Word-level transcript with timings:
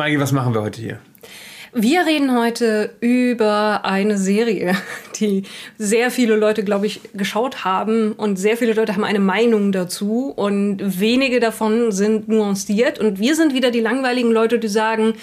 Maggie, 0.00 0.18
was 0.18 0.32
machen 0.32 0.54
wir 0.54 0.62
heute 0.62 0.80
hier? 0.80 0.98
Wir 1.74 2.06
reden 2.06 2.34
heute 2.34 2.94
über 3.00 3.84
eine 3.84 4.16
Serie, 4.16 4.74
die 5.20 5.42
sehr 5.76 6.10
viele 6.10 6.36
Leute, 6.36 6.64
glaube 6.64 6.86
ich, 6.86 7.02
geschaut 7.12 7.66
haben 7.66 8.12
und 8.12 8.36
sehr 8.38 8.56
viele 8.56 8.72
Leute 8.72 8.94
haben 8.94 9.04
eine 9.04 9.18
Meinung 9.18 9.72
dazu 9.72 10.32
und 10.34 10.98
wenige 10.98 11.38
davon 11.38 11.92
sind 11.92 12.28
nuanciert 12.28 12.98
und 12.98 13.18
wir 13.18 13.36
sind 13.36 13.52
wieder 13.52 13.70
die 13.70 13.80
langweiligen 13.80 14.32
Leute, 14.32 14.58
die 14.58 14.68
sagen, 14.68 15.16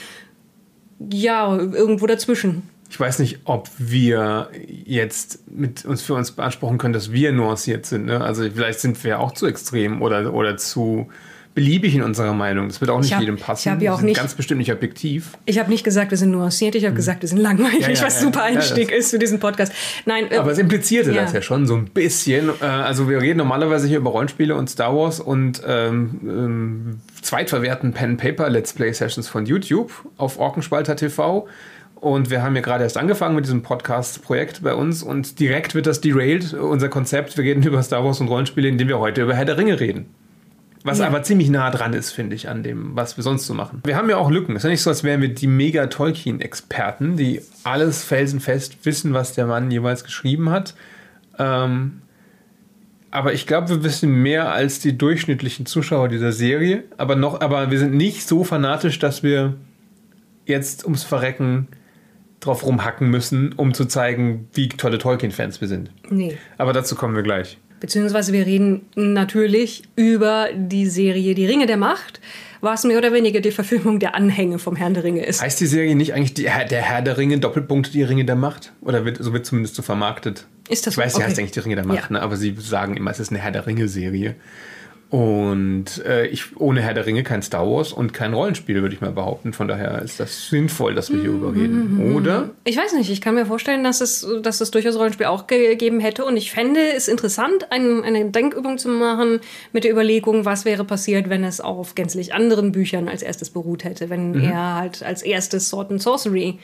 ja, 1.09 1.57
irgendwo 1.57 2.05
dazwischen. 2.05 2.61
Ich 2.87 2.99
weiß 2.99 3.17
nicht, 3.17 3.39
ob 3.45 3.69
wir 3.79 4.51
jetzt 4.85 5.39
mit 5.49 5.85
uns 5.85 6.03
für 6.03 6.13
uns 6.13 6.33
beanspruchen 6.33 6.77
können, 6.77 6.93
dass 6.93 7.11
wir 7.11 7.31
nuanciert 7.31 7.87
sind. 7.87 8.05
Ne? 8.05 8.23
Also 8.23 8.43
vielleicht 8.43 8.81
sind 8.81 9.03
wir 9.03 9.21
auch 9.21 9.31
zu 9.31 9.47
extrem 9.47 10.03
oder, 10.03 10.35
oder 10.35 10.55
zu 10.55 11.09
beliebig 11.57 11.95
in 11.95 12.03
unserer 12.03 12.33
Meinung. 12.33 12.67
Das 12.67 12.81
wird 12.81 12.91
auch 12.91 13.01
nicht 13.01 13.15
hab, 13.15 13.19
jedem 13.19 13.37
passen. 13.37 13.67
Ich 13.67 13.71
habe 13.71 13.83
ja 13.83 13.91
auch 13.91 14.01
nicht, 14.01 14.17
ganz 14.17 14.35
bestimmt 14.35 14.59
nicht 14.59 14.71
objektiv. 14.71 15.31
Ich 15.45 15.57
habe 15.57 15.71
nicht 15.71 15.83
gesagt, 15.83 16.11
wir 16.11 16.17
sind 16.19 16.29
nuanciert, 16.29 16.75
ich 16.75 16.83
habe 16.83 16.91
mhm. 16.91 16.97
gesagt, 16.97 17.23
wir 17.23 17.29
sind 17.29 17.39
langweilig, 17.39 17.81
ja, 17.81 17.89
ja, 17.89 18.03
was 18.03 18.21
ja, 18.21 18.27
super 18.27 18.43
Einstieg 18.43 18.91
ist 18.91 19.09
für 19.09 19.17
diesen 19.17 19.39
Podcast. 19.39 19.73
Nein, 20.05 20.29
äh, 20.29 20.37
Aber 20.37 20.51
es 20.51 20.59
implizierte 20.59 21.11
das 21.11 21.33
ja 21.33 21.41
schon 21.41 21.65
so 21.65 21.75
ein 21.75 21.85
bisschen. 21.85 22.49
Äh, 22.61 22.65
also 22.65 23.09
wir 23.09 23.23
reden 23.23 23.39
normalerweise 23.39 23.87
hier 23.87 23.97
über 23.97 24.11
Rollenspiele 24.11 24.55
und 24.55 24.69
Star 24.69 24.95
Wars 24.95 25.19
und 25.19 25.63
ähm, 25.65 26.19
ähm, 26.21 27.01
zweitverwerten 27.23 27.91
Pen-Paper-Let's 27.91 28.73
Play-Sessions 28.73 29.27
von 29.27 29.47
YouTube 29.47 29.91
auf 30.17 30.37
Orkenspalter 30.37 30.95
TV. 30.95 31.47
Und 31.95 32.29
wir 32.29 32.43
haben 32.43 32.55
ja 32.55 32.61
gerade 32.61 32.83
erst 32.83 32.97
angefangen 32.97 33.35
mit 33.35 33.45
diesem 33.45 33.63
Podcast-Projekt 33.63 34.61
bei 34.61 34.75
uns 34.75 35.01
und 35.01 35.39
direkt 35.39 35.73
wird 35.73 35.87
das 35.87 36.01
derailed, 36.01 36.53
unser 36.53 36.89
Konzept. 36.89 37.35
Wir 37.35 37.45
reden 37.45 37.63
über 37.63 37.81
Star 37.81 38.05
Wars 38.05 38.21
und 38.21 38.27
Rollenspiele, 38.27 38.67
indem 38.67 38.89
wir 38.89 38.99
heute 38.99 39.23
über 39.23 39.33
Herr 39.33 39.45
der 39.45 39.57
Ringe 39.57 39.79
reden. 39.79 40.05
Was 40.87 40.99
ja. 40.99 41.07
aber 41.07 41.21
ziemlich 41.21 41.49
nah 41.49 41.69
dran 41.69 41.91
ist, 41.91 42.11
finde 42.11 42.33
ich, 42.35 42.47
an 42.47 42.63
dem, 42.63 42.95
was 42.95 43.17
wir 43.17 43.23
sonst 43.23 43.45
so 43.45 43.53
machen. 43.53 43.81
Wir 43.83 43.97
haben 43.97 44.09
ja 44.09 44.15
auch 44.15 44.31
Lücken. 44.31 44.55
Es 44.55 44.61
ist 44.61 44.63
ja 44.63 44.69
nicht 44.69 44.81
so, 44.81 44.89
als 44.89 45.03
wären 45.03 45.21
wir 45.21 45.33
die 45.33 45.47
mega 45.47 45.87
Tolkien-Experten, 45.87 47.17
die 47.17 47.41
alles 47.65 48.05
felsenfest 48.05 48.85
wissen, 48.85 49.13
was 49.13 49.33
der 49.33 49.47
Mann 49.47 49.69
jeweils 49.69 50.05
geschrieben 50.05 50.49
hat. 50.49 50.75
Ähm, 51.37 52.01
aber 53.11 53.33
ich 53.33 53.45
glaube, 53.47 53.67
wir 53.67 53.83
wissen 53.83 54.21
mehr 54.21 54.53
als 54.53 54.79
die 54.79 54.97
durchschnittlichen 54.97 55.65
Zuschauer 55.65 56.07
dieser 56.07 56.31
Serie. 56.31 56.85
Aber 56.95 57.17
noch, 57.17 57.41
aber 57.41 57.69
wir 57.69 57.79
sind 57.79 57.93
nicht 57.93 58.25
so 58.25 58.45
fanatisch, 58.45 58.97
dass 58.97 59.23
wir 59.23 59.55
jetzt 60.45 60.85
ums 60.85 61.03
Verrecken 61.03 61.67
drauf 62.39 62.65
rumhacken 62.65 63.09
müssen, 63.09 63.51
um 63.51 63.73
zu 63.73 63.85
zeigen, 63.85 64.47
wie 64.53 64.69
tolle 64.69 64.99
Tolkien-Fans 64.99 65.59
wir 65.59 65.67
sind. 65.67 65.91
Nee. 66.09 66.37
Aber 66.57 66.71
dazu 66.71 66.95
kommen 66.95 67.15
wir 67.15 67.23
gleich. 67.23 67.57
Beziehungsweise 67.79 68.33
wir 68.33 68.45
reden 68.45 68.85
natürlich 68.95 69.83
über 69.95 70.47
die 70.55 70.87
Serie 70.87 71.35
Die 71.35 71.45
Ringe 71.45 71.65
der 71.67 71.77
Macht, 71.77 72.19
was 72.61 72.83
mehr 72.85 72.97
oder 72.97 73.13
weniger 73.13 73.39
die 73.39 73.51
Verfilmung 73.51 73.99
der 73.99 74.15
Anhänge 74.15 74.57
vom 74.57 74.75
Herrn 74.75 74.93
der 74.95 75.03
Ringe 75.03 75.23
ist. 75.25 75.41
Heißt 75.41 75.59
die 75.59 75.67
Serie 75.67 75.95
nicht 75.95 76.13
eigentlich 76.13 76.33
die, 76.33 76.43
der 76.43 76.81
Herr 76.81 77.01
der 77.03 77.17
Ringe, 77.17 77.37
Doppelpunkt 77.39 77.93
die 77.93 78.01
Ringe 78.03 78.25
der 78.25 78.35
Macht? 78.35 78.73
Oder 78.81 79.05
wird, 79.05 79.17
so 79.23 79.31
wird 79.33 79.45
zumindest 79.45 79.75
so 79.75 79.83
vermarktet? 79.83 80.47
Ist 80.69 80.87
das 80.87 80.95
Ich 80.95 80.97
weiß, 80.97 81.13
so? 81.13 81.17
sie 81.17 81.23
Okay. 81.23 81.29
heißt 81.29 81.39
eigentlich 81.39 81.51
die 81.51 81.59
Ringe 81.59 81.75
der 81.75 81.85
Macht, 81.85 82.09
Ja. 82.09 82.13
ne? 82.17 82.21
aber 82.21 82.35
sie 82.35 82.55
sagen 82.59 82.97
immer, 82.97 83.11
es 83.11 83.19
ist 83.19 83.29
eine 83.29 83.39
Herr 83.39 83.51
der 83.51 83.67
Ringe-Serie. 83.67 84.35
Und 85.09 86.03
äh, 86.05 86.25
ich, 86.27 86.57
ohne 86.59 86.81
Herr 86.81 86.93
der 86.93 87.05
Ringe 87.05 87.23
kein 87.23 87.41
Star 87.41 87.65
Wars 87.65 87.93
und 87.93 88.13
kein 88.13 88.33
Rollenspiel, 88.33 88.81
würde 88.81 88.93
ich 88.93 88.99
mal 88.99 89.11
behaupten. 89.11 89.53
Von 89.53 89.67
daher 89.69 90.01
ist 90.01 90.19
das 90.19 90.49
sinnvoll, 90.49 90.95
dass 90.95 91.11
wir 91.13 91.21
hierüber 91.21 91.51
Mhm, 91.51 91.59
reden. 91.59 92.15
Oder? 92.15 92.49
Ich 92.65 92.75
weiß 92.77 92.93
nicht, 92.93 93.09
ich 93.09 93.21
kann 93.21 93.35
mir 93.35 93.45
vorstellen, 93.45 93.83
dass 93.85 94.01
es, 94.01 94.27
dass 94.41 94.59
es 94.59 94.69
durchaus 94.71 94.97
Rollenspiel 94.97 95.27
auch 95.27 95.47
gegeben 95.47 96.01
hätte. 96.01 96.25
Und 96.25 96.35
ich 96.35 96.51
fände 96.51 96.81
es 96.95 97.07
interessant, 97.07 97.71
ein, 97.71 98.03
eine 98.03 98.25
Denkübung 98.31 98.77
zu 98.77 98.89
machen 98.89 99.39
mit 99.71 99.85
der 99.85 99.91
Überlegung, 99.91 100.43
was 100.43 100.65
wäre 100.65 100.83
passiert, 100.83 101.29
wenn 101.29 101.43
es 101.45 101.61
auf 101.61 101.95
gänzlich 101.95 102.33
anderen 102.33 102.73
Büchern 102.73 103.07
als 103.07 103.21
erstes 103.21 103.49
beruht 103.49 103.85
hätte. 103.85 104.09
Wenn 104.09 104.31
Mhm. 104.31 104.43
er 104.43 104.75
halt 104.75 105.03
als 105.03 105.21
erstes 105.21 105.69
Sword 105.69 105.91
and 105.91 106.01
Sorcery 106.01 106.59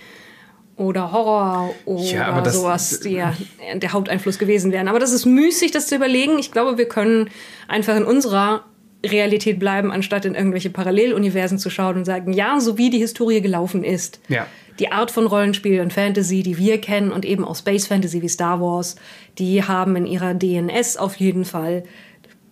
oder 0.76 1.12
Horror 1.12 1.74
oder 1.86 2.02
Ja, 2.04 2.42
das- 2.42 2.56
sowas 2.56 3.00
der, 3.02 3.34
der 3.76 3.94
Haupteinfluss 3.94 4.40
gewesen 4.40 4.72
wären. 4.72 4.88
Aber 4.88 5.00
das 5.00 5.12
ist 5.14 5.26
müßig, 5.26 5.72
das 5.72 5.88
zu 5.88 5.96
überlegen. 5.96 6.40
Ich 6.40 6.52
glaube, 6.52 6.78
wir 6.78 6.88
können 6.88 7.30
einfach 7.68 7.96
in 7.96 8.04
unserer 8.06 8.64
Realität 9.06 9.60
bleiben, 9.60 9.92
anstatt 9.92 10.26
in 10.26 10.34
irgendwelche 10.34 10.70
Paralleluniversen 10.70 11.60
zu 11.60 11.70
schauen 11.70 11.98
und 11.98 12.06
sagen, 12.06 12.32
ja, 12.34 12.60
so 12.60 12.78
wie 12.78 12.90
die 12.90 13.00
Historie 13.00 13.42
gelaufen 13.42 13.84
ist. 13.84 14.20
Ja. 14.30 14.48
Die 14.80 14.92
Art 14.92 15.12
von 15.12 15.28
Rollenspiel 15.28 15.82
und 15.82 15.94
Fantasy, 15.94 16.42
die 16.42 16.58
wir 16.58 16.80
kennen 16.82 17.12
und 17.12 17.26
eben 17.26 17.46
auch 17.46 17.56
Space 17.56 17.86
Fantasy 17.86 18.22
wie 18.24 18.30
Star 18.30 18.60
Wars, 18.62 18.96
die 19.38 19.62
haben 19.64 19.96
in 19.96 20.06
ihrer 20.08 20.34
DNS 20.34 20.98
auf 20.98 21.16
jeden 21.18 21.46
Fall 21.46 21.84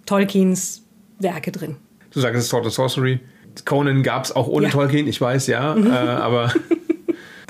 Tolkiens 0.06 0.84
Werke 1.20 1.52
drin. 1.52 1.78
Du 2.14 2.20
sagst 2.20 2.38
es 2.38 2.44
ist 2.46 2.50
Sword 2.50 2.66
and 2.66 2.74
Sorcery. 2.74 3.20
Conan 3.66 4.02
gab 4.04 4.24
es 4.26 4.32
auch 4.36 4.48
ohne 4.48 4.68
Ja. 4.68 4.70
Mhm. 4.70 4.74
Tolkien, 4.74 5.08
ich 5.08 5.20
weiß, 5.20 5.48
ja. 5.48 5.76
äh, 5.76 5.90
aber 5.90 6.54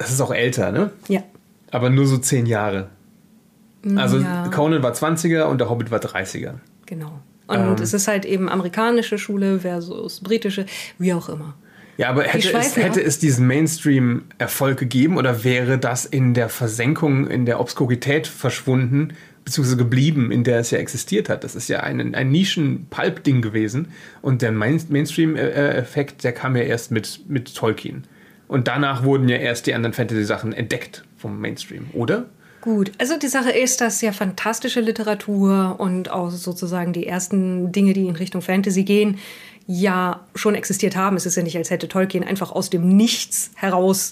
das 0.01 0.12
ist 0.12 0.22
auch 0.22 0.34
älter, 0.34 0.72
ne? 0.72 0.91
Ja. 1.07 1.23
Aber 1.72 1.89
nur 1.89 2.06
so 2.07 2.17
zehn 2.17 2.45
Jahre. 2.45 2.89
Also 3.95 4.17
Ja. 4.17 4.47
Conan 4.50 4.84
war 4.84 4.94
20er 4.94 5.44
und 5.44 5.59
der 5.59 5.69
Hobbit 5.69 5.89
war 5.91 6.00
30er. 6.00 6.56
Genau. 6.85 7.19
Und 7.47 7.57
Ähm. 7.57 7.73
es 7.81 7.94
ist 7.94 8.07
halt 8.07 8.25
eben 8.25 8.50
amerikanische 8.50 9.17
Schule 9.17 9.59
versus 9.59 10.19
britische, 10.22 10.66
wie 10.97 11.13
auch 11.13 11.29
immer. 11.29 11.56
Ja, 11.97 12.09
aber 12.09 12.23
hätte 12.23 12.51
es, 12.57 12.78
hätte 12.78 13.01
es 13.03 13.19
diesen 13.19 13.45
Mainstream-Erfolg 13.47 14.78
gegeben 14.79 15.17
oder 15.17 15.44
wäre 15.44 15.78
das 15.78 16.06
in 16.06 16.34
der 16.34 16.50
Versenkung, 16.50 17.28
in 17.28 17.45
der 17.45 17.59
Obskurität 17.59 18.28
verschwunden, 18.28 19.09
beziehungsweise 19.44 19.78
geblieben, 19.78 20.31
in 20.31 20.44
der 20.44 20.59
es 20.59 20.72
ja 20.72 20.79
existiert 20.79 21.29
hat? 21.29 21.44
Das 21.44 21.56
ist 21.56 21.67
ja 21.67 21.81
ein, 21.81 22.16
ein 22.16 22.31
Nischen-Pulp-Ding 22.31 23.41
gewesen. 23.41 23.90
Und 24.22 24.41
der 24.41 24.51
Main 24.51 24.81
Mainstream-Effekt, 24.90 26.23
der 26.23 26.31
kam 26.31 26.56
ja 26.56 26.63
erst 26.63 26.91
mit, 26.91 27.22
mit 27.28 27.53
Tolkien. 27.56 28.06
Und 28.51 28.67
danach 28.67 29.06
wurden 29.06 29.29
ja 29.29 29.38
erst 29.38 29.66
die 29.66 29.73
anderen 29.73 29.94
Fantasy-Sachen 29.94 30.51
entdeckt 30.51 31.06
vom 31.16 31.39
Mainstream, 31.39 31.88
oder? 31.94 32.25
Gut, 32.59 32.91
also 32.97 33.17
die 33.17 33.29
Sache 33.29 33.50
ist, 33.50 33.79
dass 33.79 34.01
ja 34.01 34.12
fantastische 34.12 34.81
Literatur 34.81 35.78
und 35.79 36.12
auch 36.12 36.31
sozusagen 36.31 36.91
die 36.91 37.07
ersten 37.07 37.72
Dinge, 37.72 37.94
die 37.94 38.07
in 38.07 38.17
Richtung 38.17 38.41
Fantasy 38.41 38.84
gehen, 38.84 39.19
ja 39.67 40.25
schon 40.35 40.56
existiert 40.56 40.97
haben. 40.97 41.16
Es 41.16 41.25
ist 41.25 41.38
ja 41.38 41.44
nicht, 41.44 41.56
als 41.56 41.69
hätte 41.69 41.88
Tolkien 41.88 42.25
einfach 42.25 42.51
aus 42.51 42.69
dem 42.69 42.97
Nichts 42.97 43.51
heraus 43.56 44.11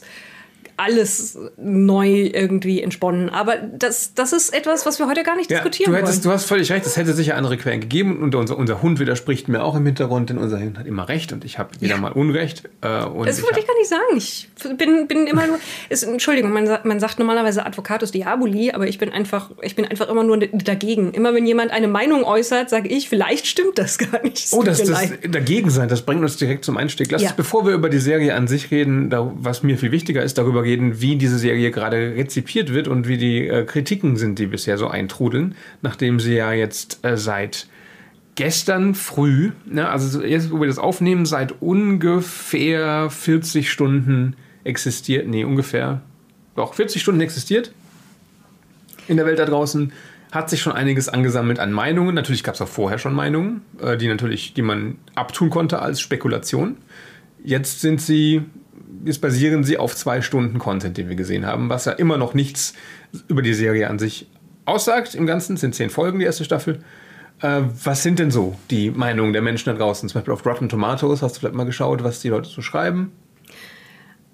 alles 0.80 1.38
neu 1.58 2.30
irgendwie 2.34 2.82
entsponnen. 2.82 3.30
Aber 3.30 3.58
das, 3.58 4.14
das 4.14 4.34
ist 4.34 4.54
etwas, 4.54 4.86
was 4.86 4.98
wir 5.00 5.08
heute 5.08 5.24
gar 5.24 5.36
nicht 5.36 5.50
diskutieren 5.52 5.92
du, 5.92 5.98
hättest, 5.98 6.24
wollen. 6.26 6.32
du 6.32 6.32
hast 6.32 6.46
völlig 6.46 6.72
recht, 6.72 6.86
es 6.86 6.98
hätte 6.98 7.14
sicher 7.14 7.36
andere 7.36 7.58
Quellen 7.58 7.82
gegeben 7.82 8.22
und 8.22 8.34
unser, 8.36 8.58
unser 8.58 8.82
Hund 8.82 9.00
widerspricht 9.00 9.48
mir 9.50 9.64
auch 9.64 9.76
im 9.76 9.86
Hintergrund, 9.86 10.30
denn 10.30 10.38
unser 10.38 10.60
Hund 10.60 10.78
hat 10.80 10.88
immer 10.88 11.08
recht 11.10 11.34
und 11.34 11.44
ich 11.46 11.60
habe 11.60 11.70
wieder 11.80 11.96
Ja. 11.96 12.02
mal 12.02 12.12
Unrecht. 12.12 12.64
Äh, 12.82 13.04
und 13.06 13.28
Das 13.28 13.38
ich 13.40 13.44
wollte 13.44 13.60
ich 13.60 13.68
gar 13.68 13.78
nicht 13.78 13.90
sagen. 13.90 14.18
Ich 14.18 14.50
bin, 14.78 15.08
bin 15.08 15.28
immer 15.28 15.48
nur. 15.48 15.60
Ist, 15.90 16.04
Entschuldigung, 16.04 16.52
man, 16.52 16.68
man 16.84 17.00
sagt 17.00 17.20
normalerweise 17.20 17.66
Advocatus 17.66 18.12
Diaboli, 18.12 18.72
aber 18.72 18.88
ich 18.88 18.98
bin 18.98 19.10
einfach, 19.12 19.52
ich 19.62 19.76
bin 19.76 19.86
einfach 19.86 20.08
immer 20.10 20.24
nur 20.24 20.38
dagegen. 20.38 21.12
Immer 21.14 21.34
wenn 21.34 21.46
jemand 21.46 21.72
eine 21.72 21.88
Meinung 21.88 22.24
äußert, 22.24 22.70
sage 22.70 22.88
ich, 22.90 23.10
vielleicht 23.10 23.48
stimmt 23.48 23.78
das 23.78 23.98
gar 23.98 24.22
nicht. 24.24 24.38
Es 24.46 24.54
Oh, 24.54 24.64
das, 24.64 24.84
das 24.84 25.10
dagegen 25.30 25.70
sein, 25.70 25.90
das 25.90 26.02
bringt 26.04 26.22
uns 26.22 26.38
direkt 26.38 26.64
zum 26.66 26.78
Einstieg. 26.78 27.12
Lass 27.12 27.22
Ja. 27.22 27.30
uns, 27.30 27.38
bevor 27.38 27.66
wir 27.66 27.74
über 27.74 27.90
die 27.90 28.00
Serie 28.00 28.36
an 28.36 28.48
sich 28.48 28.72
reden, 28.72 29.10
da, 29.10 29.32
was 29.36 29.64
mir 29.64 29.78
viel 29.78 29.92
wichtiger 29.92 30.24
ist, 30.24 30.38
darüber 30.38 30.64
reden, 30.70 31.02
wie 31.02 31.16
diese 31.16 31.38
Serie 31.38 31.72
gerade 31.72 32.16
rezipiert 32.16 32.74
wird 32.74 32.88
und 32.88 33.08
wie 33.08 33.18
die 33.18 33.48
äh, 33.48 33.66
Kritiken 33.66 34.18
sind, 34.18 34.40
die 34.40 34.48
bisher 34.48 34.78
so 34.78 34.88
eintrudeln, 34.88 35.56
nachdem 35.82 36.20
sie 36.20 36.36
ja 36.36 36.52
jetzt 36.54 37.00
äh, 37.04 37.18
seit 37.18 37.68
gestern 38.36 38.96
früh, 38.96 39.52
ne, 39.66 39.90
also 39.90 40.08
so 40.08 40.26
jetzt, 40.26 40.52
wo 40.52 40.60
wir 40.60 40.68
das 40.68 40.80
aufnehmen, 40.80 41.26
seit 41.26 41.62
ungefähr 41.62 43.10
40 43.10 43.70
Stunden 43.70 44.36
existiert, 44.64 45.28
nee, 45.28 45.44
ungefähr, 45.44 46.02
doch 46.56 46.74
40 46.74 47.02
Stunden 47.02 47.22
existiert 47.22 47.72
in 49.10 49.18
der 49.18 49.26
Welt 49.26 49.40
da 49.40 49.46
draußen 49.46 49.92
hat 50.32 50.50
sich 50.50 50.62
schon 50.62 50.74
einiges 50.74 51.10
angesammelt 51.10 51.60
an 51.60 51.72
Meinungen. 51.72 52.14
Natürlich 52.14 52.44
gab 52.44 52.54
es 52.54 52.62
auch 52.62 52.68
vorher 52.68 53.00
schon 53.00 53.14
Meinungen, 53.14 53.62
äh, 53.82 53.98
die 53.98 54.08
natürlich, 54.08 54.54
die 54.54 54.62
man 54.62 54.98
abtun 55.16 55.50
konnte 55.50 55.80
als 55.82 56.00
Spekulation. 56.00 56.78
Jetzt 57.44 57.82
sind 57.82 58.00
sie, 58.00 58.44
jetzt 59.06 59.22
basieren 59.22 59.64
sie 59.64 59.78
auf 59.78 59.96
zwei 59.96 60.22
Stunden 60.22 60.60
Content, 60.60 60.98
den 60.98 61.10
wir 61.10 61.16
gesehen 61.16 61.46
haben, 61.46 61.70
was 61.70 61.86
ja 61.86 61.94
immer 61.94 62.18
noch 62.18 62.34
nichts 62.34 62.74
über 63.28 63.42
die 63.42 63.54
Serie 63.54 63.90
an 63.90 64.00
sich 64.00 64.28
aussagt. 64.66 65.16
Im 65.16 65.26
Ganzen 65.26 65.58
sind 65.58 65.76
zehn 65.76 65.90
Folgen 65.90 66.20
die 66.20 66.26
erste 66.26 66.44
Staffel. 66.44 66.84
Äh, 67.42 67.62
was 67.84 68.04
sind 68.04 68.20
denn 68.20 68.32
so 68.32 68.56
die 68.70 68.92
Meinungen 68.92 69.34
der 69.34 69.42
Menschen 69.42 69.70
da 69.70 69.74
draußen? 69.74 70.10
Zum 70.10 70.20
Beispiel 70.20 70.34
auf 70.34 70.46
Rotten 70.46 70.70
Tomatoes 70.70 71.22
hast 71.22 71.36
du 71.36 71.40
vielleicht 71.40 71.56
mal 71.56 71.66
geschaut, 71.66 72.04
was 72.04 72.20
die 72.20 72.30
Leute 72.30 72.50
so 72.50 72.62
schreiben. 72.62 73.12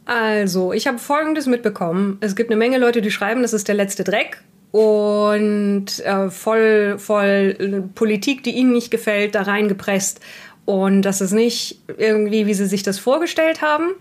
Also, 0.05 0.71
ich 0.71 0.85
habe 0.87 0.99
Folgendes 0.99 1.47
mitbekommen. 1.47 2.17
Es 2.21 2.35
gibt 2.35 2.51
eine 2.51 2.57
Menge 2.57 2.77
Leute, 2.77 3.01
die 3.01 3.11
schreiben, 3.11 3.41
das 3.41 3.53
ist 3.53 3.67
der 3.67 3.75
letzte 3.75 4.03
Dreck. 4.03 4.41
Und 4.71 5.85
äh, 6.03 6.29
voll, 6.29 6.99
voll 6.99 7.55
äh, 7.59 7.81
Politik, 7.95 8.43
die 8.43 8.51
ihnen 8.51 8.73
nicht 8.73 8.91
gefällt, 8.91 9.33
da 9.33 9.43
reingepresst. 9.43 10.19
Und 10.65 11.03
das 11.03 11.21
ist 11.21 11.31
nicht 11.31 11.79
irgendwie, 11.97 12.45
wie 12.45 12.53
sie 12.53 12.65
sich 12.65 12.83
das 12.83 12.99
vorgestellt 12.99 13.61
haben. 13.61 13.91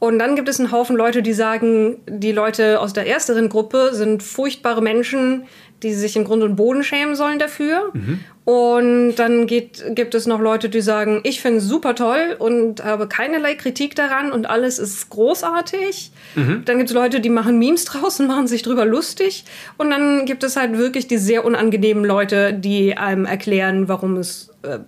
Und 0.00 0.18
dann 0.18 0.34
gibt 0.34 0.48
es 0.48 0.58
einen 0.58 0.72
Haufen 0.72 0.96
Leute, 0.96 1.22
die 1.22 1.34
sagen, 1.34 1.98
die 2.08 2.32
Leute 2.32 2.80
aus 2.80 2.94
der 2.94 3.06
ersteren 3.06 3.50
Gruppe 3.50 3.90
sind 3.92 4.22
furchtbare 4.22 4.80
Menschen, 4.80 5.44
die 5.82 5.92
sich 5.92 6.16
im 6.16 6.24
Grund 6.24 6.42
und 6.42 6.56
Boden 6.56 6.82
schämen 6.82 7.14
sollen 7.14 7.38
dafür. 7.38 7.90
Mhm. 7.92 8.20
Und 8.46 9.16
dann 9.16 9.46
geht, 9.46 9.84
gibt 9.94 10.14
es 10.14 10.26
noch 10.26 10.40
Leute, 10.40 10.70
die 10.70 10.80
sagen, 10.80 11.20
ich 11.22 11.42
finde 11.42 11.58
es 11.58 11.64
super 11.64 11.94
toll 11.94 12.34
und 12.38 12.82
habe 12.82 13.08
keinerlei 13.08 13.54
Kritik 13.54 13.94
daran 13.94 14.32
und 14.32 14.48
alles 14.48 14.78
ist 14.78 15.10
großartig. 15.10 16.10
Mhm. 16.34 16.62
Dann 16.64 16.78
gibt 16.78 16.88
es 16.88 16.96
Leute, 16.96 17.20
die 17.20 17.28
machen 17.28 17.58
Memes 17.58 17.84
draus 17.84 18.20
und 18.20 18.26
machen 18.26 18.46
sich 18.46 18.62
drüber 18.62 18.86
lustig. 18.86 19.44
Und 19.76 19.90
dann 19.90 20.24
gibt 20.24 20.44
es 20.44 20.56
halt 20.56 20.78
wirklich 20.78 21.08
die 21.08 21.18
sehr 21.18 21.44
unangenehmen 21.44 22.06
Leute, 22.06 22.54
die 22.54 22.96
einem 22.96 23.26
erklären, 23.26 23.86
warum 23.88 24.16
es, 24.16 24.50
äh, 24.62 24.78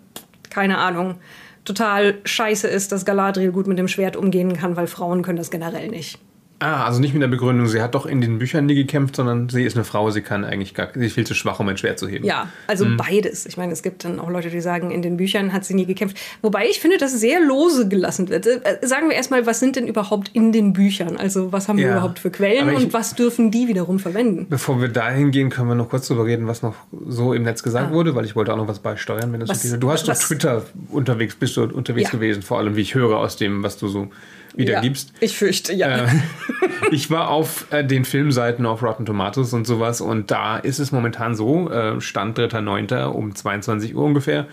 keine 0.49 0.79
Ahnung, 0.79 1.17
total 1.65 2.19
scheiße 2.25 2.69
ist, 2.69 2.93
dass 2.93 3.05
Galadriel 3.05 3.53
gut 3.53 3.67
mit 3.67 3.79
dem 3.79 3.89
Schwert 3.89 4.17
umgehen 4.17 4.57
kann, 4.57 4.77
weil 4.77 4.87
Frauen 4.87 5.23
können 5.23 5.39
das 5.39 5.51
generell 5.51 5.89
nicht. 5.89 6.19
Ah, 6.63 6.85
also 6.87 7.01
nicht 7.01 7.13
mit 7.13 7.21
der 7.21 7.29
Begründung, 7.29 7.67
sie 7.67 7.83
hat 7.83 7.97
doch 7.97 8.07
in 8.07 8.21
den 8.21 8.39
Büchern 8.39 8.67
nie 8.67 8.77
gekämpft, 8.77 9.17
sondern 9.17 9.49
sie 9.49 9.65
ist 9.65 9.75
eine 9.75 9.85
Frau, 9.85 10.11
sie 10.11 10.23
kann 10.23 10.45
eigentlich 10.45 10.75
gar, 10.75 10.89
sie 10.95 11.07
ist 11.07 11.15
viel 11.15 11.27
zu 11.27 11.35
schwach, 11.35 11.59
um 11.59 11.69
ein 11.69 11.77
Schwert 11.77 11.99
zu 11.99 12.07
heben. 12.07 12.25
Ja, 12.25 12.51
also 12.69 12.85
mhm. 12.85 12.97
beides. 12.97 13.47
Ich 13.47 13.57
meine, 13.57 13.73
es 13.73 13.83
gibt 13.83 14.05
dann 14.05 14.21
auch 14.21 14.31
Leute, 14.31 14.49
die 14.49 14.61
sagen, 14.61 14.93
in 14.93 15.03
den 15.03 15.17
Büchern 15.17 15.53
hat 15.53 15.65
sie 15.65 15.75
nie 15.75 15.87
gekämpft. 15.87 16.17
Wobei 16.41 16.67
ich 16.67 16.79
finde, 16.79 16.99
dass 16.99 17.19
sehr 17.19 17.41
lose 17.41 17.89
gelassen 17.89 18.29
wird. 18.29 18.47
Äh, 18.47 18.79
sagen 18.83 19.09
wir 19.09 19.17
erstmal, 19.17 19.45
was 19.45 19.59
sind 19.59 19.75
denn 19.75 19.89
überhaupt 19.89 20.31
in 20.35 20.53
den 20.53 20.73
Büchern? 20.73 21.17
Also 21.17 21.51
was 21.51 21.67
haben 21.67 21.79
ja. 21.79 21.87
wir 21.87 21.93
überhaupt 21.95 22.21
für 22.21 22.31
Quellen 22.31 22.69
ich, 22.69 22.77
und 22.77 22.93
was 22.93 23.17
dürfen 23.17 23.51
die 23.51 23.67
wiederum 23.67 23.99
verwenden? 23.99 24.47
Bevor 24.49 24.81
wir 24.81 24.89
dahin 24.89 25.33
gehen, 25.33 25.51
können 25.51 25.67
wir 25.67 25.75
noch 25.75 25.89
kurz 25.89 26.07
darüber 26.07 26.27
reden, 26.27 26.47
was 26.47 26.63
noch 26.63 26.77
so 27.09 27.35
im 27.35 27.43
Netz 27.43 27.65
gesagt 27.65 27.91
ah. 27.91 27.93
wurde, 27.93 28.15
weil 28.15 28.25
ich 28.25 28.37
wollte 28.37 28.53
auch 28.53 28.57
noch 28.57 28.69
was 28.69 28.79
beisteuern, 28.79 29.33
wenn 29.33 29.41
das 29.41 29.49
was, 29.49 29.59
okay 29.65 29.75
ist. 29.75 29.83
Du 29.83 29.91
hast 29.91 30.09
auf 30.09 30.19
Twitter 30.21 30.63
unterwegs, 30.91 31.35
bist 31.35 31.57
du 31.57 31.65
unterwegs 31.65 32.13
ja. 32.13 32.19
gewesen, 32.19 32.43
vor 32.43 32.59
allem 32.59 32.77
wie 32.77 32.83
ich 32.83 32.95
höre 32.95 33.19
aus 33.19 33.37
dem, 33.37 33.65
was 33.65 33.79
du 33.79 33.89
so 33.89 34.11
wiedergibst. 34.57 35.11
Ja, 35.11 35.17
ich 35.21 35.37
fürchte, 35.37 35.73
ja. 35.73 36.07
Äh, 36.07 36.09
ich 36.91 37.11
war 37.11 37.29
auf 37.29 37.67
äh, 37.71 37.85
den 37.85 38.05
Filmseiten 38.05 38.67
auf 38.67 38.83
Rotten 38.83 39.07
Tomatoes 39.07 39.53
und 39.53 39.67
sowas 39.67 40.01
und 40.01 40.31
da 40.31 40.57
ist 40.57 40.79
es 40.79 40.93
momentan 40.93 41.35
so, 41.35 41.71
äh, 41.71 42.01
Stand 42.01 42.39
3.9. 42.39 43.05
um 43.05 43.35
22 43.35 43.95
Uhr 43.95 44.05
ungefähr, 44.05 44.47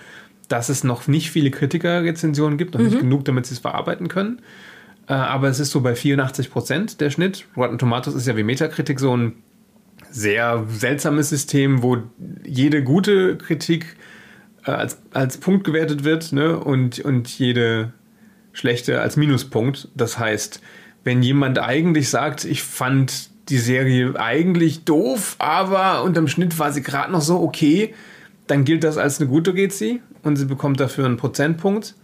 dass 0.48 0.70
es 0.70 0.84
noch 0.84 1.08
nicht 1.08 1.32
viele 1.32 1.52
Kritikerrezensionen 1.52 2.58
gibt, 2.58 2.74
noch 2.74 2.82
mhm. 2.82 2.88
nicht 2.88 3.00
genug, 3.00 3.26
damit 3.26 3.46
sie 3.46 3.54
es 3.54 3.60
verarbeiten 3.60 4.08
können. 4.08 4.42
Äh, 5.08 5.14
aber 5.14 5.48
es 5.48 5.60
ist 5.60 5.72
so 5.72 5.82
bei 5.82 5.96
84 5.96 6.52
Prozent 6.52 7.02
der 7.02 7.10
Schnitt. 7.10 7.46
Rotten 7.58 7.78
Tomatoes 7.78 8.16
ist 8.16 8.28
ja 8.28 8.38
wie 8.38 8.44
Metakritik 8.44 9.00
so 9.00 9.16
ein 9.16 9.36
sehr 10.12 10.66
seltsames 10.68 11.30
System, 11.30 11.84
wo 11.84 11.98
jede 12.44 12.84
gute 12.84 13.38
Kritik 13.38 13.96
äh, 14.66 14.72
als, 14.72 15.02
als 15.12 15.38
Punkt 15.38 15.64
gewertet 15.64 16.04
wird 16.04 16.32
ne? 16.32 16.58
und, 16.58 17.00
und 17.00 17.28
jede 17.28 17.94
schlechte 18.60 19.02
als 19.02 19.18
Minuspunkt. 19.18 19.88
Das 19.96 20.20
heißt, 20.20 20.62
wenn 21.04 21.24
jemand 21.24 21.60
eigentlich 21.60 22.10
sagt, 22.10 22.46
ich 22.46 22.62
fand 22.62 23.30
die 23.50 23.58
Serie 23.58 24.20
eigentlich 24.20 24.84
doof, 24.84 25.36
aber 25.40 26.04
unterm 26.04 26.28
Schnitt 26.28 26.60
war 26.60 26.72
sie 26.72 26.84
gerade 26.84 27.12
noch 27.12 27.22
so 27.22 27.40
okay, 27.42 27.94
dann 28.48 28.66
gilt 28.66 28.84
das 28.84 28.98
als 28.98 29.20
eine 29.20 29.30
gute 29.30 29.54
GC 29.54 30.02
und 30.24 30.36
sie 30.36 30.46
bekommt 30.46 30.80
dafür 30.80 31.06
einen 31.06 31.18
Prozentpunkt. 31.18 31.96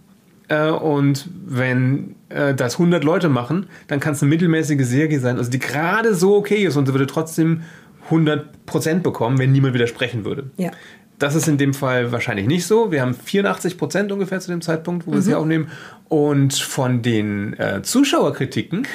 Äh, 0.48 0.70
und 0.70 1.28
wenn 1.44 2.14
äh, 2.28 2.54
das 2.54 2.74
100 2.74 3.04
Leute 3.04 3.28
machen, 3.28 3.66
dann 3.88 4.00
kann 4.00 4.14
es 4.14 4.22
eine 4.22 4.30
mittelmäßige 4.30 4.84
Serie 4.84 5.20
sein, 5.20 5.38
also 5.38 5.50
die 5.50 5.58
gerade 5.58 6.14
so 6.14 6.36
okay 6.36 6.64
ist 6.64 6.76
und 6.76 6.86
sie 6.86 6.94
würde 6.94 7.06
trotzdem 7.06 7.62
100% 8.10 9.00
bekommen, 9.00 9.38
wenn 9.38 9.52
niemand 9.52 9.74
widersprechen 9.74 10.24
würde. 10.24 10.50
Ja. 10.56 10.70
Das 11.18 11.34
ist 11.34 11.48
in 11.48 11.56
dem 11.56 11.72
Fall 11.72 12.12
wahrscheinlich 12.12 12.46
nicht 12.46 12.66
so. 12.66 12.92
Wir 12.92 13.00
haben 13.00 13.14
84 13.14 13.78
Prozent 13.78 14.12
ungefähr 14.12 14.40
zu 14.40 14.50
dem 14.50 14.60
Zeitpunkt, 14.60 15.06
wo 15.06 15.12
wir 15.12 15.22
sie 15.22 15.30
mhm. 15.30 15.36
aufnehmen. 15.36 15.70
Und 16.08 16.54
von 16.54 17.02
den 17.02 17.58
äh, 17.58 17.82
Zuschauerkritiken 17.82 18.86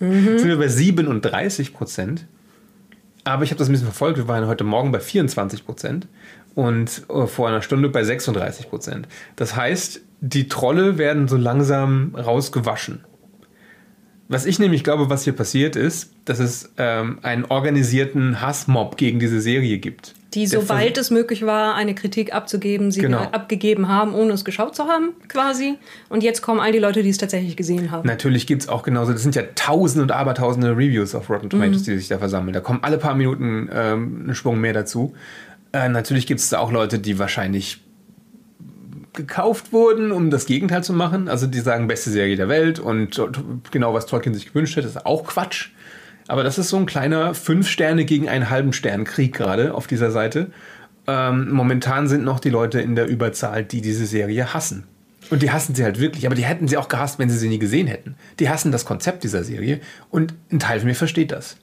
mhm. 0.00 0.38
sind 0.38 0.48
wir 0.48 0.58
bei 0.58 0.68
37 0.68 1.72
Prozent. 1.72 2.26
Aber 3.22 3.44
ich 3.44 3.50
habe 3.50 3.58
das 3.58 3.68
ein 3.68 3.72
bisschen 3.72 3.86
verfolgt. 3.86 4.18
Wir 4.18 4.26
waren 4.26 4.46
heute 4.46 4.64
Morgen 4.64 4.90
bei 4.90 4.98
24 4.98 5.64
Prozent 5.64 6.08
und 6.56 7.02
äh, 7.08 7.26
vor 7.26 7.48
einer 7.48 7.62
Stunde 7.62 7.88
bei 7.88 8.02
36 8.02 8.68
Prozent. 8.68 9.06
Das 9.36 9.54
heißt, 9.54 10.00
die 10.20 10.48
Trolle 10.48 10.98
werden 10.98 11.28
so 11.28 11.36
langsam 11.36 12.16
rausgewaschen. 12.16 13.04
Was 14.26 14.44
ich 14.46 14.58
nämlich 14.58 14.82
glaube, 14.84 15.08
was 15.08 15.24
hier 15.24 15.32
passiert 15.34 15.76
ist, 15.76 16.12
dass 16.24 16.40
es 16.40 16.72
ähm, 16.78 17.18
einen 17.22 17.44
organisierten 17.44 18.40
Hassmob 18.40 18.96
gegen 18.96 19.18
diese 19.20 19.40
Serie 19.40 19.78
gibt 19.78 20.14
die, 20.34 20.46
sobald 20.46 20.96
es 20.96 21.10
möglich 21.10 21.44
war, 21.44 21.74
eine 21.74 21.94
Kritik 21.94 22.32
abzugeben, 22.32 22.92
sie 22.92 23.00
genau. 23.00 23.18
abgegeben 23.18 23.88
haben, 23.88 24.14
ohne 24.14 24.32
es 24.32 24.44
geschaut 24.44 24.76
zu 24.76 24.84
haben, 24.84 25.10
quasi. 25.28 25.76
Und 26.08 26.22
jetzt 26.22 26.40
kommen 26.40 26.60
all 26.60 26.72
die 26.72 26.78
Leute, 26.78 27.02
die 27.02 27.08
es 27.08 27.18
tatsächlich 27.18 27.56
gesehen 27.56 27.90
haben. 27.90 28.06
Natürlich 28.06 28.46
gibt 28.46 28.62
es 28.62 28.68
auch 28.68 28.82
genauso, 28.82 29.12
das 29.12 29.22
sind 29.22 29.34
ja 29.34 29.42
tausende 29.54 30.02
und 30.02 30.12
abertausende 30.12 30.70
Reviews 30.70 31.14
auf 31.14 31.28
Rotten 31.30 31.50
Tomatoes, 31.50 31.80
mhm. 31.80 31.84
die 31.84 31.98
sich 31.98 32.08
da 32.08 32.18
versammeln. 32.18 32.52
Da 32.52 32.60
kommen 32.60 32.80
alle 32.82 32.98
paar 32.98 33.14
Minuten 33.14 33.68
ähm, 33.72 34.26
ein 34.28 34.34
Schwung 34.34 34.60
mehr 34.60 34.72
dazu. 34.72 35.14
Äh, 35.72 35.88
natürlich 35.88 36.26
gibt 36.26 36.40
es 36.40 36.48
da 36.48 36.58
auch 36.58 36.70
Leute, 36.70 36.98
die 36.98 37.18
wahrscheinlich 37.18 37.80
gekauft 39.12 39.72
wurden, 39.72 40.12
um 40.12 40.30
das 40.30 40.46
Gegenteil 40.46 40.84
zu 40.84 40.92
machen. 40.92 41.28
Also 41.28 41.46
die 41.46 41.58
sagen, 41.58 41.88
beste 41.88 42.10
Serie 42.10 42.36
der 42.36 42.48
Welt 42.48 42.78
und 42.78 43.20
genau 43.70 43.92
was 43.94 44.06
Tolkien 44.06 44.34
sich 44.34 44.46
gewünscht 44.46 44.76
hätte, 44.76 44.86
ist 44.86 45.04
auch 45.04 45.24
Quatsch. 45.24 45.70
Aber 46.30 46.44
das 46.44 46.58
ist 46.58 46.68
so 46.68 46.76
ein 46.76 46.86
kleiner 46.86 47.34
fünf 47.34 47.68
Sterne 47.68 48.04
gegen 48.04 48.28
einen 48.28 48.50
halben 48.50 48.72
Stern 48.72 49.02
Krieg 49.02 49.34
gerade 49.34 49.74
auf 49.74 49.88
dieser 49.88 50.12
Seite. 50.12 50.52
Ähm, 51.08 51.50
momentan 51.50 52.06
sind 52.06 52.22
noch 52.22 52.38
die 52.38 52.50
Leute 52.50 52.80
in 52.80 52.94
der 52.94 53.08
Überzahl, 53.08 53.64
die 53.64 53.80
diese 53.80 54.06
Serie 54.06 54.54
hassen. 54.54 54.84
Und 55.30 55.42
die 55.42 55.50
hassen 55.50 55.74
sie 55.74 55.82
halt 55.82 55.98
wirklich, 55.98 56.26
aber 56.26 56.36
die 56.36 56.44
hätten 56.44 56.68
sie 56.68 56.76
auch 56.76 56.86
gehasst, 56.86 57.18
wenn 57.18 57.28
sie 57.28 57.36
sie 57.36 57.48
nie 57.48 57.58
gesehen 57.58 57.88
hätten. 57.88 58.14
Die 58.38 58.48
hassen 58.48 58.70
das 58.70 58.84
Konzept 58.84 59.24
dieser 59.24 59.42
Serie 59.42 59.80
und 60.10 60.32
ein 60.52 60.60
Teil 60.60 60.78
von 60.78 60.86
mir 60.86 60.94
versteht 60.94 61.32
das. 61.32 61.56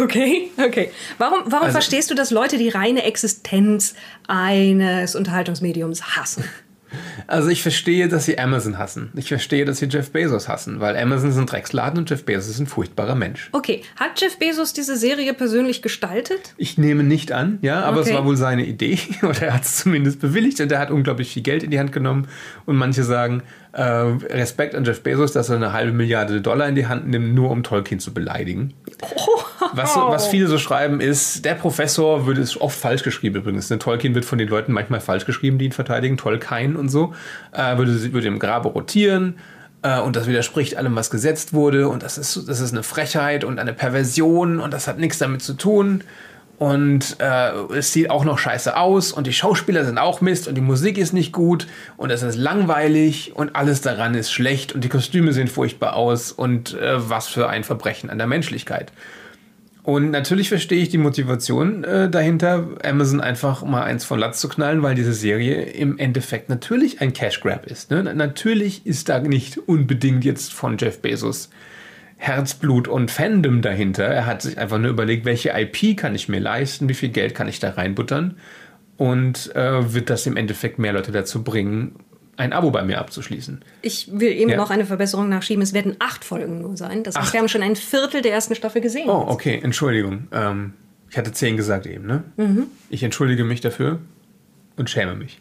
Okay, 0.00 0.50
okay. 0.56 0.90
Warum, 1.18 1.40
warum 1.44 1.66
also, 1.66 1.72
verstehst 1.74 2.10
du, 2.10 2.14
dass 2.14 2.30
Leute 2.30 2.56
die 2.56 2.70
reine 2.70 3.02
Existenz 3.02 3.94
eines 4.26 5.14
Unterhaltungsmediums 5.14 6.16
hassen? 6.16 6.44
Also 7.26 7.48
ich 7.48 7.62
verstehe, 7.62 8.08
dass 8.08 8.24
sie 8.24 8.38
Amazon 8.38 8.78
hassen. 8.78 9.10
Ich 9.14 9.28
verstehe, 9.28 9.64
dass 9.64 9.78
sie 9.78 9.86
Jeff 9.86 10.10
Bezos 10.10 10.48
hassen, 10.48 10.80
weil 10.80 10.96
Amazon 10.96 11.30
ist 11.30 11.36
ein 11.36 11.46
Drecksladen 11.46 11.98
und 11.98 12.10
Jeff 12.10 12.24
Bezos 12.24 12.48
ist 12.48 12.60
ein 12.60 12.66
furchtbarer 12.66 13.14
Mensch. 13.14 13.48
Okay, 13.52 13.82
hat 13.96 14.20
Jeff 14.20 14.38
Bezos 14.38 14.72
diese 14.72 14.96
Serie 14.96 15.34
persönlich 15.34 15.82
gestaltet? 15.82 16.54
Ich 16.56 16.78
nehme 16.78 17.02
nicht 17.02 17.32
an, 17.32 17.58
ja, 17.62 17.82
aber 17.82 18.00
okay. 18.00 18.10
es 18.10 18.16
war 18.16 18.24
wohl 18.24 18.36
seine 18.36 18.66
Idee 18.66 18.98
oder 19.22 19.42
er 19.42 19.54
hat 19.54 19.64
es 19.64 19.76
zumindest 19.76 20.20
bewilligt 20.20 20.60
und 20.60 20.72
er 20.72 20.78
hat 20.78 20.90
unglaublich 20.90 21.32
viel 21.32 21.42
Geld 21.42 21.62
in 21.62 21.70
die 21.70 21.78
Hand 21.78 21.92
genommen 21.92 22.28
und 22.64 22.76
manche 22.76 23.02
sagen, 23.02 23.42
äh, 23.72 23.82
Respekt 23.82 24.74
an 24.74 24.84
Jeff 24.84 25.02
Bezos, 25.02 25.32
dass 25.32 25.50
er 25.50 25.56
eine 25.56 25.72
halbe 25.72 25.92
Milliarde 25.92 26.40
Dollar 26.40 26.68
in 26.68 26.74
die 26.74 26.86
Hand 26.86 27.08
nimmt, 27.08 27.34
nur 27.34 27.50
um 27.50 27.62
Tolkien 27.62 28.00
zu 28.00 28.14
beleidigen. 28.14 28.72
Oh. 29.02 29.35
Was, 29.72 29.96
was 29.96 30.26
viele 30.28 30.46
so 30.46 30.58
schreiben 30.58 31.00
ist, 31.00 31.44
der 31.44 31.54
Professor 31.54 32.26
würde 32.26 32.40
es 32.40 32.60
oft 32.60 32.78
falsch 32.78 33.02
geschrieben 33.02 33.36
übrigens. 33.36 33.70
Ne? 33.70 33.78
Tolkien 33.78 34.14
wird 34.14 34.24
von 34.24 34.38
den 34.38 34.48
Leuten 34.48 34.72
manchmal 34.72 35.00
falsch 35.00 35.26
geschrieben, 35.26 35.58
die 35.58 35.66
ihn 35.66 35.72
verteidigen, 35.72 36.16
Tolkien 36.16 36.76
und 36.76 36.88
so. 36.88 37.14
Äh, 37.52 37.76
würde, 37.76 38.12
würde 38.12 38.26
im 38.26 38.38
Grabe 38.38 38.68
rotieren 38.68 39.36
äh, 39.82 40.00
und 40.00 40.16
das 40.16 40.26
widerspricht 40.26 40.76
allem, 40.76 40.96
was 40.96 41.10
gesetzt 41.10 41.52
wurde 41.52 41.88
und 41.88 42.02
das 42.02 42.18
ist, 42.18 42.48
das 42.48 42.60
ist 42.60 42.72
eine 42.72 42.82
Frechheit 42.82 43.44
und 43.44 43.58
eine 43.58 43.72
Perversion 43.72 44.60
und 44.60 44.72
das 44.72 44.88
hat 44.88 44.98
nichts 44.98 45.18
damit 45.18 45.42
zu 45.42 45.54
tun 45.54 46.02
und 46.58 47.16
äh, 47.20 47.50
es 47.74 47.92
sieht 47.92 48.10
auch 48.10 48.24
noch 48.24 48.38
scheiße 48.38 48.76
aus 48.76 49.12
und 49.12 49.26
die 49.26 49.32
Schauspieler 49.32 49.84
sind 49.84 49.98
auch 49.98 50.20
Mist 50.20 50.48
und 50.48 50.54
die 50.54 50.62
Musik 50.62 50.96
ist 50.96 51.12
nicht 51.12 51.32
gut 51.32 51.66
und 51.98 52.10
es 52.10 52.22
ist 52.22 52.36
langweilig 52.36 53.32
und 53.34 53.54
alles 53.54 53.82
daran 53.82 54.14
ist 54.14 54.32
schlecht 54.32 54.72
und 54.72 54.82
die 54.82 54.88
Kostüme 54.88 55.32
sehen 55.32 55.48
furchtbar 55.48 55.94
aus 55.94 56.32
und 56.32 56.74
äh, 56.74 57.10
was 57.10 57.28
für 57.28 57.48
ein 57.48 57.62
Verbrechen 57.62 58.08
an 58.08 58.18
der 58.18 58.26
Menschlichkeit. 58.26 58.90
Und 59.86 60.10
natürlich 60.10 60.48
verstehe 60.48 60.82
ich 60.82 60.88
die 60.88 60.98
Motivation 60.98 61.84
äh, 61.84 62.10
dahinter, 62.10 62.70
Amazon 62.82 63.20
einfach 63.20 63.62
mal 63.62 63.84
eins 63.84 64.04
von 64.04 64.18
Latz 64.18 64.40
zu 64.40 64.48
knallen, 64.48 64.82
weil 64.82 64.96
diese 64.96 65.12
Serie 65.12 65.62
im 65.62 65.96
Endeffekt 65.96 66.48
natürlich 66.48 67.00
ein 67.00 67.12
Cash 67.12 67.40
Grab 67.40 67.68
ist. 67.68 67.92
Ne? 67.92 68.02
Natürlich 68.02 68.84
ist 68.84 69.08
da 69.08 69.20
nicht 69.20 69.58
unbedingt 69.58 70.24
jetzt 70.24 70.52
von 70.52 70.76
Jeff 70.76 71.02
Bezos 71.02 71.50
Herzblut 72.16 72.88
und 72.88 73.12
Fandom 73.12 73.62
dahinter. 73.62 74.06
Er 74.06 74.26
hat 74.26 74.42
sich 74.42 74.58
einfach 74.58 74.78
nur 74.78 74.90
überlegt, 74.90 75.24
welche 75.24 75.50
IP 75.50 75.96
kann 75.96 76.16
ich 76.16 76.28
mir 76.28 76.40
leisten, 76.40 76.88
wie 76.88 76.94
viel 76.94 77.10
Geld 77.10 77.36
kann 77.36 77.46
ich 77.46 77.60
da 77.60 77.70
reinbuttern 77.70 78.38
und 78.96 79.54
äh, 79.54 79.94
wird 79.94 80.10
das 80.10 80.26
im 80.26 80.36
Endeffekt 80.36 80.80
mehr 80.80 80.94
Leute 80.94 81.12
dazu 81.12 81.44
bringen, 81.44 81.94
ein 82.36 82.52
Abo 82.52 82.70
bei 82.70 82.82
mir 82.82 82.98
abzuschließen. 82.98 83.62
Ich 83.82 84.08
will 84.12 84.32
eben 84.32 84.50
ja. 84.50 84.56
noch 84.56 84.70
eine 84.70 84.84
Verbesserung 84.84 85.28
nachschieben. 85.28 85.62
Es 85.62 85.72
werden 85.72 85.96
acht 85.98 86.24
Folgen 86.24 86.60
nur 86.60 86.76
sein. 86.76 87.02
Das 87.02 87.16
heißt, 87.16 87.32
wir 87.32 87.40
haben 87.40 87.48
schon 87.48 87.62
ein 87.62 87.76
Viertel 87.76 88.22
der 88.22 88.32
ersten 88.32 88.54
Staffel 88.54 88.82
gesehen. 88.82 89.08
Oh, 89.08 89.24
okay, 89.28 89.60
Entschuldigung. 89.62 90.28
Ähm, 90.32 90.74
ich 91.10 91.16
hatte 91.16 91.32
zehn 91.32 91.56
gesagt 91.56 91.86
eben, 91.86 92.06
ne? 92.06 92.24
Mhm. 92.36 92.66
Ich 92.90 93.02
entschuldige 93.02 93.44
mich 93.44 93.60
dafür 93.60 94.00
und 94.76 94.90
schäme 94.90 95.14
mich. 95.14 95.40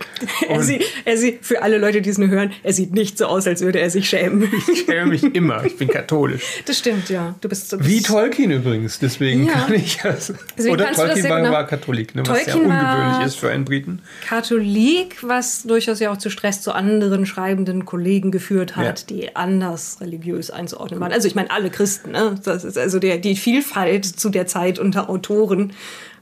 Er 0.48 0.62
sieht, 0.62 0.82
er 1.04 1.16
sieht, 1.16 1.44
für 1.44 1.62
alle 1.62 1.78
Leute, 1.78 2.00
die 2.02 2.10
es 2.10 2.18
nur 2.18 2.28
hören, 2.28 2.52
er 2.62 2.72
sieht 2.72 2.92
nicht 2.94 3.18
so 3.18 3.26
aus, 3.26 3.46
als 3.46 3.60
würde 3.62 3.80
er 3.80 3.90
sich 3.90 4.08
schämen. 4.08 4.48
Ich 4.72 4.80
schäme 4.84 5.06
mich 5.06 5.22
immer. 5.34 5.64
Ich 5.64 5.76
bin 5.76 5.88
katholisch. 5.88 6.42
Das 6.66 6.78
stimmt, 6.78 7.08
ja. 7.10 7.34
Du 7.40 7.48
bist, 7.48 7.72
du 7.72 7.78
bist 7.78 7.88
Wie 7.90 8.00
Tolkien 8.02 8.50
übrigens. 8.50 8.98
Deswegen 8.98 9.46
Ja. 9.46 9.52
kann 9.52 9.74
ich 9.74 9.98
das. 10.02 10.32
Deswegen 10.56 10.74
Oder 10.74 10.92
Tolkien 10.92 11.28
war, 11.28 11.40
genau- 11.40 11.52
war 11.52 11.66
Katholik, 11.66 12.14
ne, 12.14 12.22
was 12.26 12.44
Tolkien 12.44 12.68
ja 12.68 12.92
ungewöhnlich 12.94 13.26
ist 13.26 13.36
für 13.36 13.50
einen 13.50 13.64
Briten. 13.64 14.00
Katholik, 14.26 15.16
was 15.22 15.62
durchaus 15.64 16.00
ja 16.00 16.10
auch 16.12 16.18
zu 16.18 16.30
Stress 16.30 16.62
zu 16.62 16.72
anderen 16.72 17.26
schreibenden 17.26 17.84
Kollegen 17.84 18.30
geführt 18.30 18.76
hat, 18.76 19.00
Ja. 19.00 19.06
die 19.16 19.36
anders 19.36 19.98
religiös 20.00 20.50
einzuordnen 20.50 21.00
waren. 21.00 21.12
Also 21.12 21.26
ich 21.28 21.34
meine 21.34 21.50
alle 21.50 21.70
Christen, 21.70 22.12
ne? 22.12 22.36
Das 22.44 22.64
ist 22.64 22.78
also 22.78 22.98
der, 22.98 23.18
die 23.18 23.36
Vielfalt 23.36 24.04
zu 24.04 24.28
der 24.30 24.46
Zeit 24.46 24.78
unter 24.78 25.10
Autoren. 25.10 25.72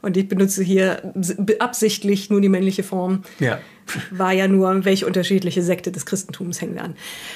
Und 0.05 0.17
ich 0.17 0.29
benutze 0.29 0.63
hier 0.63 1.13
absichtlich 1.59 2.31
nur 2.31 2.41
die 2.41 2.49
männliche 2.49 2.83
Form. 2.83 3.23
Ja. 3.41 3.59
War 4.11 4.33
ja 4.33 4.49
nur, 4.49 4.85
welche 4.85 5.07
unterschiedliche 5.07 5.63
Sekte 5.63 5.91
des 5.91 6.07
Christentums 6.07 6.61
hängen 6.61 6.75
wir 6.75 6.85
an. 6.85 6.95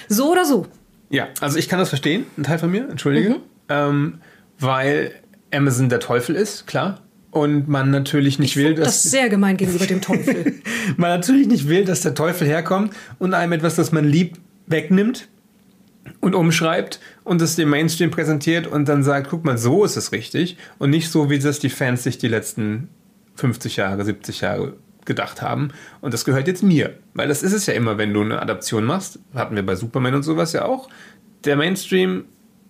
So 0.09 0.31
oder 0.31 0.45
so. 0.45 0.67
Ja, 1.11 1.29
also 1.41 1.59
ich 1.59 1.69
kann 1.69 1.79
das 1.79 1.89
verstehen, 1.89 2.27
ein 2.37 2.43
Teil 2.45 2.59
von 2.59 2.71
mir, 2.71 2.89
entschuldige. 2.89 3.31
Mhm. 3.31 3.37
Ähm, 3.69 4.19
weil 4.59 5.13
Amazon 5.53 5.89
der 5.89 6.01
Teufel 6.01 6.35
ist, 6.35 6.67
klar. 6.67 7.01
Und 7.31 7.69
man 7.69 7.91
natürlich 7.91 8.39
nicht 8.39 8.57
will, 8.57 8.75
Das 8.75 9.05
ist 9.05 9.11
sehr 9.11 9.29
gemein 9.29 9.57
gegenüber 9.57 9.87
dem 9.87 10.01
Teufel. 10.01 10.55
man 10.97 11.11
natürlich 11.11 11.47
nicht 11.47 11.69
will, 11.69 11.85
dass 11.85 12.01
der 12.01 12.15
Teufel 12.15 12.47
herkommt 12.47 12.95
und 13.19 13.35
einem 13.35 13.53
etwas, 13.53 13.77
das 13.77 13.93
man 13.93 14.05
liebt, 14.05 14.41
wegnimmt 14.67 15.29
und 16.21 16.35
umschreibt 16.35 17.01
und 17.25 17.43
es 17.43 17.57
dem 17.57 17.71
Mainstream 17.71 18.11
präsentiert 18.11 18.67
und 18.67 18.89
dann 18.89 19.03
sagt, 19.03 19.29
guck 19.31 19.45
mal, 19.45 19.59
so 19.59 19.85
ist 19.85 19.97
es 19.97 20.13
richtig 20.13 20.57
und 20.79 20.91
nicht 20.91 21.11
so, 21.11 21.31
wie 21.31 21.39
das 21.39 21.59
die 21.59 21.71
Fans 21.71 22.03
sich 22.03 22.19
die 22.19 22.29
letzten 22.29 22.89
50 23.37 23.77
Jahre, 23.77 24.05
70 24.05 24.41
Jahre 24.41 24.75
gedacht 25.05 25.43
haben. 25.43 25.71
Und 26.01 26.15
das 26.15 26.25
gehört 26.25 26.47
jetzt 26.47 26.63
mir. 26.63 26.95
Weil 27.15 27.29
das 27.29 27.43
ist 27.43 27.53
es 27.53 27.67
ja 27.67 27.75
immer, 27.75 27.99
wenn 27.99 28.13
du 28.13 28.21
eine 28.21 28.41
Adaption 28.43 28.85
machst. 28.85 29.19
Hatten 29.35 29.57
wir 29.57 29.65
bei 29.65 29.75
Superman 29.75 30.15
und 30.15 30.23
sowas 30.23 30.53
ja 30.53 30.65
auch. 30.65 30.89
Der 31.45 31.57
Mainstream 31.57 32.27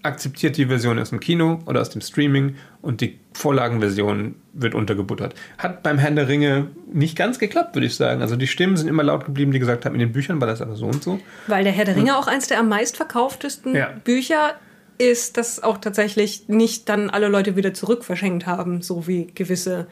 akzeptiert 0.08 0.56
die 0.56 0.66
Version 0.66 0.98
aus 0.98 1.10
dem 1.10 1.20
Kino 1.20 1.60
oder 1.66 1.80
aus 1.80 1.90
dem 1.90 2.00
Streaming 2.00 2.56
und 2.82 3.00
die 3.00 3.18
Vorlagenversion 3.34 4.34
wird 4.52 4.74
untergebuttert. 4.74 5.34
Hat 5.58 5.82
beim 5.82 5.98
Herrn 5.98 6.16
der 6.16 6.28
Ringe 6.28 6.68
nicht 6.92 7.16
ganz 7.16 7.38
geklappt, 7.38 7.76
würde 7.76 7.86
ich 7.86 7.94
sagen. 7.94 8.20
Also 8.22 8.34
die 8.34 8.46
Stimmen 8.48 8.76
sind 8.76 8.88
immer 8.88 9.04
laut 9.04 9.24
geblieben, 9.24 9.52
die 9.52 9.58
gesagt 9.58 9.84
haben, 9.84 9.94
in 9.94 10.00
den 10.00 10.12
Büchern 10.12 10.40
war 10.40 10.48
das 10.48 10.60
aber 10.60 10.74
so 10.74 10.86
und 10.86 11.02
so. 11.02 11.20
Weil 11.46 11.62
der 11.62 11.72
Herr 11.72 11.84
der 11.84 11.96
Ringe 11.96 12.16
auch 12.16 12.26
eins 12.26 12.48
der 12.48 12.58
am 12.58 12.68
meistverkauftesten 12.68 13.74
Ja. 13.74 13.92
Bücher 14.02 14.54
ist, 14.98 15.36
das 15.36 15.62
auch 15.62 15.78
tatsächlich 15.78 16.48
nicht 16.48 16.88
dann 16.88 17.08
alle 17.10 17.28
Leute 17.28 17.54
wieder 17.54 17.72
zurück 17.72 18.04
verschenkt 18.04 18.46
haben, 18.46 18.82
so 18.82 19.06
wie 19.06 19.28
gewisse 19.32 19.86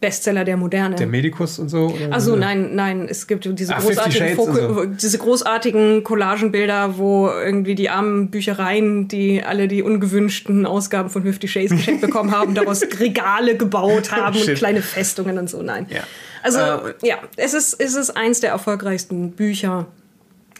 Bestseller 0.00 0.44
der 0.44 0.56
Moderne. 0.56 0.94
Der 0.94 1.08
Medikus 1.08 1.58
und 1.58 1.68
so. 1.68 1.92
also 2.10 2.36
nein, 2.36 2.76
nein, 2.76 3.08
es 3.08 3.26
gibt 3.26 3.44
diese, 3.58 3.74
Fifty 3.74 3.88
großartigen 3.88 4.38
und 4.38 4.54
so. 4.54 4.84
diese 4.84 5.18
großartigen 5.18 6.04
Collagenbilder, 6.04 6.98
wo 6.98 7.28
irgendwie 7.28 7.74
die 7.74 7.90
armen 7.90 8.30
Büchereien, 8.30 9.08
die 9.08 9.42
alle 9.42 9.66
die 9.66 9.82
ungewünschten 9.82 10.66
Ausgaben 10.66 11.10
von 11.10 11.24
Fifty 11.24 11.48
Shades 11.48 11.70
geschenkt 11.72 12.00
bekommen 12.00 12.30
haben, 12.30 12.54
daraus 12.54 12.82
Regale 13.00 13.56
gebaut 13.56 14.12
haben 14.12 14.36
und 14.36 14.44
Shit. 14.44 14.58
kleine 14.58 14.82
Festungen 14.82 15.36
und 15.36 15.50
so. 15.50 15.62
Nein. 15.62 15.86
Ja. 15.90 16.02
Also 16.42 16.58
Äh, 16.60 16.94
ja, 17.02 17.18
es 17.36 17.54
ist, 17.54 17.80
es 17.80 17.96
ist 17.96 18.10
eins 18.10 18.38
der 18.38 18.50
erfolgreichsten 18.50 19.32
Bücher 19.32 19.86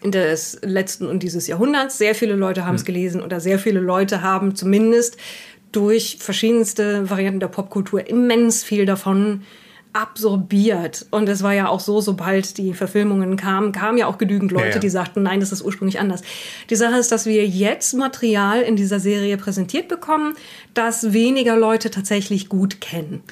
des 0.05 0.59
letzten 0.63 1.07
und 1.07 1.23
dieses 1.23 1.47
Jahrhunderts. 1.47 1.99
Sehr 1.99 2.15
viele 2.15 2.35
Leute 2.35 2.65
haben 2.65 2.77
es 2.77 2.85
gelesen 2.85 3.23
oder 3.23 3.41
sehr 3.41 3.59
viele 3.59 3.81
Leute 3.81 4.23
haben 4.23 4.55
zumindest 4.55 5.17
durch 5.73 6.17
verschiedenste 6.21 7.09
Varianten 7.11 7.41
der 7.41 7.49
Popkultur 7.49 8.09
immens 8.09 8.65
viel 8.65 8.87
davon 8.87 9.43
absorbiert. 9.93 11.07
Und 11.11 11.29
es 11.29 11.43
war 11.43 11.53
ja 11.55 11.69
auch 11.69 11.81
so, 11.81 12.01
sobald 12.01 12.57
die 12.59 12.75
Verfilmungen 12.75 13.37
kamen, 13.37 13.73
kamen 13.73 13.99
ja 13.99 14.07
auch 14.07 14.19
genügend 14.19 14.53
Leute, 14.53 14.67
Ja, 14.69 14.75
ja. 14.75 14.79
die 14.81 14.89
sagten, 14.91 15.23
nein, 15.23 15.41
das 15.41 15.53
ist 15.53 15.63
ursprünglich 15.63 15.99
anders. 16.01 16.23
Die 16.71 16.77
Sache 16.77 16.97
ist, 16.99 17.11
dass 17.11 17.27
wir 17.27 17.47
jetzt 17.47 17.95
Material 17.95 18.61
in 18.63 18.77
dieser 18.77 19.01
Serie 19.01 19.37
präsentiert 19.37 19.89
bekommen, 19.89 20.35
das 20.75 21.13
weniger 21.13 21.57
Leute 21.57 21.91
tatsächlich 21.91 22.49
gut 22.49 22.81
kennen. 22.81 23.23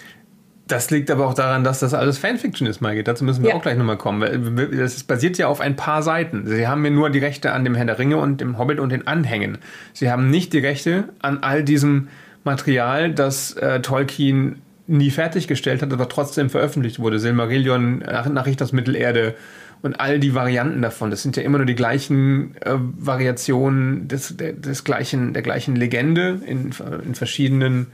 Das 0.68 0.90
liegt 0.90 1.12
aber 1.12 1.28
auch 1.28 1.34
daran, 1.34 1.62
dass 1.62 1.78
das 1.78 1.94
alles 1.94 2.18
Fanfiction 2.18 2.66
ist, 2.66 2.80
Maike. 2.80 3.04
Dazu 3.04 3.22
müssen 3.22 3.44
wir 3.44 3.50
Ja. 3.50 3.56
auch 3.56 3.62
gleich 3.62 3.76
nochmal 3.78 3.98
kommen. 3.98 4.68
Das 4.76 5.04
basiert 5.04 5.38
ja 5.38 5.46
auf 5.46 5.60
ein 5.60 5.76
paar 5.76 6.02
Seiten. 6.02 6.44
Sie 6.46 6.66
haben 6.66 6.84
ja 6.84 6.90
nur 6.90 7.10
die 7.10 7.20
Rechte 7.20 7.52
an 7.52 7.62
dem 7.64 7.76
Herr 7.76 7.84
der 7.84 8.00
Ringe 8.00 8.16
und 8.16 8.40
dem 8.40 8.58
Hobbit 8.58 8.80
und 8.80 8.90
den 8.90 9.06
Anhängen. 9.06 9.58
Sie 9.92 10.10
haben 10.10 10.28
nicht 10.28 10.52
die 10.52 10.58
Rechte 10.58 11.04
an 11.20 11.38
all 11.42 11.62
diesem 11.62 12.08
Material, 12.46 13.12
das 13.12 13.52
äh, 13.52 13.82
Tolkien 13.82 14.62
nie 14.86 15.10
fertiggestellt 15.10 15.82
hat, 15.82 15.92
aber 15.92 16.08
trotzdem 16.08 16.48
veröffentlicht 16.48 16.98
wurde. 16.98 17.18
Silmarillion, 17.18 17.98
Nach 17.98 18.26
Nachricht 18.28 18.62
aus 18.62 18.72
Mittelerde 18.72 19.34
und 19.82 20.00
all 20.00 20.18
die 20.18 20.34
Varianten 20.34 20.80
davon. 20.80 21.10
Das 21.10 21.22
sind 21.22 21.36
ja 21.36 21.42
immer 21.42 21.58
nur 21.58 21.66
die 21.66 21.74
gleichen 21.74 22.56
äh, 22.62 22.76
Variationen 22.78 24.08
des, 24.08 24.36
der, 24.36 24.54
des 24.54 24.84
gleichen, 24.84 25.34
der 25.34 25.42
gleichen 25.42 25.76
Legende 25.76 26.40
in, 26.46 26.70
in 27.04 27.14
verschiedenen 27.14 27.88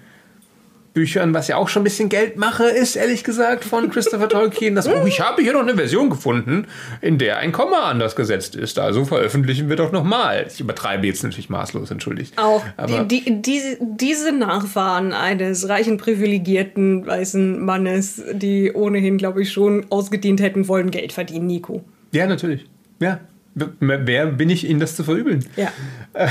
Büchern, 0.94 1.32
was 1.32 1.48
ja 1.48 1.56
auch 1.56 1.68
schon 1.68 1.82
ein 1.82 1.84
bisschen 1.84 2.08
Geldmache 2.08 2.64
ist, 2.64 2.96
ehrlich 2.96 3.24
gesagt, 3.24 3.64
von 3.64 3.90
Christopher 3.90 4.28
Tolkien. 4.28 4.74
Das, 4.74 4.86
oh, 4.86 5.06
ich 5.06 5.20
habe 5.20 5.42
hier 5.42 5.54
noch 5.54 5.62
eine 5.62 5.74
Version 5.74 6.10
gefunden, 6.10 6.66
in 7.00 7.18
der 7.18 7.38
ein 7.38 7.52
Komma 7.52 7.90
anders 7.90 8.14
gesetzt 8.14 8.56
ist. 8.56 8.78
Also 8.78 9.04
veröffentlichen 9.04 9.68
wir 9.68 9.76
doch 9.76 9.90
nochmal. 9.90 10.46
Ich 10.52 10.60
übertreibe 10.60 11.06
jetzt 11.06 11.22
natürlich 11.22 11.48
maßlos, 11.48 11.90
entschuldigt. 11.90 12.36
Auch 12.36 12.62
Aber 12.76 13.04
die, 13.04 13.24
die, 13.24 13.42
diese, 13.42 13.78
diese 13.80 14.32
Nachfahren 14.32 15.12
eines 15.12 15.68
reichen, 15.68 15.96
privilegierten 15.96 17.06
weißen 17.06 17.64
Mannes, 17.64 18.22
die 18.32 18.72
ohnehin, 18.72 19.16
glaube 19.16 19.42
ich, 19.42 19.52
schon 19.52 19.86
ausgedient 19.88 20.40
hätten 20.40 20.68
wollen, 20.68 20.90
Geld 20.90 21.12
verdienen, 21.12 21.46
Nico. 21.46 21.84
ja, 22.12 22.26
natürlich. 22.26 22.66
Ja. 23.00 23.20
Wer 23.54 24.26
bin 24.26 24.48
ich, 24.48 24.66
Ihnen 24.66 24.80
das 24.80 24.96
zu 24.96 25.04
verübeln? 25.04 25.44
Ja. 25.56 25.72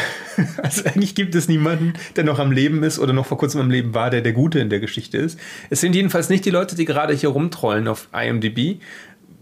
Also 0.57 0.85
eigentlich 0.85 1.13
gibt 1.13 1.35
es 1.35 1.47
niemanden, 1.49 1.93
der 2.15 2.23
noch 2.23 2.39
am 2.39 2.51
Leben 2.51 2.83
ist 2.83 2.99
oder 2.99 3.13
noch 3.13 3.25
vor 3.25 3.37
kurzem 3.37 3.61
am 3.61 3.69
Leben 3.69 3.93
war, 3.93 4.09
der 4.09 4.21
der 4.21 4.31
Gute 4.31 4.59
in 4.59 4.69
der 4.69 4.79
Geschichte 4.79 5.17
ist. 5.17 5.39
Es 5.69 5.81
sind 5.81 5.93
jedenfalls 5.93 6.29
nicht 6.29 6.45
die 6.45 6.49
Leute, 6.49 6.75
die 6.75 6.85
gerade 6.85 7.13
hier 7.13 7.29
rumtrollen 7.29 7.87
auf 7.87 8.07
IMDb. 8.13 8.79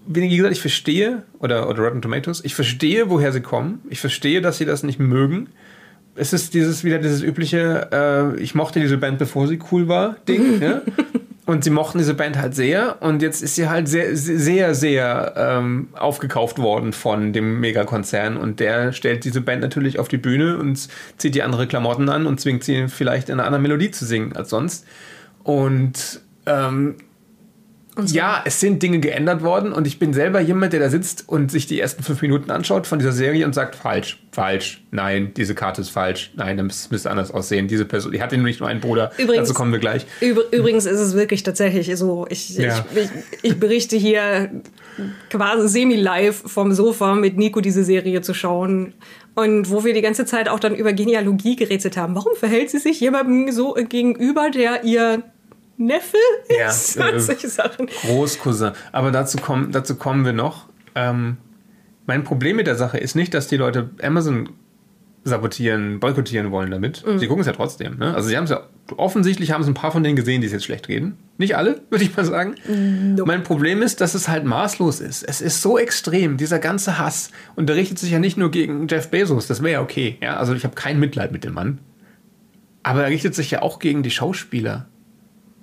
Wie 0.07 0.35
gesagt, 0.35 0.53
ich 0.53 0.61
verstehe, 0.61 1.23
oder, 1.37 1.69
oder 1.69 1.83
Rotten 1.83 2.01
Tomatoes, 2.01 2.43
ich 2.43 2.55
verstehe, 2.55 3.09
woher 3.09 3.31
sie 3.31 3.41
kommen. 3.41 3.81
Ich 3.89 3.99
verstehe, 3.99 4.41
dass 4.41 4.57
sie 4.57 4.65
das 4.65 4.81
nicht 4.81 4.99
mögen. 4.99 5.49
Es 6.15 6.33
ist 6.33 6.53
dieses 6.53 6.83
wieder 6.83 6.97
dieses 6.97 7.21
übliche, 7.21 7.89
äh, 7.93 8.41
ich 8.41 8.55
mochte 8.55 8.79
diese 8.79 8.97
Band, 8.97 9.19
bevor 9.19 9.47
sie 9.47 9.59
cool 9.71 9.87
war, 9.87 10.15
Ding. 10.27 10.61
ja? 10.61 10.81
Und 11.49 11.63
sie 11.63 11.71
mochten 11.71 11.97
diese 11.97 12.13
Band 12.13 12.37
halt 12.37 12.53
sehr. 12.53 13.01
Und 13.01 13.23
jetzt 13.23 13.41
ist 13.41 13.55
sie 13.55 13.67
halt 13.67 13.87
sehr, 13.87 14.15
sehr, 14.15 14.75
sehr 14.75 15.33
ähm, 15.35 15.87
aufgekauft 15.93 16.59
worden 16.59 16.93
von 16.93 17.33
dem 17.33 17.59
Megakonzern. 17.59 18.37
Und 18.37 18.59
der 18.59 18.93
stellt 18.93 19.25
diese 19.25 19.41
Band 19.41 19.63
natürlich 19.63 19.97
auf 19.97 20.07
die 20.07 20.19
Bühne 20.19 20.59
und 20.59 20.87
zieht 21.17 21.33
die 21.33 21.41
andere 21.41 21.65
Klamotten 21.65 22.07
an 22.07 22.27
und 22.27 22.39
zwingt 22.39 22.63
sie 22.63 22.87
vielleicht 22.87 23.29
in 23.29 23.39
einer 23.39 23.45
anderen 23.45 23.63
Melodie 23.63 23.89
zu 23.89 24.05
singen 24.05 24.35
als 24.35 24.51
sonst. 24.51 24.85
Und 25.41 26.21
ähm, 26.45 26.97
ja, 28.05 28.41
es 28.45 28.59
sind 28.59 28.81
Dinge 28.83 28.99
geändert 28.99 29.41
worden 29.43 29.71
und 29.73 29.87
ich 29.87 29.99
bin 29.99 30.13
selber 30.13 30.39
jemand, 30.39 30.73
der 30.73 30.79
da 30.79 30.89
sitzt 30.89 31.27
und 31.27 31.51
sich 31.51 31.67
die 31.67 31.79
ersten 31.79 32.03
fünf 32.03 32.21
Minuten 32.21 32.51
anschaut 32.51 32.87
von 32.87 32.99
dieser 32.99 33.11
Serie 33.11 33.45
und 33.45 33.53
sagt, 33.53 33.75
falsch, 33.75 34.17
falsch, 34.31 34.81
nein, 34.91 35.31
diese 35.35 35.55
Karte 35.55 35.81
ist 35.81 35.89
falsch, 35.89 36.31
nein, 36.35 36.57
das 36.57 36.89
müsste 36.91 37.09
anders 37.11 37.31
aussehen. 37.31 37.67
Diese 37.67 37.85
Person, 37.85 38.11
die 38.11 38.21
hatte 38.21 38.37
nur 38.37 38.45
nicht 38.45 38.59
nur 38.59 38.69
einen 38.69 38.79
Bruder, 38.81 39.11
Übrigens- 39.17 39.47
dazu 39.49 39.53
kommen 39.53 39.71
wir 39.71 39.79
gleich. 39.79 40.05
Übr 40.21 40.43
übrigens 40.51 40.85
ist 40.85 40.99
es 40.99 41.13
wirklich 41.13 41.43
tatsächlich 41.43 41.95
so. 41.97 42.25
Ich, 42.29 42.49
Ja. 42.57 42.85
ich, 42.95 43.01
ich, 43.03 43.09
ich 43.43 43.59
berichte 43.59 43.95
hier 43.97 44.49
quasi 45.29 45.67
semi-live 45.67 46.43
vom 46.45 46.73
Sofa 46.73 47.15
mit 47.15 47.37
Nico 47.37 47.61
diese 47.61 47.83
Serie 47.83 48.21
zu 48.21 48.33
schauen. 48.33 48.93
Und 49.35 49.69
wo 49.69 49.85
wir 49.85 49.93
die 49.93 50.01
ganze 50.01 50.25
Zeit 50.25 50.49
auch 50.49 50.59
dann 50.59 50.75
über 50.75 50.91
Genealogie 50.91 51.55
gerätselt 51.55 51.95
haben. 51.95 52.13
Warum 52.15 52.35
verhält 52.35 52.69
sie 52.71 52.79
sich 52.79 52.99
jemandem 52.99 53.51
so 53.53 53.73
gegenüber, 53.87 54.49
der 54.49 54.83
ihr 54.83 55.23
Neffe 55.79 56.17
Ja, 56.49 56.67
ist? 56.69 56.97
äh, 56.97 57.19
Solche 57.19 57.47
Sachen. 57.49 57.87
Großcousin. 57.87 58.71
Aber 58.91 59.11
dazu 59.11 59.37
kommen, 59.37 59.71
dazu 59.71 59.95
kommen 59.95 60.25
wir 60.25 60.33
noch. 60.33 60.67
Ähm, 60.93 61.37
mein 62.05 62.23
Problem 62.23 62.57
mit 62.57 62.67
der 62.67 62.75
Sache 62.75 62.97
ist 62.97 63.15
nicht, 63.15 63.33
dass 63.33 63.47
die 63.47 63.57
Leute 63.57 63.89
Amazon 64.03 64.49
sabotieren, 65.23 65.99
boykottieren 65.99 66.49
wollen 66.51 66.71
damit. 66.71 67.03
Sie 67.17 67.27
gucken 67.27 67.41
es 67.41 67.47
ja 67.47 67.53
trotzdem. 67.53 67.97
Ne? 67.97 68.13
Also 68.15 68.29
sie 68.29 68.37
haben 68.37 68.45
es 68.45 68.49
ja, 68.49 68.61
offensichtlich 68.97 69.51
haben 69.51 69.61
es 69.61 69.67
ein 69.67 69.73
paar 69.73 69.91
von 69.91 70.01
denen 70.01 70.15
gesehen, 70.15 70.41
die 70.41 70.47
es 70.47 70.53
jetzt 70.53 70.63
schlecht 70.65 70.87
reden. 70.87 71.17
Nicht 71.37 71.55
alle, 71.55 71.81
würde 71.89 72.03
ich 72.03 72.15
mal 72.15 72.25
sagen. 72.25 72.55
Mein 73.25 73.43
Problem 73.43 73.81
ist, 73.81 74.01
dass 74.01 74.15
es 74.15 74.27
halt 74.27 74.45
maßlos 74.45 75.01
ist. 75.01 75.23
Es 75.23 75.41
ist 75.41 75.61
so 75.61 75.77
extrem, 75.77 76.37
dieser 76.37 76.59
ganze 76.59 76.97
Hass. 76.97 77.31
Und 77.55 77.67
der 77.67 77.75
richtet 77.75 77.99
sich 77.99 78.11
ja 78.11 78.19
nicht 78.19 78.37
nur 78.37 78.49
gegen 78.49 78.87
Jeff 78.87 79.09
Bezos, 79.11 79.47
das 79.47 79.61
wäre 79.61 79.73
ja 79.73 79.81
okay. 79.81 80.17
Ja? 80.21 80.37
Also 80.37 80.53
ich 80.55 80.63
habe 80.63 80.75
kein 80.75 80.99
Mitleid 80.99 81.31
mit 81.31 81.43
dem 81.43 81.53
Mann. 81.53 81.79
Aber 82.81 83.03
er 83.03 83.09
richtet 83.09 83.35
sich 83.35 83.51
ja 83.51 83.61
auch 83.61 83.79
gegen 83.79 84.03
die 84.03 84.11
Schauspieler, 84.11 84.87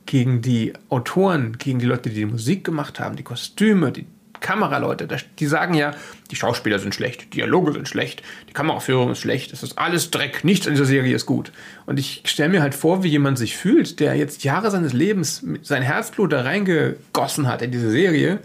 gegen 0.07 0.41
die 0.41 0.73
Autoren, 0.89 1.59
gegen 1.59 1.79
die 1.79 1.87
Leute, 1.87 2.09
die 2.09 2.17
die 2.17 2.27
Musik 2.27 2.65
gemacht 2.65 3.01
haben, 3.01 3.17
die 3.17 3.23
Kostüme, 3.23 3.93
die 3.93 4.07
Kameraleute. 4.41 5.09
Die 5.39 5.47
sagen 5.47 5.75
ja, 5.75 5.95
die 6.31 6.37
Schauspieler 6.37 6.79
sind 6.79 6.95
schlecht, 6.95 7.25
die 7.25 7.31
Dialoge 7.31 7.73
sind 7.73 7.89
schlecht, 7.89 8.23
die 8.49 8.53
Kameraführung 8.53 9.11
ist 9.11 9.21
schlecht, 9.21 9.53
es 9.53 9.63
ist 9.63 9.79
alles 9.79 10.11
Dreck, 10.11 10.45
nichts 10.45 10.67
in 10.67 10.75
dieser 10.75 10.85
Serie 10.85 11.15
ist 11.15 11.27
gut. 11.27 11.53
Und 11.87 11.99
ich 11.99 12.23
stelle 12.27 12.51
mir 12.51 12.63
halt 12.63 12.75
vor, 12.75 13.03
wie 13.03 13.09
jemand 13.09 13.39
sich 13.39 13.57
fühlt, 13.57 14.01
der 14.01 14.15
jetzt 14.15 14.45
Jahre 14.45 14.71
seines 14.71 14.93
Lebens 14.93 15.45
sein 15.63 15.83
Herzblut 15.83 16.33
da 16.33 16.43
reingegossen 16.43 17.49
hat 17.49 17.63
in 17.63 17.73
diese 17.73 17.91
Serie 17.91 18.41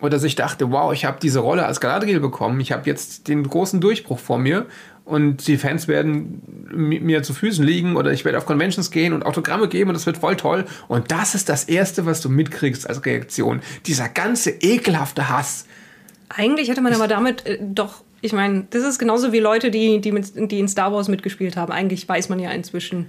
oder 0.00 0.18
sich 0.18 0.34
dachte, 0.34 0.70
wow, 0.70 0.92
ich 0.92 1.04
habe 1.04 1.18
diese 1.20 1.40
Rolle 1.40 1.66
als 1.66 1.80
Galadriel 1.80 2.20
bekommen, 2.20 2.60
ich 2.60 2.72
habe 2.72 2.86
jetzt 2.86 3.28
den 3.28 3.42
großen 3.42 3.80
Durchbruch 3.80 4.18
vor 4.18 4.38
mir 4.38 4.66
und 5.10 5.46
die 5.46 5.58
Fans 5.58 5.88
werden 5.88 6.42
mir 6.72 7.22
zu 7.22 7.34
Füßen 7.34 7.64
liegen 7.64 7.96
oder 7.96 8.12
ich 8.12 8.24
werde 8.24 8.38
auf 8.38 8.46
Conventions 8.46 8.90
gehen 8.90 9.12
und 9.12 9.24
Autogramme 9.24 9.68
geben 9.68 9.90
und 9.90 9.94
das 9.94 10.06
wird 10.06 10.18
voll 10.18 10.36
toll. 10.36 10.64
Und 10.88 11.10
das 11.10 11.34
ist 11.34 11.48
das 11.48 11.64
Erste, 11.64 12.06
was 12.06 12.20
du 12.20 12.28
mitkriegst 12.28 12.88
als 12.88 13.04
Reaktion. 13.04 13.60
Dieser 13.86 14.08
ganze 14.08 14.50
ekelhafte 14.50 15.28
Hass. 15.28 15.66
Eigentlich 16.28 16.68
hätte 16.68 16.80
man 16.80 16.94
aber 16.94 17.08
damit 17.08 17.44
äh, 17.44 17.58
doch, 17.60 18.04
ich 18.20 18.32
meine, 18.32 18.66
das 18.70 18.84
ist 18.84 18.98
genauso 18.98 19.32
wie 19.32 19.40
Leute, 19.40 19.70
die, 19.70 20.00
die, 20.00 20.12
mit, 20.12 20.50
die 20.50 20.58
in 20.58 20.68
Star 20.68 20.92
Wars 20.92 21.08
mitgespielt 21.08 21.56
haben. 21.56 21.72
Eigentlich 21.72 22.08
weiß 22.08 22.28
man 22.28 22.38
ja 22.38 22.50
inzwischen, 22.52 23.06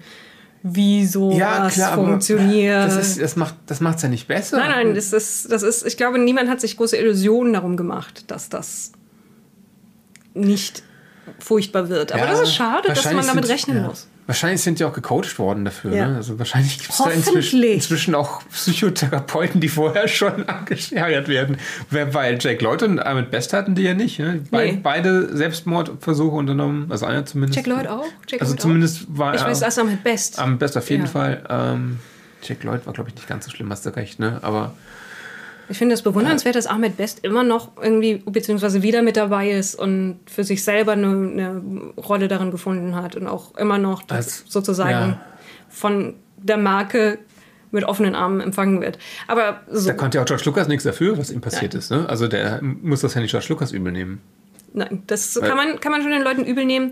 wie 0.63 1.05
sowas 1.05 1.37
ja, 1.37 1.69
klar, 1.69 1.95
funktioniert. 1.95 2.87
Das, 2.87 2.97
ist, 2.97 3.21
das 3.21 3.35
macht 3.35 3.55
es 3.67 3.79
das 3.79 4.01
ja 4.01 4.09
nicht 4.09 4.27
besser. 4.27 4.57
Nein, 4.57 4.69
nein, 4.69 4.95
das 4.95 5.13
ist, 5.13 5.51
das 5.51 5.61
ist, 5.61 5.85
ich 5.85 5.97
glaube, 5.97 6.17
niemand 6.17 6.49
hat 6.49 6.61
sich 6.61 6.77
große 6.77 6.97
Illusionen 6.97 7.53
darum 7.53 7.77
gemacht, 7.77 8.31
dass 8.31 8.49
das 8.49 8.91
nicht 10.33 10.83
furchtbar 11.39 11.89
wird. 11.89 12.11
Aber 12.11 12.23
ja, 12.23 12.31
das 12.31 12.41
ist 12.41 12.55
schade, 12.55 12.87
dass 12.89 13.05
man 13.05 13.25
damit 13.25 13.45
sind, 13.45 13.53
rechnen 13.53 13.77
ja. 13.77 13.83
muss. 13.83 14.07
Wahrscheinlich 14.27 14.61
sind 14.61 14.79
die 14.79 14.85
auch 14.85 14.93
gecoacht 14.93 15.39
worden 15.39 15.65
dafür. 15.65 15.93
Ja. 15.93 16.07
Ne? 16.07 16.15
Also 16.17 16.39
wahrscheinlich 16.39 16.77
gibt 16.77 16.91
es 16.91 16.97
da 16.97 17.09
inzwischen, 17.09 17.63
inzwischen, 17.63 18.15
auch 18.15 18.41
Psychotherapeuten, 18.49 19.59
die 19.59 19.67
vorher 19.67 20.07
schon 20.07 20.43
angesteuert 20.47 21.27
werden. 21.27 21.57
Weil 21.89 22.37
Jack 22.39 22.61
Lloyd 22.61 22.83
und 22.83 22.99
Ahmed 22.99 23.31
Best 23.31 23.53
hatten 23.53 23.75
die 23.75 23.81
ja 23.81 23.93
nicht. 23.93 24.19
Ne? 24.19 24.41
Be 24.49 24.57
nee. 24.57 24.79
Beide 24.81 25.35
Selbstmordversuche 25.35 26.35
unternommen. 26.35 26.91
Also 26.91 27.07
einer 27.07 27.25
zumindest. 27.25 27.57
Jack 27.57 27.67
Lloyd 27.67 27.87
auch? 27.87 28.05
Jack 28.27 28.41
also 28.41 28.53
Lloyd 28.53 28.61
zumindest 28.61 29.01
auch? 29.01 29.17
war 29.17 29.35
Ich 29.35 29.43
weiß, 29.43 29.61
erst 29.61 29.79
Ahmed 29.79 30.03
Best. 30.03 30.39
Ahmed 30.39 30.59
Best 30.59 30.77
auf 30.77 30.89
jeden 30.89 31.07
Fall. 31.07 31.43
Ähm, 31.49 31.99
Jack 32.43 32.63
Lloyd 32.63 32.85
war, 32.85 32.93
glaube 32.93 33.09
ich, 33.09 33.15
nicht 33.15 33.27
ganz 33.27 33.45
so 33.45 33.51
schlimm, 33.51 33.69
hast 33.71 33.85
du 33.85 33.89
recht. 33.89 34.19
Ne? 34.19 34.39
Aber 34.43 34.75
ich 35.71 35.77
finde 35.77 35.95
es 35.95 36.01
bewundernswert, 36.01 36.55
dass 36.55 36.67
Ahmed 36.67 36.97
Best 36.97 37.23
immer 37.23 37.43
noch 37.43 37.71
irgendwie, 37.81 38.17
beziehungsweise 38.25 38.83
wieder 38.83 39.01
mit 39.01 39.15
dabei 39.15 39.51
ist 39.51 39.75
und 39.75 40.19
für 40.25 40.43
sich 40.43 40.63
selber 40.63 40.91
eine, 40.91 41.07
eine 41.07 41.61
Rolle 41.97 42.27
darin 42.27 42.51
gefunden 42.51 42.95
hat 42.95 43.15
und 43.15 43.27
auch 43.27 43.55
immer 43.55 43.77
noch 43.77 44.03
das 44.03 44.17
Als, 44.17 44.43
sozusagen 44.47 44.91
ja. 44.91 45.21
von 45.69 46.15
der 46.37 46.57
Marke 46.57 47.19
mit 47.71 47.85
offenen 47.85 48.15
Armen 48.15 48.41
empfangen 48.41 48.81
wird. 48.81 48.99
Aber 49.27 49.61
so. 49.69 49.87
Da 49.87 49.93
konnte 49.93 50.17
ja 50.17 50.23
auch 50.23 50.27
George 50.27 50.43
Lucas 50.45 50.67
nichts 50.67 50.83
dafür, 50.83 51.17
was 51.17 51.31
ihm 51.31 51.39
passiert 51.39 51.73
Nein. 51.73 51.79
ist. 51.79 51.89
Ne? 51.89 52.07
Also 52.09 52.27
der 52.27 52.59
muss 52.61 52.99
das 52.99 53.13
ja 53.13 53.21
nicht 53.21 53.31
George 53.31 53.47
Lucas 53.49 53.71
übel 53.71 53.93
nehmen. 53.93 54.21
Nein, 54.73 55.03
das 55.07 55.39
kann 55.39 55.55
man, 55.55 55.79
kann 55.79 55.91
man 55.91 56.01
schon 56.01 56.11
den 56.11 56.21
Leuten 56.21 56.45
übel 56.45 56.65
nehmen. 56.65 56.91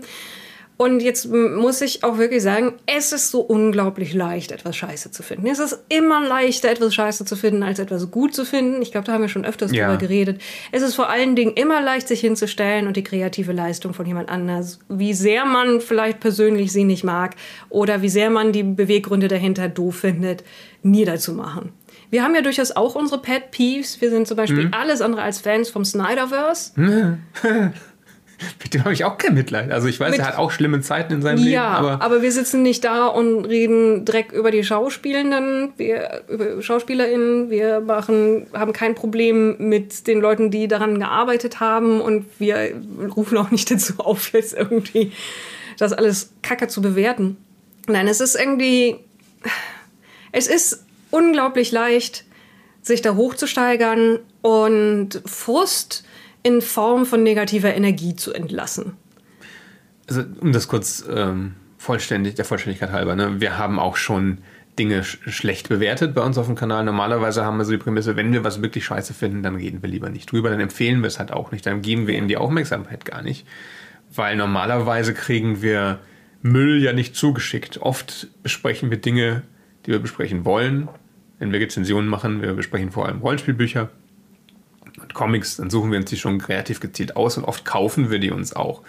Und 0.80 1.02
jetzt 1.02 1.30
muss 1.30 1.82
ich 1.82 2.04
auch 2.04 2.16
wirklich 2.16 2.42
sagen, 2.42 2.72
es 2.86 3.12
ist 3.12 3.30
so 3.30 3.42
unglaublich 3.42 4.14
leicht, 4.14 4.50
etwas 4.50 4.74
Scheiße 4.76 5.10
zu 5.10 5.22
finden. 5.22 5.46
Es 5.46 5.58
ist 5.58 5.78
immer 5.90 6.26
leichter, 6.26 6.70
etwas 6.70 6.94
Scheiße 6.94 7.26
zu 7.26 7.36
finden, 7.36 7.62
als 7.62 7.78
etwas 7.78 8.10
gut 8.10 8.34
zu 8.34 8.46
finden. 8.46 8.80
Ich 8.80 8.90
glaube, 8.90 9.06
da 9.06 9.12
haben 9.12 9.20
wir 9.20 9.28
schon 9.28 9.44
öfters 9.44 9.72
ja. 9.72 9.84
drüber 9.84 9.98
geredet. 9.98 10.40
Es 10.72 10.80
ist 10.80 10.94
vor 10.94 11.10
allen 11.10 11.36
Dingen 11.36 11.52
immer 11.52 11.82
leicht, 11.82 12.08
sich 12.08 12.20
hinzustellen 12.20 12.86
und 12.86 12.96
die 12.96 13.04
kreative 13.04 13.52
Leistung 13.52 13.92
von 13.92 14.06
jemand 14.06 14.30
anders, 14.30 14.78
wie 14.88 15.12
sehr 15.12 15.44
man 15.44 15.82
vielleicht 15.82 16.18
persönlich 16.18 16.72
sie 16.72 16.84
nicht 16.84 17.04
mag 17.04 17.36
oder 17.68 18.00
wie 18.00 18.08
sehr 18.08 18.30
man 18.30 18.52
die 18.52 18.62
Beweggründe 18.62 19.28
dahinter 19.28 19.68
doof 19.68 19.96
findet, 19.96 20.44
niederzumachen. 20.82 21.72
Wir 22.08 22.24
haben 22.24 22.34
ja 22.34 22.40
durchaus 22.40 22.72
auch 22.72 22.94
unsere 22.94 23.20
Pet 23.20 23.50
Peeves. 23.50 24.00
Wir 24.00 24.08
sind 24.08 24.26
zum 24.26 24.38
Beispiel 24.38 24.64
mhm. 24.64 24.72
alles 24.72 25.02
andere 25.02 25.20
als 25.20 25.40
Fans 25.40 25.68
vom 25.68 25.84
Snyderverse. 25.84 26.72
Mit 28.62 28.74
dem 28.74 28.84
habe 28.84 28.92
ich 28.92 29.04
auch 29.04 29.18
kein 29.18 29.34
Mitleid. 29.34 29.70
Also 29.70 29.88
ich 29.88 30.00
weiß, 30.00 30.12
Mit, 30.12 30.20
er 30.20 30.26
hat 30.26 30.38
auch 30.38 30.50
schlimme 30.50 30.80
Zeiten 30.80 31.12
in 31.14 31.22
seinem 31.22 31.38
ja, 31.38 31.44
Leben. 31.44 31.52
Ja, 31.52 31.68
aber, 31.68 32.02
aber 32.02 32.22
wir 32.22 32.32
sitzen 32.32 32.62
nicht 32.62 32.84
da 32.84 33.06
und 33.06 33.44
reden 33.44 34.04
Dreck 34.04 34.32
über 34.32 34.50
die 34.50 34.64
Schauspielenden, 34.64 35.72
wir, 35.76 36.22
über 36.28 36.62
SchauspielerInnen. 36.62 37.50
Wir 37.50 37.80
machen, 37.80 38.46
haben 38.52 38.72
kein 38.72 38.94
Problem 38.94 39.56
mit 39.58 40.06
den 40.06 40.20
Leuten, 40.20 40.50
die 40.50 40.68
daran 40.68 40.98
gearbeitet 40.98 41.60
haben. 41.60 42.00
Und 42.00 42.26
wir 42.38 42.72
rufen 43.16 43.36
auch 43.38 43.50
nicht 43.50 43.70
dazu 43.70 43.94
auf, 43.98 44.32
jetzt 44.32 44.54
irgendwie 44.54 45.12
das 45.78 45.92
alles 45.92 46.30
kacke 46.42 46.68
zu 46.68 46.82
bewerten. 46.82 47.36
Nein, 47.86 48.08
es 48.08 48.20
ist 48.20 48.36
irgendwie... 48.36 48.96
Es 50.32 50.46
ist 50.46 50.84
unglaublich 51.10 51.72
leicht, 51.72 52.24
sich 52.82 53.02
da 53.02 53.16
hochzusteigern 53.16 54.20
und 54.42 55.20
Frust 55.26 56.04
in 56.42 56.62
Form 56.62 57.06
von 57.06 57.22
negativer 57.22 57.74
Energie 57.74 58.16
zu 58.16 58.32
entlassen. 58.32 58.94
Also, 60.08 60.24
um 60.40 60.52
das 60.52 60.68
kurz 60.68 61.04
ähm, 61.08 61.54
vollständig, 61.78 62.34
der 62.34 62.44
Vollständigkeit 62.44 62.92
halber, 62.92 63.14
ne? 63.14 63.40
wir 63.40 63.58
haben 63.58 63.78
auch 63.78 63.96
schon 63.96 64.38
Dinge 64.78 65.04
sch 65.04 65.18
schlecht 65.28 65.68
bewertet 65.68 66.14
bei 66.14 66.22
uns 66.22 66.38
auf 66.38 66.46
dem 66.46 66.54
Kanal. 66.54 66.84
Normalerweise 66.84 67.44
haben 67.44 67.58
wir 67.58 67.64
so 67.64 67.72
die 67.72 67.78
Prämisse, 67.78 68.16
wenn 68.16 68.32
wir 68.32 68.44
was 68.44 68.62
wirklich 68.62 68.84
scheiße 68.84 69.14
finden, 69.14 69.42
dann 69.42 69.56
reden 69.56 69.82
wir 69.82 69.88
lieber 69.88 70.08
nicht 70.08 70.32
drüber, 70.32 70.50
dann 70.50 70.60
empfehlen 70.60 71.02
wir 71.02 71.08
es 71.08 71.18
halt 71.18 71.32
auch 71.32 71.52
nicht, 71.52 71.66
dann 71.66 71.82
geben 71.82 72.06
wir 72.06 72.16
ihnen 72.16 72.28
die 72.28 72.36
Aufmerksamkeit 72.36 73.04
gar 73.04 73.22
nicht. 73.22 73.46
Weil 74.12 74.36
normalerweise 74.36 75.14
kriegen 75.14 75.62
wir 75.62 76.00
Müll 76.42 76.82
ja 76.82 76.92
nicht 76.92 77.14
zugeschickt. 77.14 77.82
Oft 77.82 78.28
besprechen 78.42 78.90
wir 78.90 78.98
Dinge, 78.98 79.42
die 79.84 79.92
wir 79.92 79.98
besprechen 79.98 80.44
wollen. 80.44 80.88
Wenn 81.38 81.52
wir 81.52 81.60
Rezensionen 81.60 82.08
machen, 82.08 82.42
wir 82.42 82.54
besprechen 82.54 82.90
vor 82.90 83.06
allem 83.06 83.20
Rollenspielbücher 83.20 83.90
Comics, 85.14 85.56
dann 85.56 85.70
suchen 85.70 85.90
wir 85.90 85.98
uns 85.98 86.10
die 86.10 86.16
schon 86.16 86.38
kreativ 86.38 86.80
gezielt 86.80 87.16
aus 87.16 87.36
und 87.36 87.44
oft 87.44 87.64
kaufen 87.64 88.10
wir 88.10 88.18
die 88.18 88.30
uns 88.30 88.54
auch. 88.54 88.82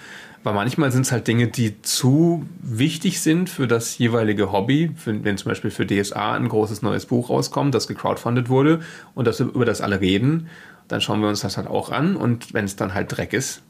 Aber 0.43 0.53
manchmal 0.53 0.91
sind 0.91 1.03
es 1.03 1.11
halt 1.11 1.27
Dinge, 1.27 1.47
die 1.47 1.81
zu 1.83 2.47
wichtig 2.61 3.21
sind 3.21 3.49
für 3.49 3.67
das 3.67 3.97
jeweilige 3.99 4.51
Hobby. 4.51 4.91
Wenn 5.05 5.37
zum 5.37 5.49
Beispiel 5.49 5.69
für 5.69 5.85
DSA 5.85 6.33
ein 6.33 6.49
großes 6.49 6.81
neues 6.81 7.05
Buch 7.05 7.29
rauskommt, 7.29 7.75
das 7.75 7.87
gecrowdfundet 7.87 8.49
wurde 8.49 8.79
und 9.13 9.27
das, 9.27 9.39
über 9.39 9.65
das 9.65 9.81
alle 9.81 10.01
reden, 10.01 10.47
dann 10.87 10.99
schauen 10.99 11.21
wir 11.21 11.29
uns 11.29 11.41
das 11.41 11.57
halt 11.57 11.67
auch 11.67 11.91
an. 11.91 12.15
Und 12.15 12.55
wenn 12.55 12.65
es 12.65 12.75
dann 12.75 12.95
halt 12.95 13.15
Dreck 13.15 13.33
ist, 13.33 13.61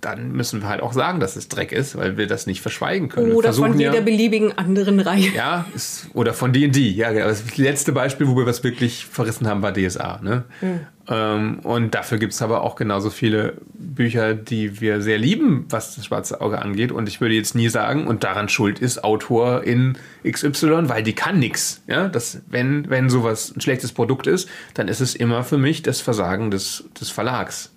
dann 0.00 0.32
müssen 0.32 0.62
wir 0.62 0.68
halt 0.68 0.82
auch 0.82 0.92
sagen, 0.92 1.20
dass 1.20 1.36
es 1.36 1.48
Dreck 1.48 1.72
ist, 1.72 1.96
weil 1.96 2.16
wir 2.16 2.26
das 2.26 2.46
nicht 2.46 2.60
verschweigen 2.60 3.08
können. 3.08 3.32
Oder 3.32 3.52
von 3.52 3.78
jeder 3.78 3.96
ja, 3.96 4.00
beliebigen 4.00 4.56
anderen 4.56 5.00
Reihe. 5.00 5.28
Ja, 5.34 5.66
ist, 5.74 6.08
oder 6.14 6.32
von 6.32 6.52
D&D. 6.52 6.90
Ja, 6.90 7.12
genau. 7.12 7.26
das 7.26 7.56
letzte 7.56 7.92
Beispiel, 7.92 8.26
wo 8.26 8.36
wir 8.36 8.46
was 8.46 8.64
wirklich 8.64 9.06
verrissen 9.06 9.46
haben, 9.46 9.62
war 9.62 9.72
DSA. 9.72 10.20
Ne? 10.22 10.44
Mhm. 10.60 10.80
Ähm, 11.08 11.58
und 11.62 11.94
dafür 11.94 12.18
gibt 12.18 12.32
es 12.32 12.40
aber 12.40 12.62
auch 12.62 12.76
genauso 12.76 13.10
viele 13.10 13.54
Bücher, 13.74 14.34
die 14.34 14.80
wir 14.80 15.02
sehr 15.02 15.18
lieben, 15.18 15.66
was 15.68 15.96
das 15.96 16.06
schwarze 16.06 16.40
Auge 16.40 16.60
angeht. 16.60 16.92
Und 16.92 17.08
ich 17.08 17.20
würde 17.20 17.34
jetzt 17.34 17.54
nie 17.54 17.68
sagen, 17.68 18.06
und 18.06 18.24
daran 18.24 18.48
schuld 18.48 18.78
ist 18.78 19.04
Autor 19.04 19.64
in 19.64 19.98
XY, 20.26 20.88
weil 20.88 21.02
die 21.02 21.14
kann 21.14 21.38
nichts. 21.38 21.82
Ja? 21.86 22.08
Das, 22.08 22.40
wenn, 22.48 22.88
wenn 22.88 23.10
sowas 23.10 23.52
ein 23.54 23.60
schlechtes 23.60 23.92
Produkt 23.92 24.26
ist, 24.26 24.48
dann 24.74 24.88
ist 24.88 25.00
es 25.00 25.14
immer 25.14 25.42
für 25.44 25.58
mich 25.58 25.82
das 25.82 26.00
Versagen 26.00 26.50
des, 26.50 26.84
des 26.98 27.10
Verlags 27.10 27.69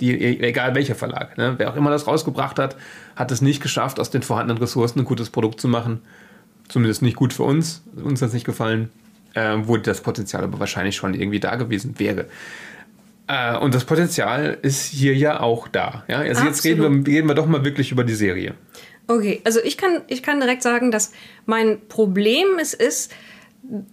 die, 0.00 0.40
egal 0.40 0.74
welcher 0.74 0.94
Verlag, 0.94 1.38
ne? 1.38 1.54
wer 1.56 1.70
auch 1.70 1.76
immer 1.76 1.90
das 1.90 2.06
rausgebracht 2.06 2.58
hat, 2.58 2.76
hat 3.16 3.30
es 3.30 3.40
nicht 3.40 3.62
geschafft, 3.62 4.00
aus 4.00 4.10
den 4.10 4.22
vorhandenen 4.22 4.60
Ressourcen 4.60 5.00
ein 5.00 5.04
gutes 5.04 5.30
Produkt 5.30 5.60
zu 5.60 5.68
machen. 5.68 6.02
Zumindest 6.68 7.02
nicht 7.02 7.16
gut 7.16 7.32
für 7.32 7.42
uns. 7.42 7.82
Uns 8.02 8.22
hat 8.22 8.28
es 8.28 8.34
nicht 8.34 8.46
gefallen, 8.46 8.90
äh, 9.34 9.56
wo 9.62 9.76
das 9.76 10.00
Potenzial 10.00 10.42
aber 10.44 10.58
wahrscheinlich 10.58 10.96
schon 10.96 11.14
irgendwie 11.14 11.40
da 11.40 11.56
gewesen 11.56 11.98
wäre. 11.98 12.26
Äh, 13.26 13.56
und 13.58 13.74
das 13.74 13.84
Potenzial 13.84 14.58
ist 14.62 14.84
hier 14.84 15.14
ja 15.14 15.40
auch 15.40 15.68
da. 15.68 16.04
Ja? 16.08 16.18
Also 16.18 16.44
jetzt 16.44 16.64
reden 16.64 17.06
wir, 17.06 17.12
reden 17.12 17.28
wir 17.28 17.34
doch 17.34 17.46
mal 17.46 17.64
wirklich 17.64 17.92
über 17.92 18.04
die 18.04 18.14
Serie. 18.14 18.54
Okay, 19.06 19.42
also 19.44 19.60
ich 19.62 19.76
kann, 19.76 20.00
ich 20.08 20.22
kann 20.22 20.40
direkt 20.40 20.62
sagen, 20.62 20.90
dass 20.90 21.12
mein 21.44 21.78
Problem 21.88 22.58
es 22.60 22.72
ist, 22.72 23.12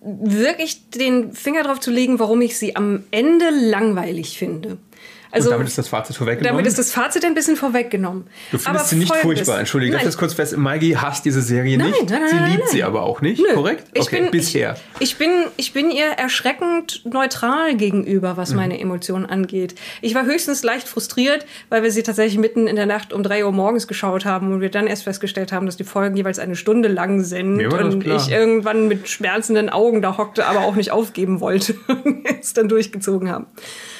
wirklich 0.01 0.89
den 0.89 1.33
Finger 1.33 1.63
drauf 1.63 1.79
zu 1.79 1.91
legen, 1.91 2.19
warum 2.19 2.41
ich 2.41 2.57
sie 2.57 2.75
am 2.75 3.03
Ende 3.11 3.49
langweilig 3.51 4.37
finde. 4.37 4.77
Also, 5.31 5.49
und 5.49 5.53
damit 5.53 5.67
ist 5.67 5.77
das 5.77 5.87
Fazit 5.87 6.15
vorweggenommen? 6.15 6.57
Damit 6.57 6.67
ist 6.67 6.77
das 6.77 6.91
Fazit 6.91 7.23
ein 7.23 7.33
bisschen 7.33 7.55
vorweggenommen. 7.55 8.25
Du 8.51 8.57
findest 8.57 8.67
aber 8.67 8.79
sie 8.79 8.95
nicht 8.97 9.15
furchtbar, 9.15 9.59
entschuldige. 9.59 9.95
Ich 9.95 10.03
das 10.03 10.17
kurz 10.17 10.33
fest? 10.33 10.57
Maggie 10.57 10.97
hasst 10.97 11.25
diese 11.25 11.41
Serie 11.41 11.77
nein, 11.77 11.91
nicht. 11.91 12.09
Nein, 12.09 12.21
nein, 12.21 12.29
sie 12.29 12.35
nein, 12.35 12.51
liebt 12.51 12.69
sie 12.69 12.83
aber 12.83 13.03
auch 13.03 13.21
nicht, 13.21 13.41
Nö. 13.41 13.53
korrekt? 13.53 13.87
Ich 13.93 14.03
okay, 14.03 14.23
bin, 14.23 14.31
bisher. 14.31 14.75
Ich, 14.99 15.11
ich, 15.11 15.17
bin, 15.17 15.29
ich 15.57 15.73
bin 15.73 15.89
ihr 15.89 16.07
erschreckend 16.07 17.05
neutral 17.05 17.75
gegenüber, 17.75 18.35
was 18.37 18.51
mhm. 18.51 18.57
meine 18.57 18.79
Emotionen 18.79 19.25
angeht. 19.25 19.75
Ich 20.01 20.15
war 20.15 20.25
höchstens 20.25 20.63
leicht 20.63 20.87
frustriert, 20.87 21.45
weil 21.69 21.83
wir 21.83 21.91
sie 21.91 22.03
tatsächlich 22.03 22.37
mitten 22.37 22.67
in 22.67 22.75
der 22.75 22.85
Nacht 22.85 23.13
um 23.13 23.23
drei 23.23 23.45
Uhr 23.45 23.51
morgens 23.51 23.87
geschaut 23.87 24.25
haben 24.25 24.51
und 24.51 24.61
wir 24.61 24.69
dann 24.69 24.87
erst 24.87 25.03
festgestellt 25.03 25.51
haben, 25.51 25.65
dass 25.65 25.77
die 25.77 25.83
Folgen 25.83 26.17
jeweils 26.17 26.39
eine 26.39 26.55
Stunde 26.55 26.89
lang 26.89 27.23
sind 27.23 27.65
und 27.65 28.05
ich 28.05 28.31
irgendwann 28.31 28.87
mit 28.87 29.07
schmerzenden 29.07 29.69
Augen 29.69 30.01
da 30.01 30.17
hockte, 30.17 30.45
aber 30.45 30.61
auch 30.61 30.75
nicht 30.75 30.91
aufgeben 30.91 31.39
wollte 31.39 31.75
und 31.87 32.25
es 32.39 32.53
dann 32.53 32.67
durchgezogen 32.67 33.29
haben. 33.29 33.45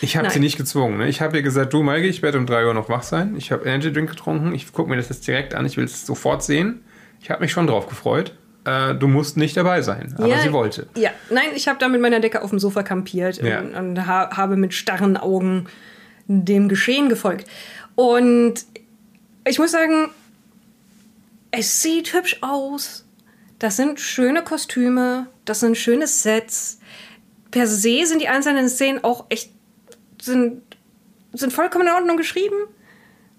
Ich 0.01 0.17
habe 0.17 0.29
sie 0.29 0.39
nicht 0.39 0.57
gezwungen. 0.57 0.97
Ne? 0.97 1.07
Ich 1.07 1.20
habe 1.21 1.37
ihr 1.37 1.43
gesagt, 1.43 1.73
du 1.73 1.83
Maike, 1.83 2.07
ich 2.07 2.21
werde 2.21 2.37
um 2.37 2.45
drei 2.45 2.65
Uhr 2.65 2.73
noch 2.73 2.89
wach 2.89 3.03
sein. 3.03 3.35
Ich 3.37 3.51
habe 3.51 3.65
Energy 3.65 3.91
Drink 3.91 4.09
getrunken. 4.09 4.53
Ich 4.53 4.71
gucke 4.73 4.89
mir 4.89 4.97
das 4.97 5.09
jetzt 5.09 5.25
direkt 5.27 5.53
an. 5.53 5.65
Ich 5.65 5.77
will 5.77 5.85
es 5.85 6.05
sofort 6.05 6.43
sehen. 6.43 6.81
Ich 7.21 7.29
habe 7.29 7.41
mich 7.41 7.51
schon 7.51 7.67
drauf 7.67 7.87
gefreut. 7.87 8.35
Äh, 8.65 8.95
du 8.95 9.07
musst 9.07 9.37
nicht 9.37 9.57
dabei 9.57 9.81
sein. 9.81 10.13
Aber 10.17 10.27
ja, 10.27 10.39
sie 10.39 10.51
wollte. 10.51 10.87
Ja, 10.95 11.11
nein, 11.29 11.49
ich 11.55 11.67
habe 11.67 11.79
da 11.79 11.87
mit 11.87 12.01
meiner 12.01 12.19
Decke 12.19 12.41
auf 12.41 12.49
dem 12.49 12.59
Sofa 12.59 12.83
kampiert 12.83 13.41
ja. 13.41 13.59
und, 13.59 13.73
und 13.73 14.07
ha 14.07 14.35
habe 14.35 14.55
mit 14.55 14.73
starren 14.73 15.17
Augen 15.17 15.65
dem 16.27 16.69
Geschehen 16.69 17.09
gefolgt. 17.09 17.47
Und 17.95 18.65
ich 19.47 19.57
muss 19.57 19.71
sagen, 19.71 20.09
es 21.51 21.81
sieht 21.81 22.13
hübsch 22.13 22.37
aus. 22.41 23.05
Das 23.59 23.77
sind 23.77 23.99
schöne 23.99 24.43
Kostüme, 24.43 25.27
das 25.45 25.59
sind 25.59 25.77
schöne 25.77 26.07
Sets. 26.07 26.79
Per 27.51 27.67
se 27.67 28.05
sind 28.05 28.21
die 28.21 28.27
einzelnen 28.27 28.69
Szenen 28.69 29.03
auch 29.03 29.25
echt 29.29 29.51
sind, 30.21 30.61
sind 31.33 31.53
vollkommen 31.53 31.87
in 31.87 31.93
Ordnung 31.93 32.17
geschrieben. 32.17 32.55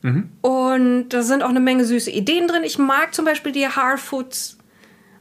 Mhm. 0.02 0.30
Und 0.40 1.08
da 1.10 1.22
sind 1.22 1.42
auch 1.42 1.50
eine 1.50 1.60
Menge 1.60 1.84
süße 1.84 2.10
Ideen 2.10 2.48
drin. 2.48 2.62
Ich 2.64 2.78
mag 2.78 3.14
zum 3.14 3.24
Beispiel 3.24 3.52
die 3.52 3.66
Harfoots, 3.68 4.58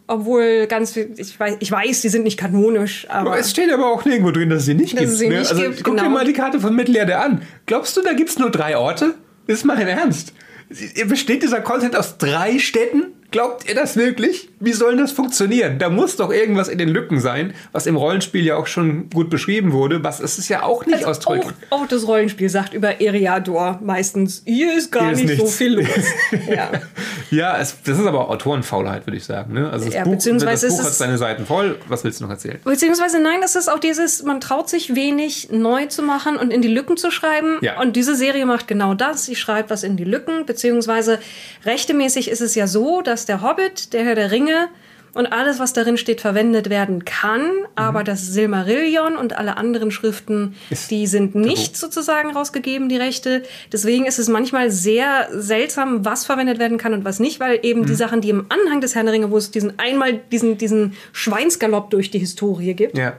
obwohl 0.08 0.66
ganz 0.68 0.94
viel, 0.94 1.14
ich 1.18 1.40
weiß, 1.40 1.58
ich 1.60 1.72
weiß, 1.72 2.02
die 2.02 2.10
sind 2.10 2.24
nicht 2.24 2.38
kanonisch, 2.38 3.08
aber. 3.10 3.38
Es 3.38 3.52
steht 3.52 3.72
aber 3.72 3.88
auch 3.88 4.04
nirgendwo 4.06 4.32
drin, 4.32 4.50
dass 4.50 4.60
es 4.60 4.66
sie 4.66 4.74
nicht 4.74 4.98
gibt. 4.98 5.12
sie 5.12 5.30
ne? 5.30 5.40
nicht 5.40 5.52
also, 5.52 5.62
gibt, 5.62 5.84
guck 5.84 5.96
dir 5.96 6.04
genau. 6.04 6.16
mal 6.16 6.26
die 6.26 6.34
Karte 6.34 6.60
von 6.60 6.76
Mittelerde 6.76 7.20
an. 7.20 7.44
Glaubst 7.68 7.96
du, 7.96 8.02
da 8.02 8.14
gibt 8.14 8.32
es 8.32 8.40
nur 8.40 8.50
drei 8.50 8.78
Orte? 8.78 9.16
Ist 9.48 9.66
mal 9.66 9.80
im 9.80 9.88
Ernst. 9.88 10.34
Besteht 11.08 11.44
dieser 11.44 11.62
Content 11.62 11.96
aus 11.96 12.18
drei 12.18 12.58
Städten? 12.58 13.14
Glaubt 13.32 13.67
ihr 13.67 13.76
das 13.76 13.96
wirklich? 13.96 14.50
Wie 14.60 14.74
soll 14.74 14.98
das 14.98 15.12
funktionieren? 15.13 15.80
Da 15.80 15.89
muss 15.89 16.17
doch 16.17 16.32
irgendwas 16.32 16.67
in 16.67 16.78
den 16.78 16.89
Lücken 16.89 17.20
sein, 17.22 17.54
was 17.72 17.88
im 17.88 17.96
Rollenspiel 17.96 18.46
ja 18.46 18.58
auch 18.58 18.67
schon 18.67 19.10
gut 19.10 19.30
beschrieben 19.30 19.72
wurde. 19.72 20.04
Was 20.04 20.20
ist 20.20 20.38
es 20.38 20.50
ja 20.50 20.63
auch 20.63 20.86
nicht 20.86 21.06
aus 21.06 21.20
auch, 21.20 21.24
Tolkien. 21.24 21.54
auch 21.70 21.88
das 21.88 22.06
Rollenspiel 22.06 22.50
sagt 22.50 22.74
über 22.74 23.00
Eriador 23.02 23.80
meistens, 23.82 24.44
hier 24.46 24.78
ist 24.78 24.91
gar 24.91 25.04
Hier 25.06 25.13
ist 25.13 25.24
nicht 25.24 25.38
so 25.38 25.44
nichts. 25.44 25.58
viel 25.58 25.76
los. 25.80 25.88
ja. 26.50 26.70
Ja, 27.32 27.58
es, 27.58 27.76
das 27.86 27.98
ist 27.98 28.06
aber 28.06 28.30
Autorenfaulheit, 28.30 29.08
würde 29.08 29.15
ich 29.17 29.24
sagen. 29.24 29.54
Ne? 29.54 29.70
Also 29.72 29.86
das 29.86 29.94
Ja, 29.96 30.04
Buch, 30.04 30.12
beziehungsweise 30.12 30.67
das 30.67 30.76
ist 30.76 30.82
Buch 30.82 30.88
hat 30.88 30.94
seine 30.96 31.17
Seiten 31.17 31.46
voll. 31.46 31.78
Was 31.88 32.04
willst 32.04 32.20
du 32.20 32.26
noch 32.26 32.32
erzählen? 32.32 32.60
Beziehungsweise 32.65 33.20
nein, 33.22 33.39
das 33.41 33.56
ist 33.56 33.70
auch 33.70 33.80
dieses, 33.80 34.24
man 34.24 34.41
traut 34.41 34.70
sich 34.70 34.94
wenig 34.94 35.50
neu 35.52 35.86
zu 35.86 36.04
machen 36.04 36.36
und 36.36 36.52
in 36.52 36.62
die 36.62 36.67
Lücken 36.67 36.98
zu 36.98 37.10
schreiben. 37.12 37.58
Ja. 37.62 37.80
Und 37.80 37.96
diese 37.96 38.15
Serie 38.15 38.46
macht 38.46 38.67
genau 38.67 38.94
das. 38.94 39.26
Sie 39.26 39.36
schreibt 39.38 39.70
was 39.70 39.84
in 39.84 39.96
die 39.96 40.04
Lücken, 40.04 40.46
beziehungsweise 40.46 41.20
rechtemäßig 41.65 42.30
ist 42.30 42.41
es 42.41 42.56
ja 42.56 42.67
so, 42.67 43.02
dass 43.02 43.21
der 43.26 43.42
Hobbit, 43.42 43.94
der 43.94 44.04
Herr 44.04 44.16
der 44.16 44.32
Ringe 44.32 44.70
und 45.14 45.28
alles, 45.28 45.60
was 45.60 45.74
darin 45.74 45.98
steht, 45.98 46.22
verwendet 46.22 46.70
werden 46.70 47.04
kann. 47.04 47.52
Aber 47.76 48.04
das 48.04 48.28
Silmarillion 48.28 49.18
und 49.18 49.38
alle 49.38 49.58
anderen 49.58 49.92
Schriften, 49.92 50.56
Ist 50.70 50.90
die 50.90 51.06
sind 51.08 51.36
nicht 51.36 51.76
sozusagen 51.76 52.32
rausgegeben, 52.32 52.88
die 52.88 52.98
Rechte. 52.98 53.44
Deswegen 53.72 54.06
ist 54.06 54.20
es 54.20 54.30
manchmal 54.30 54.72
sehr 54.72 55.28
seltsam, 55.34 56.06
was 56.06 56.26
verwendet 56.26 56.60
werden 56.60 56.78
kann 56.78 56.94
und 56.94 57.04
was 57.04 57.20
nicht, 57.20 57.40
weil 57.40 57.60
eben 57.64 57.86
die 57.86 57.96
Sachen, 57.96 58.22
die 58.22 58.30
im 58.30 58.46
Anhang 58.50 58.80
des 58.80 58.96
Herrn 58.96 59.06
der 59.06 59.14
Ringe, 59.14 59.32
wo 59.32 59.38
es 59.38 59.52
diesen 59.52 59.78
einmal 59.80 60.14
diesen, 60.32 60.58
diesen 60.58 60.94
Schweinsgalopp 61.12 61.90
durch 61.90 62.10
die 62.12 62.20
Historie 62.20 62.74
gibt, 62.74 62.98
Ja. 62.98 63.18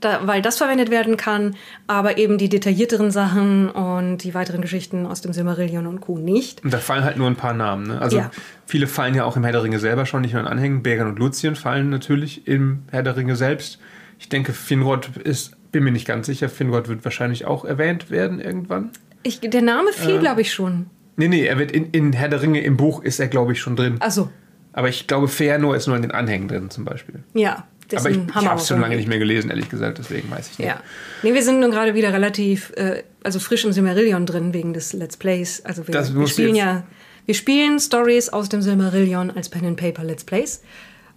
Da, 0.00 0.26
weil 0.26 0.42
das 0.42 0.58
verwendet 0.58 0.90
werden 0.90 1.16
kann, 1.16 1.56
aber 1.86 2.18
eben 2.18 2.38
die 2.38 2.48
detaillierteren 2.48 3.10
Sachen 3.10 3.68
und 3.70 4.18
die 4.18 4.34
weiteren 4.34 4.60
Geschichten 4.60 5.06
aus 5.06 5.20
dem 5.20 5.32
Silmarillion 5.32 5.86
und 5.86 6.00
Co. 6.00 6.18
nicht. 6.18 6.64
Und 6.64 6.72
da 6.72 6.78
fallen 6.78 7.04
halt 7.04 7.16
nur 7.16 7.26
ein 7.26 7.36
paar 7.36 7.54
Namen. 7.54 7.88
Ne? 7.88 8.00
Also 8.00 8.18
Ja. 8.18 8.30
viele 8.66 8.86
fallen 8.86 9.14
ja 9.14 9.24
auch 9.24 9.36
im 9.36 9.44
Herr 9.44 9.52
der 9.52 9.62
Ringe 9.62 9.78
selber 9.78 10.06
schon, 10.06 10.22
nicht 10.22 10.32
nur 10.32 10.42
in 10.42 10.48
Anhängen. 10.48 10.82
Beren 10.82 11.08
und 11.08 11.18
Luthien 11.18 11.56
fallen 11.56 11.90
natürlich 11.90 12.46
im 12.46 12.82
Herr 12.90 13.02
der 13.02 13.16
Ringe 13.16 13.36
selbst. 13.36 13.78
Ich 14.18 14.28
denke, 14.28 14.52
Finrod 14.52 15.16
ist, 15.16 15.56
bin 15.72 15.84
mir 15.84 15.92
nicht 15.92 16.06
ganz 16.06 16.26
sicher, 16.26 16.48
Finrod 16.48 16.88
wird 16.88 17.04
wahrscheinlich 17.04 17.44
auch 17.46 17.64
erwähnt 17.64 18.10
werden 18.10 18.40
irgendwann. 18.40 18.90
Ich, 19.22 19.40
der 19.40 19.62
Name 19.62 19.92
fiel, 19.92 20.16
Äh. 20.16 20.18
glaube 20.20 20.40
ich, 20.40 20.52
schon. 20.52 20.86
Nee, 21.16 21.28
nee, 21.28 21.44
er 21.44 21.58
wird 21.58 21.72
in, 21.72 21.90
in 21.90 22.12
Herr 22.12 22.28
der 22.28 22.40
Ringe 22.42 22.60
im 22.60 22.76
Buch 22.76 23.02
ist 23.02 23.18
er, 23.18 23.26
glaube 23.26 23.52
ich, 23.52 23.60
schon 23.60 23.74
drin. 23.74 23.96
Also, 24.00 24.30
Aber 24.72 24.88
ich 24.88 25.08
glaube, 25.08 25.26
Feanor 25.26 25.74
ist 25.74 25.88
nur 25.88 25.96
in 25.96 26.02
den 26.02 26.12
Anhängen 26.12 26.46
drin 26.46 26.70
zum 26.70 26.84
Beispiel. 26.84 27.24
ja. 27.34 27.64
Aber 27.94 28.10
ich, 28.10 28.18
ich 28.18 28.34
habe 28.34 28.60
es 28.60 28.68
schon 28.68 28.80
lange 28.80 28.96
nicht 28.96 29.08
mehr 29.08 29.18
gelesen, 29.18 29.50
ehrlich 29.50 29.68
gesagt, 29.68 29.98
deswegen 29.98 30.30
weiß 30.30 30.50
ich 30.52 30.58
nicht. 30.58 30.68
Ja. 30.68 30.82
Nee, 31.22 31.34
wir 31.34 31.42
sind 31.42 31.60
nun 31.60 31.70
gerade 31.70 31.94
wieder 31.94 32.12
relativ, 32.12 32.72
äh, 32.76 33.02
also 33.22 33.40
frisch 33.40 33.64
im 33.64 33.72
Silmarillion 33.72 34.26
drin 34.26 34.52
wegen 34.52 34.74
des 34.74 34.92
Let's 34.92 35.16
Plays. 35.16 35.64
Also 35.64 35.86
wir, 35.88 35.94
wir 35.94 36.26
spielen 36.26 36.54
ja, 36.54 36.84
wir 37.26 37.34
spielen 37.34 37.78
Stories 37.78 38.28
aus 38.28 38.48
dem 38.48 38.62
Silmarillion 38.62 39.30
als 39.30 39.48
Pen 39.48 39.64
and 39.64 39.76
Paper 39.78 40.04
Let's 40.04 40.24
Plays. 40.24 40.62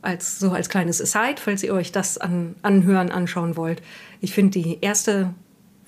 Als, 0.02 0.40
so 0.40 0.52
als 0.52 0.68
kleines 0.68 1.00
Aside, 1.00 1.40
falls 1.40 1.62
ihr 1.62 1.74
euch 1.74 1.92
das 1.92 2.18
an, 2.18 2.56
anhören, 2.64 3.12
anschauen 3.12 3.56
wollt. 3.56 3.84
Ich 4.20 4.34
finde 4.34 4.60
die 4.60 4.80
erste 4.82 5.34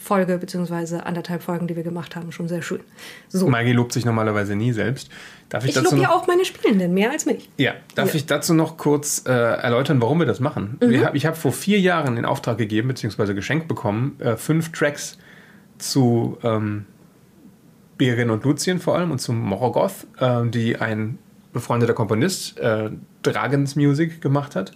Folge 0.04 0.38
beziehungsweise 0.38 1.06
anderthalb 1.06 1.42
Folgen, 1.42 1.68
die 1.68 1.76
wir 1.78 1.84
gemacht 1.84 2.16
haben, 2.18 2.32
schon 2.34 2.50
sehr 2.50 2.62
schön. 2.62 2.82
So, 3.30 3.48
Maggie 3.48 3.72
lobt 3.72 3.94
sich 3.94 4.04
normalerweise 4.04 4.54
nie 4.56 4.74
selbst. 4.74 5.10
Darf 5.48 5.64
ich, 5.64 5.76
ich 5.76 5.82
lobe 5.82 5.98
ja 6.02 6.12
auch 6.12 6.28
meine 6.28 6.44
Spielenden, 6.44 6.94
mehr 6.94 7.12
als 7.12 7.26
mich. 7.26 7.50
Ja, 7.58 7.74
darf 7.96 8.10
Ja. 8.10 8.16
ich 8.16 8.26
dazu 8.26 8.54
noch 8.54 8.76
kurz 8.78 9.24
äh, 9.26 9.32
erläutern, 9.32 10.02
warum 10.02 10.20
wir 10.20 10.26
das 10.26 10.42
machen? 10.42 10.78
Mhm. 10.82 10.90
Wir 10.90 11.12
ich 11.14 11.26
habe 11.26 11.38
vor 11.38 11.54
vier 11.54 11.80
Jahren 11.80 12.18
in 12.18 12.26
Auftrag 12.26 12.58
gegeben, 12.58 12.90
beziehungsweise 12.90 13.34
geschenkt 13.34 13.68
bekommen, 13.70 14.20
äh, 14.20 14.36
fünf 14.36 14.72
Tracks 14.74 15.18
zu 15.78 16.38
ähm, 16.44 16.86
Beren 17.98 18.30
und 18.30 18.44
Luthien 18.44 18.80
vor 18.80 18.96
allem 18.98 19.12
und 19.12 19.20
zu 19.20 19.32
Morgoth, 19.32 20.06
äh, 20.20 20.46
die 20.50 20.76
ein 20.78 21.18
befreundeter 21.54 21.94
Komponist 21.94 22.60
äh, 22.60 22.90
Dragons 23.22 23.76
Music 23.78 24.22
gemacht 24.22 24.56
hat. 24.58 24.74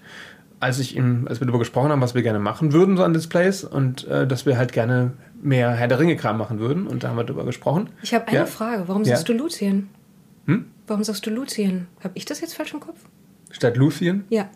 Als, 0.60 0.80
ich 0.80 0.96
ihm, 0.96 1.28
als 1.30 1.40
wir 1.40 1.46
darüber 1.46 1.60
gesprochen 1.60 1.92
haben, 1.92 2.02
was 2.02 2.16
wir 2.16 2.24
gerne 2.24 2.40
machen 2.40 2.74
würden 2.74 2.98
so 2.98 3.04
an 3.04 3.14
Displays 3.14 3.64
und 3.64 4.08
äh, 4.08 4.26
dass 4.26 4.46
wir 4.48 4.58
halt 4.58 4.72
gerne 4.72 5.12
mehr 5.42 5.70
Herr 5.72 5.88
der 5.88 6.00
Ringe-Kram 6.00 6.36
machen 6.38 6.58
würden 6.60 6.88
und 6.88 7.04
da 7.04 7.10
haben 7.10 7.16
wir 7.18 7.24
darüber 7.24 7.46
gesprochen. 7.46 7.90
Ich 8.02 8.14
habe 8.16 8.28
eine 8.28 8.38
Ja. 8.38 8.46
Frage. 8.48 8.88
Warum 8.88 9.04
Ja. 9.04 9.10
sagst 9.16 9.30
du 9.30 9.34
Luthien? 9.34 9.90
Hm? 10.46 10.66
Warum 10.88 11.04
sagst 11.04 11.26
du 11.26 11.30
Luthien? 11.30 11.88
Habe 12.04 12.14
ich 12.16 12.26
das 12.26 12.42
jetzt 12.42 12.56
falsch 12.56 12.74
im 12.74 12.80
Kopf? 12.80 12.98
Statt 13.52 13.78
Luthien? 13.78 14.24
Ja. 14.30 14.50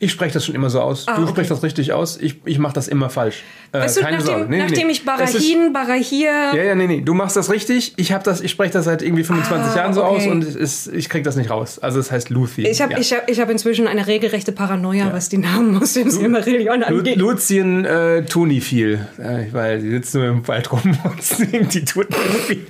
Ich 0.00 0.10
spreche 0.10 0.34
das 0.34 0.44
schon 0.44 0.54
immer 0.54 0.70
so 0.70 0.80
aus. 0.80 1.06
Ah, 1.06 1.14
du 1.16 1.22
okay. 1.22 1.30
sprichst 1.30 1.50
das 1.52 1.62
richtig 1.62 1.92
aus. 1.92 2.18
Ich, 2.20 2.40
ich 2.44 2.58
mache 2.58 2.74
das 2.74 2.88
immer 2.88 3.10
falsch. 3.10 3.42
Äh, 3.72 3.78
Weißt 3.78 3.96
du, 3.96 4.00
keine 4.00 4.18
nachdem, 4.18 4.26
Sorge. 4.26 4.50
Nee, 4.50 4.58
nachdem 4.58 4.86
nee. 4.88 4.92
ich 4.92 5.04
Barahin, 5.04 5.72
Barahir. 5.72 6.30
Ja, 6.54 6.62
ja, 6.62 6.74
nee, 6.74 6.86
nee. 6.86 7.00
Du 7.00 7.14
machst 7.14 7.36
das 7.36 7.50
richtig. 7.50 7.94
Ich, 7.96 8.08
das, 8.08 8.40
ich 8.40 8.50
spreche 8.50 8.72
das 8.72 8.86
seit 8.86 9.02
irgendwie 9.02 9.22
25 9.22 9.72
Ah, 9.72 9.76
Jahren 9.76 9.94
so 9.94 10.04
okay. 10.04 10.16
aus 10.16 10.26
und 10.26 10.44
ist, 10.44 10.88
ich 10.88 11.08
krieg 11.08 11.22
das 11.22 11.36
nicht 11.36 11.48
raus. 11.48 11.78
Also 11.78 12.00
es 12.00 12.10
heißt 12.10 12.30
Luthien. 12.30 12.68
Ich 12.68 12.82
habe 12.82 12.92
ja. 12.92 12.98
ich 12.98 13.12
hab, 13.12 13.30
ich 13.30 13.40
hab 13.40 13.48
inzwischen 13.50 13.86
eine 13.86 14.06
regelrechte 14.06 14.52
Paranoia, 14.52 15.12
was 15.12 15.28
die 15.28 15.38
Namen 15.38 15.80
aus 15.80 15.92
dem 15.94 16.10
Silmarillion 16.10 16.80
Lu 16.80 16.86
angeht. 16.86 17.16
Luthien 17.16 17.84
äh, 17.84 18.24
tun 18.24 18.48
nie 18.48 18.60
viel. 18.60 19.06
Äh, 19.18 19.52
weil 19.52 19.80
die 19.80 19.90
sitzen 19.90 20.18
nur 20.18 20.28
im 20.28 20.48
Wald 20.48 20.72
rum 20.72 20.82
und 21.04 21.22
singen, 21.22 21.68
die 21.68 21.84
tun 21.84 22.06
nicht 22.08 22.44
viel. 22.46 22.66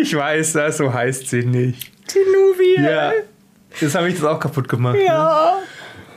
Ich 0.00 0.16
weiß 0.16 0.54
das, 0.54 0.78
so 0.78 0.92
heißt 0.92 1.28
sie 1.28 1.44
nicht. 1.44 1.92
Tinuvia. 2.08 2.90
Ja. 2.90 3.12
Jetzt 3.78 3.94
habe 3.94 4.08
ich 4.08 4.14
das 4.14 4.24
auch 4.24 4.40
kaputt 4.40 4.68
gemacht. 4.68 4.96
Ne? 4.96 5.04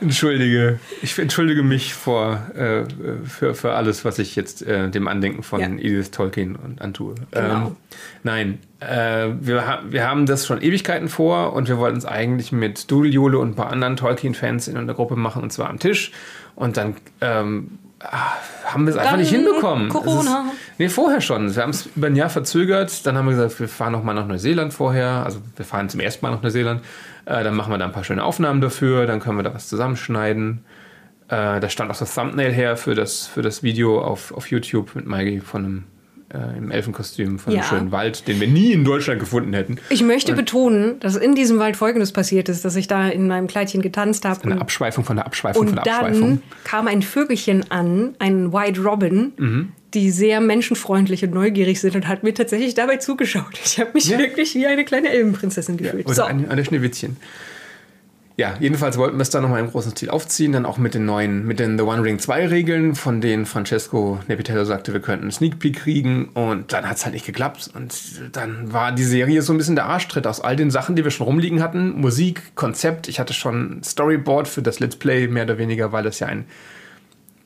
Entschuldige. 0.00 0.78
Ich 1.02 1.18
entschuldige 1.18 1.62
mich 1.62 1.94
vor, 1.94 2.40
äh, 2.54 2.84
für, 3.24 3.54
für 3.54 3.72
alles, 3.74 4.04
was 4.04 4.18
ich 4.18 4.36
jetzt 4.36 4.62
äh, 4.66 4.90
dem 4.90 5.08
Andenken 5.08 5.42
von 5.42 5.60
Ja. 5.60 5.68
Edith 5.68 6.10
Tolkien 6.10 6.56
und 6.56 6.82
antue. 6.82 7.14
Genau. 7.30 7.66
Ähm, 7.68 7.76
nein, 8.22 8.58
äh, 8.80 9.28
wir, 9.40 9.66
ha 9.66 9.82
wir 9.88 10.06
haben 10.06 10.26
das 10.26 10.46
schon 10.46 10.60
Ewigkeiten 10.60 11.08
vor 11.08 11.52
und 11.52 11.68
wir 11.68 11.78
wollten 11.78 11.98
es 11.98 12.04
eigentlich 12.04 12.52
mit 12.52 12.90
Duljule 12.90 13.38
und 13.38 13.50
ein 13.50 13.54
paar 13.54 13.70
anderen 13.70 13.96
Tolkien-Fans 13.96 14.68
in 14.68 14.76
einer 14.76 14.94
Gruppe 14.94 15.16
machen 15.16 15.42
und 15.42 15.52
zwar 15.52 15.70
am 15.70 15.78
Tisch. 15.78 16.12
Und 16.54 16.76
dann 16.76 16.96
ähm, 17.20 17.78
ah, 18.00 18.34
haben 18.64 18.86
wir 18.86 18.90
es 18.90 18.96
einfach 18.96 19.12
Dann 19.12 19.20
nicht 19.20 19.30
hinbekommen. 19.30 19.88
Corona. 19.88 20.46
Ist, 20.48 20.78
nee, 20.78 20.88
vorher 20.88 21.20
schon. 21.20 21.54
Wir 21.54 21.62
haben 21.62 21.70
es 21.70 21.88
über 21.94 22.08
ein 22.08 22.16
Jahr 22.16 22.30
verzögert. 22.30 23.06
Dann 23.06 23.16
haben 23.16 23.26
wir 23.26 23.34
gesagt, 23.34 23.58
wir 23.58 23.68
fahren 23.68 23.92
noch 23.92 24.04
mal 24.04 24.14
nach 24.14 24.26
Neuseeland 24.26 24.72
vorher. 24.72 25.24
Also 25.24 25.40
wir 25.56 25.64
fahren 25.64 25.88
zum 25.88 26.00
ersten 26.00 26.24
Mal 26.24 26.32
nach 26.32 26.42
Neuseeland. 26.42 26.82
Äh, 27.26 27.44
dann 27.44 27.54
machen 27.54 27.72
wir 27.72 27.78
da 27.78 27.84
ein 27.84 27.92
paar 27.92 28.04
schöne 28.04 28.24
Aufnahmen 28.24 28.60
dafür. 28.60 29.06
Dann 29.06 29.20
können 29.20 29.38
wir 29.38 29.42
da 29.42 29.54
was 29.54 29.68
zusammenschneiden. 29.68 30.64
Äh, 31.28 31.60
da 31.60 31.68
stand 31.68 31.90
auch 31.90 31.96
das 31.96 32.14
Thumbnail 32.14 32.52
her 32.52 32.76
für 32.76 32.94
das, 32.94 33.26
für 33.26 33.42
das 33.42 33.62
Video 33.62 34.02
auf, 34.02 34.32
auf 34.32 34.50
YouTube 34.50 34.94
mit 34.94 35.06
Maggie 35.06 35.40
von 35.40 35.64
einem 35.64 35.84
äh, 36.34 36.58
im 36.58 36.70
Elfenkostüm 36.70 37.38
von 37.38 37.52
einem 37.52 37.62
Ja. 37.62 37.68
schönen 37.68 37.92
Wald, 37.92 38.26
den 38.28 38.40
wir 38.40 38.48
nie 38.48 38.72
in 38.72 38.84
Deutschland 38.84 39.20
gefunden 39.20 39.52
hätten. 39.54 39.78
Ich 39.90 40.02
möchte 40.02 40.34
betonen, 40.34 40.98
dass 41.00 41.16
in 41.16 41.34
diesem 41.34 41.58
Wald 41.58 41.76
Folgendes 41.76 42.12
passiert 42.12 42.48
ist, 42.48 42.64
dass 42.64 42.74
ich 42.76 42.88
da 42.88 43.08
in 43.08 43.28
meinem 43.28 43.46
Kleidchen 43.46 43.80
getanzt 43.82 44.24
habe. 44.24 44.42
Eine 44.44 44.60
Abschweifung 44.60 45.04
von 45.04 45.16
der 45.16 45.26
Abschweifung 45.26 45.60
Und 45.62 45.66
von 45.68 45.76
der 45.76 45.84
dann 45.84 46.04
Abschweifung. 46.06 46.42
kam 46.64 46.88
ein 46.88 47.02
Vögelchen 47.02 47.70
an, 47.70 48.14
ein 48.18 48.52
White 48.52 48.80
Robin, 48.82 49.32
Mhm. 49.36 49.68
die 49.94 50.10
sehr 50.10 50.40
menschenfreundlich 50.40 51.22
und 51.24 51.32
neugierig 51.34 51.80
sind 51.80 51.94
und 51.94 52.08
hat 52.08 52.24
mir 52.24 52.34
tatsächlich 52.34 52.74
dabei 52.74 52.96
zugeschaut. 52.96 53.60
Ich 53.64 53.78
habe 53.78 53.90
mich 53.94 54.08
Ja. 54.08 54.18
wirklich 54.18 54.54
wie 54.56 54.66
eine 54.66 54.84
kleine 54.84 55.10
Elbenprinzessin 55.10 55.76
gefühlt. 55.76 56.06
Oder 56.06 56.14
so. 56.14 56.22
eine, 56.24 56.50
eine 56.50 56.64
Schneewittchen. 56.64 57.16
Ja, 58.36 58.56
jedenfalls 58.58 58.98
wollten 58.98 59.16
wir 59.16 59.22
es 59.22 59.30
da 59.30 59.40
nochmal 59.40 59.60
im 59.60 59.70
großen 59.70 59.92
Stil 59.92 60.10
aufziehen, 60.10 60.50
dann 60.50 60.66
auch 60.66 60.76
mit 60.76 60.94
den 60.94 61.04
neuen, 61.04 61.46
mit 61.46 61.60
den 61.60 61.78
The 61.78 61.84
One 61.84 62.02
Ring 62.02 62.18
2 62.18 62.48
Regeln, 62.48 62.96
von 62.96 63.20
denen 63.20 63.46
Francesco 63.46 64.18
Nepitello 64.26 64.64
sagte, 64.64 64.92
wir 64.92 64.98
könnten 64.98 65.26
einen 65.26 65.30
Sneak 65.30 65.60
Peek 65.60 65.76
kriegen 65.76 66.30
und 66.30 66.72
dann 66.72 66.88
hat 66.88 66.96
es 66.96 67.04
halt 67.04 67.14
nicht 67.14 67.26
geklappt 67.26 67.70
und 67.74 67.94
dann 68.32 68.72
war 68.72 68.90
die 68.90 69.04
Serie 69.04 69.40
so 69.42 69.52
ein 69.52 69.58
bisschen 69.58 69.76
der 69.76 69.86
Arschtritt 69.86 70.26
aus 70.26 70.40
all 70.40 70.56
den 70.56 70.72
Sachen, 70.72 70.96
die 70.96 71.04
wir 71.04 71.12
schon 71.12 71.26
rumliegen 71.28 71.62
hatten. 71.62 72.00
Musik, 72.00 72.56
Konzept, 72.56 73.06
ich 73.06 73.20
hatte 73.20 73.34
schon 73.34 73.80
Storyboard 73.84 74.48
für 74.48 74.62
das 74.62 74.80
Let's 74.80 74.96
Play, 74.96 75.28
mehr 75.28 75.44
oder 75.44 75.58
weniger, 75.58 75.92
weil 75.92 76.04
es 76.06 76.18
ja 76.18 76.26
ein 76.26 76.46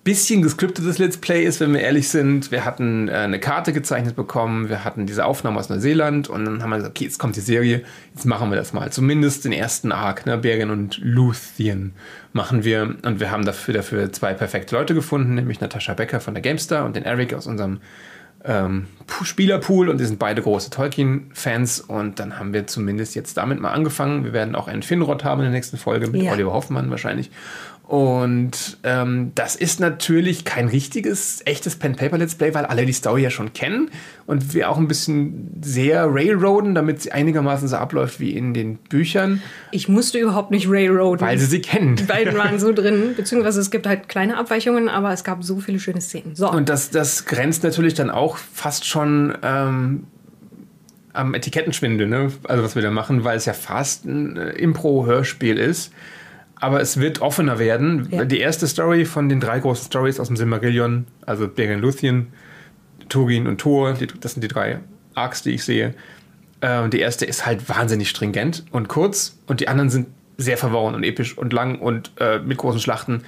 bisschen 0.04 0.42
geskriptetes 0.42 0.98
Let's 0.98 1.18
Play 1.18 1.44
ist, 1.44 1.60
wenn 1.60 1.72
wir 1.72 1.80
ehrlich 1.80 2.08
sind. 2.08 2.50
Wir 2.50 2.64
hatten 2.64 3.08
äh, 3.08 3.12
eine 3.12 3.38
Karte 3.38 3.72
gezeichnet 3.72 4.16
bekommen, 4.16 4.68
wir 4.68 4.84
hatten 4.84 5.06
diese 5.06 5.24
Aufnahme 5.24 5.58
aus 5.58 5.68
Neuseeland 5.68 6.28
und 6.28 6.44
dann 6.44 6.62
haben 6.62 6.70
wir 6.70 6.76
gesagt, 6.76 6.96
okay, 6.96 7.04
jetzt 7.04 7.18
kommt 7.18 7.36
die 7.36 7.40
Serie, 7.40 7.82
jetzt 8.14 8.24
machen 8.24 8.50
wir 8.50 8.56
das 8.56 8.72
mal. 8.72 8.90
Zumindest 8.90 9.44
den 9.44 9.52
ersten 9.52 9.92
Arc, 9.92 10.24
ne, 10.24 10.38
Bergen 10.38 10.70
und 10.70 10.98
Luthien 11.02 11.92
machen 12.32 12.64
wir 12.64 12.96
und 13.02 13.20
wir 13.20 13.30
haben 13.30 13.44
dafür, 13.44 13.74
dafür 13.74 14.10
zwei 14.12 14.32
perfekte 14.34 14.76
Leute 14.76 14.94
gefunden, 14.94 15.34
nämlich 15.34 15.60
Natascha 15.60 15.94
Becker 15.94 16.20
von 16.20 16.34
der 16.34 16.42
GameStar 16.42 16.84
und 16.84 16.96
den 16.96 17.04
Eric 17.04 17.34
aus 17.34 17.46
unserem 17.46 17.80
ähm, 18.44 18.86
Spielerpool 19.22 19.88
und 19.88 19.98
die 19.98 20.04
sind 20.04 20.18
beide 20.18 20.42
große 20.42 20.70
Tolkien-Fans 20.70 21.80
und 21.80 22.20
dann 22.20 22.38
haben 22.38 22.52
wir 22.52 22.66
zumindest 22.66 23.14
jetzt 23.14 23.36
damit 23.36 23.60
mal 23.60 23.70
angefangen. 23.72 24.24
Wir 24.24 24.32
werden 24.32 24.54
auch 24.54 24.68
einen 24.68 24.82
Finrod 24.82 25.24
haben 25.24 25.40
in 25.40 25.44
der 25.46 25.52
nächsten 25.52 25.76
Folge 25.78 26.08
mit 26.08 26.22
Ja. 26.22 26.32
Oliver 26.32 26.52
Hoffmann 26.52 26.90
wahrscheinlich. 26.90 27.30
Und 27.88 28.76
ähm, 28.84 29.32
das 29.34 29.56
ist 29.56 29.80
natürlich 29.80 30.44
kein 30.44 30.68
richtiges, 30.68 31.40
echtes 31.46 31.76
Pen-Paper-Let's 31.76 32.34
Play, 32.34 32.52
weil 32.52 32.66
alle 32.66 32.84
die 32.84 32.92
Story 32.92 33.22
ja 33.22 33.30
schon 33.30 33.54
kennen 33.54 33.90
und 34.26 34.52
wir 34.52 34.68
auch 34.68 34.76
ein 34.76 34.88
bisschen 34.88 35.58
sehr 35.62 36.04
railroaden, 36.06 36.74
damit 36.74 37.00
sie 37.00 37.12
einigermaßen 37.12 37.66
so 37.66 37.76
abläuft 37.76 38.20
wie 38.20 38.32
in 38.36 38.52
den 38.52 38.76
Büchern, 38.76 39.40
Ich 39.70 39.88
musste 39.88 40.18
überhaupt 40.18 40.50
nicht 40.50 40.68
Railroaden. 40.68 41.26
weil 41.26 41.38
sie 41.38 41.46
sie 41.46 41.62
kennen. 41.62 41.96
die 41.96 42.02
beiden 42.02 42.36
waren 42.36 42.58
so 42.58 42.72
drin, 42.74 43.14
beziehungsweise 43.16 43.58
es 43.62 43.70
gibt 43.70 43.86
halt 43.86 44.06
kleine 44.10 44.36
Abweichungen, 44.36 44.90
aber 44.90 45.10
es 45.14 45.24
gab 45.24 45.42
so 45.42 45.58
viele 45.58 45.78
schöne 45.80 46.02
Szenen. 46.02 46.34
So, 46.36 46.50
Und 46.50 46.68
das, 46.68 46.90
das 46.90 47.24
grenzt 47.24 47.64
natürlich 47.64 47.94
dann 47.94 48.10
auch 48.10 48.36
fast 48.52 48.84
schon 48.84 48.97
ähm, 49.06 50.06
am 51.12 51.34
Etikettenschwindel, 51.34 52.06
ne? 52.06 52.32
also 52.44 52.62
was 52.62 52.74
wir 52.74 52.82
da 52.82 52.90
machen, 52.90 53.24
weil 53.24 53.36
es 53.36 53.44
ja 53.44 53.52
fast 53.52 54.04
ein 54.04 54.36
äh, 54.36 54.50
Impro-Hörspiel 54.50 55.58
ist. 55.58 55.92
Aber 56.60 56.80
es 56.80 56.98
wird 56.98 57.20
offener 57.20 57.58
werden. 57.58 58.08
Ja. 58.10 58.24
Die 58.24 58.40
erste 58.40 58.66
Story 58.66 59.04
von 59.04 59.28
den 59.28 59.38
drei 59.38 59.60
großen 59.60 59.86
Stories 59.86 60.18
aus 60.18 60.26
dem 60.26 60.36
Silmarillion, 60.36 61.06
also 61.24 61.46
Beren 61.46 61.80
Luthien, 61.80 62.28
Turin 63.08 63.46
und 63.46 63.60
Thor, 63.60 63.94
die, 63.94 64.06
das 64.06 64.32
sind 64.32 64.42
die 64.42 64.48
drei 64.48 64.80
Arcs, 65.14 65.42
die 65.42 65.50
ich 65.50 65.64
sehe. 65.64 65.94
Äh, 66.60 66.80
und 66.80 66.94
die 66.94 67.00
erste 67.00 67.24
ist 67.26 67.46
halt 67.46 67.68
wahnsinnig 67.68 68.08
stringent 68.08 68.64
und 68.70 68.88
kurz 68.88 69.38
und 69.46 69.60
die 69.60 69.68
anderen 69.68 69.90
sind 69.90 70.08
sehr 70.36 70.56
verworren 70.56 70.94
und 70.94 71.04
episch 71.04 71.36
und 71.36 71.52
lang 71.52 71.78
und 71.78 72.12
äh, 72.18 72.38
mit 72.38 72.58
großen 72.58 72.80
Schlachten. 72.80 73.22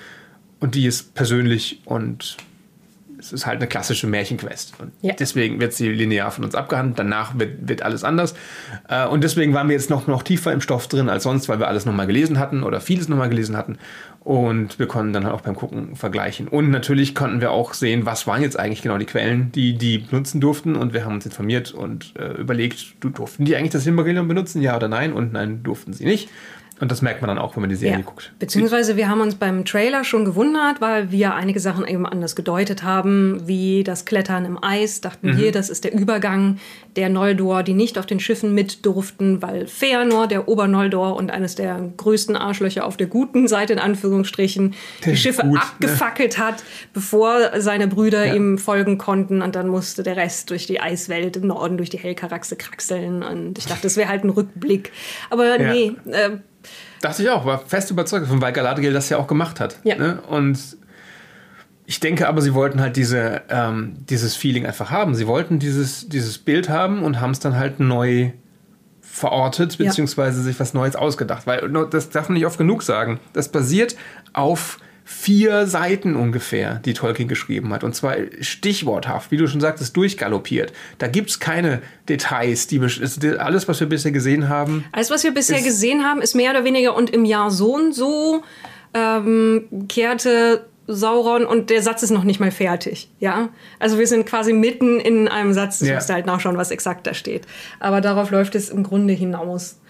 Und 0.61 0.74
die 0.74 0.87
ist 0.87 1.14
persönlich 1.14 1.80
und 1.85 2.37
es 3.20 3.33
ist 3.33 3.46
halt 3.46 3.59
eine 3.59 3.68
klassische 3.68 4.06
Märchenquest. 4.06 4.72
Und 4.80 4.92
Ja. 5.02 5.14
deswegen 5.18 5.61
wird 5.61 5.72
sie 5.74 5.88
linear 5.90 6.30
von 6.30 6.44
uns 6.44 6.54
abgehandelt. 6.54 6.98
Danach 6.98 7.38
wird, 7.38 7.68
wird 7.68 7.83
alles 7.83 8.02
anders. 8.02 8.35
Äh, 8.88 9.06
und 9.06 9.22
deswegen 9.22 9.54
waren 9.54 9.68
wir 9.68 9.74
jetzt 9.76 9.90
noch, 9.90 10.06
noch 10.06 10.22
tiefer 10.22 10.52
im 10.52 10.61
Stoff 10.61 10.88
drin 10.88 11.09
als 11.09 11.22
sonst, 11.24 11.48
weil 11.48 11.59
wir 11.61 11.68
alles 11.68 11.85
nochmal 11.87 12.06
gelesen 12.06 12.38
hatten 12.38 12.62
oder 12.62 12.80
vieles 12.80 13.09
nochmal 13.09 13.28
gelesen 13.28 13.56
hatten. 13.56 13.78
Und 14.20 14.78
wir 14.78 14.87
konnten 14.87 15.12
dann 15.12 15.24
halt 15.24 15.35
auch 15.35 15.40
beim 15.40 15.54
Gucken 15.56 15.96
vergleichen. 15.96 16.48
Und 16.48 16.70
natürlich 16.70 17.14
konnten 17.14 17.40
wir 17.40 17.50
auch 17.52 17.72
sehen, 17.74 18.04
was 18.06 18.26
waren 18.26 18.42
jetzt 18.42 18.59
eigentlich 18.59 18.83
genau 18.83 18.98
die 18.98 19.06
Quellen, 19.06 19.50
die 19.52 19.76
die 19.78 19.98
benutzen 19.98 20.40
durften. 20.40 20.76
Und 20.76 20.92
wir 20.92 21.04
haben 21.04 21.14
uns 21.14 21.24
informiert 21.26 21.72
und 21.72 22.14
äh, 22.18 22.33
überlegt, 22.40 22.96
du, 23.00 23.09
durften 23.11 23.44
die 23.44 23.56
eigentlich 23.56 23.70
das 23.70 23.85
Silmarillion 23.85 24.28
benutzen, 24.28 24.61
ja 24.62 24.76
oder 24.76 24.88
nein? 24.88 25.12
Und 25.12 25.33
nein, 25.33 25.62
durften 25.62 25.92
sie 25.92 26.04
nicht. 26.04 26.28
Und 26.81 26.90
das 26.90 27.03
merkt 27.03 27.21
man 27.21 27.29
dann 27.29 27.38
auch, 27.38 27.57
wenn 27.57 27.61
man 27.61 27.71
die 27.71 27.77
Serie 27.77 27.99
ja. 27.99 28.03
guckt. 28.05 28.33
Beziehungsweise 28.38 28.97
wir 28.97 29.09
haben 29.09 29.21
uns 29.21 29.35
beim 29.35 29.64
Trailer 29.66 30.03
schon 30.03 30.25
gewundert, 30.25 30.81
weil 30.81 31.11
wir 31.11 31.35
einige 31.35 31.61
Sachen 31.61 31.87
eben 31.87 32.07
anders 32.07 32.35
gedeutet 32.35 32.83
haben, 32.83 33.43
wie 33.47 33.85
das 33.85 34.07
Klettern 34.07 34.47
im 34.47 34.62
Eis. 34.62 35.03
Dachten 35.03 35.37
wir, 35.37 35.53
das 35.53 35.69
ist 35.69 35.85
der 35.85 35.93
Übergang 35.93 36.59
der 36.97 37.09
Noldor, 37.11 37.62
die 37.62 37.75
nicht 37.75 37.99
auf 37.99 38.07
den 38.07 38.19
Schiffen 38.19 38.55
mit 38.55 38.87
durften, 38.87 39.43
weil 39.43 39.66
Feanor, 39.66 40.27
der 40.27 40.49
Obernoldor 40.49 41.16
und 41.16 41.31
eines 41.31 41.55
der 41.55 41.79
größten 41.97 42.35
Arschlöcher 42.35 42.87
auf 42.87 42.97
der 42.97 43.07
guten 43.07 43.47
Seite 43.47 43.75
in 43.75 43.79
Anführungsstrichen, 43.79 44.75
die 45.05 45.16
Schiffe 45.16 45.43
gut, 45.43 45.53
ne? 45.53 45.61
abgefackelt 45.61 46.38
hat, 46.38 46.64
bevor 46.95 47.61
seine 47.61 47.88
Brüder 47.88 48.25
Ja. 48.25 48.35
ihm 48.35 48.59
folgen 48.59 48.97
konnten. 48.99 49.43
Und 49.43 49.55
dann 49.55 49.69
musste 49.69 50.03
der 50.03 50.16
Rest 50.16 50.51
durch 50.51 50.66
die 50.66 50.81
Eiswelt 50.81 51.37
im 51.37 51.47
Norden, 51.47 51.77
durch 51.77 51.90
die 51.90 51.99
Hellkaraxe 51.99 52.57
kraxeln. 52.57 53.23
Und 53.23 53.59
ich 53.59 53.66
dachte, 53.66 53.83
das 53.83 53.97
wäre 53.97 54.09
halt 54.09 54.25
ein 54.25 54.31
Rückblick. 54.31 54.93
Aber 55.29 55.61
Ja. 55.61 55.73
nee, 55.73 55.93
äh, 56.11 56.38
Dachte 57.01 57.23
ich 57.23 57.31
auch, 57.31 57.46
war 57.46 57.59
fest 57.59 57.90
überzeugt 57.90 58.27
davon, 58.27 58.40
weil 58.42 58.53
Galadriel 58.53 58.92
das 58.92 59.09
ja 59.09 59.16
auch 59.18 59.27
gemacht 59.27 59.61
hat. 59.61 59.79
Ja. 59.85 59.96
Ne? 59.96 60.20
Und 60.29 60.59
ich 61.87 61.99
denke 62.01 62.29
aber, 62.29 62.40
sie 62.42 62.55
wollten 62.55 62.81
halt 62.81 62.96
diese, 62.96 63.42
ähm, 63.49 63.94
dieses 64.09 64.37
Feeling 64.37 64.66
einfach 64.66 64.90
haben. 64.90 65.14
Sie 65.14 65.27
wollten 65.27 65.59
dieses, 65.59 66.09
dieses 66.09 66.38
Bild 66.38 66.68
haben 66.68 67.03
und 67.03 67.20
haben 67.20 67.31
es 67.33 67.40
dann 67.40 67.57
halt 67.57 67.81
neu 67.81 68.31
verortet, 69.01 69.77
Ja. 69.79 69.87
beziehungsweise 69.87 70.42
sich 70.42 70.61
was 70.61 70.73
Neues 70.75 70.94
ausgedacht. 70.94 71.46
Weil 71.46 71.68
das 71.90 72.11
darf 72.11 72.29
man 72.29 72.35
nicht 72.35 72.46
oft 72.46 72.59
genug 72.59 72.83
sagen. 72.83 73.18
Das 73.33 73.49
basiert 73.49 73.96
auf 74.33 74.79
vier 75.12 75.66
Seiten 75.66 76.14
ungefähr, 76.14 76.77
die 76.85 76.94
Tolkien 76.94 77.27
geschrieben 77.27 77.73
hat. 77.73 77.83
Und 77.83 77.96
zwar 77.96 78.14
stichworthaft, 78.40 79.33
wie 79.33 79.37
du 79.37 79.49
schon 79.49 79.61
sagtest, 79.61 79.96
durchgaloppiert. 79.96 80.73
Da 80.99 81.09
gibt 81.09 81.31
es 81.31 81.40
keine 81.40 81.83
Details. 82.09 82.68
Die, 82.68 82.79
alles, 83.38 83.66
was 83.66 83.81
wir 83.81 83.88
bisher 83.88 84.12
gesehen 84.12 84.49
haben, 84.49 84.85
Alles, 84.92 85.11
was 85.11 85.25
wir 85.25 85.35
bisher 85.35 85.59
Ist- 85.59 85.64
gesehen 85.64 86.05
haben, 86.05 86.23
ist 86.23 86.37
mehr 86.37 86.53
oder 86.53 86.64
weniger 86.64 86.94
und 86.94 87.11
im 87.11 87.25
Jahr 87.25 87.51
so 87.51 87.75
und 87.75 87.92
so 87.92 88.42
ähm, 88.94 89.64
kehrte 89.88 90.66
Sauron 90.87 91.44
und 91.44 91.70
der 91.70 91.83
Satz 91.83 92.05
ist 92.05 92.11
noch 92.11 92.25
nicht 92.25 92.38
mal 92.38 92.53
fertig. 92.53 93.11
Ja, 93.18 93.49
also 93.81 93.99
wir 93.99 94.07
sind 94.07 94.27
quasi 94.27 94.53
mitten 94.53 95.01
in 95.01 95.27
einem 95.27 95.53
Satz. 95.53 95.81
Das 95.81 95.88
Ja. 95.88 95.94
musst 95.96 96.09
du 96.09 96.14
halt 96.14 96.27
nachschauen, 96.27 96.57
was 96.57 96.70
exakt 96.70 97.07
da 97.09 97.14
steht. 97.14 97.46
Aber 97.81 98.01
darauf 98.01 98.31
läuft 98.31 98.55
es 98.55 98.68
im 98.70 98.85
Grunde 98.85 99.12
hinaus. 99.12 99.81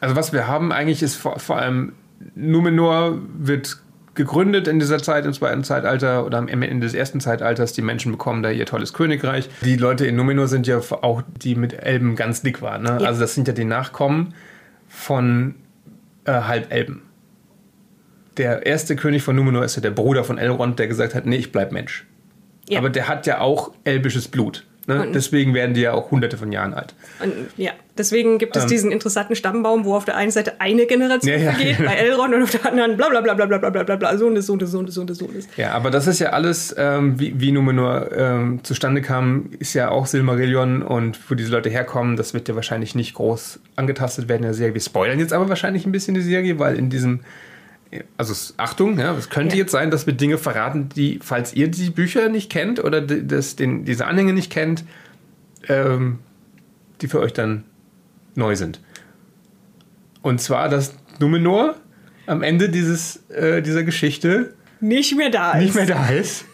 Also 0.00 0.16
was 0.16 0.34
wir 0.34 0.46
haben 0.46 0.70
eigentlich 0.70 1.02
ist 1.02 1.14
vor, 1.16 1.38
vor 1.38 1.56
allem 1.56 1.92
Numenor 2.34 3.18
wird 3.38 3.78
gegründet 4.16 4.66
in 4.66 4.78
dieser 4.78 4.98
Zeit, 4.98 5.24
im 5.24 5.32
zweiten 5.32 5.62
Zeitalter 5.62 6.26
oder 6.26 6.38
am 6.38 6.48
Ende 6.48 6.80
des 6.80 6.94
ersten 6.94 7.20
Zeitalters. 7.20 7.72
Die 7.72 7.82
Menschen 7.82 8.12
bekommen 8.12 8.42
da 8.42 8.50
ihr 8.50 8.66
tolles 8.66 8.92
Königreich. 8.92 9.48
Die 9.62 9.76
Leute 9.76 10.06
in 10.06 10.16
Numenor 10.16 10.48
sind 10.48 10.66
ja 10.66 10.78
auch 10.78 11.22
die 11.42 11.54
mit 11.54 11.74
Elben 11.74 12.16
ganz 12.16 12.42
dick 12.42 12.62
waren. 12.62 12.82
Ne? 12.82 12.98
Ja. 13.00 13.06
Also 13.06 13.20
das 13.20 13.34
sind 13.34 13.46
ja 13.46 13.54
die 13.54 13.64
Nachkommen 13.64 14.34
von 14.88 15.54
äh, 16.24 16.32
Halbelben. 16.32 17.02
Der 18.36 18.66
erste 18.66 18.96
König 18.96 19.22
von 19.22 19.36
Numenor 19.36 19.64
ist 19.64 19.76
ja 19.76 19.82
der 19.82 19.92
Bruder 19.92 20.24
von 20.24 20.36
Elrond, 20.36 20.78
der 20.78 20.88
gesagt 20.88 21.14
hat, 21.14 21.24
nee, 21.24 21.36
ich 21.36 21.52
bleib 21.52 21.72
Mensch. 21.72 22.06
Ja. 22.68 22.80
Aber 22.80 22.90
der 22.90 23.08
hat 23.08 23.26
ja 23.26 23.40
auch 23.40 23.72
elbisches 23.84 24.28
Blut. 24.28 24.66
Ne? 24.88 25.02
Und- 25.02 25.14
Deswegen 25.14 25.52
werden 25.52 25.74
die 25.74 25.80
ja 25.80 25.92
auch 25.94 26.10
hunderte 26.12 26.36
von 26.36 26.52
Jahren 26.52 26.72
alt. 26.72 26.94
Und 27.22 27.32
ja, 27.56 27.72
deswegen 27.98 28.38
gibt 28.38 28.54
es 28.56 28.62
Ähm. 28.64 28.68
diesen 28.68 28.92
interessanten 28.92 29.34
Stammbaum, 29.34 29.84
wo 29.84 29.96
auf 29.96 30.04
der 30.04 30.16
einen 30.16 30.30
Seite 30.30 30.60
eine 30.60 30.86
Generation 30.86 31.32
Ja, 31.32 31.38
ja, 31.38 31.52
vergeht, 31.52 31.78
genau. 31.78 31.90
bei 31.90 31.96
Elrond 31.96 32.34
und 32.34 32.42
auf 32.44 32.50
der 32.52 32.66
anderen 32.66 32.96
bla 32.96 33.08
bla 33.08 33.20
bla 33.20 33.34
bla 33.34 33.46
bla 33.46 33.58
bla 33.58 33.70
bla 33.70 33.82
bla 33.82 33.96
bla 33.96 34.16
Sohn 34.16 34.36
des 34.36 34.46
Sohn 34.46 34.58
des 34.60 34.70
Sohn 34.70 34.86
des 34.86 34.94
Sohn 34.94 35.06
des 35.08 35.18
Sohn 35.18 35.32
des. 35.34 35.48
Ja, 35.56 35.72
aber 35.72 35.90
das 35.90 36.06
ist 36.06 36.20
ja 36.20 36.28
alles, 36.30 36.72
ähm, 36.78 37.18
wie, 37.18 37.40
wie 37.40 37.50
Numenor 37.50 38.10
ähm, 38.16 38.60
zustande 38.62 39.02
kam, 39.02 39.50
ist 39.58 39.74
ja 39.74 39.90
auch 39.90 40.06
Silmarillion 40.06 40.82
und 40.82 41.18
wo 41.28 41.34
diese 41.34 41.50
Leute 41.50 41.68
herkommen, 41.68 42.16
das 42.16 42.32
wird 42.32 42.48
ja 42.48 42.54
wahrscheinlich 42.54 42.94
nicht 42.94 43.14
groß 43.14 43.58
angetastet 43.74 44.28
werden 44.28 44.42
in 44.42 44.48
der 44.50 44.54
Serie. 44.54 44.74
Wir 44.74 44.80
spoilern 44.80 45.18
jetzt 45.18 45.32
aber 45.32 45.48
wahrscheinlich 45.48 45.84
ein 45.84 45.90
bisschen 45.92 46.14
die 46.14 46.20
Serie, 46.22 46.60
weil 46.60 46.76
in 46.76 46.90
diesem, 46.90 47.20
also 48.16 48.54
Achtung, 48.56 48.98
ja, 48.98 49.14
es 49.16 49.30
könnte 49.30 49.56
Ja. 49.56 49.62
jetzt 49.62 49.72
sein, 49.72 49.90
dass 49.90 50.06
wir 50.06 50.14
Dinge 50.14 50.38
verraten, 50.38 50.88
die, 50.94 51.18
falls 51.22 51.54
ihr 51.54 51.68
die 51.68 51.90
Bücher 51.90 52.28
nicht 52.28 52.50
kennt 52.50 52.82
oder 52.82 53.00
die, 53.00 53.26
das, 53.26 53.56
den, 53.56 53.84
diese 53.84 54.06
Anhänge 54.06 54.32
nicht 54.32 54.50
kennt, 54.52 54.84
ähm, 55.68 56.18
die 57.00 57.08
für 57.08 57.20
euch 57.20 57.32
dann 57.32 57.64
neu 58.34 58.56
sind. 58.56 58.80
Und 60.22 60.40
zwar, 60.40 60.68
dass 60.68 60.94
Numenor 61.20 61.76
am 62.26 62.42
Ende 62.42 62.68
dieses, 62.68 63.28
äh, 63.30 63.62
dieser 63.62 63.84
Geschichte 63.84 64.54
Nicht 64.80 65.16
mehr 65.16 65.30
da 65.30 65.52
ist. 65.52 65.62
nicht 65.62 65.74
mehr 65.74 65.86
da 65.86 66.08
ist, 66.08 66.44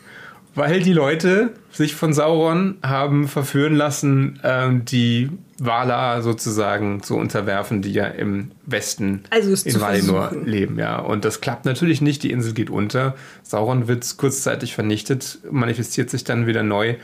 weil 0.54 0.80
die 0.80 0.92
Leute 0.92 1.50
sich 1.70 1.94
von 1.94 2.12
Sauron 2.12 2.76
haben 2.82 3.26
verführen 3.28 3.74
lassen, 3.74 4.38
ähm, 4.44 4.84
die 4.84 5.30
Valar 5.64 6.22
sozusagen 6.22 7.02
zu 7.02 7.16
unterwerfen, 7.16 7.82
die 7.82 7.92
ja 7.92 8.06
im 8.06 8.50
Westen 8.66 9.22
Also 9.30 9.68
in 9.68 9.80
Valinor 9.80 10.32
leben. 10.44 10.78
Ja. 10.78 10.98
Und 10.98 11.24
das 11.24 11.40
klappt 11.40 11.64
natürlich 11.66 12.00
nicht, 12.00 12.24
die 12.24 12.32
Insel 12.32 12.52
geht 12.52 12.68
unter. 12.68 13.14
Sauron 13.44 13.86
wird 13.86 14.16
kurzzeitig 14.16 14.74
vernichtet, 14.74 15.38
manifestiert 15.50 16.10
sich 16.10 16.24
dann 16.24 16.46
wieder 16.46 16.64
neu 16.64 16.96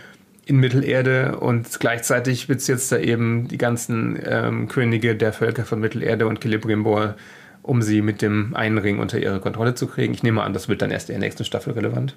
in 0.44 0.56
Mittelerde 0.56 1.38
und 1.38 1.78
gleichzeitig 1.78 2.48
wird 2.48 2.60
es 2.60 2.66
jetzt 2.66 2.90
da 2.90 2.98
eben 2.98 3.48
die 3.48 3.58
ganzen 3.58 4.18
ähm, 4.24 4.66
Könige 4.66 5.14
der 5.14 5.32
Völker 5.32 5.64
von 5.64 5.78
Mittelerde 5.78 6.26
und 6.26 6.40
Celebrimbor, 6.40 7.14
um 7.62 7.82
sie 7.82 8.00
mit 8.00 8.22
dem 8.22 8.56
einen 8.56 8.78
Ring 8.78 8.98
unter 8.98 9.18
ihre 9.18 9.40
Kontrolle 9.40 9.74
zu 9.74 9.86
kriegen. 9.86 10.14
Ich 10.14 10.22
nehme 10.22 10.42
an, 10.42 10.52
das 10.52 10.68
wird 10.68 10.82
dann 10.82 10.90
erst 10.90 11.10
in 11.10 11.14
der 11.14 11.20
nächsten 11.20 11.44
Staffel 11.44 11.74
relevant. 11.74 12.16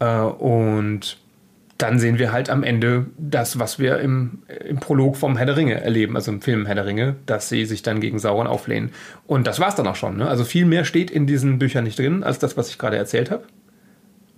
Äh, 0.00 0.20
und 0.20 1.18
dann 1.78 1.98
sehen 2.00 2.18
wir 2.18 2.32
halt 2.32 2.50
am 2.50 2.64
Ende 2.64 3.06
das, 3.16 3.58
was 3.60 3.78
wir 3.78 3.98
im, 4.00 4.42
im 4.64 4.78
Prolog 4.80 5.16
vom 5.16 5.36
Herr 5.36 5.46
der 5.46 5.56
Ringe 5.56 5.80
erleben, 5.80 6.16
also 6.16 6.32
im 6.32 6.40
Film 6.42 6.66
Herr 6.66 6.74
der 6.74 6.86
Ringe, 6.86 7.14
dass 7.26 7.48
sie 7.48 7.64
sich 7.66 7.82
dann 7.82 8.00
gegen 8.00 8.18
Sauron 8.18 8.48
auflehnen. 8.48 8.90
Und 9.28 9.46
das 9.46 9.60
war's 9.60 9.76
dann 9.76 9.86
auch 9.86 9.94
schon. 9.96 10.16
Ne? 10.16 10.28
Also 10.28 10.44
viel 10.44 10.66
mehr 10.66 10.84
steht 10.84 11.10
in 11.10 11.26
diesen 11.28 11.58
Büchern 11.60 11.84
nicht 11.84 11.96
drin, 11.98 12.24
als 12.24 12.40
das, 12.40 12.56
was 12.56 12.68
ich 12.68 12.78
gerade 12.78 12.96
erzählt 12.96 13.30
habe. 13.30 13.44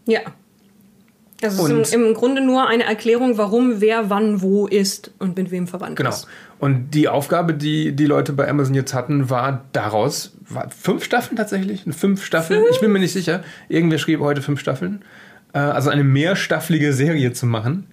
Ja. 0.06 0.20
Also 1.42 1.64
es 1.64 1.72
Und- 1.72 1.80
ist 1.80 1.94
im, 1.94 2.04
im 2.04 2.12
Grunde 2.14 2.42
nur 2.44 2.68
eine 2.68 2.84
Erklärung, 2.84 3.38
warum 3.38 3.80
wer 3.80 4.10
wann 4.10 4.42
wo 4.42 4.66
ist 4.66 5.10
und 5.18 5.38
mit 5.38 5.50
wem 5.50 5.66
verwandt 5.66 5.96
Genau. 5.96 6.10
ist. 6.10 6.26
Und 6.58 6.90
die 6.90 7.08
Aufgabe, 7.08 7.54
die 7.54 7.92
die 7.96 8.04
Leute 8.04 8.34
bei 8.34 8.46
Amazon 8.46 8.74
jetzt 8.74 8.92
hatten, 8.92 9.30
war 9.30 9.64
daraus, 9.72 10.32
war 10.46 10.68
fünf 10.68 11.02
Staffeln 11.04 11.36
tatsächlich? 11.38 11.84
Fünf 11.92 12.22
Staffeln? 12.22 12.64
Ich 12.70 12.80
bin 12.80 12.92
mir 12.92 12.98
nicht 12.98 13.14
sicher. 13.14 13.42
Irgendwer 13.70 13.96
schrieb 13.96 14.20
heute 14.20 14.42
fünf 14.42 14.60
Staffeln. 14.60 15.02
Äh, 15.52 15.58
Also 15.58 15.90
eine 15.90 16.04
mehrstaffelige 16.04 16.92
Serie 16.92 17.32
zu 17.32 17.46
machen. 17.46 17.86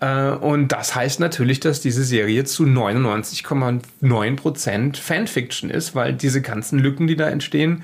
Äh, 0.00 0.30
Und 0.30 0.68
das 0.68 0.94
heißt 0.94 1.20
natürlich, 1.20 1.60
dass 1.60 1.80
diese 1.80 2.04
Serie 2.04 2.44
zu 2.44 2.64
99,9% 2.64 4.96
Fanfiction 4.96 5.70
ist, 5.70 5.94
weil 5.94 6.14
diese 6.14 6.42
ganzen 6.42 6.78
Lücken, 6.78 7.06
die 7.06 7.16
da 7.16 7.28
entstehen, 7.28 7.82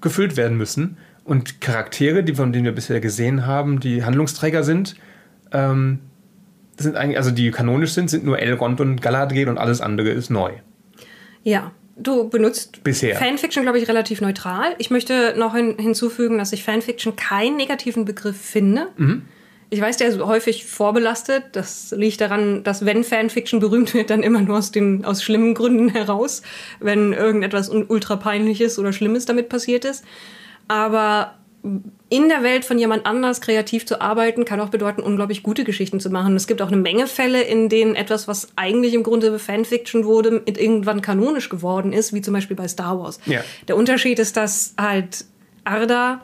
gefüllt 0.00 0.36
werden 0.36 0.56
müssen. 0.56 0.98
Und 1.24 1.60
Charaktere, 1.60 2.22
die 2.22 2.34
von 2.34 2.52
denen 2.52 2.66
wir 2.66 2.74
bisher 2.74 3.00
gesehen 3.00 3.46
haben, 3.46 3.80
die 3.80 4.04
Handlungsträger 4.04 4.62
sind, 4.62 4.94
ähm, 5.52 6.00
sind 6.76 6.96
eigentlich, 6.96 7.16
also 7.16 7.30
die 7.30 7.50
kanonisch 7.50 7.92
sind, 7.92 8.10
sind 8.10 8.24
nur 8.24 8.38
Elrond 8.38 8.80
und 8.80 9.00
Galadriel 9.00 9.48
und 9.48 9.58
alles 9.58 9.80
andere 9.80 10.10
ist 10.10 10.30
neu. 10.30 10.52
Ja. 11.42 11.72
Du 11.96 12.28
benutzt 12.28 12.82
Bisher. 12.82 13.16
Fanfiction, 13.16 13.62
glaube 13.62 13.78
ich, 13.78 13.88
relativ 13.88 14.20
neutral. 14.20 14.74
Ich 14.78 14.90
möchte 14.90 15.34
noch 15.36 15.54
hin, 15.54 15.76
hinzufügen, 15.78 16.38
dass 16.38 16.52
ich 16.52 16.64
Fanfiction 16.64 17.14
keinen 17.14 17.56
negativen 17.56 18.04
Begriff 18.04 18.36
finde. 18.36 18.88
Ich 19.70 19.80
weiß, 19.80 19.96
der 19.96 20.08
ist 20.08 20.20
häufig 20.20 20.64
vorbelastet. 20.66 21.44
Das 21.52 21.92
liegt 21.96 22.20
daran, 22.20 22.62
dass 22.64 22.84
wenn 22.84 23.04
Fanfiction 23.04 23.60
berühmt 23.60 23.94
wird, 23.94 24.10
dann 24.10 24.22
immer 24.22 24.40
nur 24.40 24.58
aus, 24.58 24.72
den, 24.72 25.04
aus 25.04 25.22
schlimmen 25.22 25.54
Gründen 25.54 25.88
heraus, 25.88 26.42
wenn 26.80 27.12
irgendetwas 27.12 27.68
ultra 27.70 28.16
peinliches 28.16 28.78
oder 28.78 28.92
Schlimmes 28.92 29.24
damit 29.26 29.48
passiert 29.48 29.84
ist. 29.84 30.04
Aber 30.68 31.34
in 32.10 32.28
der 32.28 32.42
Welt 32.42 32.64
von 32.66 32.78
jemand 32.78 33.06
anders 33.06 33.40
kreativ 33.40 33.86
zu 33.86 34.00
arbeiten, 34.00 34.44
kann 34.44 34.60
auch 34.60 34.68
bedeuten, 34.68 35.00
unglaublich 35.00 35.42
gute 35.42 35.64
Geschichten 35.64 35.98
zu 35.98 36.10
machen. 36.10 36.36
Es 36.36 36.46
gibt 36.46 36.60
auch 36.60 36.68
eine 36.68 36.76
Menge 36.76 37.06
Fälle, 37.06 37.42
in 37.42 37.70
denen 37.70 37.94
etwas, 37.94 38.28
was 38.28 38.48
eigentlich 38.56 38.92
im 38.92 39.02
Grunde 39.02 39.38
Fanfiction 39.38 40.04
wurde, 40.04 40.42
irgendwann 40.44 41.00
kanonisch 41.00 41.48
geworden 41.48 41.92
ist, 41.92 42.12
wie 42.12 42.20
zum 42.20 42.34
Beispiel 42.34 42.56
bei 42.56 42.68
Star 42.68 42.98
Wars. 42.98 43.18
Ja. 43.24 43.42
Der 43.66 43.76
Unterschied 43.76 44.18
ist, 44.18 44.36
dass 44.36 44.74
halt 44.78 45.24
Arda, 45.64 46.22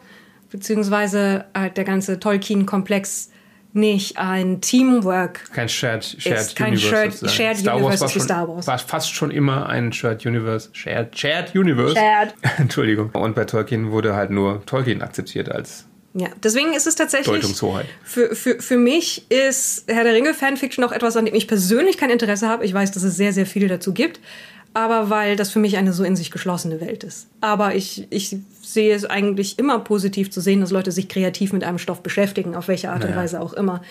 beziehungsweise 0.50 1.46
halt 1.54 1.78
der 1.78 1.84
ganze 1.84 2.20
Tolkien-Komplex 2.20 3.30
nicht 3.72 4.18
ein 4.18 4.60
Teamwork 4.60 5.50
Kein 5.52 5.68
Shared, 5.68 6.04
Shared 6.04 6.40
Ist 6.40 6.56
kein 6.56 6.72
Universe. 6.72 6.88
Shared-. 6.88 7.30
Shared 7.30 7.56
Star 7.58 7.76
Universe 7.76 7.90
Wars 7.90 8.00
war, 8.00 8.08
schon, 8.08 8.22
Star 8.22 8.48
Wars. 8.48 8.66
war 8.66 8.78
fast 8.78 9.14
schon 9.14 9.30
immer 9.30 9.68
ein 9.68 9.92
Shared 9.92 10.24
Universe. 10.26 10.70
Shared, 10.72 11.16
Shared 11.18 11.54
Universe. 11.54 11.94
Shared. 11.94 12.34
Entschuldigung. 12.58 13.10
Und 13.10 13.34
bei 13.34 13.44
Tolkien 13.44 13.90
wurde 13.90 14.14
halt 14.14 14.30
nur 14.30 14.64
Tolkien 14.66 15.02
akzeptiert 15.02 15.50
als 15.50 15.86
Ja, 16.14 16.28
deswegen 16.42 16.72
ist 16.72 16.86
es 16.86 16.96
tatsächlich. 16.96 17.40
Deutungshoheit. 17.40 17.86
Für, 18.02 18.34
für, 18.34 18.60
für 18.60 18.76
mich 18.76 19.30
ist 19.30 19.84
Herr 19.88 20.04
der 20.04 20.14
Ringe 20.14 20.34
Fanfiction 20.34 20.84
auch 20.84 20.92
etwas, 20.92 21.16
an 21.16 21.24
dem 21.26 21.34
ich 21.34 21.46
persönlich 21.46 21.96
kein 21.98 22.10
Interesse 22.10 22.48
habe. 22.48 22.64
Ich 22.64 22.74
weiß, 22.74 22.90
dass 22.92 23.02
es 23.02 23.16
sehr, 23.16 23.32
sehr 23.32 23.46
viele 23.46 23.68
dazu 23.68 23.92
gibt. 23.94 24.20
Aber 24.72 25.10
weil 25.10 25.36
das 25.36 25.50
für 25.50 25.58
mich 25.58 25.76
eine 25.76 25.92
so 25.92 26.04
in 26.04 26.16
sich 26.16 26.30
geschlossene 26.30 26.80
Welt 26.80 27.02
ist. 27.02 27.26
Aber 27.40 27.74
ich, 27.74 28.06
ich 28.10 28.36
sehe 28.62 28.94
es 28.94 29.04
eigentlich 29.04 29.58
immer 29.58 29.80
positiv 29.80 30.30
zu 30.30 30.40
sehen, 30.40 30.60
dass 30.60 30.70
Leute 30.70 30.92
sich 30.92 31.08
kreativ 31.08 31.52
mit 31.52 31.64
einem 31.64 31.78
Stoff 31.78 32.02
beschäftigen, 32.02 32.54
auf 32.54 32.68
welche 32.68 32.90
Art 32.90 33.02
und 33.02 33.10
Naja. 33.10 33.22
Weise 33.22 33.40
auch 33.40 33.52
immer. 33.52 33.82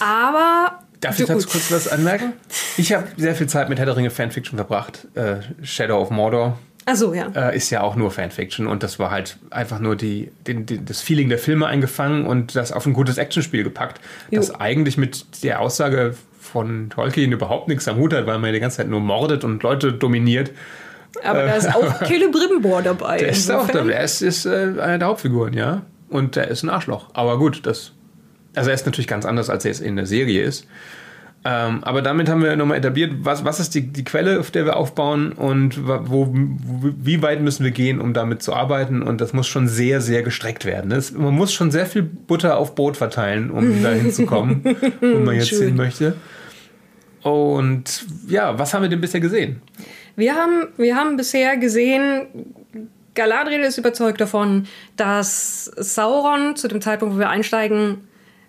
Aber. 0.00 0.78
Darf 1.00 1.18
ich 1.18 1.26
dazu 1.26 1.48
kurz 1.48 1.72
was 1.72 1.88
anmerken? 1.88 2.32
Ich 2.76 2.92
habe 2.92 3.08
sehr 3.16 3.34
viel 3.34 3.48
Zeit 3.48 3.68
mit 3.68 3.78
Herr 3.78 3.86
der 3.86 3.96
Ringe 3.96 4.10
Fanfiction 4.10 4.56
verbracht. 4.56 5.08
Äh, 5.14 5.36
Shadow 5.62 6.00
of 6.00 6.10
Mordor 6.10 6.58
Ach 6.84 6.96
so, 6.96 7.14
ja. 7.14 7.28
äh, 7.34 7.56
ist 7.56 7.70
ja 7.70 7.82
auch 7.82 7.94
nur 7.94 8.10
Fanfiction 8.10 8.66
und 8.66 8.82
das 8.82 8.98
war 8.98 9.10
halt 9.10 9.36
einfach 9.50 9.78
nur 9.78 9.94
die, 9.94 10.32
den, 10.46 10.66
den, 10.66 10.84
das 10.84 11.00
Feeling 11.00 11.28
der 11.28 11.38
Filme 11.38 11.66
eingefangen 11.66 12.26
und 12.26 12.56
das 12.56 12.72
auf 12.72 12.86
ein 12.86 12.92
gutes 12.92 13.18
Actionspiel 13.18 13.62
gepackt, 13.62 14.00
Jo. 14.30 14.40
das 14.40 14.54
eigentlich 14.54 14.96
mit 14.96 15.44
der 15.44 15.60
Aussage 15.60 16.16
von 16.52 16.90
Tolkien 16.90 17.32
überhaupt 17.32 17.68
nichts 17.68 17.88
am 17.88 17.96
Hut 17.96 18.12
hat, 18.12 18.26
weil 18.26 18.38
man 18.38 18.48
ja 18.48 18.52
die 18.52 18.60
ganze 18.60 18.78
Zeit 18.78 18.88
nur 18.88 19.00
mordet 19.00 19.42
und 19.44 19.62
Leute 19.62 19.92
dominiert. 19.92 20.50
Aber 21.24 21.44
da 21.46 21.54
ist 21.54 21.74
auch 21.74 21.98
Celebrimbor 22.06 22.82
dabei. 22.82 23.18
Der 23.18 23.28
ist 23.30 23.50
auch 23.50 23.62
Insofern- 23.62 23.88
da. 23.88 23.94
Er 23.94 24.04
ist, 24.04 24.22
ist 24.22 24.46
äh, 24.46 24.74
einer 24.80 24.98
der 24.98 25.08
Hauptfiguren, 25.08 25.54
ja. 25.54 25.82
Und 26.08 26.36
der 26.36 26.48
ist 26.48 26.62
ein 26.62 26.68
Arschloch. 26.70 27.08
Aber 27.14 27.38
gut, 27.38 27.60
das. 27.64 27.92
Also 28.54 28.70
er 28.70 28.74
ist 28.74 28.84
natürlich 28.86 29.08
ganz 29.08 29.24
anders, 29.24 29.48
als 29.50 29.64
er 29.64 29.70
es 29.70 29.80
in 29.80 29.96
der 29.96 30.06
Serie 30.06 30.42
ist. 30.42 30.66
Ähm, 31.44 31.82
aber 31.82 32.02
damit 32.02 32.28
haben 32.28 32.40
wir 32.42 32.54
nochmal 32.54 32.78
etabliert, 32.78 33.12
was, 33.22 33.44
was 33.44 33.58
ist 33.58 33.74
die, 33.74 33.92
die 33.92 34.04
Quelle, 34.04 34.38
auf 34.38 34.52
der 34.52 34.64
wir 34.64 34.76
aufbauen 34.76 35.32
und 35.32 35.88
wo, 35.88 36.28
wo, 36.28 36.32
wie 36.32 37.20
weit 37.20 37.40
müssen 37.42 37.64
wir 37.64 37.72
gehen, 37.72 38.00
um 38.00 38.12
damit 38.14 38.42
zu 38.44 38.54
arbeiten. 38.54 39.02
Und 39.02 39.20
das 39.20 39.32
muss 39.32 39.48
schon 39.48 39.66
sehr, 39.66 40.00
sehr 40.00 40.22
gestreckt 40.22 40.64
werden. 40.64 40.90
Das, 40.90 41.10
man 41.12 41.34
muss 41.34 41.52
schon 41.52 41.70
sehr 41.72 41.86
viel 41.86 42.02
Butter 42.02 42.58
auf 42.58 42.74
Brot 42.76 42.96
verteilen, 42.96 43.50
um 43.50 43.82
da 43.82 43.90
hinzukommen, 43.90 44.62
wo 45.00 45.18
man 45.18 45.34
jetzt 45.34 45.48
Schön. 45.48 45.68
hin 45.68 45.76
möchte. 45.76 46.14
Und 47.22 48.06
ja, 48.28 48.58
was 48.58 48.74
haben 48.74 48.82
wir 48.82 48.88
denn 48.88 49.00
bisher 49.00 49.20
gesehen? 49.20 49.62
Wir 50.16 50.34
haben, 50.34 50.68
wir 50.76 50.96
haben 50.96 51.16
bisher 51.16 51.56
gesehen, 51.56 52.26
Galadriel 53.14 53.60
ist 53.60 53.78
überzeugt 53.78 54.20
davon, 54.20 54.66
dass 54.96 55.66
Sauron 55.76 56.56
zu 56.56 56.68
dem 56.68 56.80
Zeitpunkt, 56.80 57.14
wo 57.14 57.18
wir 57.18 57.28
einsteigen, 57.28 58.08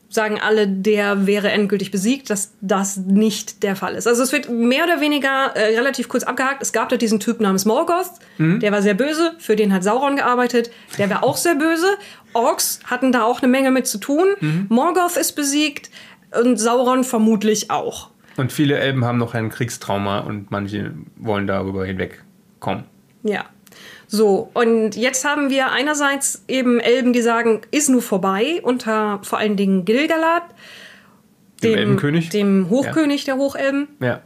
sagen 0.09 0.39
alle, 0.39 0.67
der 0.67 1.25
wäre 1.25 1.49
endgültig 1.49 1.89
besiegt, 1.89 2.29
dass 2.29 2.53
das 2.61 2.97
nicht 2.97 3.63
der 3.63 3.75
Fall 3.75 3.95
ist. 3.95 4.07
Also 4.07 4.21
es 4.21 4.31
wird 4.31 4.47
mehr 4.47 4.83
oder 4.83 5.01
weniger 5.01 5.55
äh, 5.55 5.75
relativ 5.75 6.07
kurz 6.07 6.23
abgehakt. 6.23 6.61
Es 6.61 6.71
gab 6.71 6.89
da 6.89 6.97
diesen 6.97 7.19
Typ 7.19 7.39
namens 7.39 7.65
Morgoth, 7.65 8.11
der 8.37 8.71
war 8.71 8.83
sehr 8.83 8.93
böse, 8.93 9.33
für 9.39 9.55
den 9.55 9.73
hat 9.73 9.83
Sauron 9.83 10.15
gearbeitet, 10.15 10.69
der 10.99 11.09
war 11.09 11.23
auch 11.23 11.37
sehr 11.37 11.55
böse. 11.55 11.87
Orks 12.33 12.79
hatten 12.85 13.11
da 13.11 13.23
auch 13.23 13.41
eine 13.41 13.51
Menge 13.51 13.71
mit 13.71 13.87
zu 13.87 13.97
tun. 13.97 14.27
Morgoth 14.69 15.17
ist 15.17 15.33
besiegt 15.33 15.89
und 16.39 16.57
Sauron 16.57 17.03
vermutlich 17.03 17.71
auch. 17.71 18.09
Und 18.37 18.51
viele 18.51 18.77
Elben 18.77 19.05
haben 19.05 19.17
noch 19.17 19.33
ein 19.33 19.49
Kriegstrauma 19.49 20.19
und 20.19 20.51
manche 20.51 20.93
wollen 21.17 21.47
darüber 21.47 21.85
hinwegkommen. 21.85 22.85
Ja. 23.23 23.45
So, 24.07 24.49
und 24.53 24.95
jetzt 24.95 25.25
haben 25.25 25.49
wir 25.49 25.71
einerseits 25.71 26.43
eben 26.47 26.79
Elben, 26.79 27.13
die 27.13 27.21
sagen, 27.21 27.61
ist 27.71 27.89
nur 27.89 28.01
vorbei, 28.01 28.59
unter 28.63 29.19
vor 29.23 29.39
allen 29.39 29.55
Dingen 29.55 29.85
Gilgalad, 29.85 30.43
Dem 31.63 31.77
Elbenkönig? 31.77 32.29
dem 32.29 32.69
Hochkönig 32.69 33.25
der 33.25 33.37
Hochelben. 33.37 33.87
Ja. 33.99 34.21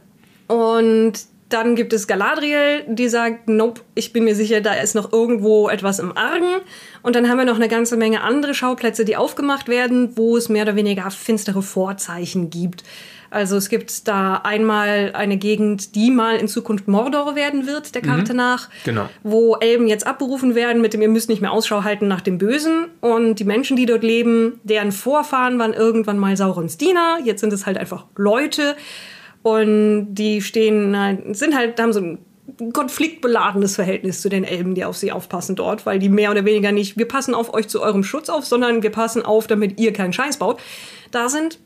Und 0.46 1.14
dann 1.48 1.76
gibt 1.76 1.94
es 1.94 2.06
Galadriel, 2.06 2.84
die 2.86 3.08
sagt, 3.08 3.48
nope, 3.48 3.80
ich 3.94 4.12
bin 4.12 4.24
mir 4.24 4.34
sicher, 4.34 4.60
da 4.60 4.74
ist 4.74 4.94
noch 4.94 5.12
irgendwo 5.12 5.68
etwas 5.70 5.98
im 5.98 6.14
Argen. 6.16 6.60
Und 7.02 7.16
dann 7.16 7.28
haben 7.28 7.38
wir 7.38 7.46
noch 7.46 7.56
eine 7.56 7.68
ganze 7.68 7.96
Menge 7.96 8.20
andere 8.20 8.52
Schauplätze, 8.52 9.04
die 9.06 9.16
aufgemacht 9.16 9.68
werden, 9.68 10.16
wo 10.16 10.36
es 10.36 10.50
mehr 10.50 10.64
oder 10.64 10.76
weniger 10.76 11.10
finstere 11.10 11.62
Vorzeichen 11.62 12.50
gibt. 12.50 12.84
Also 13.30 13.56
es 13.56 13.68
gibt 13.68 14.08
da 14.08 14.36
einmal 14.36 15.12
eine 15.14 15.36
Gegend, 15.36 15.94
die 15.94 16.10
mal 16.10 16.36
in 16.36 16.48
Zukunft 16.48 16.88
Mordor 16.88 17.34
werden 17.34 17.66
wird, 17.66 17.94
der 17.94 18.02
Karte 18.02 18.34
nach. 18.34 18.68
Genau. 18.84 19.08
Wo 19.22 19.56
Elben 19.56 19.86
jetzt 19.86 20.06
abberufen 20.06 20.54
werden 20.54 20.80
mit 20.80 20.94
dem, 20.94 21.02
ihr 21.02 21.08
müsst 21.08 21.28
nicht 21.28 21.42
mehr 21.42 21.52
Ausschau 21.52 21.84
halten 21.84 22.08
nach 22.08 22.20
dem 22.20 22.38
Bösen. 22.38 22.86
Und 23.00 23.36
die 23.36 23.44
Menschen, 23.44 23.76
die 23.76 23.86
dort 23.86 24.02
leben, 24.02 24.60
deren 24.64 24.92
Vorfahren 24.92 25.58
waren 25.58 25.74
irgendwann 25.74 26.18
mal 26.18 26.36
Saurons 26.36 26.78
Diener. 26.78 27.18
Jetzt 27.24 27.40
sind 27.40 27.52
es 27.52 27.66
halt 27.66 27.76
einfach 27.76 28.06
Leute. 28.16 28.76
Und 29.42 30.14
die 30.14 30.42
stehen 30.42 30.96
sind 31.32 31.56
halt, 31.56 31.80
haben 31.80 31.92
so 31.92 32.00
ein 32.00 32.18
konfliktbeladenes 32.72 33.74
Verhältnis 33.74 34.22
zu 34.22 34.28
den 34.28 34.44
Elben, 34.44 34.74
die 34.74 34.84
auf 34.84 34.96
sie 34.96 35.12
aufpassen 35.12 35.54
dort, 35.54 35.86
weil 35.86 35.98
die 35.98 36.08
mehr 36.08 36.30
oder 36.30 36.44
weniger 36.44 36.72
nicht, 36.72 36.96
wir 36.96 37.06
passen 37.06 37.34
auf 37.34 37.52
euch 37.52 37.68
zu 37.68 37.82
eurem 37.82 38.02
Schutz 38.02 38.28
auf, 38.28 38.46
sondern 38.46 38.82
wir 38.82 38.90
passen 38.90 39.22
auf, 39.22 39.46
damit 39.46 39.78
ihr 39.78 39.92
keinen 39.92 40.12
Scheiß 40.12 40.38
baut, 40.38 40.60
da 41.10 41.28
sind. 41.28 41.58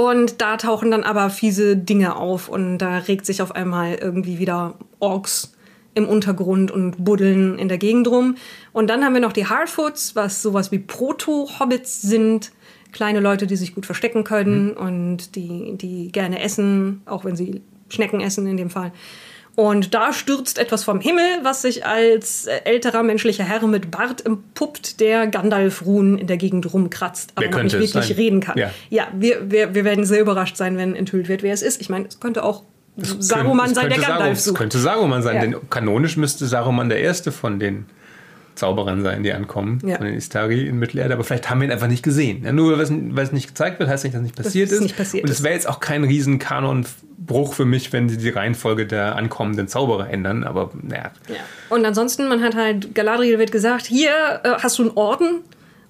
Und 0.00 0.40
da 0.40 0.56
tauchen 0.56 0.90
dann 0.90 1.02
aber 1.02 1.28
fiese 1.28 1.76
Dinge 1.76 2.16
auf 2.16 2.48
und 2.48 2.78
da 2.78 2.96
regt 2.96 3.26
sich 3.26 3.42
auf 3.42 3.54
einmal 3.54 3.96
irgendwie 3.96 4.38
wieder 4.38 4.76
Orks 4.98 5.52
im 5.92 6.08
Untergrund 6.08 6.70
und 6.70 7.04
buddeln 7.04 7.58
in 7.58 7.68
der 7.68 7.76
Gegend 7.76 8.08
rum. 8.08 8.36
Und 8.72 8.88
dann 8.88 9.04
haben 9.04 9.12
wir 9.12 9.20
noch 9.20 9.34
die 9.34 9.44
Harfoots, 9.44 10.16
was 10.16 10.40
sowas 10.40 10.72
wie 10.72 10.78
Proto-Hobbits 10.78 12.00
sind. 12.00 12.50
Kleine 12.92 13.20
Leute, 13.20 13.46
die 13.46 13.56
sich 13.56 13.74
gut 13.74 13.84
verstecken 13.84 14.24
können 14.24 14.70
und 14.70 15.36
die, 15.36 15.76
die 15.76 16.10
gerne 16.10 16.40
essen, 16.40 17.02
auch 17.04 17.26
wenn 17.26 17.36
sie 17.36 17.60
Schnecken 17.90 18.22
essen 18.22 18.46
in 18.46 18.56
dem 18.56 18.70
Fall. 18.70 18.92
Und 19.56 19.92
da 19.94 20.12
stürzt 20.12 20.58
etwas 20.58 20.84
vom 20.84 21.00
Himmel, 21.00 21.22
was 21.42 21.62
sich 21.62 21.84
als 21.84 22.46
äh, 22.46 22.60
älterer 22.64 23.02
menschlicher 23.02 23.44
Herr 23.44 23.66
mit 23.66 23.90
Bart 23.90 24.24
empuppt, 24.24 25.00
der 25.00 25.26
Gandalf-Ruhen 25.26 26.16
in 26.18 26.26
der 26.26 26.36
Gegend 26.38 26.72
rumkratzt, 26.72 27.32
aber 27.34 27.44
Wer 27.44 27.50
noch 27.50 27.58
könnte 27.58 27.76
nicht 27.78 27.88
es 27.90 27.94
wirklich 27.94 28.08
sein? 28.08 28.16
reden 28.16 28.40
kann. 28.40 28.56
Ja. 28.58 28.70
Ja, 28.88 29.08
wir, 29.14 29.50
wir, 29.50 29.74
wir 29.74 29.84
werden 29.84 30.04
sehr 30.04 30.20
überrascht 30.20 30.56
sein, 30.56 30.76
wenn 30.78 30.94
enthüllt 30.96 31.28
wird, 31.28 31.42
wer 31.42 31.52
es 31.52 31.62
ist. 31.62 31.80
Ich 31.80 31.88
meine, 31.90 32.06
es 32.08 32.20
könnte 32.20 32.42
auch 32.44 32.62
Saruman 32.96 33.68
Es 33.68 33.74
sein, 33.74 33.88
der 33.88 33.98
könnte 33.98 34.00
Gandalf 34.08 34.18
Saruman, 34.18 34.32
es 34.32 34.44
sucht. 34.44 34.56
könnte 34.58 34.78
Saruman 34.78 35.22
sein, 35.22 35.34
Ja. 35.36 35.40
denn 35.42 35.56
kanonisch 35.70 36.16
müsste 36.16 36.46
Saruman 36.46 36.88
der 36.88 37.00
erste 37.00 37.32
von 37.32 37.58
den 37.58 37.86
Zauberern 38.60 39.02
sein, 39.02 39.22
die 39.24 39.32
ankommen, 39.32 39.80
Ja. 39.84 39.96
von 39.96 40.06
den 40.06 40.14
Istari 40.14 40.66
in 40.68 40.78
Mittelerde. 40.78 41.14
Aber 41.14 41.24
vielleicht 41.24 41.50
haben 41.50 41.60
wir 41.60 41.66
ihn 41.68 41.72
einfach 41.72 41.88
nicht 41.88 42.02
gesehen. 42.04 42.44
Ja, 42.44 42.52
nur 42.52 42.72
weil 42.78 42.84
es, 43.24 43.32
nicht 43.32 43.48
gezeigt 43.48 43.78
wird, 43.80 43.88
heißt 43.88 44.04
nicht, 44.04 44.14
dass 44.14 44.20
es 44.20 44.24
nicht 44.26 44.36
passiert 44.36 44.70
ist. 44.70 44.80
nicht 44.80 44.96
passiert 44.96 45.24
Und 45.24 45.30
es 45.30 45.42
wäre 45.42 45.54
jetzt 45.54 45.68
auch 45.68 45.80
kein 45.80 46.04
riesen 46.04 46.38
Kanonbruch 46.38 47.54
für 47.54 47.64
mich, 47.64 47.92
wenn 47.92 48.08
sie 48.08 48.16
die 48.18 48.28
Reihenfolge 48.28 48.86
der 48.86 49.16
ankommenden 49.16 49.66
Zauberer 49.68 50.10
ändern. 50.10 50.44
Aber 50.44 50.70
naja, 50.82 51.10
Ja. 51.28 51.34
Und 51.68 51.84
ansonsten, 51.84 52.28
man 52.28 52.42
hat 52.42 52.54
halt, 52.54 52.94
Galadriel 52.94 53.38
wird 53.38 53.52
gesagt, 53.52 53.86
hier 53.86 54.10
äh, 54.44 54.50
hast 54.62 54.78
du 54.78 54.82
einen 54.82 54.92
Orden 54.92 55.40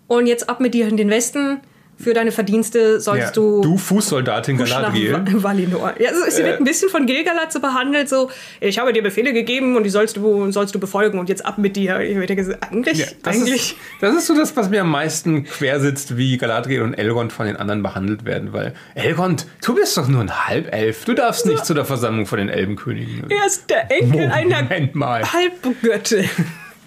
und 0.06 0.26
jetzt 0.26 0.48
ab 0.48 0.60
mit 0.60 0.74
dir 0.74 0.88
in 0.88 0.96
den 0.96 1.10
Westen. 1.10 1.58
Für 2.02 2.14
deine 2.14 2.32
Verdienste 2.32 2.98
sollst 2.98 3.26
ja, 3.26 3.30
du 3.32 3.60
du 3.60 3.76
Fußsoldatin 3.76 4.56
Galadriel. 4.56 5.12
Va- 5.12 5.24
Valinor. 5.42 5.92
Ja, 5.98 6.08
also, 6.10 6.22
sie 6.30 6.42
wird 6.42 6.58
ein 6.58 6.64
bisschen 6.64 6.88
von 6.88 7.04
Gilgalad 7.04 7.52
so 7.52 7.60
behandelt, 7.60 8.08
so, 8.08 8.30
ich 8.60 8.78
habe 8.78 8.92
dir 8.94 9.02
Befehle 9.02 9.32
gegeben 9.34 9.76
und 9.76 9.82
die 9.84 9.90
sollst 9.90 10.16
du, 10.16 10.50
sollst 10.50 10.74
du 10.74 10.78
befolgen 10.80 11.18
und 11.18 11.28
jetzt 11.28 11.44
ab 11.44 11.58
mit 11.58 11.76
dir. 11.76 12.00
Ich 12.00 12.16
eigentlich, 12.16 12.98
Ja, 12.98 13.06
das, 13.22 13.36
eigentlich. 13.36 13.54
ist, 13.72 13.76
das 14.00 14.14
ist 14.16 14.26
so 14.28 14.34
das, 14.34 14.56
was 14.56 14.70
mir 14.70 14.80
am 14.80 14.90
meisten 14.90 15.44
quer 15.44 15.78
sitzt, 15.80 16.16
wie 16.16 16.38
Galadriel 16.38 16.80
und 16.82 16.94
Elrond 16.94 17.32
von 17.32 17.46
den 17.46 17.56
anderen 17.56 17.82
behandelt 17.82 18.24
werden. 18.24 18.52
Weil, 18.54 18.72
Elrond, 18.94 19.46
du 19.64 19.74
bist 19.74 19.96
doch 19.98 20.08
nur 20.08 20.22
ein 20.22 20.46
Halbelf. 20.48 21.04
Du 21.04 21.12
darfst 21.12 21.44
nicht 21.44 21.66
zu 21.66 21.74
der 21.74 21.84
Versammlung 21.84 22.24
von 22.26 22.38
den 22.38 22.48
Elbenkönigen. 22.48 23.28
Er 23.30 23.46
ist 23.46 23.68
der 23.68 23.90
Enkel 23.90 24.30
einer 24.30 24.62
Moment 24.62 24.94
mal. 24.94 25.22
Halbgöttin. 25.30 26.28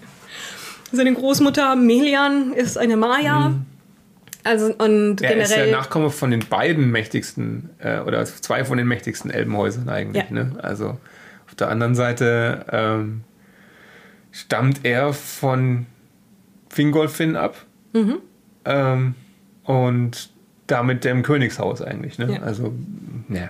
Seine 0.92 1.14
Großmutter 1.14 1.76
Melian 1.76 2.54
ist 2.54 2.78
eine 2.78 2.98
Maya. 2.98 3.54
Also 4.44 4.74
und 4.78 5.22
Er 5.22 5.38
ist 5.38 5.50
generell. 5.50 5.70
der 5.70 5.78
Nachkomme 5.78 6.10
von 6.10 6.32
den 6.32 6.42
beiden 6.46 6.92
mächtigsten, 6.92 7.70
äh, 7.80 8.00
oder 8.00 8.26
zwei 8.26 8.66
von 8.66 8.78
den 8.78 8.88
mächtigsten 8.88 9.32
Elbenhäusern 9.32 9.88
eigentlich. 9.90 10.24
Ja. 10.26 10.32
Ne? 10.32 10.52
Also 10.62 10.98
auf 11.48 11.56
der 11.56 11.70
anderen 11.70 11.96
Seite 11.96 12.66
ähm, 12.72 13.22
stammt 14.32 14.82
er 14.84 15.14
von 15.14 15.86
Fingolfin 16.70 17.36
ab 17.36 17.56
Mhm. 17.94 18.18
ähm, 18.66 19.16
und 19.64 20.30
damit 20.68 21.04
dem 21.04 21.22
Königshaus 21.24 21.82
eigentlich. 21.82 22.18
Ne? 22.18 22.34
Ja. 22.34 22.42
Also, 22.42 22.74
ja. 23.30 23.50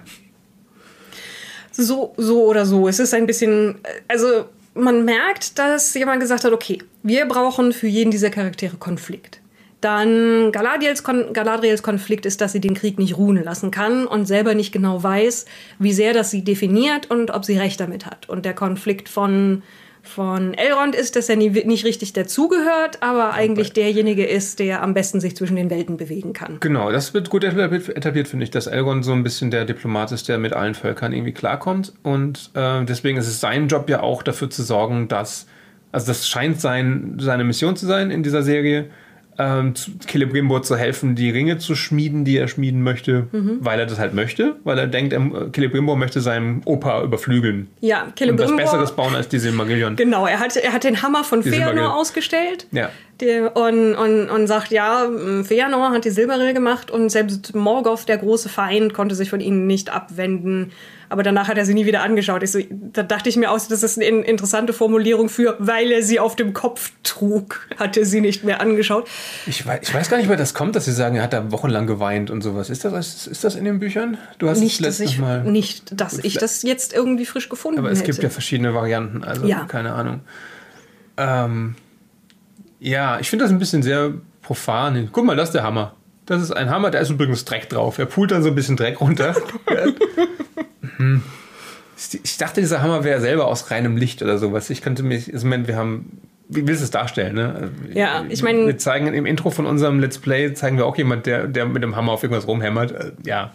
So, 1.71 2.13
so 2.17 2.43
oder 2.45 2.65
so. 2.65 2.87
Es 2.87 2.99
ist 2.99 3.13
ein 3.13 3.25
bisschen, 3.25 3.75
also 4.07 4.45
man 4.75 5.05
merkt, 5.05 5.57
dass 5.57 5.93
jemand 5.93 6.19
gesagt 6.19 6.43
hat, 6.43 6.51
okay, 6.51 6.79
wir 7.03 7.25
brauchen 7.25 7.71
für 7.73 7.87
jeden 7.87 8.11
dieser 8.11 8.29
Charaktere 8.29 8.75
Konflikt. 8.77 9.39
Dann 9.83 10.53
Galadriels, 10.53 11.03
Kon 11.03 11.33
Galadriels 11.33 11.83
Konflikt 11.83 12.25
ist, 12.25 12.39
dass 12.39 12.53
sie 12.53 12.61
den 12.61 12.73
Krieg 12.73 12.97
nicht 12.97 13.17
ruhen 13.17 13.43
lassen 13.43 13.69
kann 13.69 14.07
und 14.07 14.25
selber 14.25 14.55
nicht 14.55 14.71
genau 14.71 15.03
weiß, 15.03 15.45
wie 15.77 15.91
sehr 15.91 16.13
das 16.13 16.31
sie 16.31 16.41
definiert 16.41 17.11
und 17.11 17.31
ob 17.31 17.43
sie 17.43 17.57
recht 17.57 17.81
damit 17.81 18.05
hat. 18.05 18.29
Und 18.29 18.45
der 18.45 18.53
Konflikt 18.53 19.09
von, 19.09 19.61
von 20.01 20.53
Elrond 20.53 20.95
ist, 20.95 21.17
dass 21.17 21.27
er 21.27 21.35
nie, 21.35 21.49
nicht 21.49 21.83
richtig 21.83 22.13
dazugehört, 22.13 23.03
aber 23.03 23.33
eigentlich 23.33 23.73
derjenige 23.73 24.25
ist, 24.25 24.59
der 24.59 24.81
am 24.81 24.93
besten 24.93 25.19
sich 25.19 25.35
zwischen 25.35 25.57
den 25.57 25.69
Welten 25.69 25.97
bewegen 25.97 26.31
kann. 26.31 26.61
Genau, 26.61 26.89
das 26.89 27.13
wird 27.13 27.29
gut 27.29 27.43
etabliert, 27.43 27.89
etabliert 27.89 28.29
finde 28.29 28.45
ich, 28.45 28.51
dass 28.51 28.67
Elrond 28.67 29.03
so 29.03 29.11
ein 29.11 29.23
bisschen 29.23 29.51
der 29.51 29.65
Diplomat 29.65 30.13
ist, 30.13 30.29
der 30.29 30.37
mit 30.37 30.53
allen 30.53 30.75
Völkern 30.75 31.11
irgendwie 31.11 31.33
klarkommt. 31.33 31.91
Und 32.03 32.51
äh, 32.53 32.85
deswegen 32.85 33.17
ist 33.17 33.27
es 33.27 33.41
sein 33.41 33.67
Job 33.67 33.89
ja 33.89 33.99
auch 33.99 34.23
dafür 34.23 34.49
zu 34.49 34.63
sorgen, 34.63 35.09
dass, 35.09 35.45
also 35.91 36.07
das 36.07 36.25
scheint 36.25 36.61
sein, 36.61 37.17
seine 37.19 37.43
Mission 37.43 37.75
zu 37.75 37.85
sein 37.85 38.11
in 38.11 38.23
dieser 38.23 38.43
Serie, 38.43 38.89
ähm, 39.39 39.73
zu- 39.75 39.91
Celebrimbor 40.07 40.61
zu 40.63 40.75
helfen, 40.77 41.15
die 41.15 41.29
Ringe 41.31 41.57
zu 41.57 41.75
schmieden, 41.75 42.23
die 42.25 42.37
er 42.37 42.47
schmieden 42.47 42.83
möchte, 42.83 43.27
Mhm. 43.31 43.57
weil 43.61 43.79
er 43.79 43.85
das 43.85 43.99
halt 43.99 44.13
möchte, 44.13 44.55
weil 44.63 44.77
er 44.77 44.87
denkt, 44.87 45.13
er, 45.13 45.21
Celebrimbor 45.53 45.95
möchte 45.97 46.21
seinen 46.21 46.61
Opa 46.65 47.03
überflügeln 47.03 47.67
Ja, 47.81 48.03
und 48.21 48.39
was 48.39 48.55
Besseres 48.55 48.91
bauen 48.91 49.15
als 49.15 49.27
die 49.27 49.39
Silmarillion. 49.39 49.95
Genau, 49.95 50.25
er 50.27 50.39
hat, 50.39 50.55
er 50.55 50.71
hat 50.73 50.83
den 50.83 51.01
Hammer 51.01 51.23
von. 51.23 51.41
Feanor 51.43 51.95
ausgestellt. 51.95 52.67
Ja. 52.71 52.89
Und, 53.21 53.95
und, 53.95 54.29
und 54.29 54.47
sagt, 54.47 54.71
ja, 54.71 55.07
Feanor 55.43 55.91
hat 55.91 56.03
die 56.03 56.09
Silberrill 56.09 56.53
gemacht 56.53 56.91
und 56.91 57.09
selbst 57.09 57.55
Morgoth, 57.55 58.09
der 58.09 58.17
große 58.17 58.49
Feind, 58.49 58.93
konnte 58.93 59.15
sich 59.15 59.29
von 59.29 59.39
ihnen 59.39 59.65
nicht 59.67 59.89
abwenden. 59.93 60.71
Aber 61.09 61.21
danach 61.21 61.47
hat 61.47 61.57
er 61.59 61.65
sie 61.65 61.75
nie 61.75 61.85
wieder 61.85 62.01
angeschaut. 62.01 62.41
Ich 62.41 62.51
so, 62.51 62.59
da 62.71 63.03
dachte 63.03 63.29
ich 63.29 63.35
mir 63.37 63.51
aus, 63.51 63.67
das 63.67 63.83
ist 63.83 64.01
eine 64.01 64.07
interessante 64.25 64.73
Formulierung 64.73 65.29
für, 65.29 65.55
weil 65.59 65.91
er 65.91 66.01
sie 66.01 66.19
auf 66.19 66.35
dem 66.35 66.53
Kopf 66.53 66.91
trug, 67.03 67.67
hat 67.77 67.95
er 67.97 68.03
sie 68.05 68.19
nicht 68.19 68.43
mehr 68.43 68.59
angeschaut. 68.59 69.07
Ich 69.45 69.65
weiß, 69.65 69.79
ich 69.83 69.93
weiß 69.93 70.09
gar 70.09 70.17
nicht, 70.17 70.25
woher 70.27 70.37
das 70.37 70.55
kommt, 70.55 70.75
dass 70.75 70.85
sie 70.85 70.91
sagen, 70.91 71.15
er 71.15 71.23
hat 71.23 71.33
da 71.33 71.51
wochenlang 71.51 71.85
geweint 71.85 72.31
und 72.31 72.41
sowas. 72.41 72.71
Ist 72.71 72.83
das, 72.83 73.27
ist 73.27 73.43
das 73.43 73.55
in 73.55 73.63
den 73.63 73.79
Büchern? 73.79 74.17
Du 74.39 74.49
hast 74.49 74.59
Nicht, 74.59 74.81
es 74.81 74.97
dass 74.97 74.99
ich, 74.99 75.19
Mal. 75.19 75.43
nicht, 75.43 76.01
dass 76.01 76.17
ich 76.17 76.33
das 76.33 76.63
jetzt 76.63 76.93
irgendwie 76.93 77.25
frisch 77.27 77.47
gefunden 77.47 77.77
Aber 77.79 77.91
es 77.91 77.99
hätte. 77.99 78.11
gibt 78.11 78.23
ja 78.23 78.29
verschiedene 78.29 78.73
Varianten, 78.73 79.23
also 79.23 79.45
Ja. 79.45 79.65
keine 79.65 79.93
Ahnung. 79.93 80.21
Ähm, 81.15 81.75
ja, 82.83 83.19
ich 83.19 83.29
finde 83.29 83.45
das 83.45 83.51
ein 83.51 83.59
bisschen 83.59 83.81
sehr 83.83 84.13
profan. 84.41 85.09
Guck 85.11 85.25
mal, 85.25 85.35
das 85.35 85.49
ist 85.49 85.53
der 85.55 85.63
Hammer. 85.63 85.93
Das 86.25 86.41
ist 86.41 86.51
ein 86.51 86.69
Hammer, 86.69 86.89
da 86.91 86.99
ist 86.99 87.09
übrigens 87.09 87.43
Dreck 87.45 87.69
drauf. 87.69 87.97
Er 87.97 88.05
pult 88.05 88.31
dann 88.31 88.43
so 88.43 88.49
ein 88.49 88.55
bisschen 88.55 88.77
Dreck 88.77 89.01
runter. 89.01 89.35
Hm. 90.97 91.23
Ich 92.23 92.37
dachte, 92.37 92.59
dieser 92.61 92.81
Hammer 92.81 93.03
wäre 93.03 93.21
selber 93.21 93.47
aus 93.47 93.71
reinem 93.71 93.97
Licht 93.97 94.21
oder 94.21 94.37
sowas. 94.37 94.69
Ich 94.69 94.81
könnte 94.81 95.03
mich, 95.03 95.33
also, 95.33 95.45
ich 95.45 95.49
meine, 95.49 95.67
wir 95.67 95.75
haben, 95.77 96.21
wie 96.49 96.67
willst 96.67 96.81
du 96.81 96.85
es 96.85 96.91
darstellen, 96.91 97.35
ne? 97.35 97.71
Ja, 97.93 98.25
ich 98.29 98.43
meine- 98.43 98.67
Wir 98.67 98.77
zeigen 98.77 99.07
im 99.13 99.25
Intro 99.25 99.49
von 99.49 99.65
unserem 99.65 99.99
Let's 99.99 100.17
Play, 100.19 100.53
zeigen 100.53 100.77
wir 100.77 100.85
auch 100.85 100.97
jemand, 100.97 101.25
der, 101.25 101.47
der 101.47 101.65
mit 101.65 101.81
dem 101.81 101.95
Hammer 101.95 102.11
auf 102.11 102.23
irgendwas 102.23 102.47
rumhämmert. 102.47 102.91
Äh, 102.91 103.11
Ja, 103.25 103.53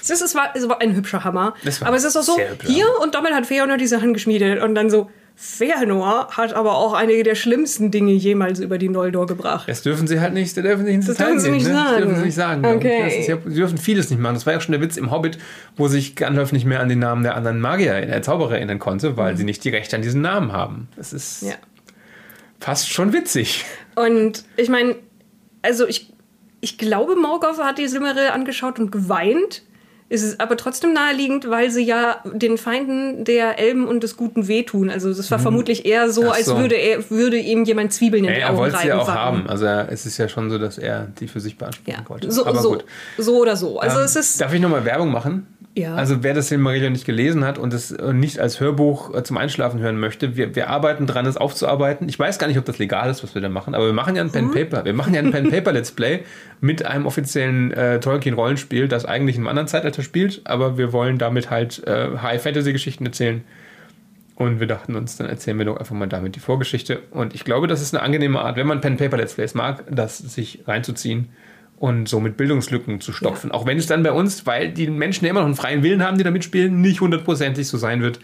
Es 0.00 0.10
ist, 0.10 0.20
es, 0.22 0.34
war, 0.34 0.50
es 0.54 0.68
war 0.68 0.80
ein 0.80 0.94
hübscher 0.94 1.24
Hammer. 1.24 1.54
Aber 1.80 1.96
es 1.96 2.04
ist 2.04 2.16
auch 2.16 2.22
so, 2.22 2.38
hier 2.66 2.86
und 3.02 3.14
damit 3.14 3.32
hat 3.32 3.46
Feanor 3.46 3.76
die 3.78 3.86
Sachen 3.86 4.12
geschmiedet. 4.12 4.62
Und 4.62 4.74
dann 4.74 4.90
so, 4.90 5.10
Feanor 5.40 6.30
hat 6.32 6.52
aber 6.52 6.74
auch 6.76 6.94
einige 6.94 7.22
der 7.22 7.36
schlimmsten 7.36 7.92
Dinge 7.92 8.10
jemals 8.10 8.58
über 8.58 8.76
die 8.76 8.88
Noldor 8.88 9.28
gebracht. 9.28 9.68
Das 9.68 9.82
dürfen 9.82 10.08
sie 10.08 10.18
halt 10.20 10.34
nicht, 10.34 10.56
das 10.56 10.64
dürfen 10.64 10.84
sie 10.84 10.96
nicht 10.96 11.08
Das 11.08 11.16
dürfen 11.16 11.38
sie 11.38 11.50
nicht 11.52 11.66
ne? 11.68 11.72
Das 11.74 11.84
sagen. 11.84 11.96
dürfen 12.02 12.16
sie 12.16 12.22
nicht 12.24 12.34
sagen. 12.34 12.66
Okay. 12.66 13.02
Das 13.04 13.14
ist 13.14 13.26
sie 13.48 13.54
dürfen 13.54 13.78
vieles 13.78 14.10
nicht 14.10 14.18
machen. 14.20 14.34
Das 14.34 14.46
war 14.46 14.54
ja 14.54 14.60
schon 14.60 14.72
der 14.72 14.80
Witz 14.80 14.96
im 14.96 15.12
Hobbit, 15.12 15.38
wo 15.76 15.86
sich 15.86 16.16
Gandalf 16.16 16.50
nicht 16.50 16.64
mehr 16.66 16.80
an 16.80 16.88
den 16.88 16.98
Namen 16.98 17.22
der 17.22 17.36
anderen 17.36 17.60
Magier, 17.60 17.94
äh, 17.96 18.20
Zauberer 18.20 18.56
erinnern 18.56 18.80
konnte, 18.80 19.16
weil 19.16 19.36
sie 19.36 19.44
nicht 19.44 19.62
die 19.62 19.68
Rechte 19.68 19.94
an 19.94 20.02
diesen 20.02 20.22
Namen 20.22 20.52
haben. 20.52 20.88
Das 20.96 21.12
ist 21.12 21.42
Mhm. 21.44 21.48
Ja. 21.50 21.54
fast 22.58 22.90
schon 22.90 23.12
witzig. 23.12 23.64
Und 23.94 24.44
ich 24.56 24.68
meine, 24.68 24.96
also 25.62 25.86
ich, 25.86 26.12
ich 26.60 26.78
glaube, 26.78 27.14
Morgoth 27.14 27.58
hat 27.62 27.78
die 27.78 27.86
Silmaril 27.86 28.30
angeschaut 28.32 28.80
und 28.80 28.90
geweint. 28.90 29.62
Es 30.10 30.22
ist 30.22 30.40
aber 30.40 30.56
trotzdem 30.56 30.94
naheliegend, 30.94 31.50
weil 31.50 31.70
sie 31.70 31.84
ja 31.84 32.22
den 32.24 32.56
Feinden 32.56 33.24
der 33.24 33.58
Elben 33.58 33.86
und 33.86 34.02
des 34.02 34.16
Guten 34.16 34.48
wehtun. 34.48 34.88
Also 34.88 35.12
das 35.12 35.30
war 35.30 35.38
vermutlich 35.38 35.84
eher 35.84 36.10
so, 36.10 36.22
Mhm. 36.22 36.28
Ach 36.30 36.34
als 36.36 36.46
so. 36.46 36.56
würde, 36.58 36.76
er, 36.76 37.10
würde 37.10 37.36
ihm 37.36 37.64
jemand 37.64 37.92
Zwiebeln 37.92 38.24
in 38.24 38.30
Ja, 38.30 38.36
die 38.36 38.40
er 38.40 38.48
Augen 38.50 38.58
wollte 38.58 38.78
sie 38.78 38.88
ja 38.88 38.96
reiben. 38.96 39.08
auch 39.10 39.14
haben. 39.14 39.46
Also 39.48 39.66
er- 39.66 39.92
es 39.92 40.06
ist 40.06 40.16
ja 40.16 40.26
schon 40.28 40.48
so, 40.48 40.56
dass 40.58 40.78
er 40.78 41.08
die 41.20 41.28
für 41.28 41.40
sich 41.40 41.58
beanspruchen 41.58 41.92
Ja, 42.04 42.08
wollte. 42.08 42.30
so, 42.32 42.46
Aber 42.46 42.58
so, 42.58 42.70
gut. 42.70 42.84
so 43.18 43.36
oder 43.38 43.54
so. 43.56 43.80
Also 43.80 43.98
Ähm, 43.98 44.04
es 44.06 44.16
ist, 44.16 44.40
Darf 44.40 44.54
ich 44.54 44.60
nochmal 44.62 44.84
Werbung 44.86 45.10
machen? 45.12 45.46
Ja. 45.78 45.94
Also 45.94 46.24
wer 46.24 46.34
das 46.34 46.48
Silmarillion 46.48 46.92
nicht 46.92 47.04
gelesen 47.04 47.44
hat 47.44 47.56
und 47.56 47.72
es 47.72 47.92
äh, 47.92 48.12
nicht 48.12 48.40
als 48.40 48.58
Hörbuch 48.58 49.14
äh, 49.14 49.22
zum 49.22 49.36
Einschlafen 49.36 49.78
hören 49.78 50.00
möchte, 50.00 50.36
wir, 50.36 50.56
wir 50.56 50.70
arbeiten 50.70 51.06
dran, 51.06 51.24
es 51.24 51.36
aufzuarbeiten. 51.36 52.08
Ich 52.08 52.18
weiß 52.18 52.40
gar 52.40 52.48
nicht, 52.48 52.58
ob 52.58 52.64
das 52.64 52.78
legal 52.78 53.08
ist, 53.10 53.22
was 53.22 53.34
wir 53.36 53.42
da 53.42 53.48
machen, 53.48 53.76
aber 53.76 53.86
wir 53.86 53.92
machen 53.92 54.16
ja 54.16 54.22
ein 54.22 54.28
Mhm. 54.28 54.32
Pen 54.32 54.50
Paper. 54.50 54.84
Wir 54.84 54.92
machen 54.92 55.14
ja 55.14 55.20
ein 55.20 55.30
Pen 55.30 55.50
Paper 55.52 55.72
Let's 55.72 55.92
Play 55.92 56.24
mit 56.60 56.84
einem 56.84 57.06
offiziellen 57.06 57.70
äh, 57.72 58.00
Tolkien 58.00 58.34
Rollenspiel, 58.34 58.88
das 58.88 59.04
eigentlich 59.04 59.36
in 59.36 59.42
einem 59.42 59.48
anderen 59.48 59.68
Zeitalter 59.68 60.02
spielt, 60.02 60.40
aber 60.44 60.78
wir 60.78 60.92
wollen 60.92 61.18
damit 61.18 61.48
halt 61.48 61.86
äh, 61.86 62.08
High 62.20 62.42
Fantasy 62.42 62.72
Geschichten 62.72 63.06
erzählen. 63.06 63.44
Und 64.34 64.58
wir 64.58 64.66
dachten 64.66 64.96
uns, 64.96 65.16
dann 65.16 65.28
erzählen 65.28 65.58
wir 65.58 65.64
doch 65.64 65.76
einfach 65.76 65.94
mal 65.94 66.06
damit 66.06 66.36
die 66.36 66.40
Vorgeschichte. 66.40 67.00
Und 67.10 67.34
ich 67.34 67.44
glaube, 67.44 67.66
das 67.68 67.82
ist 67.82 67.94
eine 67.94 68.02
angenehme 68.02 68.40
Art, 68.40 68.56
wenn 68.56 68.66
man 68.66 68.80
Pen 68.80 68.96
Paper 68.96 69.16
Let's 69.16 69.34
Plays 69.34 69.54
mag, 69.54 69.84
das 69.90 70.18
sich 70.18 70.60
reinzuziehen 70.66 71.28
und 71.78 72.08
somit 72.08 72.36
Bildungslücken 72.36 73.00
zu 73.00 73.12
stopfen. 73.12 73.52
Auch 73.52 73.66
wenn 73.66 73.78
es 73.78 73.86
dann 73.86 74.02
bei 74.02 74.12
uns, 74.12 74.46
weil 74.46 74.72
die 74.72 74.88
Menschen 74.88 75.24
ja 75.24 75.30
immer 75.30 75.40
noch 75.40 75.46
einen 75.46 75.56
freien 75.56 75.82
Willen 75.82 76.02
haben, 76.02 76.18
die 76.18 76.24
da 76.24 76.30
mitspielen, 76.30 76.80
nicht 76.80 77.00
hundertprozentig 77.00 77.68
so 77.68 77.78
sein 77.78 78.02
wird, 78.02 78.20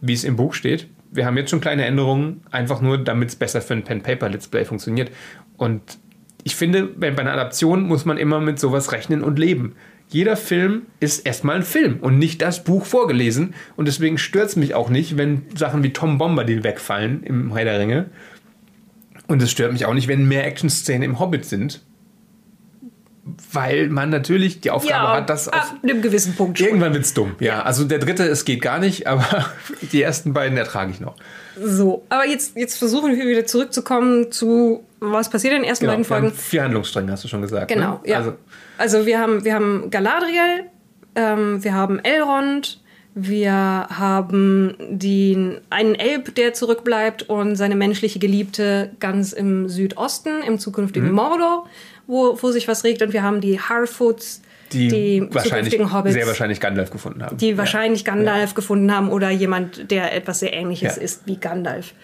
wie 0.00 0.12
es 0.12 0.24
im 0.24 0.36
Buch 0.36 0.54
steht. 0.54 0.88
Wir 1.12 1.24
haben 1.24 1.36
jetzt 1.36 1.50
schon 1.50 1.60
kleine 1.60 1.84
Änderungen, 1.84 2.42
einfach 2.50 2.80
nur, 2.80 2.98
damit 2.98 3.28
es 3.28 3.36
besser 3.36 3.60
für 3.60 3.74
ein 3.74 3.84
Pen 3.84 4.02
Paper 4.02 4.28
Let's 4.28 4.48
Play 4.48 4.64
funktioniert. 4.64 5.10
Und 5.56 5.98
ich 6.42 6.56
finde, 6.56 6.84
bei 6.84 7.10
bei 7.10 7.22
einer 7.22 7.32
Adaption 7.32 7.84
muss 7.84 8.04
man 8.04 8.18
immer 8.18 8.40
mit 8.40 8.58
sowas 8.58 8.92
rechnen 8.92 9.22
und 9.22 9.38
leben. 9.38 9.74
Jeder 10.08 10.36
Film 10.36 10.82
ist 11.00 11.26
erstmal 11.26 11.56
ein 11.56 11.62
Film 11.62 11.98
und 12.00 12.18
nicht 12.18 12.42
das 12.42 12.62
Buch 12.62 12.84
vorgelesen. 12.84 13.54
Und 13.76 13.88
deswegen 13.88 14.18
stört 14.18 14.50
es 14.50 14.56
mich 14.56 14.74
auch 14.74 14.88
nicht, 14.88 15.16
wenn 15.16 15.42
Sachen 15.56 15.82
wie 15.82 15.92
Tom 15.92 16.18
Bombadil 16.18 16.62
wegfallen 16.62 17.22
im 17.24 17.54
Herr 17.54 17.64
der 17.64 17.80
Ringe. 17.80 18.10
Und 19.26 19.42
es 19.42 19.50
stört 19.50 19.72
mich 19.72 19.86
auch 19.86 19.94
nicht, 19.94 20.06
wenn 20.06 20.28
mehr 20.28 20.46
Action-Szenen 20.46 21.02
im 21.02 21.18
Hobbit 21.18 21.44
sind. 21.44 21.82
Weil 23.52 23.88
man 23.88 24.10
natürlich 24.10 24.60
die 24.60 24.70
Aufgabe 24.70 25.04
ja, 25.04 25.16
hat, 25.16 25.28
das 25.30 25.48
auf 25.48 25.54
ab 25.54 25.74
einem 25.82 26.00
gewissen 26.00 26.36
Punkt 26.36 26.58
schon. 26.58 26.68
Irgendwann 26.68 26.94
wird's 26.94 27.12
dumm. 27.12 27.34
Ja, 27.40 27.62
also 27.62 27.82
der 27.84 27.98
dritte, 27.98 28.22
es 28.22 28.44
geht 28.44 28.62
gar 28.62 28.78
nicht, 28.78 29.06
aber 29.08 29.46
die 29.92 30.00
ersten 30.00 30.32
beiden 30.32 30.56
ertrage 30.56 30.92
ich 30.92 31.00
noch. 31.00 31.16
So, 31.60 32.04
aber 32.08 32.26
jetzt, 32.26 32.56
jetzt 32.56 32.78
versuchen 32.78 33.16
wir 33.16 33.26
wieder 33.26 33.44
zurückzukommen 33.46 34.30
zu, 34.30 34.84
was 35.00 35.28
passiert 35.28 35.54
in 35.54 35.62
den 35.62 35.68
ersten 35.68 35.86
beiden 35.86 36.08
wir 36.08 36.14
haben 36.16 36.22
Folgen. 36.24 36.36
vier 36.36 36.62
Handlungsstränge, 36.62 37.10
hast 37.10 37.24
du 37.24 37.28
schon 37.28 37.42
gesagt. 37.42 37.68
Genau, 37.68 37.94
ne? 37.94 38.00
ja. 38.10 38.18
Also, 38.18 38.34
Also, 38.78 39.06
wir, 39.06 39.18
haben, 39.18 39.44
wir 39.44 39.54
haben 39.54 39.90
Galadriel, 39.90 40.64
ähm, 41.16 41.64
wir 41.64 41.74
haben 41.74 41.98
Elrond, 41.98 42.80
wir 43.14 43.54
haben 43.54 44.76
den, 44.90 45.62
einen 45.70 45.94
Elb, 45.94 46.34
der 46.34 46.52
zurückbleibt 46.52 47.22
und 47.30 47.56
seine 47.56 47.74
menschliche 47.74 48.18
Geliebte 48.18 48.90
ganz 49.00 49.32
im 49.32 49.68
Südosten, 49.70 50.42
im 50.46 50.58
zukünftigen 50.58 51.08
Mhm. 51.08 51.14
Mordor, 51.14 51.66
wo, 52.06 52.38
wo 52.40 52.50
sich 52.50 52.68
was 52.68 52.84
regt. 52.84 53.02
Und 53.02 53.12
wir 53.12 53.22
haben 53.22 53.40
die 53.40 53.60
Harfoots, 53.60 54.42
die, 54.72 54.88
die 54.88 55.28
wahrscheinlich, 55.30 55.78
Hobbits. 55.92 56.14
sehr 56.14 56.26
wahrscheinlich 56.26 56.60
Gandalf 56.60 56.90
gefunden 56.90 57.22
haben. 57.22 57.36
die 57.36 57.56
wahrscheinlich 57.56 58.04
Gandalf 58.04 58.54
gefunden 58.54 58.92
haben 58.94 59.10
oder 59.10 59.30
jemand, 59.30 59.90
der 59.90 60.14
etwas 60.14 60.40
sehr 60.40 60.52
ähnliches 60.52 60.96
Ja. 60.96 61.02
ist 61.02 61.26
wie 61.26 61.36
Gandalf. 61.36 61.94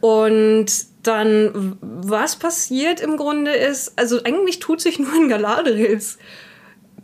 Und 0.00 0.66
dann, 1.02 1.76
was 1.80 2.36
passiert 2.36 3.00
im 3.00 3.16
Grunde 3.16 3.52
ist, 3.52 3.98
also 3.98 4.22
eigentlich 4.24 4.58
tut 4.58 4.80
sich 4.80 4.98
nur 5.00 5.14
in 5.14 5.28
Galadriels 5.28 6.18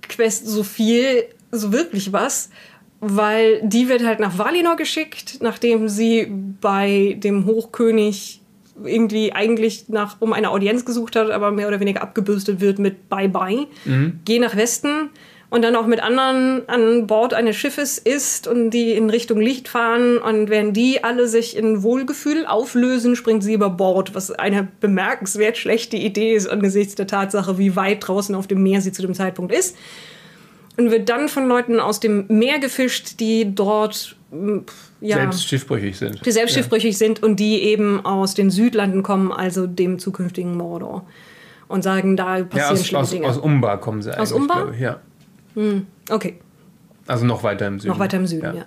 Quest 0.08 0.46
so 0.46 0.62
viel, 0.62 1.24
so 1.52 1.72
wirklich 1.72 2.12
was, 2.12 2.50
weil 3.00 3.60
die 3.62 3.88
wird 3.88 4.04
halt 4.04 4.20
nach 4.20 4.36
Valinor 4.38 4.76
geschickt, 4.76 5.38
nachdem 5.40 5.88
sie 5.88 6.26
bei 6.60 7.16
dem 7.18 7.46
Hochkönig 7.46 8.41
irgendwie 8.84 9.32
eigentlich 9.32 9.88
nach, 9.88 10.16
um 10.20 10.32
eine 10.32 10.50
Audienz 10.50 10.84
gesucht 10.84 11.16
hat, 11.16 11.30
aber 11.30 11.50
mehr 11.50 11.68
oder 11.68 11.80
weniger 11.80 12.02
abgebürstet 12.02 12.60
wird 12.60 12.78
mit 12.78 13.08
Bye-bye. 13.08 13.66
Geh 14.24 14.38
nach 14.38 14.56
Westen 14.56 15.10
und 15.52 15.60
dann 15.62 15.76
auch 15.76 15.86
mit 15.86 16.02
anderen 16.02 16.66
an 16.66 17.06
Bord 17.06 17.34
eines 17.34 17.56
Schiffes 17.56 17.98
ist 17.98 18.48
und 18.48 18.70
die 18.70 18.92
in 18.92 19.10
Richtung 19.10 19.38
Licht 19.38 19.68
fahren 19.68 20.16
und 20.16 20.48
wenn 20.48 20.72
die 20.72 21.04
alle 21.04 21.28
sich 21.28 21.58
in 21.58 21.82
Wohlgefühl 21.82 22.46
auflösen, 22.46 23.16
springt 23.16 23.44
sie 23.44 23.52
über 23.52 23.68
Bord, 23.68 24.14
was 24.14 24.30
eine 24.30 24.66
bemerkenswert 24.80 25.58
schlechte 25.58 25.98
Idee 25.98 26.34
ist 26.34 26.46
angesichts 26.46 26.94
der 26.94 27.06
Tatsache, 27.06 27.58
wie 27.58 27.76
weit 27.76 28.08
draußen 28.08 28.34
auf 28.34 28.46
dem 28.46 28.62
Meer 28.62 28.80
sie 28.80 28.92
zu 28.92 29.02
dem 29.02 29.12
Zeitpunkt 29.12 29.52
ist. 29.52 29.76
Und 30.78 30.90
wird 30.90 31.10
dann 31.10 31.28
von 31.28 31.46
Leuten 31.46 31.80
aus 31.80 32.00
dem 32.00 32.24
Meer 32.28 32.58
gefischt, 32.58 33.20
die 33.20 33.54
dort 33.54 34.16
ja, 35.02 35.16
selbst 35.16 35.48
schiffbrüchig 35.48 35.96
sind. 35.96 36.24
Die 36.24 36.30
selbst 36.30 36.54
ja. 36.54 36.62
schiffbrüchig 36.62 36.96
sind 36.96 37.22
und 37.22 37.36
die 37.36 37.62
eben 37.62 38.04
aus 38.04 38.34
den 38.34 38.50
Südlanden 38.50 39.02
kommen, 39.02 39.32
also 39.32 39.66
dem 39.66 39.98
zukünftigen 39.98 40.56
Mordor. 40.56 41.06
Und 41.68 41.82
sagen, 41.82 42.16
da 42.16 42.44
passieren 42.44 42.50
ja, 42.56 42.70
aus, 42.70 42.86
schlimme 42.86 43.02
aus, 43.02 43.10
Dinge. 43.10 43.26
Aus 43.26 43.38
Umbar 43.38 43.80
kommen 43.80 44.02
sie 44.02 44.10
eigentlich. 44.10 44.20
Aus 44.20 44.32
Umbar? 44.32 44.72
Ich, 44.74 44.80
ja. 44.80 45.00
Hm, 45.54 45.86
okay. 46.10 46.36
Also 47.06 47.24
noch 47.24 47.42
weiter 47.42 47.66
im 47.66 47.80
Süden. 47.80 47.92
Noch 47.92 47.98
weiter 47.98 48.18
im 48.18 48.26
Süden, 48.26 48.44
ja. 48.44 48.54
ja. 48.54 48.64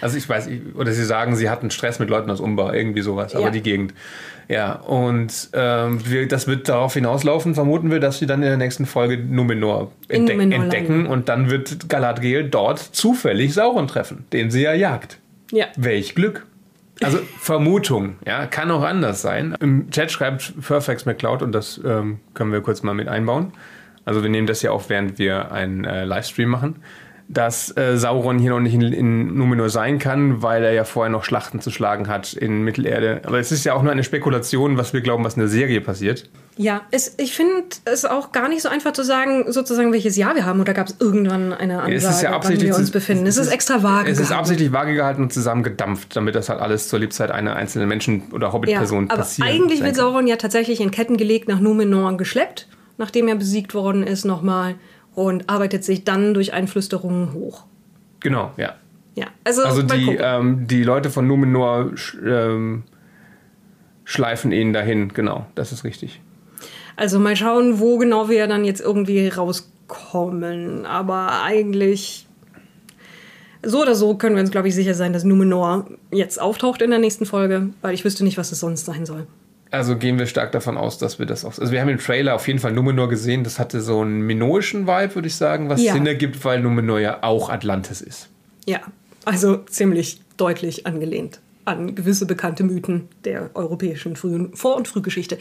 Also 0.00 0.18
ich 0.18 0.28
weiß, 0.28 0.48
oder 0.74 0.92
sie 0.92 1.04
sagen, 1.04 1.36
sie 1.36 1.48
hatten 1.48 1.70
Stress 1.70 1.98
mit 1.98 2.10
Leuten 2.10 2.30
aus 2.30 2.40
Umbar, 2.40 2.74
irgendwie 2.74 3.00
sowas, 3.00 3.34
aber 3.34 3.50
die 3.50 3.62
Gegend. 3.62 3.94
Ja, 4.48 4.74
und 4.74 5.48
ähm, 5.54 6.00
wir, 6.08 6.28
das 6.28 6.46
wird 6.46 6.68
darauf 6.68 6.94
hinauslaufen, 6.94 7.54
vermuten 7.54 7.90
wir, 7.90 7.98
dass 7.98 8.18
sie 8.18 8.26
dann 8.26 8.42
in 8.42 8.48
der 8.48 8.58
nächsten 8.58 8.86
Folge 8.86 9.18
Numenor, 9.18 9.90
entdeck 10.08 10.36
Numenor 10.36 10.64
entdecken 10.64 11.06
und 11.06 11.28
dann 11.28 11.50
wird 11.50 11.88
Galadriel 11.88 12.48
dort 12.48 12.78
zufällig 12.78 13.54
Sauron 13.54 13.88
treffen, 13.88 14.24
den 14.32 14.50
sie 14.50 14.62
ja 14.62 14.74
jagt. 14.74 15.18
Ja. 15.52 15.66
Welch 15.76 16.14
Glück. 16.14 16.46
Also 17.02 17.18
Vermutung, 17.38 18.16
ja, 18.26 18.46
kann 18.46 18.70
auch 18.70 18.82
anders 18.82 19.22
sein. 19.22 19.56
Im 19.60 19.90
Chat 19.90 20.10
schreibt 20.10 20.54
Perfex 20.60 21.04
McCloud 21.04 21.42
und 21.42 21.52
das 21.52 21.80
ähm, 21.84 22.20
können 22.34 22.52
wir 22.52 22.60
kurz 22.60 22.82
mal 22.82 22.94
mit 22.94 23.08
einbauen. 23.08 23.52
Also 24.04 24.22
wir 24.22 24.30
nehmen 24.30 24.46
das 24.46 24.62
ja 24.62 24.70
auch, 24.70 24.88
während 24.88 25.18
wir 25.18 25.52
einen 25.52 25.84
äh, 25.84 26.04
Livestream 26.04 26.48
machen 26.48 26.76
dass 27.28 27.76
äh, 27.76 27.96
Sauron 27.96 28.38
hier 28.38 28.50
noch 28.50 28.60
nicht 28.60 28.74
in, 28.74 28.82
in, 28.82 29.36
Numenor 29.36 29.68
sein 29.68 29.98
kann, 29.98 30.42
weil 30.42 30.62
er 30.62 30.72
ja 30.72 30.84
vorher 30.84 31.10
noch 31.10 31.24
Schlachten 31.24 31.60
zu 31.60 31.70
schlagen 31.70 32.06
hat 32.08 32.32
in 32.32 32.62
Mittelerde. 32.62 33.20
Aber 33.24 33.40
es 33.40 33.50
ist 33.50 33.64
ja 33.64 33.74
auch 33.74 33.82
nur 33.82 33.90
eine 33.90 34.04
Spekulation, 34.04 34.76
was 34.76 34.92
wir 34.92 35.00
glauben, 35.00 35.24
was 35.24 35.34
in 35.34 35.40
der 35.40 35.48
Serie 35.48 35.80
passiert. 35.80 36.30
Ja, 36.56 36.82
es, 36.90 37.14
ich 37.18 37.34
finde 37.34 37.64
es 37.84 38.04
auch 38.04 38.32
gar 38.32 38.48
nicht 38.48 38.62
so 38.62 38.68
einfach 38.68 38.92
zu 38.92 39.04
sagen, 39.04 39.50
sozusagen, 39.52 39.92
welches 39.92 40.16
Jahr 40.16 40.36
wir 40.36 40.46
haben. 40.46 40.60
Oder 40.60 40.72
gab 40.72 40.86
es 40.86 40.96
irgendwann 41.00 41.52
eine 41.52 41.80
Ansage, 41.80 41.94
es 41.96 42.04
ist 42.04 42.22
ja 42.22 42.40
wann 42.42 42.60
wir 42.60 42.76
uns 42.76 42.90
befinden? 42.90 43.26
Es, 43.26 43.36
es 43.36 43.46
ist, 43.46 43.52
extra 43.52 43.82
vage 43.82 44.10
Es 44.10 44.18
ist 44.18 44.28
gehalten. 44.28 44.40
absichtlich 44.40 44.72
vage 44.72 44.94
gehalten 44.94 45.22
und 45.22 45.32
zusammengedampft, 45.32 46.14
damit 46.14 46.34
das 46.36 46.48
halt 46.48 46.60
alles 46.60 46.88
zur 46.88 47.00
Lebzeit 47.00 47.30
einer 47.30 47.56
einzelnen 47.56 47.88
Menschen- 47.88 48.32
oder 48.32 48.52
Hobbit-Person 48.52 49.08
ja, 49.08 49.16
passiert. 49.16 49.48
Eigentlich 49.48 49.82
wird 49.82 49.96
Sauron 49.96 50.28
ja 50.28 50.36
tatsächlich 50.36 50.80
in 50.80 50.92
Ketten 50.92 51.16
gelegt 51.16 51.48
nach 51.48 51.60
Numenor 51.60 52.16
geschleppt, 52.16 52.68
nachdem 52.98 53.28
er 53.28 53.34
besiegt 53.34 53.74
worden 53.74 54.04
ist 54.04 54.24
nochmal 54.24 54.76
und 55.16 55.48
arbeitet 55.48 55.82
sich 55.82 56.04
dann 56.04 56.34
durch 56.34 56.52
Einflüsterungen 56.52 57.32
hoch. 57.32 57.64
Genau, 58.20 58.52
ja. 58.56 58.76
Ja, 59.16 59.28
also, 59.44 59.62
also 59.62 59.82
die, 59.82 60.16
ähm, 60.20 60.66
die 60.68 60.82
Leute 60.82 61.08
von 61.08 61.26
Numenor 61.26 61.96
sch, 61.96 62.18
ähm, 62.22 62.82
schleifen 64.04 64.52
ihn 64.52 64.74
dahin, 64.74 65.08
genau, 65.08 65.46
das 65.54 65.72
ist 65.72 65.84
richtig. 65.84 66.20
Also 66.96 67.18
mal 67.18 67.34
schauen, 67.34 67.80
wo 67.80 67.96
genau 67.96 68.28
wir 68.28 68.46
dann 68.46 68.64
jetzt 68.64 68.80
irgendwie 68.80 69.26
rauskommen. 69.28 70.84
Aber 70.84 71.42
eigentlich, 71.42 72.26
so 73.62 73.80
oder 73.82 73.94
so 73.94 74.16
können 74.16 74.36
wir 74.36 74.42
uns, 74.42 74.50
glaube 74.50 74.68
ich, 74.68 74.74
sicher 74.74 74.94
sein, 74.94 75.14
dass 75.14 75.24
Numenor 75.24 75.86
jetzt 76.10 76.38
auftaucht 76.38 76.82
in 76.82 76.90
der 76.90 76.98
nächsten 76.98 77.24
Folge, 77.24 77.70
weil 77.80 77.94
ich 77.94 78.04
wüsste 78.04 78.22
nicht, 78.22 78.36
was 78.36 78.52
es 78.52 78.60
sonst 78.60 78.84
sein 78.84 79.06
soll. 79.06 79.26
Also 79.70 79.96
gehen 79.96 80.18
wir 80.18 80.26
stark 80.26 80.52
davon 80.52 80.76
aus, 80.76 80.98
dass 80.98 81.18
wir 81.18 81.26
das 81.26 81.44
auch. 81.44 81.58
Also 81.58 81.72
wir 81.72 81.80
haben 81.80 81.88
im 81.88 81.98
Trailer 81.98 82.34
auf 82.34 82.46
jeden 82.46 82.60
Fall 82.60 82.72
Numenor 82.72 83.08
gesehen. 83.08 83.44
Das 83.44 83.58
hatte 83.58 83.80
so 83.80 84.00
einen 84.00 84.20
minoischen 84.20 84.86
Vibe, 84.86 85.14
würde 85.16 85.28
ich 85.28 85.34
sagen, 85.34 85.68
was 85.68 85.82
ja. 85.82 85.92
Sinn 85.92 86.06
ergibt, 86.06 86.44
weil 86.44 86.60
Numenor 86.60 87.00
ja 87.00 87.22
auch 87.22 87.50
Atlantis 87.50 88.00
ist. 88.00 88.28
Ja, 88.64 88.80
also 89.24 89.56
ziemlich 89.58 90.20
deutlich 90.36 90.86
angelehnt 90.86 91.40
an 91.66 91.94
gewisse 91.94 92.26
bekannte 92.26 92.62
Mythen 92.62 93.08
der 93.24 93.50
europäischen 93.54 94.16
frühen 94.16 94.54
Vor- 94.54 94.76
und 94.76 94.88
Frühgeschichte. 94.88 95.36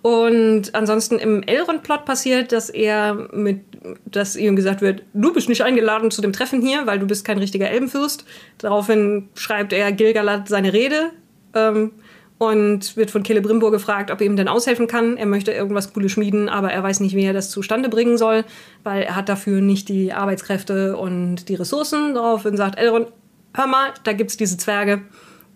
Und 0.00 0.74
ansonsten 0.74 1.18
im 1.18 1.42
Elrond-Plot 1.42 2.04
passiert, 2.04 2.52
dass 2.52 2.70
er 2.70 3.14
mit, 3.32 3.62
dass 4.04 4.36
ihm 4.36 4.54
gesagt 4.54 4.80
wird, 4.80 5.02
du 5.12 5.32
bist 5.32 5.48
nicht 5.48 5.62
eingeladen 5.62 6.12
zu 6.12 6.22
dem 6.22 6.32
Treffen 6.32 6.62
hier, 6.62 6.86
weil 6.86 7.00
du 7.00 7.06
bist 7.06 7.24
kein 7.24 7.38
richtiger 7.38 7.68
Elbenfürst. 7.68 8.24
Daraufhin 8.58 9.28
schreibt 9.34 9.72
er 9.72 9.90
Gilgalad 9.90 10.48
seine 10.48 10.72
Rede. 10.72 11.10
Ähm, 11.54 11.90
und 12.38 12.96
wird 12.96 13.10
von 13.10 13.24
Celebrimbor 13.24 13.70
gefragt, 13.70 14.10
ob 14.10 14.20
er 14.20 14.26
ihm 14.26 14.36
denn 14.36 14.48
aushelfen 14.48 14.86
kann. 14.86 15.16
Er 15.16 15.26
möchte 15.26 15.52
irgendwas 15.52 15.92
Cooles 15.92 16.12
schmieden, 16.12 16.48
aber 16.48 16.70
er 16.70 16.82
weiß 16.82 17.00
nicht, 17.00 17.16
wie 17.16 17.24
er 17.24 17.32
das 17.32 17.50
zustande 17.50 17.88
bringen 17.88 18.18
soll, 18.18 18.44
weil 18.84 19.02
er 19.02 19.16
hat 19.16 19.28
dafür 19.28 19.60
nicht 19.60 19.88
die 19.88 20.12
Arbeitskräfte 20.12 20.96
und 20.96 21.48
die 21.48 21.54
Ressourcen. 21.54 22.14
Daraufhin 22.14 22.56
sagt 22.56 22.78
Elrond, 22.78 23.08
hör 23.54 23.66
mal, 23.66 23.90
da 24.04 24.12
gibt 24.12 24.30
es 24.30 24.36
diese 24.36 24.58
Zwerge. 24.58 25.02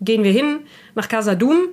Gehen 0.01 0.23
wir 0.23 0.31
hin 0.31 0.61
nach 0.95 1.07
Casa 1.07 1.35
Doom. 1.35 1.69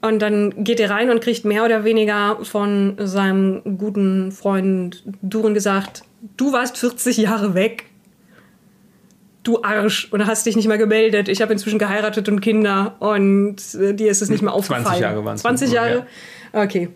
Und 0.00 0.20
dann 0.20 0.62
geht 0.62 0.78
er 0.78 0.90
rein 0.90 1.10
und 1.10 1.20
kriegt 1.20 1.44
mehr 1.44 1.64
oder 1.64 1.82
weniger 1.82 2.38
von 2.44 2.94
seinem 2.98 3.78
guten 3.78 4.30
Freund 4.30 5.02
Durin 5.22 5.54
gesagt, 5.54 6.04
du 6.36 6.52
warst 6.52 6.78
40 6.78 7.16
Jahre 7.16 7.54
weg 7.54 7.86
du 9.48 9.62
Arsch 9.62 10.08
und 10.12 10.26
hast 10.26 10.46
dich 10.46 10.56
nicht 10.56 10.68
mehr 10.68 10.78
gemeldet. 10.78 11.28
Ich 11.28 11.40
habe 11.40 11.52
inzwischen 11.52 11.78
geheiratet 11.78 12.28
und 12.28 12.40
Kinder 12.40 12.96
und 13.00 13.56
äh, 13.74 13.94
dir 13.94 14.10
ist 14.10 14.22
es 14.22 14.28
nicht 14.28 14.42
mehr 14.42 14.52
aufgefallen. 14.52 14.84
20 14.84 15.00
Jahre 15.00 15.24
waren 15.24 15.34
es. 15.34 15.40
20 15.40 15.72
Jahre? 15.72 16.06
Ja. 16.52 16.62
Okay. 16.62 16.88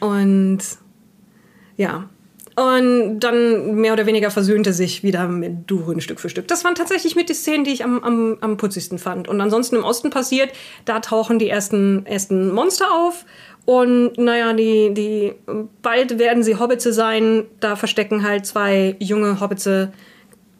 Und 0.00 0.58
ja. 1.76 2.08
Und 2.54 3.20
dann 3.20 3.76
mehr 3.76 3.94
oder 3.94 4.04
weniger 4.04 4.30
versöhnte 4.30 4.74
sich 4.74 5.02
wieder 5.02 5.26
mit 5.26 5.70
Durin 5.70 6.02
Stück 6.02 6.20
für 6.20 6.28
Stück. 6.28 6.48
Das 6.48 6.64
waren 6.64 6.74
tatsächlich 6.74 7.16
mit 7.16 7.30
die 7.30 7.34
Szenen, 7.34 7.64
die 7.64 7.70
ich 7.70 7.82
am, 7.82 8.02
am, 8.04 8.36
am 8.40 8.56
putzigsten 8.58 8.98
fand. 8.98 9.26
Und 9.26 9.40
ansonsten 9.40 9.76
im 9.76 9.84
Osten 9.84 10.10
passiert, 10.10 10.50
da 10.84 11.00
tauchen 11.00 11.38
die 11.38 11.48
ersten, 11.48 12.04
ersten 12.04 12.52
Monster 12.52 12.92
auf. 12.92 13.24
Und 13.64 14.18
naja, 14.18 14.52
die, 14.52 14.92
die, 14.92 15.32
bald 15.80 16.18
werden 16.18 16.42
sie 16.42 16.58
Hobbitze 16.58 16.92
sein. 16.92 17.44
Da 17.60 17.76
verstecken 17.76 18.22
halt 18.22 18.44
zwei 18.44 18.96
junge 18.98 19.40
Hobbitze 19.40 19.92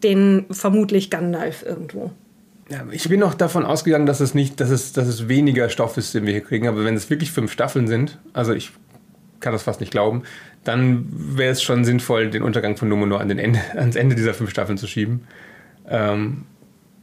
den 0.02 0.46
vermutlich 0.50 1.10
Gandalf 1.10 1.64
irgendwo. 1.64 2.10
Ja, 2.70 2.84
ich 2.90 3.08
bin 3.08 3.20
noch 3.20 3.34
davon 3.34 3.64
ausgegangen, 3.64 4.06
dass 4.06 4.20
es 4.20 4.34
nicht, 4.34 4.60
dass 4.60 4.70
es, 4.70 4.92
dass 4.92 5.06
es 5.06 5.28
weniger 5.28 5.68
Stoff 5.68 5.96
ist, 5.96 6.14
den 6.14 6.24
wir 6.26 6.32
hier 6.32 6.42
kriegen. 6.42 6.68
Aber 6.68 6.84
wenn 6.84 6.94
es 6.94 7.10
wirklich 7.10 7.30
fünf 7.30 7.52
Staffeln 7.52 7.86
sind, 7.86 8.18
also 8.32 8.52
ich 8.52 8.72
kann 9.40 9.52
das 9.52 9.62
fast 9.62 9.80
nicht 9.80 9.92
glauben, 9.92 10.22
dann 10.64 11.06
wäre 11.10 11.50
es 11.50 11.62
schon 11.62 11.84
sinnvoll, 11.84 12.30
den 12.30 12.42
Untergang 12.42 12.76
von 12.76 12.88
Numenor 12.88 13.20
an 13.20 13.28
den 13.28 13.38
Ende, 13.38 13.60
ans 13.76 13.96
Ende 13.96 14.14
dieser 14.14 14.34
fünf 14.34 14.50
Staffeln 14.50 14.78
zu 14.78 14.86
schieben. 14.86 15.26
Ähm, 15.88 16.44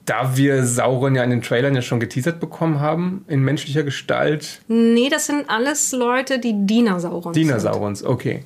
da 0.05 0.35
wir 0.35 0.65
Sauron 0.65 1.13
ja 1.13 1.23
in 1.23 1.29
den 1.29 1.43
Trailern 1.43 1.75
ja 1.75 1.83
schon 1.83 1.99
geteasert 1.99 2.39
bekommen 2.39 2.79
haben, 2.79 3.25
in 3.27 3.43
menschlicher 3.43 3.83
Gestalt. 3.83 4.61
Nee, 4.67 5.09
das 5.09 5.27
sind 5.27 5.47
alles 5.49 5.91
Leute, 5.91 6.39
die 6.39 6.65
Diener 6.65 6.99
Saurons 6.99 7.35
Diener 7.35 7.59
Saurons, 7.59 8.03
okay. 8.03 8.43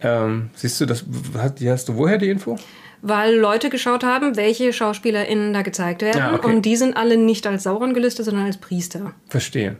Ähm, 0.00 0.48
siehst 0.54 0.80
du, 0.80 0.86
das, 0.86 1.04
hast, 1.36 1.60
hast 1.60 1.88
du 1.90 1.96
woher 1.96 2.16
die 2.16 2.30
Info? 2.30 2.58
Weil 3.02 3.34
Leute 3.34 3.68
geschaut 3.68 4.04
haben, 4.04 4.36
welche 4.36 4.72
SchauspielerInnen 4.72 5.52
da 5.52 5.62
gezeigt 5.62 6.02
werden. 6.02 6.18
Ja, 6.18 6.34
okay. 6.34 6.46
Und 6.46 6.62
die 6.62 6.76
sind 6.76 6.96
alle 6.96 7.16
nicht 7.16 7.46
als 7.46 7.64
Sauron 7.64 7.94
gelistet, 7.94 8.24
sondern 8.24 8.46
als 8.46 8.58
Priester. 8.58 9.12
Verstehe. 9.28 9.76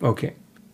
Okay. 0.00 0.32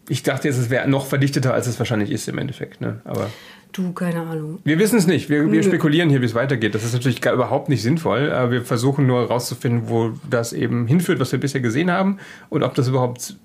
Ich 0.09 0.25
dachte 0.25 0.49
jetzt, 0.49 0.59
es 0.59 0.69
wäre 0.69 0.89
noch 0.89 1.07
verdichteter, 1.07 1.55
als 1.55 1.69
es 1.69 1.79
wahrscheinlich 1.79 2.11
ist 2.11 2.29
im 2.29 2.39
Endeffekt. 2.39 2.81
Ne? 2.81 3.01
Aber 3.05 3.31
du, 3.71 3.93
keine 3.93 4.21
Ahnung. 4.21 4.59
Wir 4.65 4.81
wissen 4.81 4.99
es 4.99 5.07
nicht. 5.07 5.31
Wir, 5.31 5.51
wir 5.51 5.63
spekulieren 5.63 6.11
hier, 6.11 6.21
wie 6.21 6.27
es 6.27 6.35
weitergeht. 6.35 6.75
Das 6.75 6.83
ist 6.83 6.93
natürlich 6.93 7.21
gar, 7.21 7.33
überhaupt 7.35 7.69
nicht 7.69 7.83
sinnvoll. 7.83 8.33
Aber 8.33 8.51
wir 8.51 8.63
versuchen 8.63 9.07
nur 9.07 9.21
herauszufinden, 9.21 9.89
wo 9.89 10.13
das 10.29 10.53
eben 10.53 10.89
hinführt, 10.89 11.21
was 11.21 11.31
wir 11.31 11.39
bisher 11.39 11.61
gesehen 11.61 11.91
haben. 11.91 12.19
Und 12.51 12.65
ob 12.65 12.75
das 12.75 12.89
überhaupt 12.89 13.37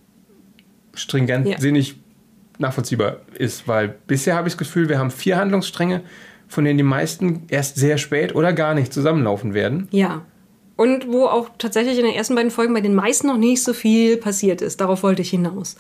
stringent, 0.96 1.48
ja. 1.48 1.60
sinnig 1.60 1.98
nachvollziehbar 2.58 3.18
ist. 3.38 3.68
Weil 3.68 3.96
bisher 4.08 4.36
habe 4.36 4.48
ich 4.48 4.56
das 4.56 4.58
Gefühl, 4.58 4.90
wir 4.90 4.98
haben 4.98 5.12
vier 5.12 5.38
Handlungsstränge 5.38 6.02
von 6.48 6.64
denen 6.64 6.78
die 6.78 6.84
meisten 6.84 7.44
erst 7.50 7.76
sehr 7.76 7.98
spät 7.98 8.36
oder 8.36 8.54
gar 8.54 8.74
nicht 8.74 8.94
zusammenlaufen 8.94 9.54
werden. 9.54 9.88
Ja. 9.92 10.22
Und 10.78 11.12
wo 11.12 11.26
auch 11.26 11.50
tatsächlich 11.58 11.98
in 11.98 12.06
den 12.06 12.14
ersten 12.14 12.36
beiden 12.36 12.52
Folgen 12.52 12.76
bei 12.76 12.82
den 12.82 12.94
meisten 12.94 13.26
noch 13.28 13.38
nicht 13.38 13.64
so 13.64 13.74
viel 13.74 14.16
passiert 14.16 14.62
ist. 14.62 14.80
Darauf 14.80 15.02
wollte 15.02 15.24
ich 15.24 15.32
hinaus. 15.32 15.76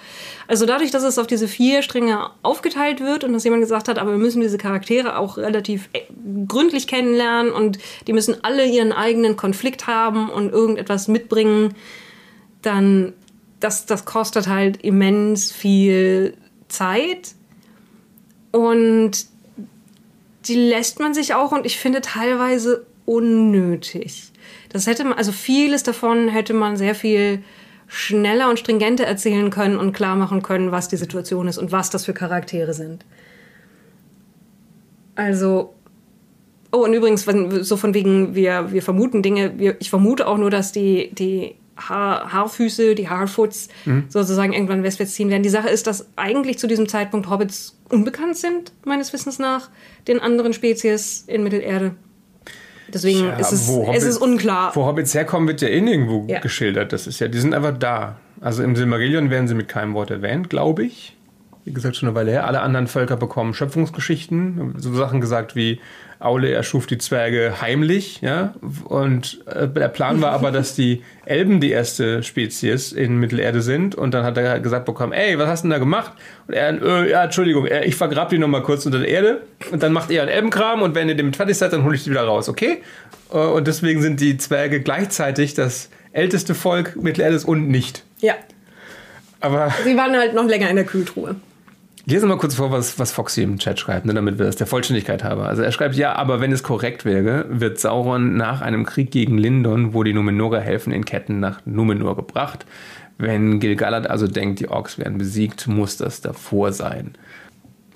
Also 0.47 0.65
dadurch, 0.65 0.89
dass 0.89 1.03
es 1.03 1.19
auf 1.19 1.27
diese 1.27 1.47
vier 1.47 1.83
Stränge 1.83 2.31
aufgeteilt 2.41 2.99
wird 2.99 3.23
und 3.23 3.33
dass 3.33 3.43
jemand 3.43 3.61
gesagt 3.61 3.89
hat, 3.89 3.99
aber 3.99 4.11
wir 4.11 4.17
müssen 4.17 4.41
diese 4.41 4.57
Charaktere 4.57 5.17
auch 5.19 5.37
relativ 5.37 5.89
äh, 5.93 5.99
gründlich 6.47 6.87
kennenlernen 6.87 7.53
und 7.53 7.77
die 8.07 8.13
müssen 8.13 8.43
alle 8.43 8.65
ihren 8.65 8.91
eigenen 8.91 9.37
Konflikt 9.37 9.85
haben 9.85 10.29
und 10.29 10.51
irgendetwas 10.51 11.07
mitbringen, 11.07 11.75
dann 12.63 13.13
das, 13.59 13.85
das 13.85 14.05
kostet 14.05 14.47
halt 14.47 14.77
immens 14.77 15.51
viel 15.51 16.35
Zeit. 16.69 17.35
Und 18.51 19.27
die 20.47 20.55
lässt 20.55 20.99
man 20.99 21.13
sich 21.13 21.33
auch 21.33 21.51
und 21.51 21.65
ich 21.65 21.77
finde 21.77 22.01
teilweise 22.01 22.85
unnötig. 23.05 24.31
Das 24.69 24.87
hätte 24.87 25.03
man, 25.03 25.13
also 25.13 25.31
vieles 25.31 25.83
davon 25.83 26.27
hätte 26.27 26.53
man 26.53 26.77
sehr 26.77 26.95
viel 26.95 27.43
schneller 27.87 28.49
und 28.49 28.59
stringenter 28.59 29.05
erzählen 29.05 29.49
können 29.49 29.77
und 29.77 29.93
klar 29.93 30.15
machen 30.15 30.41
können, 30.41 30.71
was 30.71 30.89
die 30.89 30.97
Situation 30.97 31.47
ist 31.47 31.57
und 31.57 31.71
was 31.71 31.89
das 31.89 32.05
für 32.05 32.13
Charaktere 32.13 32.73
sind. 32.73 33.05
Also, 35.15 35.73
Oh, 36.71 36.83
und 36.83 36.93
übrigens, 36.93 37.25
so 37.61 37.77
von 37.77 37.93
wegen, 37.93 38.35
wir, 38.35 38.71
wir 38.71 38.81
vermuten 38.81 39.23
Dinge, 39.23 39.57
wir, 39.57 39.77
ich 39.79 39.89
vermute 39.89 40.27
auch 40.27 40.37
nur, 40.37 40.49
dass 40.49 40.73
die, 40.73 41.09
die 41.13 41.55
Haar, 41.77 42.31
Haarfüße, 42.31 42.95
die 42.95 43.09
Haarfoots 43.09 43.69
mhm. 43.85 44.05
sozusagen 44.09 44.53
irgendwann 44.53 44.83
westwärts 44.83 45.13
ziehen 45.13 45.29
werden. 45.29 45.43
Die 45.43 45.49
Sache 45.49 45.69
ist, 45.69 45.87
dass 45.87 46.07
eigentlich 46.15 46.57
zu 46.57 46.67
diesem 46.67 46.87
Zeitpunkt 46.87 47.29
Hobbits 47.29 47.77
unbekannt 47.89 48.37
sind, 48.37 48.71
meines 48.85 49.13
Wissens 49.13 49.39
nach, 49.39 49.69
den 50.07 50.19
anderen 50.19 50.53
Spezies 50.53 51.23
in 51.27 51.43
Mittelerde. 51.43 51.95
Deswegen 52.93 53.19
Tja, 53.19 53.37
ist 53.37 53.51
es, 53.51 53.67
Hobbits, 53.67 53.97
es 53.97 54.03
ist 54.03 54.17
unklar. 54.17 54.75
Wo 54.75 54.85
Hobbits 54.85 55.13
herkommen, 55.13 55.47
wird 55.47 55.61
ja 55.61 55.67
eh 55.67 55.81
nirgendwo 55.81 56.25
ja. 56.27 56.39
geschildert. 56.39 56.93
Das 56.93 57.07
ist 57.07 57.19
ja, 57.19 57.27
die 57.27 57.39
sind 57.39 57.53
einfach 57.53 57.77
da. 57.77 58.17
Also 58.39 58.63
im 58.63 58.75
Silmarillion 58.75 59.29
werden 59.29 59.47
sie 59.47 59.55
mit 59.55 59.67
keinem 59.67 59.93
Wort 59.93 60.11
erwähnt, 60.11 60.49
glaube 60.49 60.85
ich. 60.85 61.17
Wie 61.65 61.73
gesagt, 61.73 61.97
schon 61.97 62.07
eine 62.07 62.15
Weile 62.15 62.31
her. 62.31 62.47
Alle 62.47 62.61
anderen 62.61 62.87
Völker 62.87 63.17
bekommen 63.17 63.53
Schöpfungsgeschichten. 63.53 64.75
So 64.77 64.93
Sachen 64.93 65.19
gesagt 65.19 65.55
wie 65.55 65.81
Aule 66.19 66.51
erschuf 66.51 66.87
die 66.87 66.97
Zwerge 66.97 67.61
heimlich, 67.61 68.21
ja. 68.21 68.53
Und 68.85 69.39
äh, 69.45 69.67
der 69.67 69.87
Plan 69.87 70.21
war 70.21 70.31
aber, 70.31 70.51
dass 70.53 70.75
die 70.75 71.03
Elben 71.25 71.59
die 71.59 71.71
erste 71.71 72.23
Spezies 72.23 72.91
in 72.91 73.17
Mittelerde 73.17 73.61
sind. 73.61 73.95
Und 73.95 74.13
dann 74.13 74.23
hat 74.23 74.37
er 74.37 74.59
gesagt 74.59 74.85
bekommen, 74.85 75.13
ey, 75.13 75.37
was 75.37 75.47
hast 75.47 75.63
du 75.63 75.67
denn 75.67 75.71
da 75.71 75.77
gemacht? 75.77 76.13
Und 76.47 76.53
er, 76.55 76.81
äh, 76.81 77.11
ja, 77.11 77.23
Entschuldigung, 77.25 77.67
ich 77.83 77.95
vergrab 77.95 78.29
die 78.29 78.39
nochmal 78.39 78.63
kurz 78.63 78.85
unter 78.85 78.99
der 78.99 79.07
Erde. 79.07 79.41
Und 79.71 79.83
dann 79.83 79.93
macht 79.93 80.09
ihr 80.09 80.21
einen 80.21 80.31
Elbenkram 80.31 80.81
und 80.81 80.95
wenn 80.95 81.09
ihr 81.09 81.15
damit 81.15 81.35
fertig 81.35 81.57
seid, 81.57 81.73
dann 81.73 81.83
hole 81.83 81.95
ich 81.95 82.03
die 82.03 82.09
wieder 82.09 82.23
raus, 82.23 82.49
okay? 82.49 82.81
Äh, 83.31 83.37
und 83.37 83.67
deswegen 83.67 84.01
sind 84.01 84.19
die 84.19 84.37
Zwerge 84.37 84.81
gleichzeitig 84.81 85.53
das 85.53 85.89
älteste 86.13 86.55
Volk 86.55 86.95
Mittelerdes 86.95 87.45
und 87.45 87.69
nicht. 87.69 88.03
Ja. 88.19 88.33
Aber. 89.39 89.71
Sie 89.83 89.95
waren 89.95 90.15
halt 90.15 90.33
noch 90.33 90.45
länger 90.45 90.69
in 90.69 90.77
der 90.77 90.85
Kühltruhe. 90.85 91.35
Ich 92.07 92.13
lese 92.13 92.25
mal 92.25 92.37
kurz 92.37 92.55
vor, 92.55 92.71
was, 92.71 92.97
was 92.99 93.11
Foxy 93.11 93.43
im 93.43 93.59
Chat 93.59 93.81
schreibt, 93.81 94.05
ne, 94.05 94.13
damit 94.13 94.39
wir 94.39 94.45
das 94.45 94.55
der 94.55 94.65
Vollständigkeit 94.65 95.25
haben. 95.25 95.41
Also 95.41 95.61
er 95.61 95.73
schreibt, 95.73 95.95
ja, 95.95 96.15
aber 96.15 96.39
wenn 96.39 96.53
es 96.53 96.63
korrekt 96.63 97.03
wäre, 97.03 97.45
wird 97.49 97.81
Sauron 97.81 98.37
nach 98.37 98.61
einem 98.61 98.85
Krieg 98.85 99.11
gegen 99.11 99.37
Lindon, 99.37 99.93
wo 99.93 100.03
die 100.03 100.13
Numenorer 100.13 100.61
helfen, 100.61 100.93
in 100.93 101.03
Ketten 101.03 101.41
nach 101.41 101.65
Numenor 101.65 102.15
gebracht. 102.15 102.65
Wenn 103.17 103.59
Gil-galad 103.59 104.09
also 104.09 104.25
denkt, 104.25 104.61
die 104.61 104.69
Orks 104.69 104.97
werden 104.97 105.17
besiegt, 105.17 105.67
muss 105.67 105.97
das 105.97 106.21
davor 106.21 106.71
sein. 106.71 107.15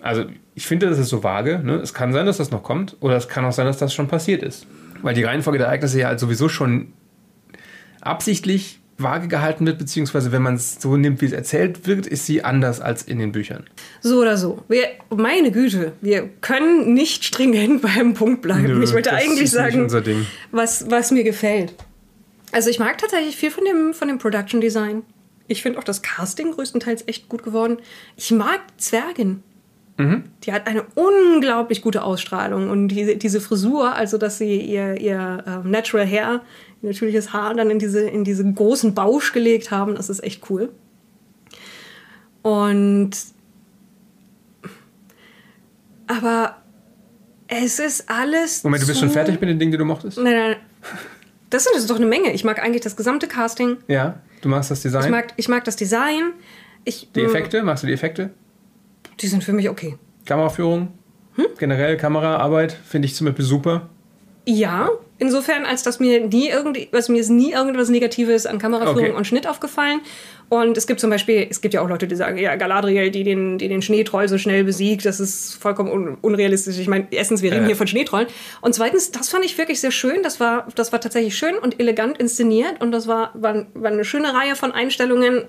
Also 0.02 0.26
ich 0.56 0.68
finde, 0.68 0.90
das 0.90 1.00
ist 1.00 1.08
so 1.08 1.24
vage. 1.24 1.62
Ne? 1.64 1.76
Es 1.76 1.94
kann 1.94 2.12
sein, 2.12 2.26
dass 2.26 2.36
das 2.36 2.52
noch 2.52 2.64
kommt, 2.64 2.98
oder 3.00 3.16
es 3.16 3.30
kann 3.30 3.46
auch 3.46 3.54
sein, 3.54 3.66
dass 3.66 3.78
das 3.78 3.94
schon 3.94 4.10
passiert 4.10 4.44
ist. 4.44 4.68
Weil 5.04 5.14
die 5.14 5.24
Reihenfolge 5.24 5.58
der 5.58 5.68
Ereignisse 5.68 6.02
ja 6.02 6.08
halt 6.10 6.20
sowieso 6.20 6.50
schon 6.50 6.92
absichtlich 8.02 8.81
vage 9.04 9.28
gehalten 9.28 9.66
wird, 9.66 9.78
beziehungsweise 9.78 10.32
wenn 10.32 10.42
man 10.42 10.56
es 10.56 10.82
so 10.82 10.98
nimmt, 10.98 11.22
wie 11.22 11.26
es 11.26 11.32
erzählt 11.32 11.88
wird, 11.88 12.08
ist 12.08 12.26
sie 12.26 12.44
anders 12.44 12.82
als 12.82 13.04
in 13.04 13.20
den 13.20 13.32
Büchern. 13.32 13.66
So 14.02 14.20
oder 14.22 14.38
so. 14.38 14.64
Wir, 14.68 14.84
meine 15.10 15.52
Güte, 15.52 15.94
wir 16.02 16.30
können 16.42 16.94
nicht 16.94 17.26
stringent 17.26 17.82
beim 17.96 18.14
Punkt 18.14 18.42
bleiben. 18.42 18.64
Nö, 18.64 18.84
ich 18.84 18.94
wollte 18.94 19.14
eigentlich 19.14 19.52
sagen, 19.52 19.90
Was, 20.52 20.90
was 20.90 21.12
mir 21.12 21.24
gefällt. 21.24 21.74
Also 22.52 22.70
ich 22.70 22.80
mag 22.80 22.98
tatsächlich 22.98 23.38
viel 23.38 23.52
von 23.52 23.64
dem, 23.64 23.94
von 23.94 24.08
dem 24.08 24.18
Production 24.18 24.62
Design. 24.62 25.04
Ich 25.48 25.62
finde 25.62 25.80
auch 25.80 25.84
das 25.84 26.02
Casting 26.02 26.52
größtenteils 26.52 27.08
echt 27.08 27.30
gut 27.30 27.44
geworden. 27.44 27.78
Ich 28.16 28.32
mag 28.32 28.60
Zwergen. 28.78 29.44
Mhm. 29.98 30.24
Die 30.44 30.54
hat 30.54 30.68
eine 30.68 30.84
unglaublich 30.96 31.82
gute 31.82 32.04
Ausstrahlung 32.04 32.70
und 32.70 32.88
diese, 32.88 33.18
diese 33.18 33.42
Frisur, 33.42 33.94
also 33.94 34.18
dass 34.18 34.38
sie 34.38 34.60
ihr, 34.60 35.00
ihr 35.00 35.44
uh, 35.46 35.68
Natural 35.68 36.08
Hair 36.08 36.42
natürliches 36.82 37.34
Haar 37.34 37.54
dann 37.54 37.70
in 37.70 37.80
diese, 37.80 38.02
in 38.02 38.24
diese 38.24 38.50
großen 38.52 38.94
Bausch 38.94 39.34
gelegt 39.34 39.72
haben. 39.72 39.96
Das 39.96 40.10
ist 40.10 40.24
echt 40.24 40.50
cool. 40.50 40.70
Und 42.42 43.12
aber 46.08 46.58
es 47.48 47.80
ist 47.80 48.10
alles. 48.10 48.64
Moment, 48.64 48.84
du 48.84 48.88
bist 48.88 49.00
schon 49.00 49.10
fertig 49.10 49.40
mit 49.40 49.50
den 49.50 49.60
Dingen, 49.60 49.72
die 49.72 49.78
du 49.78 49.86
mochtest? 49.86 50.18
Nein, 50.18 50.34
nein. 50.34 50.56
Das 51.50 51.66
ist 51.66 51.90
doch 51.90 51.98
eine 51.98 52.06
Menge. 52.06 52.32
Ich 52.32 52.44
mag 52.44 52.62
eigentlich 52.64 52.82
das 52.82 52.96
gesamte 52.96 53.28
Casting. 53.28 53.78
Ja, 53.88 54.22
du 54.42 54.50
magst 54.50 54.72
das 54.72 54.82
Design? 54.82 55.04
Ich 55.04 55.10
mag, 55.10 55.34
ich 55.36 55.50
mag 55.50 55.64
das 55.66 55.76
Design. 55.76 56.34
Ich, 56.86 57.10
die 57.14 57.22
Effekte? 57.22 57.62
Magst 57.64 57.84
du 57.84 57.88
die 57.88 57.94
Effekte? 57.94 58.32
Die 59.20 59.28
sind 59.28 59.44
für 59.44 59.54
mich 59.54 59.70
okay. 59.70 59.98
Kameraführung? 60.26 60.94
Hm? 61.36 61.46
Generell 61.58 61.98
Kameraarbeit 61.98 62.72
finde 62.72 63.06
ich 63.06 63.16
zum 63.16 63.28
Beispiel 63.28 63.46
super. 63.46 63.90
Ja, 64.46 64.90
insofern, 65.22 65.66
als 65.66 65.84
dass 65.84 66.00
mir 66.00 66.28
nie 66.28 66.50
irgendwie, 66.50 66.90
also 66.92 67.14
mir 67.14 67.20
ist 67.20 67.30
nie 67.30 67.54
irgendwas 67.54 67.90
Negatives 67.90 68.46
an 68.46 68.58
Kameraführung 68.58 69.10
okay. 69.10 69.18
und 69.18 69.28
Schnitt 69.28 69.48
aufgefallen. 69.48 70.02
Und 70.50 70.78
es 70.78 70.88
gibt 70.88 71.00
zum 71.00 71.10
Beispiel, 71.10 71.48
es 71.50 71.62
gibt 71.62 71.74
ja 71.74 71.82
auch 71.82 71.88
Leute, 71.88 72.08
die 72.08 72.16
sagen, 72.16 72.38
ja, 72.38 72.56
Galadriel, 72.56 73.12
die 73.12 73.24
den, 73.24 73.58
die 73.58 73.70
den 73.70 73.82
Schneetroll 73.82 74.28
so 74.28 74.38
schnell 74.38 74.64
besiegt, 74.66 75.06
das 75.06 75.20
ist 75.20 75.54
vollkommen 75.54 75.92
un 75.92 76.18
unrealistisch. 76.22 76.78
Ich 76.78 76.88
meine, 76.88 77.08
erstens, 77.12 77.42
wir 77.42 77.52
reden 77.52 77.64
äh. 77.64 77.68
hier 77.68 77.76
von 77.76 77.88
Schneetrollen. 77.88 78.28
Und 78.62 78.74
zweitens, 78.74 79.12
das 79.12 79.30
fand 79.30 79.46
ich 79.46 79.58
wirklich 79.58 79.80
sehr 79.80 79.92
schön. 79.92 80.24
Das 80.24 80.40
war, 80.40 80.68
das 80.76 80.92
war 80.92 81.00
tatsächlich 81.00 81.38
schön 81.38 81.56
und 81.56 81.80
elegant 81.80 82.18
inszeniert. 82.18 82.82
Und 82.82 82.92
das 82.92 83.08
war, 83.08 83.32
war, 83.36 83.68
war 83.76 83.92
eine 83.92 84.04
schöne 84.04 84.34
Reihe 84.34 84.56
von 84.56 84.72
Einstellungen 84.72 85.46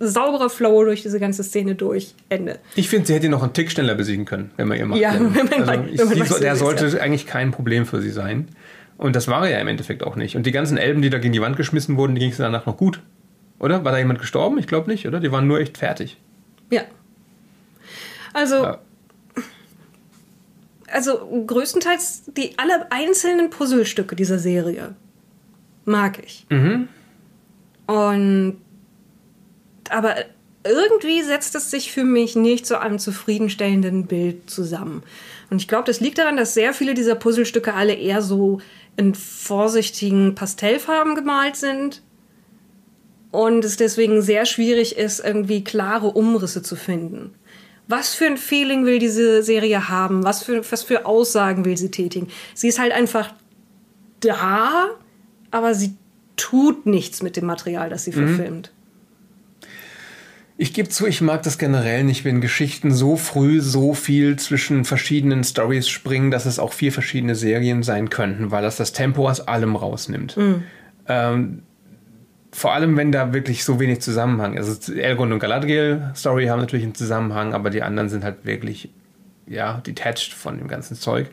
sauberer 0.00 0.50
Flow 0.50 0.84
durch 0.84 1.02
diese 1.02 1.18
ganze 1.18 1.42
Szene 1.42 1.74
durch. 1.74 2.14
Ende. 2.28 2.58
Ich 2.76 2.88
finde, 2.88 3.06
sie 3.06 3.14
hätte 3.14 3.26
ihn 3.26 3.32
noch 3.32 3.42
einen 3.42 3.52
Tick 3.52 3.70
schneller 3.70 3.94
besiegen 3.94 4.24
können, 4.24 4.50
wenn 4.56 4.68
man 4.68 4.78
ihr 4.78 4.86
macht. 4.86 5.00
Ja, 5.00 5.14
wenn 5.18 5.48
man, 5.48 5.68
also 5.68 5.84
ich, 5.90 5.98
wenn 5.98 6.18
man 6.18 6.28
so, 6.28 6.38
der 6.38 6.56
sollte 6.56 6.86
ja. 6.86 6.98
eigentlich 7.00 7.26
kein 7.26 7.50
Problem 7.50 7.86
für 7.86 8.00
sie 8.00 8.10
sein. 8.10 8.48
Und 8.98 9.14
das 9.14 9.28
war 9.28 9.46
er 9.46 9.52
ja 9.52 9.58
im 9.58 9.68
Endeffekt 9.68 10.02
auch 10.02 10.16
nicht. 10.16 10.36
Und 10.36 10.44
die 10.44 10.52
ganzen 10.52 10.76
Elben, 10.76 11.00
die 11.02 11.08
da 11.08 11.18
gegen 11.18 11.32
die 11.32 11.40
Wand 11.40 11.56
geschmissen 11.56 11.96
wurden, 11.96 12.14
die 12.14 12.20
ging 12.20 12.32
es 12.32 12.36
danach 12.36 12.66
noch 12.66 12.76
gut. 12.76 13.00
Oder? 13.60 13.84
War 13.84 13.92
da 13.92 13.98
jemand 13.98 14.18
gestorben? 14.18 14.58
Ich 14.58 14.66
glaube 14.66 14.90
nicht, 14.90 15.06
oder? 15.06 15.20
Die 15.20 15.32
waren 15.32 15.46
nur 15.46 15.60
echt 15.60 15.78
fertig. 15.78 16.18
Ja. 16.70 16.82
Also. 18.34 18.56
Ja. 18.56 18.78
Also 20.90 21.44
größtenteils 21.46 22.24
die 22.36 22.58
alle 22.58 22.90
einzelnen 22.90 23.50
Puzzlestücke 23.50 24.16
dieser 24.16 24.38
Serie 24.38 24.94
mag 25.84 26.18
ich. 26.24 26.46
Mhm. 26.48 26.88
Und 27.86 28.58
aber 29.90 30.16
irgendwie 30.64 31.22
setzt 31.22 31.54
es 31.54 31.70
sich 31.70 31.92
für 31.92 32.04
mich 32.04 32.36
nicht 32.36 32.66
zu 32.66 32.80
einem 32.80 32.98
zufriedenstellenden 32.98 34.06
Bild 34.06 34.48
zusammen. 34.50 35.02
Und 35.50 35.58
ich 35.58 35.68
glaube, 35.68 35.84
das 35.84 36.00
liegt 36.00 36.18
daran, 36.18 36.36
dass 36.36 36.54
sehr 36.54 36.74
viele 36.74 36.94
dieser 36.94 37.14
Puzzlestücke 37.14 37.74
alle 37.74 37.94
eher 37.94 38.22
so 38.22 38.60
in 38.98 39.14
vorsichtigen 39.14 40.34
Pastellfarben 40.34 41.14
gemalt 41.14 41.56
sind 41.56 42.02
und 43.30 43.64
es 43.64 43.76
deswegen 43.76 44.20
sehr 44.22 44.44
schwierig 44.44 44.98
ist, 44.98 45.20
irgendwie 45.20 45.62
klare 45.62 46.08
Umrisse 46.08 46.62
zu 46.62 46.76
finden. 46.76 47.32
Was 47.86 48.14
für 48.14 48.26
ein 48.26 48.36
Feeling 48.36 48.84
will 48.84 48.98
diese 48.98 49.42
Serie 49.42 49.88
haben? 49.88 50.24
Was 50.24 50.42
für, 50.42 50.62
was 50.70 50.82
für 50.82 51.06
Aussagen 51.06 51.64
will 51.64 51.76
sie 51.76 51.90
tätigen? 51.90 52.28
Sie 52.54 52.68
ist 52.68 52.78
halt 52.78 52.92
einfach 52.92 53.32
da, 54.20 54.88
aber 55.50 55.74
sie 55.74 55.94
tut 56.36 56.84
nichts 56.84 57.22
mit 57.22 57.36
dem 57.36 57.46
Material, 57.46 57.88
das 57.88 58.04
sie 58.04 58.10
mhm. 58.10 58.36
verfilmt. 58.36 58.72
Ich 60.60 60.72
gebe 60.72 60.88
zu, 60.88 61.06
ich 61.06 61.20
mag 61.20 61.44
das 61.44 61.56
generell 61.56 62.02
nicht, 62.02 62.24
wenn 62.24 62.40
Geschichten 62.40 62.90
so 62.90 63.16
früh 63.16 63.60
so 63.60 63.94
viel 63.94 64.36
zwischen 64.40 64.84
verschiedenen 64.84 65.44
Stories 65.44 65.88
springen, 65.88 66.32
dass 66.32 66.46
es 66.46 66.58
auch 66.58 66.72
vier 66.72 66.90
verschiedene 66.90 67.36
Serien 67.36 67.84
sein 67.84 68.10
könnten, 68.10 68.50
weil 68.50 68.62
das 68.62 68.76
das 68.76 68.92
Tempo 68.92 69.28
aus 69.28 69.40
allem 69.40 69.76
rausnimmt. 69.76 70.36
Mhm. 70.36 70.64
Ähm, 71.06 71.62
vor 72.50 72.72
allem, 72.72 72.96
wenn 72.96 73.12
da 73.12 73.32
wirklich 73.32 73.62
so 73.62 73.78
wenig 73.78 74.00
Zusammenhang 74.00 74.56
ist. 74.56 74.66
Also 74.66 74.94
Elrond 74.94 75.32
und 75.32 75.38
Galadriel 75.38 76.10
Story 76.16 76.46
haben 76.46 76.58
natürlich 76.58 76.84
einen 76.84 76.96
Zusammenhang, 76.96 77.54
aber 77.54 77.70
die 77.70 77.82
anderen 77.82 78.08
sind 78.08 78.24
halt 78.24 78.44
wirklich, 78.44 78.90
ja, 79.46 79.80
detached 79.86 80.34
von 80.34 80.58
dem 80.58 80.66
ganzen 80.66 80.96
Zeug. 80.96 81.28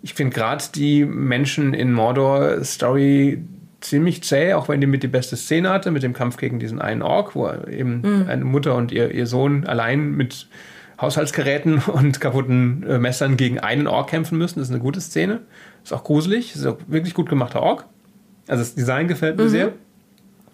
Ich 0.00 0.14
finde 0.14 0.34
gerade 0.34 0.64
die 0.74 1.04
Menschen 1.04 1.74
in 1.74 1.92
Mordor 1.92 2.64
Story 2.64 3.44
ziemlich 3.80 4.22
zäh, 4.22 4.54
auch 4.54 4.68
wenn 4.68 4.80
die 4.80 4.86
mit 4.86 5.02
die 5.02 5.08
beste 5.08 5.36
Szene 5.36 5.70
hatte, 5.70 5.90
mit 5.90 6.02
dem 6.02 6.12
Kampf 6.12 6.36
gegen 6.36 6.58
diesen 6.58 6.80
einen 6.80 7.02
Ork, 7.02 7.34
wo 7.34 7.50
eben 7.68 8.02
mhm. 8.02 8.26
eine 8.28 8.44
Mutter 8.44 8.74
und 8.74 8.92
ihr, 8.92 9.10
ihr 9.10 9.26
Sohn 9.26 9.66
allein 9.66 10.12
mit 10.12 10.48
Haushaltsgeräten 11.00 11.78
und 11.86 12.20
kaputten 12.20 12.84
äh, 12.86 12.98
Messern 12.98 13.36
gegen 13.36 13.58
einen 13.58 13.86
Ork 13.86 14.10
kämpfen 14.10 14.38
müssen. 14.38 14.58
Das 14.58 14.68
ist 14.68 14.74
eine 14.74 14.82
gute 14.82 15.00
Szene. 15.00 15.40
Ist 15.82 15.92
auch 15.92 16.04
gruselig. 16.04 16.54
Ist 16.54 16.66
auch 16.66 16.78
wirklich 16.86 17.14
gut 17.14 17.28
gemachter 17.28 17.62
Ork. 17.62 17.86
Also 18.48 18.62
das 18.62 18.74
Design 18.74 19.08
gefällt 19.08 19.36
mir 19.36 19.44
mhm. 19.44 19.48
sehr. 19.48 19.72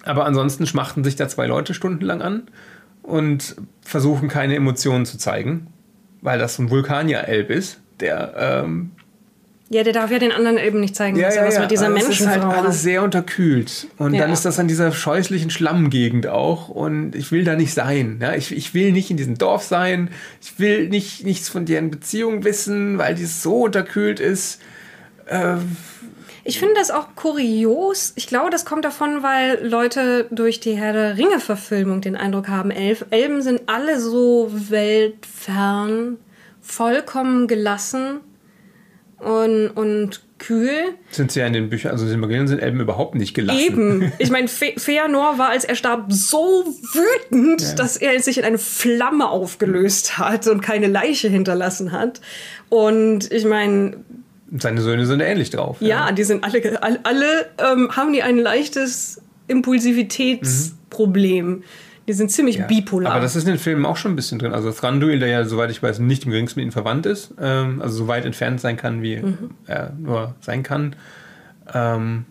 Aber 0.05 0.24
ansonsten 0.24 0.66
schmachten 0.66 1.03
sich 1.03 1.16
da 1.16 1.29
zwei 1.29 1.47
Leute 1.47 1.74
stundenlang 1.74 2.22
an 2.22 2.43
und 3.03 3.57
versuchen 3.83 4.29
keine 4.29 4.55
Emotionen 4.55 5.05
zu 5.05 5.18
zeigen, 5.18 5.66
weil 6.22 6.39
das 6.39 6.55
so 6.55 6.62
ein 6.62 6.70
Vulkanier-Elb 6.70 7.51
ist, 7.51 7.81
der 7.99 8.35
ähm, 8.37 8.93
ja, 9.69 9.83
der 9.83 9.93
darf 9.93 10.12
ja 10.12 10.21
den 10.21 10.31
anderen 10.31 10.59
eben 10.59 10.79
nicht 10.79 10.95
zeigen, 10.95 11.17
ja, 11.17 11.27
was, 11.27 11.35
ja, 11.35 11.45
was 11.45 11.55
ja. 11.55 11.61
mit 11.62 11.71
dieser 11.73 11.89
Menschenfrau 11.89 12.37
ist 12.37 12.45
halt 12.45 12.59
alles 12.59 12.83
sehr 12.83 13.03
unterkühlt. 13.03 13.89
Und 13.99 14.14
ja. 14.14 14.23
dann 14.23 14.33
ist 14.33 14.45
das 14.45 14.61
an 14.61 14.69
dieser 14.69 14.93
scheußlichen 14.93 15.51
Schlammgegend 15.51 16.29
auch. 16.29 16.69
Und 16.69 17.17
ich 17.17 17.33
will 17.33 17.43
da 17.43 17.57
nicht 17.57 17.75
sein. 17.75 18.21
Ja? 18.23 18.35
Ich, 18.35 18.57
ich 18.57 18.75
will 18.75 18.93
nicht 18.93 19.11
in 19.11 19.17
diesem 19.17 19.39
Dorf 19.39 19.64
sein. 19.64 20.11
Ich 20.41 20.61
will 20.61 20.89
nicht, 20.89 21.25
nichts 21.25 21.49
von 21.49 21.64
deren 21.64 21.91
Beziehung 21.91 22.45
wissen, 22.45 22.99
weil 22.99 23.17
die 23.17 23.25
so 23.25 23.64
unterkühlt 23.64 24.21
ist. 24.21 24.61
Äh, 25.27 25.57
ich 26.45 26.61
finde 26.61 26.75
das 26.77 26.93
auch 26.93 27.17
kurios. 27.17 28.12
Ich 28.14 28.29
glaube, 28.29 28.51
das 28.51 28.64
kommt 28.64 28.85
davon, 28.85 29.25
weil 29.25 29.67
Leute 29.67 30.29
durch 30.31 30.61
die 30.61 30.77
Herr 30.77 30.93
der 30.93 31.17
Ringe-Verfilmung 31.17 32.01
den 32.01 32.14
Eindruck 32.14 32.47
haben, 32.47 32.71
Elf 32.71 33.05
Elben 33.11 33.43
sind 33.43 33.62
alle 33.67 33.99
so 33.99 34.49
weltfern, 34.53 36.19
vollkommen 36.61 37.49
gelassen 37.49 38.21
und, 39.19 39.71
und 39.71 40.21
kühl. 40.39 40.95
Sind 41.11 41.33
sie 41.33 41.41
ja 41.41 41.47
in 41.47 41.55
den 41.55 41.71
Büchern, 41.71 41.93
also 41.93 42.05
in 42.07 42.21
den 42.21 42.47
sind 42.47 42.61
Elben 42.61 42.81
überhaupt 42.81 43.14
nicht 43.14 43.33
gelassen. 43.35 43.61
Eben. 43.61 44.12
Ich 44.19 44.31
meine, 44.31 44.49
Fe 44.49 44.75
Feanor 44.77 45.39
war, 45.39 45.49
als 45.51 45.64
er 45.64 45.75
starb, 45.75 46.12
so 46.12 46.67
wütend, 46.93 47.62
ja. 47.62 47.75
dass 47.75 47.97
er 47.97 48.21
sich 48.21 48.37
in 48.39 48.45
eine 48.45 48.59
Flamme 48.59 49.29
aufgelöst 49.29 50.19
hat 50.19 50.47
und 50.47 50.61
keine 50.61 50.89
Leiche 50.89 51.29
hinterlassen 51.29 51.93
hat. 51.93 52.21
Und 52.69 53.33
ich 53.33 53.47
meine. 53.47 53.97
Seine 54.59 54.81
Söhne 54.81 55.07
sind 55.07 55.21
ähnlich 55.21 55.51
drauf. 55.51 55.79
Ja, 55.81 56.07
ja 56.07 56.12
die 56.12 56.25
sind 56.25 56.45
alle, 56.45 56.83
alle, 56.83 57.01
alle 57.03 57.47
ähm, 57.59 57.97
haben 57.97 58.12
die 58.12 58.23
ein 58.23 58.39
leichtes 58.39 59.21
Impulsivitätsproblem. 59.49 61.49
Mhm. 61.49 61.64
Die 62.09 62.13
sind 62.13 62.31
ziemlich 62.31 62.57
ja, 62.57 62.67
bipolar. 62.67 63.13
Aber 63.13 63.21
das 63.21 63.35
ist 63.35 63.45
in 63.45 63.51
den 63.51 63.59
Filmen 63.59 63.85
auch 63.85 63.97
schon 63.97 64.13
ein 64.13 64.17
bisschen 64.17 64.39
drin. 64.39 64.53
Also 64.53 64.71
Thranduil, 64.71 65.19
der 65.19 65.29
ja, 65.29 65.45
soweit 65.45 65.71
ich 65.71 65.83
weiß, 65.83 65.99
nicht 65.99 66.25
im 66.25 66.31
geringsten 66.31 66.61
mit 66.61 66.65
ihnen 66.65 66.73
verwandt 66.73 67.07
ist, 67.07 67.35
ähm, 67.41 67.83
also 67.83 67.97
so 67.97 68.09
weit 68.09 68.25
entfernt 68.25 68.61
sein 68.61 68.77
kann, 68.77 69.03
wie 69.03 69.17
mhm. 69.17 69.51
er 69.67 69.93
nur 69.99 70.35
sein 70.41 70.63
kann, 70.63 70.95
ähm, 71.75 72.25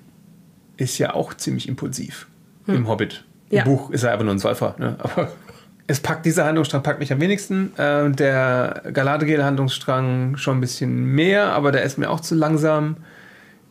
ist 0.78 0.98
ja 0.98 1.14
auch 1.14 1.34
ziemlich 1.34 1.68
impulsiv 1.68 2.28
mhm. 2.68 2.76
im 2.76 2.88
Hobbit. 2.88 3.26
Im 3.50 3.58
ja. 3.58 3.64
Buch 3.66 3.92
ist 3.92 4.04
er 4.04 4.12
einfach 4.12 4.24
nur 4.26 4.34
ein 4.34 4.40
Säufer. 4.40 4.76
Ne? 4.78 4.96
Aber 5.00 5.30
es 5.88 6.00
packt, 6.00 6.26
dieser 6.26 6.46
Handlungsstrang 6.46 6.82
packt 6.82 7.00
mich 7.00 7.12
am 7.12 7.20
wenigsten. 7.20 7.78
Äh, 7.78 8.12
der 8.12 8.82
Galadriel-Handlungsstrang 8.92 10.38
schon 10.38 10.58
ein 10.58 10.62
bisschen 10.62 11.06
mehr, 11.06 11.52
aber 11.52 11.72
der 11.72 11.84
ist 11.84 11.98
mir 11.98 12.10
auch 12.10 12.22
zu 12.22 12.34
langsam 12.34 12.98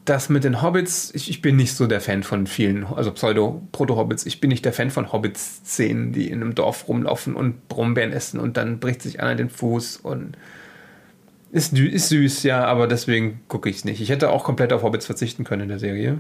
das 0.05 0.29
mit 0.29 0.45
den 0.45 0.61
Hobbits, 0.61 1.11
ich, 1.15 1.31
ich, 1.31 1.41
bin 1.41 1.57
nicht 1.57 1.75
so 1.75 1.87
der 1.87 2.01
Fan 2.01 2.23
von 2.23 2.47
vielen, 2.47 2.85
also 2.85 3.11
Pseudo-Proto-Hobbits. 3.11 4.27
Ich 4.27 4.41
bin 4.41 4.49
nicht 4.49 4.65
der 4.65 4.73
Fan 4.73 4.91
von 4.91 5.13
Hobbits-Szenen, 5.13 6.13
die 6.13 6.29
in 6.29 6.43
einem 6.43 6.55
Dorf 6.55 6.89
rumlaufen 6.89 7.35
und 7.35 7.69
Brombeeren 7.69 8.13
essen 8.13 8.39
und 8.39 8.57
dann 8.57 8.81
bricht 8.81 9.01
sich 9.01 9.21
einer 9.21 9.35
den 9.35 9.49
Fuß 9.49 9.99
und 9.99 10.37
ist, 11.53 11.73
ist 11.73 12.09
süß, 12.09 12.43
ja, 12.43 12.65
aber 12.65 12.87
deswegen 12.87 13.41
gucke 13.49 13.71
ich 13.71 13.77
es 13.77 13.85
nicht. 13.85 14.01
Ich 14.01 14.11
hätte 14.11 14.31
auch 14.31 14.45
komplett 14.45 14.73
auf 14.73 14.83
Hobbits 14.83 15.07
verzichten 15.07 15.45
können 15.45 15.63
in 15.63 15.69
der 15.69 15.79
Serie. 15.79 16.19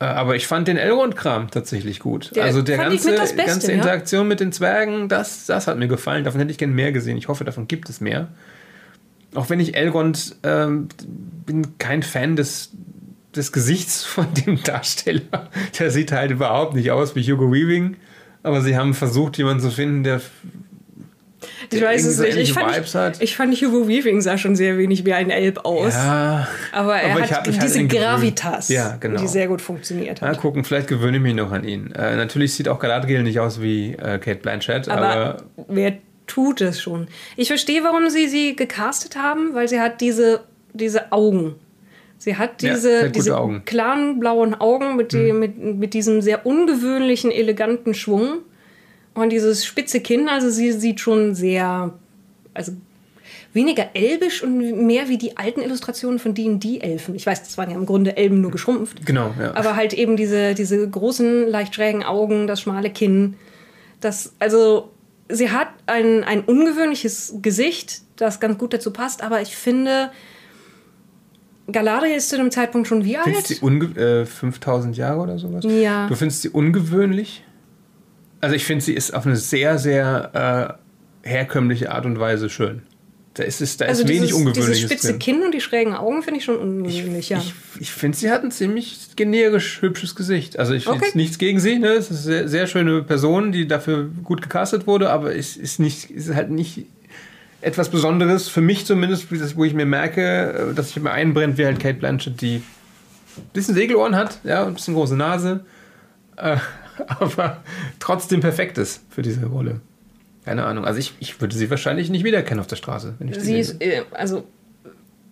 Äh, 0.00 0.04
aber 0.04 0.36
ich 0.36 0.46
fand 0.46 0.68
den 0.68 0.76
Elrond-Kram 0.76 1.50
tatsächlich 1.50 2.00
gut. 2.00 2.34
Der 2.36 2.44
also 2.44 2.60
der 2.60 2.76
ganze, 2.76 3.12
Beste, 3.12 3.36
ganze 3.36 3.72
Interaktion 3.72 4.22
ja? 4.22 4.28
mit 4.28 4.40
den 4.40 4.52
Zwergen, 4.52 5.08
das, 5.08 5.46
das 5.46 5.66
hat 5.66 5.78
mir 5.78 5.88
gefallen. 5.88 6.24
Davon 6.24 6.40
hätte 6.40 6.50
ich 6.50 6.58
gerne 6.58 6.74
mehr 6.74 6.92
gesehen. 6.92 7.16
Ich 7.16 7.28
hoffe, 7.28 7.44
davon 7.44 7.68
gibt 7.68 7.88
es 7.88 8.00
mehr. 8.00 8.28
Auch 9.34 9.48
wenn 9.50 9.60
ich 9.60 9.76
Elrond 9.76 10.36
ähm, 10.42 10.88
bin 11.46 11.78
kein 11.78 12.02
Fan 12.02 12.34
des 12.36 12.72
des 13.38 13.52
Gesichts 13.52 14.04
von 14.04 14.26
dem 14.34 14.62
Darsteller. 14.62 15.48
Der 15.78 15.90
sieht 15.90 16.12
halt 16.12 16.30
überhaupt 16.30 16.74
nicht 16.74 16.90
aus 16.90 17.16
wie 17.16 17.22
Hugo 17.22 17.50
Weaving. 17.52 17.96
Aber 18.42 18.60
sie 18.60 18.76
haben 18.76 18.94
versucht, 18.94 19.38
jemanden 19.38 19.62
zu 19.62 19.70
finden, 19.70 20.04
der. 20.04 20.20
ich 21.70 21.82
weiß 21.82 22.04
es 22.04 22.18
nicht. 22.18 22.36
Ich 22.36 22.52
fand, 22.52 22.76
ich, 22.76 23.22
ich 23.22 23.36
fand, 23.36 23.54
Hugo 23.54 23.88
Weaving 23.88 24.20
sah 24.20 24.38
schon 24.38 24.54
sehr 24.54 24.78
wenig 24.78 25.04
wie 25.04 25.12
ein 25.12 25.30
Elb 25.30 25.64
aus. 25.64 25.94
Ja, 25.94 26.48
aber 26.72 26.96
er 26.96 27.12
aber 27.12 27.22
hat 27.22 27.32
hab, 27.32 27.44
diese 27.44 27.80
halt 27.80 27.90
Gravitas, 27.90 28.68
ja, 28.68 28.96
genau. 29.00 29.20
die 29.20 29.26
sehr 29.26 29.48
gut 29.48 29.60
funktioniert 29.60 30.22
hat. 30.22 30.28
Mal 30.32 30.40
gucken, 30.40 30.64
vielleicht 30.64 30.88
gewöhne 30.88 31.16
ich 31.16 31.22
mich 31.22 31.34
noch 31.34 31.50
an 31.52 31.64
ihn. 31.64 31.92
Äh, 31.92 32.16
natürlich 32.16 32.54
sieht 32.54 32.68
auch 32.68 32.78
Galadriel 32.78 33.22
nicht 33.22 33.40
aus 33.40 33.60
wie 33.60 33.94
äh, 33.94 34.18
Kate 34.18 34.36
Blanchett. 34.36 34.88
Aber, 34.88 35.08
aber 35.08 35.36
wer 35.66 35.94
tut 36.26 36.60
es 36.60 36.80
schon? 36.80 37.08
Ich 37.36 37.48
verstehe, 37.48 37.82
warum 37.82 38.08
sie 38.08 38.28
sie 38.28 38.54
gecastet 38.54 39.16
haben, 39.16 39.54
weil 39.54 39.68
sie 39.68 39.80
hat 39.80 40.00
diese, 40.00 40.40
diese 40.72 41.12
Augen 41.12 41.56
Sie 42.18 42.36
hat 42.36 42.62
diese, 42.62 43.02
ja, 43.02 43.08
diese 43.08 43.38
Augen. 43.38 43.62
klaren 43.64 44.18
blauen 44.18 44.54
Augen 44.54 44.96
mit, 44.96 45.12
die, 45.12 45.32
mhm. 45.32 45.38
mit, 45.38 45.58
mit 45.58 45.94
diesem 45.94 46.20
sehr 46.20 46.44
ungewöhnlichen, 46.44 47.30
eleganten 47.30 47.94
Schwung. 47.94 48.40
Und 49.14 49.30
dieses 49.30 49.64
spitze 49.64 50.00
Kinn, 50.00 50.28
also 50.28 50.50
sie 50.50 50.72
sieht 50.72 51.00
schon 51.00 51.34
sehr, 51.34 51.94
also 52.54 52.72
weniger 53.52 53.90
elbisch 53.94 54.42
und 54.42 54.86
mehr 54.86 55.08
wie 55.08 55.16
die 55.16 55.36
alten 55.36 55.60
Illustrationen 55.60 56.18
von 56.18 56.34
D&D-Elfen. 56.34 57.14
Ich 57.14 57.24
weiß, 57.24 57.42
das 57.42 57.56
waren 57.56 57.70
ja 57.70 57.76
im 57.76 57.86
Grunde 57.86 58.16
Elben 58.16 58.40
nur 58.40 58.50
geschrumpft. 58.50 59.06
Genau, 59.06 59.32
ja. 59.38 59.54
Aber 59.54 59.76
halt 59.76 59.94
eben 59.94 60.16
diese, 60.16 60.54
diese 60.54 60.88
großen, 60.88 61.48
leicht 61.48 61.74
schrägen 61.74 62.02
Augen, 62.02 62.46
das 62.46 62.60
schmale 62.60 62.90
Kinn. 62.90 63.34
Das, 64.00 64.34
also, 64.38 64.90
sie 65.28 65.50
hat 65.50 65.68
ein, 65.86 66.24
ein 66.24 66.42
ungewöhnliches 66.42 67.36
Gesicht, 67.42 68.02
das 68.16 68.40
ganz 68.40 68.58
gut 68.58 68.74
dazu 68.74 68.92
passt, 68.92 69.22
aber 69.22 69.40
ich 69.40 69.56
finde, 69.56 70.10
Galadriel 71.70 72.16
ist 72.16 72.30
zu 72.30 72.36
dem 72.36 72.50
Zeitpunkt 72.50 72.88
schon 72.88 73.04
wie 73.04 73.16
alt? 73.16 73.24
Findest 73.24 73.48
sie 73.48 74.00
äh, 74.00 74.24
5000 74.24 74.96
Jahre 74.96 75.20
oder 75.20 75.38
sowas? 75.38 75.64
Ja. 75.64 76.06
Du 76.08 76.14
findest 76.14 76.42
sie 76.42 76.48
ungewöhnlich? 76.48 77.44
Also 78.40 78.54
ich 78.54 78.64
finde, 78.64 78.84
sie 78.84 78.94
ist 78.94 79.12
auf 79.12 79.26
eine 79.26 79.36
sehr, 79.36 79.78
sehr 79.78 80.78
äh, 81.24 81.28
herkömmliche 81.28 81.92
Art 81.92 82.06
und 82.06 82.18
Weise 82.18 82.48
schön. 82.48 82.82
Da 83.34 83.44
ist, 83.44 83.60
es, 83.60 83.76
da 83.76 83.84
also 83.84 84.02
ist 84.02 84.08
wenig 84.08 84.34
Ungewöhnliches 84.34 84.66
Dieses 84.66 84.90
spitze 84.90 85.08
drin. 85.10 85.18
Kinn 85.20 85.42
und 85.44 85.54
die 85.54 85.60
schrägen 85.60 85.94
Augen 85.94 86.22
finde 86.22 86.38
ich 86.38 86.44
schon 86.44 86.56
ungewöhnlich, 86.56 87.18
ich, 87.18 87.28
ja. 87.28 87.38
Ich, 87.38 87.54
ich 87.80 87.92
finde, 87.92 88.18
sie 88.18 88.32
hat 88.32 88.42
ein 88.42 88.50
ziemlich 88.50 89.10
generisch 89.14 89.80
hübsches 89.80 90.16
Gesicht. 90.16 90.58
Also 90.58 90.74
ich 90.74 90.84
finde 90.84 91.04
okay. 91.04 91.10
nichts 91.14 91.38
gegen 91.38 91.60
sie. 91.60 91.78
Ne? 91.78 91.88
Es 91.88 92.10
ist 92.10 92.26
eine 92.26 92.38
sehr, 92.38 92.48
sehr 92.48 92.66
schöne 92.66 93.02
Person, 93.02 93.52
die 93.52 93.68
dafür 93.68 94.10
gut 94.24 94.42
gecastet 94.42 94.88
wurde, 94.88 95.10
aber 95.10 95.36
es 95.36 95.56
ist, 95.56 95.78
nicht, 95.78 96.10
ist 96.10 96.34
halt 96.34 96.50
nicht 96.50 96.86
etwas 97.60 97.88
Besonderes, 97.88 98.48
für 98.48 98.60
mich 98.60 98.86
zumindest, 98.86 99.56
wo 99.56 99.64
ich 99.64 99.74
mir 99.74 99.86
merke, 99.86 100.70
äh, 100.70 100.74
dass 100.74 100.90
ich 100.90 101.00
mir 101.00 101.10
einbrennt, 101.10 101.58
wie 101.58 101.64
halt 101.64 101.80
Kate 101.80 101.98
Blanchett, 101.98 102.40
die 102.40 102.62
ein 103.36 103.50
bisschen 103.52 103.74
Segelohren 103.74 104.16
hat, 104.16 104.38
ja, 104.44 104.66
ein 104.66 104.74
bisschen 104.74 104.94
große 104.94 105.16
Nase, 105.16 105.64
äh, 106.36 106.56
aber 107.06 107.62
trotzdem 107.98 108.40
perfekt 108.40 108.78
ist 108.78 109.02
für 109.10 109.22
diese 109.22 109.46
Rolle. 109.46 109.80
Keine 110.44 110.64
Ahnung. 110.64 110.84
Also 110.84 110.98
ich, 110.98 111.14
ich 111.20 111.40
würde 111.40 111.54
sie 111.54 111.68
wahrscheinlich 111.68 112.10
nicht 112.10 112.24
wiedererkennen 112.24 112.60
auf 112.60 112.66
der 112.66 112.76
Straße. 112.76 113.14
Wenn 113.18 113.28
ich 113.28 113.38
sie 113.38 113.58
ist, 113.58 113.82
äh, 113.82 114.02
also 114.12 114.44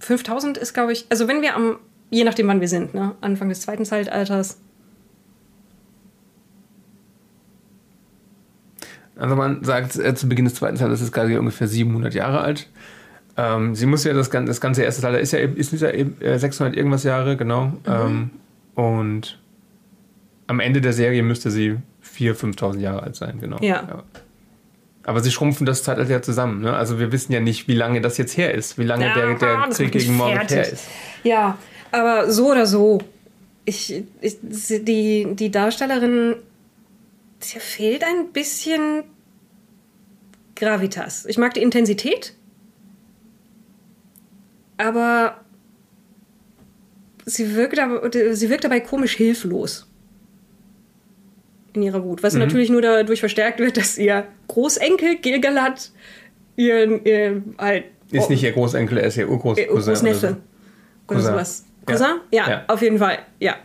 5000 0.01 0.59
ist, 0.59 0.75
glaube 0.75 0.93
ich, 0.93 1.07
also 1.09 1.27
wenn 1.27 1.43
wir 1.43 1.55
am, 1.55 1.79
je 2.11 2.25
nachdem 2.25 2.49
wann 2.49 2.61
wir 2.61 2.69
sind, 2.69 2.93
ne, 2.95 3.15
Anfang 3.21 3.49
des 3.49 3.63
zweiten 3.63 3.85
Zeitalters, 3.85 4.59
Also 9.19 9.35
man 9.35 9.65
sagt 9.65 9.97
äh, 9.97 10.15
zu 10.15 10.29
Beginn 10.29 10.45
des 10.45 10.55
zweiten 10.55 10.77
Zeitalters 10.77 11.01
ist 11.01 11.13
Galadriel 11.13 11.39
ungefähr 11.39 11.67
700 11.67 12.15
Jahre 12.15 12.41
alt. 12.41 12.69
Ähm, 13.37 13.75
sie 13.75 13.87
muss 13.87 14.05
ja 14.05 14.13
das, 14.13 14.31
das 14.31 14.61
ganze 14.61 14.83
erste 14.83 15.03
Zeitalter 15.03 15.21
ist 15.21 15.33
ja, 15.33 15.41
ist 15.41 15.73
ja 15.73 16.39
600 16.39 16.75
äh, 16.75 16.79
irgendwas 16.79 17.05
Jahre, 17.05 17.37
genau. 17.37 17.67
Mhm. 17.67 17.81
Ähm, 17.87 18.31
und 18.75 19.39
am 20.47 20.61
Ende 20.61 20.81
der 20.81 20.93
Serie 20.93 21.23
müsste 21.23 21.51
sie 21.51 21.77
4.000, 22.05 22.57
5.000 22.57 22.79
Jahre 22.79 23.03
alt 23.03 23.17
sein, 23.17 23.39
genau. 23.41 23.59
Ja. 23.61 23.85
ja. 23.89 24.03
Aber 25.05 25.21
sie 25.21 25.31
schrumpfen 25.31 25.67
das 25.67 25.83
Zeitalter 25.83 26.11
ja 26.11 26.23
zusammen. 26.23 26.63
Ne? 26.63 26.75
Also 26.75 26.99
wir 26.99 27.13
wissen 27.13 27.33
ja 27.33 27.41
nicht, 27.41 27.69
wie 27.69 27.75
lange 27.75 28.01
das 28.01 28.19
jetzt 28.19 28.37
her 28.37 28.53
ist, 28.53 28.77
wie 28.77 28.85
lange 28.85 29.07
ja, 29.07 29.15
der, 29.15 29.35
der 29.35 29.69
Krieg 29.71 29.93
gegen 29.93 30.17
Morgoth 30.17 30.51
her 30.51 30.73
ist. 30.73 30.85
Ja, 31.23 31.57
aber 31.93 32.31
so 32.31 32.51
oder 32.51 32.67
so. 32.67 33.01
Ich, 33.65 34.03
ich, 34.21 34.39
die, 34.43 35.29
die 35.35 35.51
Darstellerin 35.51 36.37
Dir 37.53 37.61
fehlt 37.61 38.03
ein 38.03 38.33
bisschen 38.33 39.05
Gravitas. 40.55 41.27
Ich 41.27 41.39
mag 41.39 41.55
die 41.55 41.63
Intensität, 41.63 42.35
aber 44.79 45.41
sie 47.25 47.55
wirkt, 47.55 47.79
sie 48.37 48.51
wirkt 48.51 48.65
dabei 48.65 48.81
komisch 48.81 49.17
hilflos 49.17 49.87
in 51.75 51.83
ihrer 51.83 52.03
Wut. 52.03 52.23
Was 52.23 52.35
mhm. 52.35 52.41
natürlich 52.41 52.71
nur 52.71 52.83
dadurch 52.83 53.21
verstärkt 53.21 53.61
wird, 53.61 53.77
dass 53.77 53.99
ihr 53.99 54.27
Großenkel 54.49 55.17
Gilgalad 55.17 55.93
ihr, 56.57 57.07
ihr 57.07 57.43
halt. 57.59 57.85
Ist 58.11 58.31
nicht 58.31 58.43
ihr 58.43 58.53
Großenkel, 58.53 58.99
er 58.99 59.09
ist 59.09 59.17
ihr 59.17 59.29
Urgroßneffe. 59.29 59.69
Cousin. 59.73 60.37
Oder 61.09 61.21
sowas. 61.21 61.65
Cousin? 61.85 62.21
Ja. 62.33 62.49
ja, 62.49 62.65
auf 62.69 62.83
jeden 62.83 62.99
Fall. 62.99 63.19
Ja. 63.39 63.57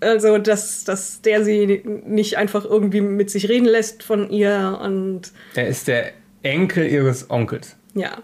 Also, 0.00 0.38
dass, 0.38 0.84
dass 0.84 1.20
der 1.20 1.44
sie 1.44 1.82
nicht 1.84 2.38
einfach 2.38 2.64
irgendwie 2.64 3.02
mit 3.02 3.30
sich 3.30 3.48
reden 3.48 3.66
lässt 3.66 4.02
von 4.02 4.30
ihr 4.30 4.78
und. 4.82 5.32
Er 5.54 5.68
ist 5.68 5.88
der 5.88 6.12
Enkel 6.42 6.86
ihres 6.86 7.30
Onkels. 7.30 7.76
Ja. 7.94 8.22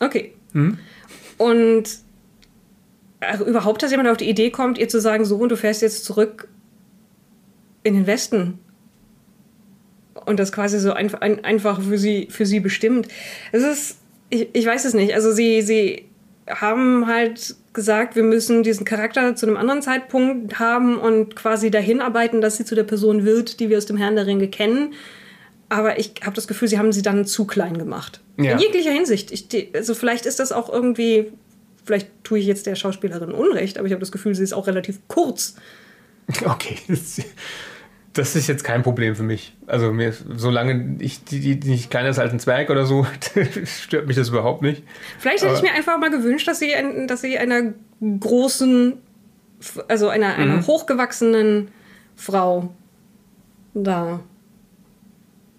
Okay. 0.00 0.32
Hm? 0.52 0.78
Und 1.36 1.84
also 3.20 3.46
überhaupt, 3.46 3.82
dass 3.82 3.90
jemand 3.90 4.08
auf 4.08 4.16
die 4.16 4.28
Idee 4.28 4.50
kommt, 4.50 4.78
ihr 4.78 4.88
zu 4.88 5.00
sagen, 5.00 5.24
so, 5.24 5.36
und 5.36 5.50
du 5.50 5.56
fährst 5.56 5.82
jetzt 5.82 6.04
zurück 6.04 6.48
in 7.82 7.94
den 7.94 8.06
Westen. 8.06 8.58
Und 10.26 10.40
das 10.40 10.52
quasi 10.52 10.78
so 10.78 10.92
einfach, 10.92 11.20
einfach 11.20 11.80
für 11.80 11.98
sie, 11.98 12.28
für 12.30 12.46
sie 12.46 12.60
bestimmt. 12.60 13.08
Es 13.52 13.62
ist, 13.62 13.98
ich, 14.30 14.48
ich 14.52 14.66
weiß 14.66 14.84
es 14.84 14.94
nicht. 14.94 15.14
Also 15.14 15.32
sie, 15.32 15.62
sie 15.62 16.09
haben 16.54 17.06
halt 17.06 17.56
gesagt, 17.72 18.16
wir 18.16 18.22
müssen 18.22 18.62
diesen 18.62 18.84
Charakter 18.84 19.36
zu 19.36 19.46
einem 19.46 19.56
anderen 19.56 19.82
Zeitpunkt 19.82 20.58
haben 20.58 20.98
und 20.98 21.36
quasi 21.36 21.70
dahin 21.70 22.00
arbeiten, 22.00 22.40
dass 22.40 22.56
sie 22.56 22.64
zu 22.64 22.74
der 22.74 22.84
Person 22.84 23.24
wird, 23.24 23.60
die 23.60 23.68
wir 23.68 23.78
aus 23.78 23.86
dem 23.86 23.96
Herrn 23.96 24.16
der 24.16 24.26
Ringe 24.26 24.48
kennen. 24.48 24.94
Aber 25.68 25.98
ich 25.98 26.14
habe 26.22 26.34
das 26.34 26.48
Gefühl, 26.48 26.66
sie 26.66 26.78
haben 26.78 26.92
sie 26.92 27.02
dann 27.02 27.24
zu 27.26 27.46
klein 27.46 27.78
gemacht. 27.78 28.20
Ja. 28.36 28.52
In 28.52 28.58
jeglicher 28.58 28.90
Hinsicht. 28.90 29.30
Ich, 29.30 29.74
also 29.74 29.94
vielleicht 29.94 30.26
ist 30.26 30.40
das 30.40 30.50
auch 30.50 30.68
irgendwie, 30.68 31.32
vielleicht 31.84 32.08
tue 32.24 32.40
ich 32.40 32.46
jetzt 32.46 32.66
der 32.66 32.74
Schauspielerin 32.74 33.30
Unrecht, 33.30 33.78
aber 33.78 33.86
ich 33.86 33.92
habe 33.92 34.00
das 34.00 34.10
Gefühl, 34.10 34.34
sie 34.34 34.42
ist 34.42 34.52
auch 34.52 34.66
relativ 34.66 34.98
kurz. 35.08 35.54
Okay. 36.44 36.76
Das 38.12 38.34
ist 38.34 38.48
jetzt 38.48 38.64
kein 38.64 38.82
Problem 38.82 39.14
für 39.14 39.22
mich. 39.22 39.56
Also 39.66 39.92
mir, 39.92 40.12
solange 40.12 40.96
ich 40.98 41.24
die, 41.24 41.60
die 41.60 41.68
nicht 41.68 41.90
kleiner 41.90 42.08
ist 42.08 42.18
als 42.18 42.32
ein 42.32 42.40
Zwerg 42.40 42.70
oder 42.70 42.84
so, 42.84 43.06
stört 43.64 44.06
mich 44.06 44.16
das 44.16 44.30
überhaupt 44.30 44.62
nicht. 44.62 44.82
Vielleicht 45.18 45.42
hätte 45.42 45.52
Aber, 45.52 45.56
ich 45.56 45.62
mir 45.62 45.76
einfach 45.76 45.98
mal 45.98 46.10
gewünscht, 46.10 46.48
dass 46.48 46.58
sie, 46.58 46.74
ein, 46.74 47.06
dass 47.06 47.20
sie 47.20 47.38
einer 47.38 47.72
großen, 48.00 48.94
also 49.86 50.08
einer, 50.08 50.34
einer 50.34 50.56
mhm. 50.56 50.66
hochgewachsenen 50.66 51.68
Frau 52.16 52.70
da 53.74 54.20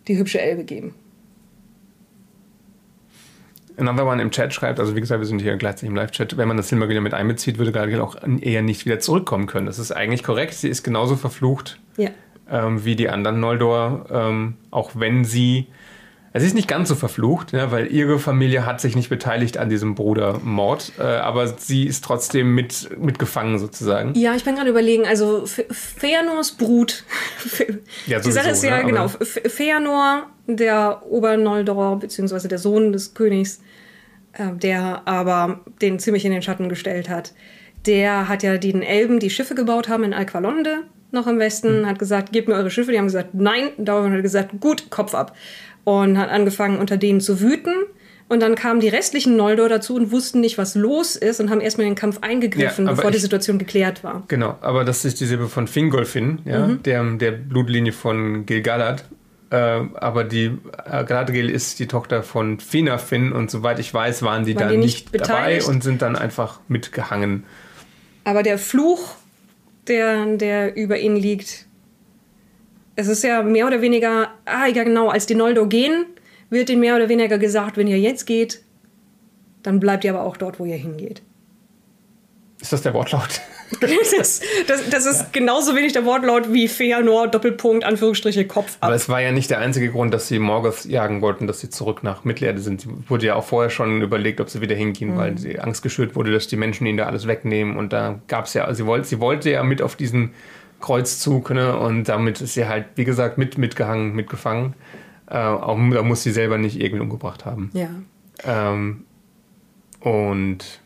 die 0.08 0.18
hübsche 0.18 0.42
Elbe 0.42 0.66
geben. 0.66 0.94
Another 3.78 4.06
One 4.06 4.22
im 4.22 4.30
Chat 4.32 4.54
schreibt, 4.54 4.80
also 4.80 4.96
wie 4.96 5.00
gesagt, 5.00 5.22
wir 5.22 5.26
sind 5.26 5.42
hier 5.42 5.56
gleichzeitig 5.56 5.90
im 5.90 5.96
Live-Chat, 5.96 6.36
wenn 6.38 6.48
man 6.48 6.58
das 6.58 6.68
Silmarillion 6.68 7.04
mit 7.04 7.14
einbezieht, 7.14 7.58
würde 7.58 7.72
Galadriel 7.72 8.02
auch 8.02 8.18
eher 8.42 8.62
nicht 8.62 8.86
wieder 8.86 9.00
zurückkommen 9.00 9.48
können. 9.48 9.66
Das 9.66 9.80
ist 9.80 9.92
eigentlich 9.94 10.24
korrekt. 10.24 10.54
Sie 10.54 10.68
ist 10.68 10.84
genauso 10.84 11.16
verflucht 11.16 11.80
ja. 11.98 12.10
Ähm, 12.52 12.86
wie 12.86 12.96
die 12.96 13.10
anderen 13.10 13.40
Noldor, 13.40 14.06
ähm, 14.12 14.56
auch 14.70 14.92
wenn 14.96 15.24
sie 15.24 15.68
es 16.34 16.44
ist 16.44 16.56
nicht 16.56 16.68
ganz 16.70 16.88
so 16.88 16.96
verflucht, 16.96 17.52
ja, 17.52 17.72
weil 17.72 17.92
ihre 17.92 18.18
Familie 18.18 18.66
hat 18.66 18.80
sich 18.80 18.96
nicht 18.96 19.10
beteiligt 19.10 19.58
an 19.58 19.70
diesem 19.70 19.96
Brudermord, 19.96 20.94
äh, 20.98 21.04
aber 21.04 21.48
sie 21.48 21.86
ist 21.86 22.06
trotzdem 22.06 22.56
mit, 22.56 22.90
mitgefangen 22.98 23.60
sozusagen. 23.60 24.14
Ja, 24.16 24.34
ich 24.34 24.46
bin 24.46 24.56
gerade 24.56 24.70
überlegen, 24.70 25.06
also 25.06 25.46
Feanors 25.46 26.54
Brut. 26.54 27.04
ja, 28.08 28.22
sowieso, 28.22 28.30
Die 28.30 28.32
Sache 28.32 28.50
ist 28.52 28.64
ja, 28.64 28.78
ne? 28.78 28.86
genau, 28.86 29.10
Feanor, 29.10 30.28
der 30.48 31.02
Obernoldor, 31.06 32.00
beziehungsweise 32.00 32.48
der 32.48 32.60
Sohn 32.60 32.94
des 32.94 33.14
Königs, 33.14 33.60
äh, 34.32 34.54
der 34.54 35.06
aber 35.06 35.60
den 35.82 36.00
ziemlich 36.00 36.24
in 36.24 36.32
den 36.32 36.42
Schatten 36.42 36.70
gestellt 36.70 37.10
hat, 37.10 37.34
der 37.86 38.30
hat 38.30 38.42
ja 38.42 38.58
den 38.58 38.84
Elben, 38.84 39.20
die 39.20 39.30
Schiffe 39.30 39.54
gebaut 39.54 39.90
haben 39.90 40.06
in 40.06 40.14
Alqualonde, 40.14 40.84
noch 41.12 41.28
im 41.28 41.40
Westen, 41.40 41.82
hm. 41.82 41.86
hat 41.86 42.00
gesagt, 42.00 42.32
gebt 42.32 42.48
mir 42.48 42.56
eure 42.56 42.72
Schiffe. 42.72 42.92
Die 42.92 42.98
haben 42.98 43.06
gesagt, 43.06 43.34
nein. 43.34 43.70
Dauernd 43.78 44.14
hat 44.14 44.22
gesagt, 44.22 44.60
gut, 44.60 44.90
Kopf 44.90 45.14
ab 45.14 45.36
und 45.84 46.18
hat 46.18 46.30
angefangen, 46.30 46.80
unter 46.80 46.98
denen 46.98 47.22
zu 47.22 47.42
wüten. 47.42 47.74
Und 48.28 48.40
dann 48.42 48.56
kamen 48.56 48.80
die 48.80 48.88
restlichen 48.88 49.36
Noldor 49.36 49.68
dazu 49.68 49.96
und 49.96 50.12
wussten 50.12 50.40
nicht, 50.40 50.58
was 50.58 50.74
los 50.76 51.18
ist 51.18 51.42
und 51.42 51.50
haben 51.50 51.60
erstmal 51.60 51.86
in 51.86 51.92
den 51.92 52.00
Kampf 52.00 52.20
eingegriffen, 52.22 52.86
ja, 52.86 52.92
bevor 52.92 53.10
ich, 53.10 53.18
die 53.18 53.22
Situation 53.22 53.60
geklärt 53.60 54.06
war. 54.06 54.24
Genau, 54.30 54.58
aber 54.62 54.86
das 54.86 55.04
ist 55.04 55.20
die 55.20 55.26
Silbe 55.26 55.50
von 55.50 55.68
Fingolfin, 55.68 56.40
ja, 56.46 56.68
mhm. 56.68 56.84
der, 56.84 57.04
der 57.16 57.32
Blutlinie 57.32 57.92
von 57.92 58.46
Gilgalad. 58.46 59.04
Äh, 59.50 59.56
aber 59.96 60.24
die 60.24 60.46
äh, 60.46 61.04
Galadriel 61.04 61.50
ist 61.50 61.80
die 61.80 61.88
Tochter 61.88 62.24
von 62.24 62.62
Finafin 62.62 63.34
und 63.34 63.52
soweit 63.52 63.80
ich 63.80 63.94
weiß, 63.94 64.24
waren 64.24 64.46
die 64.46 64.56
waren 64.56 64.64
da 64.64 64.70
die 64.70 64.78
nicht, 64.78 65.12
nicht 65.12 65.28
dabei 65.30 65.62
und 65.62 65.84
sind 65.84 66.02
dann 66.02 66.16
einfach 66.16 66.62
mitgehangen. 66.70 67.44
Aber 68.24 68.44
der 68.44 68.58
Fluch, 68.58 69.16
der, 69.88 70.38
der 70.38 70.76
über 70.76 70.98
ihnen 71.00 71.16
liegt, 71.16 71.68
es 72.96 73.08
ist 73.08 73.24
ja 73.24 73.42
mehr 73.42 73.68
oder 73.68 73.82
weniger, 73.82 74.32
ah 74.46 74.68
ja 74.68 74.84
genau, 74.84 75.10
als 75.10 75.26
die 75.26 75.36
Noldo 75.36 75.68
gehen, 75.68 76.06
wird 76.50 76.70
ihnen 76.70 76.82
mehr 76.82 76.96
oder 76.96 77.10
weniger 77.10 77.38
gesagt, 77.38 77.78
wenn 77.78 77.88
ihr 77.88 78.00
jetzt 78.00 78.26
geht, 78.26 78.64
dann 79.64 79.80
bleibt 79.80 80.04
ihr 80.04 80.14
aber 80.14 80.24
auch 80.24 80.38
dort, 80.38 80.60
wo 80.60 80.66
ihr 80.66 80.76
hingeht. 80.76 81.22
Ist 82.60 82.74
das 82.74 82.82
der 82.82 82.94
Wortlaut? 82.94 83.42
das, 84.18 84.42
das, 84.68 84.90
das, 84.90 85.06
ist 85.06 85.22
ja. 85.22 85.28
genauso 85.32 85.76
wenig 85.76 85.94
der 85.94 86.06
Wortlaut 86.06 86.52
wie 86.52 86.68
Feanor, 86.68 87.28
Doppelpunkt, 87.28 87.84
Anführungsstriche, 87.84 88.46
Kopf 88.46 88.78
ab. 88.80 88.88
Aber 88.88 88.96
es 88.96 89.08
war 89.08 89.22
ja 89.22 89.32
nicht 89.32 89.50
der 89.50 89.60
einzige 89.60 89.92
Grund, 89.92 90.14
dass 90.14 90.28
sie 90.28 90.40
Morgoth 90.40 90.86
jagen 90.86 91.22
wollten, 91.22 91.48
dass 91.48 91.60
sie 91.60 91.70
zurück 91.70 92.04
nach 92.04 92.24
Mittelerde 92.24 92.60
sind. 92.60 92.82
Sie 92.82 92.90
wurde 93.08 93.28
ja 93.28 93.36
auch 93.36 93.46
vorher 93.46 93.70
schon 93.70 94.02
überlegt, 94.02 94.42
ob 94.42 94.50
sie 94.50 94.62
wieder 94.62 94.76
hingehen, 94.76 95.14
mhm. 95.14 95.18
weil 95.18 95.38
sie 95.38 95.60
Angst 95.60 95.84
geschürt 95.84 96.16
wurde, 96.16 96.32
dass 96.32 96.48
die 96.48 96.58
Menschen 96.58 96.86
ihnen 96.88 96.98
da 96.98 97.06
alles 97.06 97.28
wegnehmen. 97.28 97.78
Und 97.78 97.94
da 97.94 98.20
gab 98.28 98.46
es 98.46 98.54
ja, 98.54 98.74
sie 98.74 98.86
wollte, 98.86 99.08
sie 99.08 99.20
wollte 99.20 99.50
ja 99.50 99.64
mit 99.64 99.82
auf 99.82 99.96
diesen 99.96 100.32
Kreuzzug, 100.82 101.52
ne? 101.52 101.78
Und 101.78 102.06
damit 102.06 102.42
ist 102.42 102.56
sie 102.56 102.68
halt, 102.68 102.86
wie 102.96 103.06
gesagt, 103.06 103.38
mit 103.38 103.58
mitgehangen, 103.58 104.14
mitgefangen. 104.14 104.74
Äh, 105.30 105.38
auch, 105.38 105.78
da 105.92 106.04
muss 106.04 106.24
sie 106.24 106.32
selber 106.32 106.58
nicht 106.58 106.80
irgendwie 106.80 107.02
umgebracht 107.02 107.46
haben. 107.46 107.70
Ja. 107.74 107.90
Ähm, 108.44 109.06
und 110.02 110.82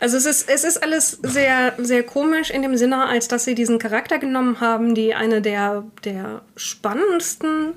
also 0.00 0.16
es 0.16 0.26
ist, 0.26 0.48
es 0.48 0.64
ist 0.64 0.82
alles 0.82 1.18
sehr, 1.22 1.74
sehr 1.78 2.02
komisch 2.02 2.50
in 2.50 2.62
dem 2.62 2.76
Sinne, 2.76 3.06
als 3.06 3.28
dass 3.28 3.44
sie 3.44 3.54
diesen 3.54 3.78
Charakter 3.78 4.18
genommen 4.18 4.60
haben, 4.60 4.94
die 4.94 5.14
eine 5.14 5.42
der, 5.42 5.84
der 6.04 6.42
spannendsten 6.56 7.74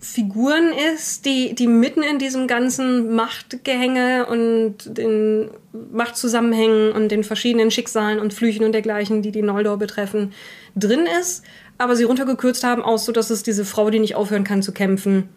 Figuren 0.00 0.72
ist, 0.94 1.26
die, 1.26 1.54
die 1.56 1.66
mitten 1.66 2.04
in 2.04 2.20
diesem 2.20 2.46
ganzen 2.46 3.16
Machtgehänge 3.16 4.26
und 4.26 4.76
den 4.86 5.50
Machtzusammenhängen 5.72 6.92
und 6.92 7.08
den 7.08 7.24
verschiedenen 7.24 7.72
Schicksalen 7.72 8.20
und 8.20 8.32
Flüchen 8.32 8.64
und 8.64 8.72
dergleichen, 8.72 9.22
die 9.22 9.32
die 9.32 9.42
Noldor 9.42 9.76
betreffen, 9.76 10.32
drin 10.76 11.06
ist, 11.20 11.44
aber 11.78 11.96
sie 11.96 12.04
runtergekürzt 12.04 12.62
haben, 12.62 12.82
aus 12.82 13.06
so, 13.06 13.12
dass 13.12 13.30
es 13.30 13.42
diese 13.42 13.64
Frau, 13.64 13.90
die 13.90 13.98
nicht 13.98 14.14
aufhören 14.14 14.44
kann 14.44 14.62
zu 14.62 14.72
kämpfen, 14.72 15.28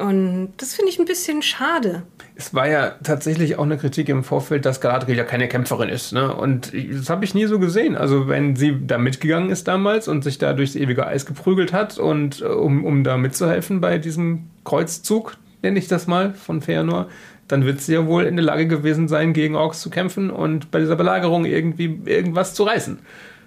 und 0.00 0.52
das 0.56 0.74
finde 0.74 0.90
ich 0.90 0.98
ein 0.98 1.04
bisschen 1.04 1.42
schade. 1.42 2.02
Es 2.36 2.52
war 2.52 2.68
ja 2.68 2.90
tatsächlich 3.02 3.56
auch 3.58 3.62
eine 3.62 3.78
Kritik 3.78 4.08
im 4.08 4.24
Vorfeld, 4.24 4.66
dass 4.66 4.80
Galadriel 4.80 5.16
ja 5.16 5.24
keine 5.24 5.48
Kämpferin 5.48 5.88
ist. 5.88 6.12
Ne? 6.12 6.34
Und 6.34 6.72
das 6.74 7.08
habe 7.08 7.24
ich 7.24 7.34
nie 7.34 7.46
so 7.46 7.58
gesehen. 7.58 7.96
Also 7.96 8.26
wenn 8.26 8.56
sie 8.56 8.76
da 8.86 8.98
mitgegangen 8.98 9.50
ist 9.50 9.68
damals 9.68 10.08
und 10.08 10.24
sich 10.24 10.38
da 10.38 10.52
durchs 10.52 10.74
ewige 10.74 11.06
Eis 11.06 11.26
geprügelt 11.26 11.72
hat 11.72 11.98
und 11.98 12.40
äh, 12.40 12.46
um, 12.46 12.84
um 12.84 13.04
da 13.04 13.16
mitzuhelfen 13.16 13.80
bei 13.80 13.98
diesem 13.98 14.50
Kreuzzug, 14.64 15.36
nenne 15.62 15.78
ich 15.78 15.86
das 15.86 16.06
mal, 16.06 16.34
von 16.34 16.60
Feanor, 16.60 17.08
dann 17.46 17.64
wird 17.64 17.80
sie 17.80 17.94
ja 17.94 18.06
wohl 18.06 18.24
in 18.24 18.36
der 18.36 18.44
Lage 18.44 18.66
gewesen 18.66 19.06
sein, 19.06 19.32
gegen 19.32 19.54
Orks 19.54 19.80
zu 19.80 19.90
kämpfen 19.90 20.30
und 20.30 20.70
bei 20.70 20.80
dieser 20.80 20.96
Belagerung 20.96 21.44
irgendwie 21.44 22.00
irgendwas 22.04 22.54
zu 22.54 22.64
reißen. 22.64 22.98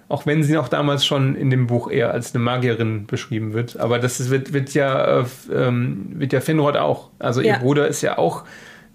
Auch 0.08 0.24
wenn 0.24 0.42
sie 0.42 0.56
auch 0.56 0.68
damals 0.68 1.04
schon 1.04 1.36
in 1.36 1.50
dem 1.50 1.66
Buch 1.66 1.90
eher 1.90 2.12
als 2.12 2.34
eine 2.34 2.42
Magierin 2.42 3.06
beschrieben 3.06 3.52
wird. 3.52 3.78
Aber 3.78 3.98
das 3.98 4.30
wird, 4.30 4.54
wird 4.54 4.72
ja, 4.72 5.20
äh, 5.20 5.24
ähm, 5.52 6.12
wird 6.14 6.32
ja 6.32 6.40
Finrod 6.40 6.78
auch. 6.78 7.10
Also 7.18 7.42
ja. 7.42 7.54
ihr 7.54 7.58
Bruder 7.60 7.86
ist 7.88 8.00
ja 8.00 8.16
auch, 8.16 8.44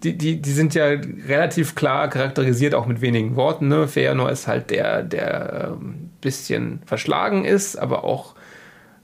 die, 0.03 0.17
die, 0.17 0.41
die 0.41 0.51
sind 0.51 0.73
ja 0.73 0.85
relativ 1.27 1.75
klar 1.75 2.09
charakterisiert, 2.09 2.73
auch 2.73 2.87
mit 2.87 3.01
wenigen 3.01 3.35
Worten. 3.35 3.67
Ne? 3.67 3.87
Feanor 3.87 4.31
ist 4.31 4.47
halt 4.47 4.71
der, 4.71 5.03
der 5.03 5.67
ein 5.67 5.73
ähm, 5.73 6.09
bisschen 6.19 6.81
verschlagen 6.85 7.45
ist, 7.45 7.77
aber 7.77 8.03
auch 8.03 8.33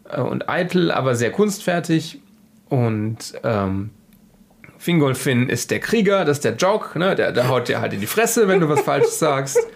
äh, 0.10 0.20
und 0.20 0.49
eitel, 0.49 0.91
aber 0.91 1.16
sehr 1.16 1.32
kunstfertig. 1.32 2.22
Und 2.70 3.34
ähm, 3.43 3.91
Fingolfin 4.78 5.47
ist 5.47 5.72
der 5.72 5.80
Krieger, 5.80 6.26
das 6.26 6.38
ist 6.38 6.45
der 6.45 6.55
Jock, 6.55 6.95
ne? 6.95 7.16
der, 7.16 7.32
der 7.32 7.49
haut 7.49 7.68
dir 7.68 7.82
halt 7.82 7.93
in 7.93 7.99
die 7.99 8.07
Fresse, 8.07 8.47
wenn 8.47 8.60
du 8.60 8.68
was 8.68 8.82
Falsches 8.82 9.20
sagst. 9.20 9.60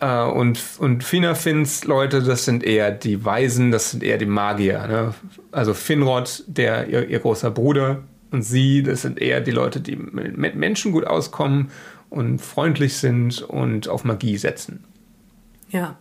Äh, 0.00 0.24
und, 0.24 0.60
und 0.78 1.04
Finafins 1.04 1.84
Leute, 1.84 2.22
das 2.22 2.44
sind 2.44 2.62
eher 2.62 2.90
die 2.90 3.24
Weisen, 3.24 3.70
das 3.70 3.90
sind 3.90 4.02
eher 4.02 4.18
die 4.18 4.26
Magier. 4.26 4.86
Ne? 4.86 5.14
Also 5.52 5.74
Finrod, 5.74 6.44
der 6.46 6.88
ihr, 6.88 7.08
ihr, 7.08 7.18
großer 7.18 7.50
Bruder, 7.50 8.02
und 8.30 8.42
sie, 8.42 8.82
das 8.82 9.02
sind 9.02 9.20
eher 9.20 9.40
die 9.40 9.50
Leute, 9.50 9.80
die 9.80 9.96
mit 9.96 10.54
Menschen 10.54 10.92
gut 10.92 11.06
auskommen 11.06 11.70
und 12.10 12.40
freundlich 12.40 12.96
sind 12.96 13.42
und 13.42 13.88
auf 13.88 14.04
Magie 14.04 14.36
setzen. 14.36 14.84
Ja. 15.70 15.96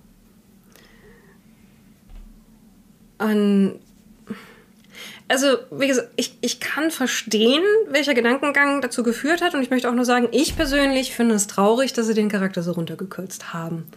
An 3.18 3.80
also, 5.30 5.58
wie 5.72 5.88
gesagt, 5.88 6.10
ich, 6.16 6.38
ich 6.42 6.60
kann 6.60 6.90
verstehen, 6.90 7.64
welcher 7.90 8.14
Gedankengang 8.14 8.82
dazu 8.82 9.04
geführt 9.04 9.42
hat. 9.42 9.54
Und 9.54 9.62
ich 9.62 9.70
möchte 9.70 9.90
auch 9.90 9.94
nur 9.94 10.06
sagen, 10.06 10.30
ich 10.32 10.56
persönlich 10.56 11.14
finde 11.14 11.36
es 11.36 11.48
traurig, 11.48 11.94
dass 11.94 12.08
sie 12.08 12.14
den 12.14 12.30
Charakter 12.30 12.64
so 12.64 12.72
runtergekürzt 12.72 13.54
haben. 13.54 13.88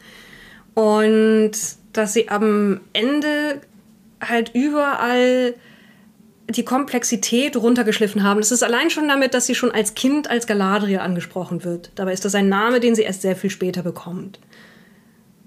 Und 0.75 1.53
dass 1.93 2.13
sie 2.13 2.29
am 2.29 2.81
Ende 2.93 3.61
halt 4.21 4.53
überall 4.55 5.55
die 6.49 6.65
Komplexität 6.65 7.57
runtergeschliffen 7.57 8.25
haben. 8.25 8.41
Das 8.41 8.51
ist 8.51 8.65
allein 8.65 8.91
schon 8.91 9.07
damit, 9.07 9.35
dass 9.35 9.47
sie 9.47 9.55
schon 9.55 9.71
als 9.71 9.95
Kind 9.95 10.29
als 10.29 10.49
Galadriel 10.49 10.99
angesprochen 10.99 11.63
wird. 11.65 11.93
Dabei 11.95 12.13
ist 12.13 12.25
das 12.25 12.35
ein 12.35 12.49
Name, 12.49 12.81
den 12.81 12.97
sie 12.97 13.03
erst 13.03 13.23
sehr 13.23 13.37
viel 13.37 13.51
später 13.51 13.83
bekommt. 13.83 14.41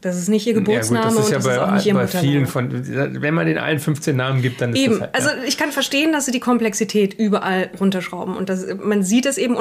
Das 0.03 0.17
ist 0.17 0.27
nicht 0.27 0.45
ihr 0.45 0.53
Geburtsname 0.53 1.05
ja, 1.05 1.09
gut, 1.11 1.19
das 1.19 1.25
ist 1.25 1.31
ja 1.31 1.37
und 1.37 1.45
das 1.45 1.45
bei, 1.45 1.53
ist 1.53 1.59
auch 1.61 1.73
nicht 1.75 1.85
ihr 1.85 1.93
bei 1.93 2.07
vielen 2.07 2.45
von, 2.45 3.21
Wenn 3.21 3.33
man 3.33 3.47
den 3.47 3.57
allen 3.57 3.79
15 3.79 4.13
Namen 4.13 4.41
gibt, 4.41 4.59
dann 4.59 4.73
ist 4.73 4.81
eben. 4.81 4.99
das 4.99 5.01
halt, 5.01 5.15
Also 5.15 5.29
ich 5.47 5.57
kann 5.57 5.71
verstehen, 5.71 6.11
dass 6.11 6.25
sie 6.25 6.33
die 6.33 6.41
Komplexität 6.41 7.13
überall 7.13 7.69
runterschrauben. 7.79 8.35
Und 8.35 8.49
das, 8.49 8.67
man 8.83 9.03
sieht 9.03 9.25
es 9.25 9.37
eben, 9.37 9.55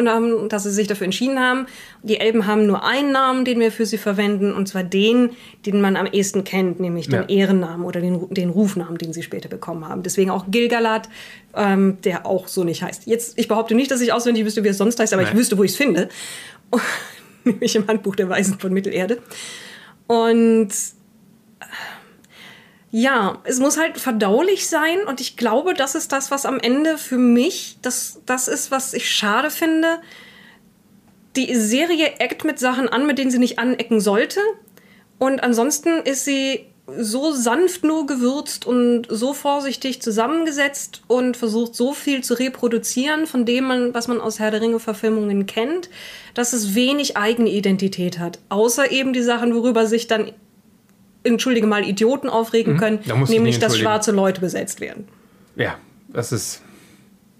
dass 0.48 0.64
sie 0.64 0.72
sich 0.72 0.88
dafür 0.88 1.04
entschieden 1.04 1.38
haben. 1.38 1.66
Die 2.02 2.18
Elben 2.18 2.48
haben 2.48 2.66
nur 2.66 2.84
einen 2.84 3.12
Namen, 3.12 3.44
den 3.44 3.60
wir 3.60 3.70
für 3.70 3.86
sie 3.86 3.98
verwenden, 3.98 4.52
und 4.52 4.66
zwar 4.66 4.82
den, 4.82 5.30
den 5.64 5.80
man 5.80 5.96
am 5.96 6.06
ehesten 6.06 6.42
kennt, 6.42 6.80
nämlich 6.80 7.06
den 7.06 7.22
ja. 7.22 7.28
Ehrennamen 7.28 7.86
oder 7.86 8.00
den, 8.00 8.28
den 8.34 8.50
Rufnamen, 8.50 8.98
den 8.98 9.12
sie 9.12 9.22
später 9.22 9.48
bekommen 9.48 9.88
haben. 9.88 10.02
Deswegen 10.02 10.32
auch 10.32 10.46
Gilgalad, 10.50 11.08
ähm, 11.54 11.98
der 12.02 12.26
auch 12.26 12.48
so 12.48 12.64
nicht 12.64 12.82
heißt. 12.82 13.06
Jetzt, 13.06 13.38
ich 13.38 13.46
behaupte 13.46 13.76
nicht, 13.76 13.92
dass 13.92 14.00
ich 14.00 14.12
auswendig 14.12 14.44
wüsste, 14.44 14.64
wie 14.64 14.68
es 14.68 14.78
sonst 14.78 14.98
heißt, 14.98 15.12
aber 15.12 15.22
Nein. 15.22 15.34
ich 15.34 15.38
wüsste, 15.38 15.56
wo 15.56 15.62
ich 15.62 15.70
es 15.70 15.76
finde. 15.76 16.08
nämlich 17.44 17.76
im 17.76 17.86
Handbuch 17.86 18.16
der 18.16 18.28
Weisen 18.28 18.58
von 18.58 18.72
Mittelerde. 18.72 19.18
Und 20.12 20.68
ja, 22.90 23.40
es 23.44 23.60
muss 23.60 23.78
halt 23.78 23.96
verdaulich 23.96 24.68
sein 24.68 25.04
und 25.06 25.22
ich 25.22 25.38
glaube, 25.38 25.72
das 25.72 25.94
ist 25.94 26.12
das, 26.12 26.30
was 26.30 26.44
am 26.44 26.60
Ende 26.60 26.98
für 26.98 27.16
mich, 27.16 27.78
das, 27.80 28.20
das 28.26 28.46
ist, 28.46 28.70
was 28.70 28.92
ich 28.92 29.10
schade 29.10 29.48
finde. 29.50 30.02
Die 31.34 31.54
Serie 31.54 32.16
eckt 32.18 32.44
mit 32.44 32.58
Sachen 32.58 32.90
an, 32.90 33.06
mit 33.06 33.16
denen 33.16 33.30
sie 33.30 33.38
nicht 33.38 33.58
anecken 33.58 34.02
sollte. 34.02 34.40
Und 35.18 35.42
ansonsten 35.42 36.02
ist 36.02 36.26
sie 36.26 36.66
so 36.98 37.32
sanft 37.32 37.84
nur 37.84 38.06
gewürzt 38.06 38.66
und 38.66 39.06
so 39.08 39.32
vorsichtig 39.34 40.02
zusammengesetzt 40.02 41.02
und 41.06 41.36
versucht 41.36 41.74
so 41.76 41.92
viel 41.92 42.24
zu 42.24 42.34
reproduzieren 42.34 43.26
von 43.26 43.44
dem, 43.46 43.64
man, 43.64 43.94
was 43.94 44.08
man 44.08 44.20
aus 44.20 44.40
Herr 44.40 44.50
der 44.50 44.60
Ringe-Verfilmungen 44.60 45.46
kennt, 45.46 45.90
dass 46.34 46.52
es 46.52 46.74
wenig 46.74 47.16
eigene 47.16 47.50
Identität 47.50 48.18
hat. 48.18 48.40
Außer 48.48 48.90
eben 48.90 49.12
die 49.12 49.22
Sachen, 49.22 49.54
worüber 49.54 49.86
sich 49.86 50.08
dann, 50.08 50.32
entschuldige 51.22 51.66
mal, 51.68 51.84
Idioten 51.84 52.28
aufregen 52.28 52.74
Mhm. 52.74 52.78
können, 52.78 52.98
Da 53.06 53.14
nämlich, 53.16 53.60
dass 53.60 53.78
schwarze 53.78 54.10
Leute 54.10 54.40
besetzt 54.40 54.80
werden. 54.80 55.06
Ja, 55.54 55.76
das 56.08 56.32
ist. 56.32 56.62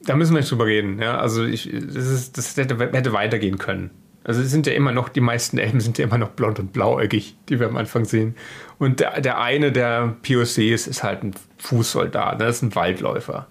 Da 0.04 0.16
müssen 0.16 0.34
wir 0.34 0.40
nicht 0.40 0.50
drüber 0.50 0.66
reden. 0.66 1.00
Ja, 1.00 1.18
also 1.18 1.44
ich, 1.44 1.68
das, 1.72 2.06
ist, 2.06 2.38
das 2.38 2.56
hätte, 2.56 2.76
hätte 2.78 3.12
weitergehen 3.12 3.58
können. 3.58 3.90
Also 4.24 4.42
sind 4.42 4.66
ja 4.66 4.72
immer 4.72 4.92
noch, 4.92 5.08
die 5.08 5.20
meisten 5.20 5.58
Elben 5.58 5.80
sind 5.80 5.98
ja 5.98 6.04
immer 6.04 6.18
noch 6.18 6.30
blond 6.30 6.60
und 6.60 6.72
blauäugig, 6.72 7.36
die 7.48 7.58
wir 7.58 7.66
am 7.66 7.76
Anfang 7.76 8.04
sehen. 8.04 8.36
Und 8.78 9.00
der, 9.00 9.20
der 9.20 9.40
eine 9.40 9.72
der 9.72 10.14
POCs 10.22 10.86
ist 10.86 11.02
halt 11.02 11.24
ein 11.24 11.32
Fußsoldat, 11.58 12.38
ne? 12.38 12.46
das 12.46 12.56
ist 12.56 12.62
ein 12.62 12.74
Waldläufer. 12.74 13.48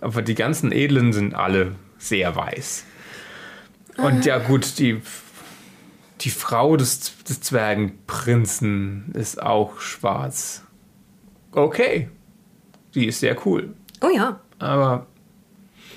Aber 0.00 0.22
die 0.22 0.34
ganzen 0.34 0.72
Edlen 0.72 1.12
sind 1.12 1.34
alle 1.34 1.72
sehr 1.98 2.34
weiß. 2.34 2.84
Und 3.96 4.24
ja 4.24 4.38
gut, 4.38 4.78
die, 4.78 5.00
die 6.20 6.30
Frau 6.30 6.76
des, 6.76 7.22
des 7.24 7.40
Zwergenprinzen 7.40 9.12
ist 9.14 9.42
auch 9.42 9.80
schwarz. 9.80 10.64
Okay, 11.52 12.08
die 12.94 13.06
ist 13.06 13.20
sehr 13.20 13.36
cool. 13.46 13.74
Oh 14.00 14.10
ja, 14.14 14.40
Aber 14.58 15.06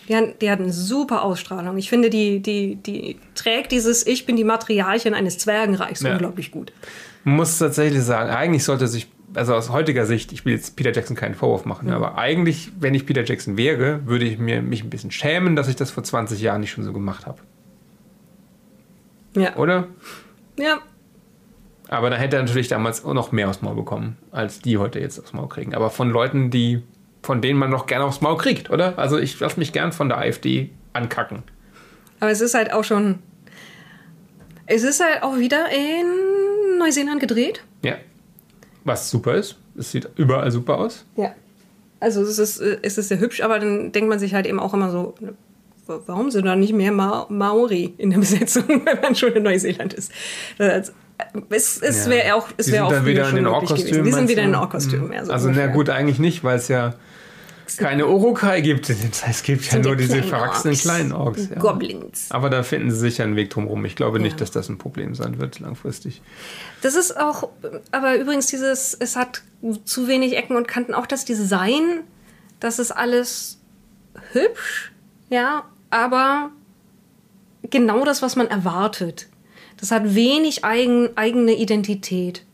die 0.07 0.15
hat, 0.15 0.41
die 0.41 0.49
hat 0.51 0.59
eine 0.59 0.71
super 0.71 1.23
Ausstrahlung. 1.23 1.77
Ich 1.77 1.89
finde, 1.89 2.09
die, 2.09 2.39
die, 2.41 2.75
die 2.75 3.17
trägt 3.35 3.71
dieses 3.71 4.05
Ich 4.05 4.25
bin 4.25 4.35
die 4.35 4.43
Matriarchin 4.43 5.13
eines 5.13 5.37
Zwergenreichs 5.37 6.01
Ja. 6.01 6.13
unglaublich 6.13 6.51
gut. 6.51 6.71
man 7.23 7.37
muss 7.37 7.57
tatsächlich 7.57 8.01
sagen, 8.03 8.29
eigentlich 8.29 8.63
sollte 8.63 8.87
sich, 8.87 9.07
also 9.33 9.55
aus 9.55 9.69
heutiger 9.71 10.05
Sicht, 10.05 10.31
ich 10.31 10.45
will 10.45 10.53
jetzt 10.53 10.75
Peter 10.75 10.93
Jackson 10.93 11.15
keinen 11.15 11.33
Vorwurf 11.35 11.65
machen, 11.65 11.89
aber 11.91 12.17
eigentlich, 12.17 12.71
wenn 12.79 12.93
ich 12.93 13.05
Peter 13.05 13.23
Jackson 13.23 13.57
wäre, 13.57 14.05
würde 14.05 14.25
ich 14.25 14.37
mir, 14.37 14.61
mich 14.61 14.83
ein 14.83 14.89
bisschen 14.89 15.11
schämen, 15.11 15.55
dass 15.55 15.67
ich 15.67 15.75
das 15.75 15.91
vor 15.91 16.03
20 16.03 16.39
Jahren 16.41 16.61
nicht 16.61 16.71
schon 16.71 16.83
so 16.83 16.93
gemacht 16.93 17.25
habe. 17.25 17.39
Ja. 19.35 19.55
Oder? 19.57 19.87
ja, 20.57 20.79
Aber 21.89 22.09
dann 22.09 22.19
hätte 22.19 22.37
er 22.37 22.43
natürlich 22.43 22.69
damals 22.69 23.03
noch 23.03 23.31
mehr 23.33 23.49
aufs 23.49 23.61
Maul 23.61 23.75
bekommen, 23.75 24.17
als 24.31 24.59
die 24.61 24.77
heute 24.77 24.99
jetzt 24.99 25.19
aufs 25.19 25.33
Maul 25.33 25.49
kriegen. 25.49 25.75
Aber 25.75 25.89
von 25.89 26.09
Leuten, 26.09 26.49
die, 26.51 26.81
von 27.25 27.41
denen 27.41 27.59
man 27.59 27.69
noch 27.69 27.85
gerne 27.87 28.05
aufs 28.05 28.21
Maul 28.21 28.37
kriegt, 28.37 28.69
oder? 28.69 28.97
Also 28.97 29.17
ich 29.17 29.39
lasse 29.39 29.59
mich 29.59 29.73
gern 29.73 29.91
von 29.91 30.09
der 30.09 30.17
AfD 30.19 30.69
ankacken. 30.93 31.43
aber 32.19 32.31
es 32.31 32.39
ist 32.41 32.53
halt 32.53 32.71
auch 32.71 32.83
schon. 32.83 33.19
Es 34.67 34.83
ist 34.83 35.03
halt 35.03 35.21
auch 35.23 35.37
wieder 35.37 35.65
in 35.71 36.77
Neuseeland 36.79 37.19
gedreht. 37.19 37.63
Ja. 37.83 37.95
Was 38.83 39.09
super 39.09 39.35
ist. 39.35 39.57
Es 39.77 39.91
sieht 39.91 40.07
überall 40.15 40.49
super 40.51 40.77
aus. 40.79 41.05
Ja. 41.17 41.33
Also 41.99 42.21
es 42.23 42.39
ist, 42.39 42.59
äh, 42.61 42.77
es 42.81 42.97
ist 42.97 43.09
sehr 43.09 43.19
hübsch, 43.19 43.41
aber 43.41 43.59
dann 43.59 43.91
denkt 43.91 44.09
man 44.09 44.19
sich 44.19 44.33
halt 44.33 44.45
eben 44.47 44.59
auch 44.59 44.73
immer 44.73 44.89
so, 44.91 45.15
wa- 45.87 45.99
warum 46.05 46.31
sind 46.31 46.45
da 46.45 46.55
nicht 46.55 46.73
mehr 46.73 46.91
Ma 46.91 47.25
Maori 47.29 47.93
in 47.97 48.09
der 48.11 48.19
Besetzung, 48.25 48.63
wenn 48.85 49.01
man 49.01 49.15
schon 49.15 49.33
in 49.33 49.43
Neuseeland 49.43 49.93
ist? 49.93 50.11
Das, 50.57 50.91
es 51.49 51.81
es 51.81 52.05
Ja. 52.05 52.11
wäre 52.11 52.35
auch, 52.35 52.47
es 52.57 52.71
wäre 52.71 52.85
auch 52.85 53.05
wieder 53.05 53.29
in 53.29 53.35
den 53.35 53.43
möglich 53.45 53.69
gewesen. 53.69 53.93
Ork-Kostümen. 53.93 54.03
Die 54.05 54.11
sind 54.11 54.29
wieder 54.29 54.43
in 54.43 54.55
Ork-Kostümen. 54.55 55.13
Ja, 55.13 55.25
so 55.25 55.31
also, 55.31 55.49
na 55.49 55.67
gut, 55.67 55.89
eigentlich 55.89 56.19
nicht, 56.19 56.43
weil 56.43 56.57
es 56.57 56.67
ja 56.67 56.95
keine 57.77 58.07
Urukai 58.07 58.61
gibt. 58.61 58.89
Es 58.89 59.43
gibt 59.43 59.65
ja 59.65 59.71
Sind 59.71 59.83
nur 59.85 59.93
ja 59.93 59.97
diese 59.97 60.13
kleine 60.17 60.27
verwachsenen 60.27 60.75
kleinen 60.77 61.11
Orks. 61.11 61.49
Ja. 61.49 61.59
Goblins. 61.59 62.27
Aber 62.29 62.49
da 62.49 62.63
finden 62.63 62.91
sie 62.91 62.97
sicher 62.99 63.23
einen 63.23 63.35
Weg 63.35 63.49
drumherum. 63.49 63.83
Ich 63.85 63.95
glaube 63.95 64.19
nicht, 64.19 64.33
Ja. 64.33 64.37
dass 64.39 64.51
das 64.51 64.69
ein 64.69 64.77
Problem 64.77 65.15
sein 65.15 65.39
wird 65.39 65.59
langfristig. 65.59 66.21
Das 66.81 66.95
ist 66.95 67.17
auch, 67.19 67.49
aber 67.91 68.15
übrigens 68.17 68.47
dieses, 68.47 68.93
es 68.93 69.15
hat 69.15 69.41
zu 69.85 70.07
wenig 70.07 70.37
Ecken 70.37 70.55
und 70.55 70.67
Kanten. 70.67 70.93
Auch 70.93 71.07
das 71.07 71.25
Design, 71.25 72.01
das 72.59 72.79
ist 72.79 72.91
alles 72.91 73.59
hübsch, 74.31 74.91
ja, 75.29 75.63
aber 75.89 76.51
genau 77.69 78.05
das, 78.05 78.21
was 78.21 78.35
man 78.35 78.47
erwartet. 78.47 79.27
Das 79.77 79.91
hat 79.91 80.15
wenig 80.15 80.63
eigen, 80.63 81.09
eigene 81.17 81.53
Identität. 81.53 82.44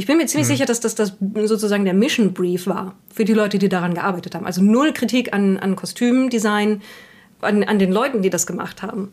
Ich 0.00 0.06
bin 0.06 0.16
mir 0.16 0.24
ziemlich 0.24 0.46
sicher, 0.46 0.64
dass 0.64 0.80
das, 0.80 0.94
das 0.94 1.12
sozusagen 1.20 1.84
der 1.84 1.92
Mission 1.92 2.32
Brief 2.32 2.66
war 2.66 2.94
für 3.12 3.26
die 3.26 3.34
Leute, 3.34 3.58
die 3.58 3.68
daran 3.68 3.92
gearbeitet 3.92 4.34
haben. 4.34 4.46
Also 4.46 4.62
null 4.62 4.94
Kritik 4.94 5.34
an, 5.34 5.58
an 5.58 5.76
Kostümdesign, 5.76 6.80
an, 7.42 7.64
an 7.64 7.78
den 7.78 7.92
Leuten, 7.92 8.22
die 8.22 8.30
das 8.30 8.46
gemacht 8.46 8.80
haben 8.80 9.12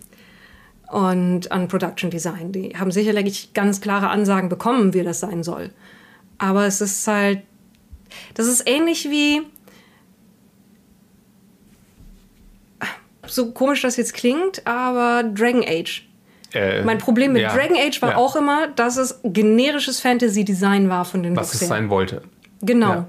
und 0.90 1.52
an 1.52 1.68
Production 1.68 2.10
Design. 2.10 2.54
Die 2.54 2.78
haben 2.78 2.92
sicherlich 2.92 3.54
ganz 3.54 3.82
klare 3.82 4.08
Ansagen 4.08 4.48
bekommen, 4.48 4.94
wie 4.94 5.04
das 5.04 5.20
sein 5.20 5.44
soll. 5.44 5.72
Aber 6.38 6.66
es 6.66 6.80
ist 6.80 7.06
halt, 7.06 7.42
das 8.36 8.48
ist 8.48 8.66
ähnlich 8.66 9.10
wie, 9.10 9.42
so 13.26 13.52
komisch 13.52 13.82
das 13.82 13.98
jetzt 13.98 14.14
klingt, 14.14 14.66
aber 14.66 15.24
Dragon 15.24 15.66
Age. 15.68 16.07
Äh, 16.58 16.84
Mein 16.84 16.98
Problem 16.98 17.34
mit 17.34 17.42
ja, 17.44 17.54
Dragon 17.56 17.78
Age 17.78 18.02
war 18.02 18.12
ja, 18.12 18.18
auch 18.18 18.36
immer, 18.36 18.68
dass 18.76 18.98
es 18.98 19.20
generisches 19.24 20.00
Fantasy-Design 20.00 20.90
war 20.90 21.06
von 21.06 21.24
den 21.24 21.36
was 21.36 21.54
Looks 21.54 21.62
es 21.62 21.68
sein 21.68 21.90
wollte. 21.90 22.22
Genau. 22.62 22.90
Ja. 22.90 23.06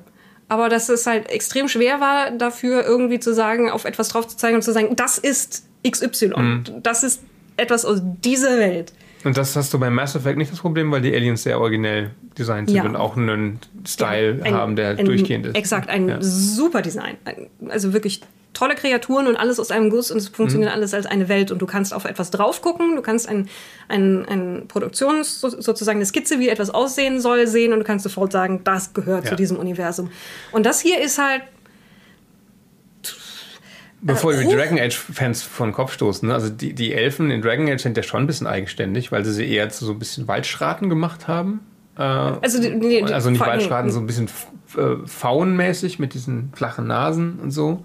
Aber 0.50 0.68
dass 0.68 0.88
es 0.88 1.06
halt 1.06 1.28
extrem 1.30 1.68
schwer 1.68 2.00
war, 2.00 2.30
dafür 2.30 2.84
irgendwie 2.84 3.20
zu 3.20 3.34
sagen, 3.34 3.70
auf 3.70 3.84
etwas 3.84 4.08
drauf 4.08 4.26
zu 4.28 4.36
zeigen 4.36 4.56
und 4.56 4.62
zu 4.62 4.72
sagen, 4.72 4.96
das 4.96 5.18
ist 5.18 5.64
XY. 5.88 6.28
Mhm. 6.36 6.64
Das 6.82 7.02
ist 7.02 7.22
etwas 7.56 7.84
aus 7.84 8.00
dieser 8.24 8.58
Welt. 8.58 8.92
Und 9.24 9.36
das 9.36 9.56
hast 9.56 9.74
du 9.74 9.78
bei 9.80 9.90
Mass 9.90 10.14
Effect 10.14 10.38
nicht 10.38 10.52
das 10.52 10.60
Problem, 10.60 10.90
weil 10.92 11.00
die 11.02 11.12
Aliens 11.14 11.42
sehr 11.42 11.60
originell 11.60 12.12
designt 12.38 12.68
sind 12.68 12.76
Ja. 12.76 12.84
und 12.84 12.94
auch 12.96 13.16
einen 13.16 13.58
Style 13.86 14.40
Ein- 14.44 14.54
haben, 14.54 14.76
der 14.76 14.90
ein- 14.90 15.04
durchgehend 15.04 15.46
ist. 15.46 15.56
Exakt, 15.56 15.90
ein 15.90 16.08
Ja. 16.08 16.16
super 16.20 16.82
Design. 16.82 17.16
Also 17.68 17.92
wirklich 17.92 18.20
tolle 18.54 18.74
Kreaturen 18.74 19.26
und 19.28 19.36
alles 19.36 19.60
aus 19.60 19.70
einem 19.70 19.88
Guss 19.90 20.10
und 20.10 20.18
es 20.18 20.28
funktioniert 20.28 20.70
Mhm. 20.70 20.76
alles 20.76 20.94
als 20.94 21.06
eine 21.06 21.28
Welt 21.28 21.50
und 21.52 21.60
du 21.62 21.66
kannst 21.66 21.94
auf 21.94 22.04
etwas 22.04 22.30
drauf 22.30 22.60
gucken, 22.62 22.96
du 22.96 23.02
kannst 23.02 23.28
ein, 23.28 23.48
ein, 23.88 24.24
ein 24.26 24.64
Produktions, 24.68 25.40
so- 25.40 25.48
sozusagen 25.60 25.98
eine 25.98 26.06
Skizze, 26.06 26.40
wie 26.40 26.48
etwas 26.48 26.70
aussehen 26.70 27.20
soll, 27.20 27.46
sehen 27.46 27.72
und 27.72 27.78
du 27.80 27.84
kannst 27.84 28.02
sofort 28.02 28.32
sagen, 28.32 28.62
das 28.64 28.94
gehört 28.94 29.24
Ja. 29.24 29.30
zu 29.30 29.36
diesem 29.36 29.58
Universum. 29.58 30.10
Und 30.50 30.66
das 30.66 30.80
hier 30.80 31.00
ist 31.00 31.18
halt, 31.18 31.42
Bevor 34.00 34.32
wir 34.38 34.44
hoch- 34.46 34.52
Dragon 34.54 34.78
Age-Fans 34.78 35.42
vor 35.42 35.66
den 35.66 35.72
Kopf 35.72 35.92
stoßen, 35.92 36.28
ne? 36.28 36.34
also 36.34 36.48
die, 36.50 36.72
die 36.72 36.94
Elfen 36.94 37.32
in 37.32 37.42
Dragon 37.42 37.68
Age 37.68 37.80
sind 37.82 37.96
ja 37.96 38.04
schon 38.04 38.20
ein 38.22 38.26
bisschen 38.28 38.46
eigenständig, 38.46 39.10
weil 39.10 39.24
sie 39.24 39.32
sie 39.32 39.48
eher 39.52 39.70
zu 39.70 39.84
so 39.84 39.92
ein 39.92 39.98
bisschen 39.98 40.28
Waldschraten 40.28 40.88
gemacht 40.88 41.26
haben. 41.26 41.60
Äh, 41.96 42.02
also, 42.02 42.60
die, 42.62 42.78
die, 42.78 43.02
also 43.02 43.30
nicht 43.30 43.40
Waldschraten, 43.44 43.90
so 43.90 43.98
ein 43.98 44.06
bisschen 44.06 44.28
äh, 44.76 45.04
faunmäßig 45.04 45.98
mit 45.98 46.14
diesen 46.14 46.52
flachen 46.54 46.86
Nasen 46.86 47.40
und 47.42 47.50
so. 47.50 47.84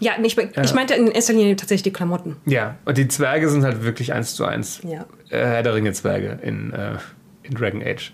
Ja, 0.00 0.18
nicht, 0.18 0.38
ich 0.38 0.74
meinte 0.74 0.94
in 0.94 1.08
erster 1.08 1.32
Linie 1.32 1.56
tatsächlich 1.56 1.82
die 1.84 1.92
Klamotten. 1.92 2.36
Ja, 2.46 2.76
und 2.84 2.98
die 2.98 3.08
Zwerge 3.08 3.48
sind 3.48 3.64
halt 3.64 3.84
wirklich 3.84 4.12
eins 4.12 4.34
zu 4.34 4.44
eins 4.44 4.80
Ja. 4.82 5.06
äh, 5.30 5.38
Herr 5.38 5.62
der 5.62 5.74
Ringe-Zwerge 5.74 6.38
in, 6.42 6.72
äh, 6.72 6.92
in 7.42 7.54
Dragon 7.54 7.82
Age. 7.82 8.12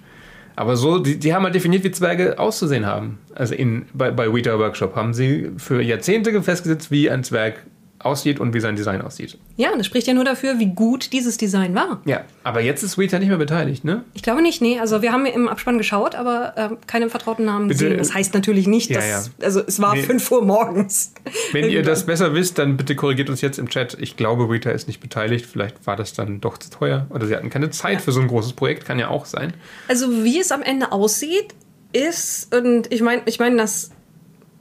Aber 0.57 0.77
so, 0.77 0.99
die, 0.99 1.19
die 1.19 1.33
haben 1.35 1.45
halt 1.45 1.55
definiert, 1.55 1.85
wie 1.85 1.91
Zwerge 1.91 2.39
auszusehen 2.39 2.85
haben. 2.85 3.19
Also 3.35 3.55
in, 3.55 3.87
bei, 3.95 4.11
bei 4.11 4.33
Weta 4.33 4.59
Workshop 4.59 4.95
haben 4.95 5.15
sie 5.15 5.51
für 5.57 5.81
Jahrzehnte 5.81 6.43
festgesetzt, 6.43 6.91
wie 6.91 7.11
ein 7.11 7.25
Zwerg 7.25 7.65
aussieht 8.03 8.41
und 8.41 8.55
wie 8.55 8.61
sein 8.61 8.77
Design 8.77 9.03
aussieht. 9.03 9.39
Ja, 9.57 9.71
das 9.77 9.87
spricht 9.87 10.07
ja 10.07 10.15
nur 10.15 10.25
dafür, 10.25 10.59
wie 10.59 10.67
gut 10.67 11.13
dieses 11.13 11.37
Design 11.37 11.75
war. 11.75 12.01
Ja, 12.07 12.23
aber 12.43 12.61
jetzt 12.63 12.83
ist 12.83 12.97
Weta 12.99 13.19
nicht 13.19 13.29
mehr 13.29 13.37
beteiligt, 13.39 13.85
ne? 13.85 14.05
Ich 14.15 14.23
glaube 14.23 14.43
nicht, 14.43 14.61
nee. 14.63 14.79
Also 14.81 15.03
wir 15.03 15.13
haben 15.13 15.27
im 15.27 15.49
Abspann 15.49 15.79
geschaut, 15.79 16.15
aber 16.15 16.55
ähm, 16.57 16.79
keine 16.87 17.11
vertrauten 17.11 17.45
Namen 17.45 17.69
Bitte, 17.69 17.85
gesehen. 17.85 17.99
Das 17.99 18.15
heißt 18.15 18.35
natürlich 18.35 18.67
nicht, 18.67 18.91
ja, 18.91 18.97
dass. 19.01 19.09
ja. 19.09 19.45
Also 19.45 19.61
es 19.67 19.81
war 19.81 19.95
Nee. 19.95 20.03
5 20.03 20.31
Uhr 20.31 20.45
morgens. 20.45 21.13
Wenn 21.53 21.69
ihr 21.69 21.83
das 21.83 22.07
besser 22.07 22.35
wisst, 22.35 22.59
dann 22.59 22.77
bitte 22.77 22.97
korrigiert 22.97 23.29
uns 23.29 23.41
jetzt 23.41 23.59
im 23.59 23.69
Chat. 23.69 23.97
Ich 24.01 24.17
glaube, 24.17 24.49
Weta 24.51 24.71
ist 24.71 24.87
nicht 24.89 25.01
beteiligt. 25.01 25.47
Vielleicht 25.47 25.87
war 25.87 25.97
das 25.97 26.13
dann 26.15 26.41
doch 26.41 26.59
zu 26.59 26.71
teuer 26.71 27.07
oder 27.11 27.27
sie 27.27 27.37
hatten 27.37 27.51
keine 27.51 27.71
Zeit 27.71 28.01
für 28.01 28.13
so 28.13 28.21
ein 28.21 28.29
großes 28.29 28.55
Projekt. 28.55 28.87
Kann 28.87 28.99
ja 28.99 29.09
auch 29.09 29.27
sein. 29.27 29.53
Also 29.89 30.25
wie 30.25 30.41
es 30.41 30.53
am 30.53 30.63
Ende 30.63 30.93
aussieht, 30.93 31.55
ist, 31.93 32.55
und 32.55 32.93
ich 32.93 33.03
meine 33.03 33.23
ich 33.27 33.39
mein 33.41 33.59
das 33.59 33.91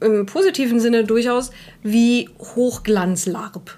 im 0.01 0.25
positiven 0.25 0.79
Sinne 0.79 1.03
durchaus, 1.03 1.51
wie 1.83 2.29
Hochglanzlarp. 2.39 3.77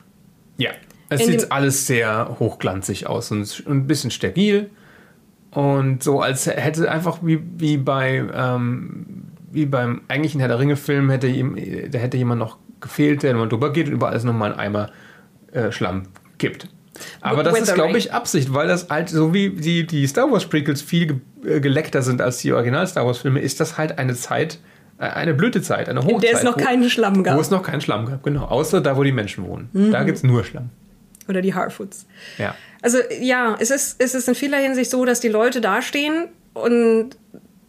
Ja. 0.58 0.72
Es 1.10 1.22
In 1.22 1.32
sieht 1.32 1.52
alles 1.52 1.88
sehr 1.88 2.38
hochglanzig 2.40 3.08
aus 3.08 3.32
und 3.32 3.64
ein 3.68 3.86
bisschen 3.86 4.12
steril. 4.12 4.70
Und 5.50 6.02
so, 6.02 6.22
als 6.22 6.46
hätte 6.48 6.90
einfach 6.90 7.20
wie, 7.22 7.42
wie 7.58 7.76
bei 7.76 8.24
ähm, 8.34 9.32
wie 9.52 9.66
beim 9.66 10.02
eigentlichen 10.08 10.40
Herr 10.40 10.48
der 10.48 10.60
Ringe-Film 10.60 11.10
hätte, 11.10 11.28
da 11.90 12.00
hätte 12.00 12.18
jemand 12.18 12.40
noch 12.40 12.58
gefehlt, 12.80 13.24
der 13.24 13.36
mal 13.36 13.50
drüber 13.50 13.74
geht 13.74 13.88
und 13.88 13.94
über 13.94 14.08
alles 14.10 14.24
nochmal 14.24 14.52
einen 14.52 14.60
Eimer 14.60 14.92
äh, 15.52 15.72
Schlamm 15.72 16.04
kippt. 16.40 16.68
Aber 17.22 17.44
das 17.44 17.60
ist, 17.60 17.74
glaube 17.74 17.98
ich, 17.98 18.14
Absicht, 18.14 18.54
weil 18.54 18.68
das 18.68 18.90
halt, 18.90 19.10
so 19.10 19.34
wie 19.34 19.50
die, 19.50 19.86
die 19.86 20.06
Star 20.08 20.32
Wars 20.32 20.46
Prequels 20.46 20.82
viel 20.82 21.08
ge 21.08 21.18
äh, 21.46 21.60
geleckter 21.60 22.02
sind 22.02 22.22
als 22.22 22.40
die 22.40 22.54
Original-Star 22.54 23.06
Wars-Filme, 23.06 23.40
ist 23.40 23.60
das 23.60 23.78
halt 23.78 23.98
eine 23.98 24.14
Zeit, 24.16 24.60
eine 25.10 25.34
Blütezeit, 25.34 25.90
eine 25.90 26.02
Hochzeit. 26.04 26.24
Der 26.24 26.34
es 26.38 26.44
noch 26.44 26.58
wo- 26.58 26.64
keinen 26.64 26.90
Schlamm 26.90 27.24
gab. 27.24 27.36
Wo 27.38 27.42
es 27.42 27.50
noch 27.50 27.64
keinen 27.64 27.82
Schlamm 27.82 28.06
gab, 28.06 28.24
genau. 28.24 28.46
Außer 28.46 28.82
da, 28.82 28.96
wo 28.98 29.04
die 29.04 29.12
Menschen 29.12 29.46
wohnen. 29.48 29.70
Da 29.92 30.04
gibt 30.04 30.18
es 30.18 30.24
nur 30.24 30.44
Schlamm. 30.44 30.70
Oder 31.28 31.42
die 31.42 31.54
Harfoots. 31.54 32.06
Ja. 32.38 32.56
Also 32.82 32.98
ja, 33.20 33.56
es 33.60 33.70
ist, 33.72 34.02
es 34.02 34.16
ist 34.16 34.28
in 34.28 34.36
vieler 34.36 34.58
Hinsicht 34.58 34.90
so, 34.92 35.06
dass 35.06 35.20
die 35.20 35.28
Leute 35.30 35.62
dastehen 35.62 36.28
und 36.54 37.12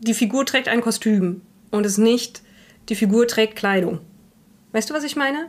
die 0.01 0.15
Figur 0.15 0.45
trägt 0.47 0.69
ein 0.69 0.81
Kostüm 0.81 1.43
und 1.71 1.87
es 1.87 1.99
nicht, 1.99 2.43
die 2.89 2.95
Figur 2.95 3.29
trägt 3.29 3.57
Kleidung. 3.57 4.01
Weißt 4.73 4.91
du, 4.91 4.95
was 4.95 5.05
ich 5.05 5.17
meine? 5.17 5.47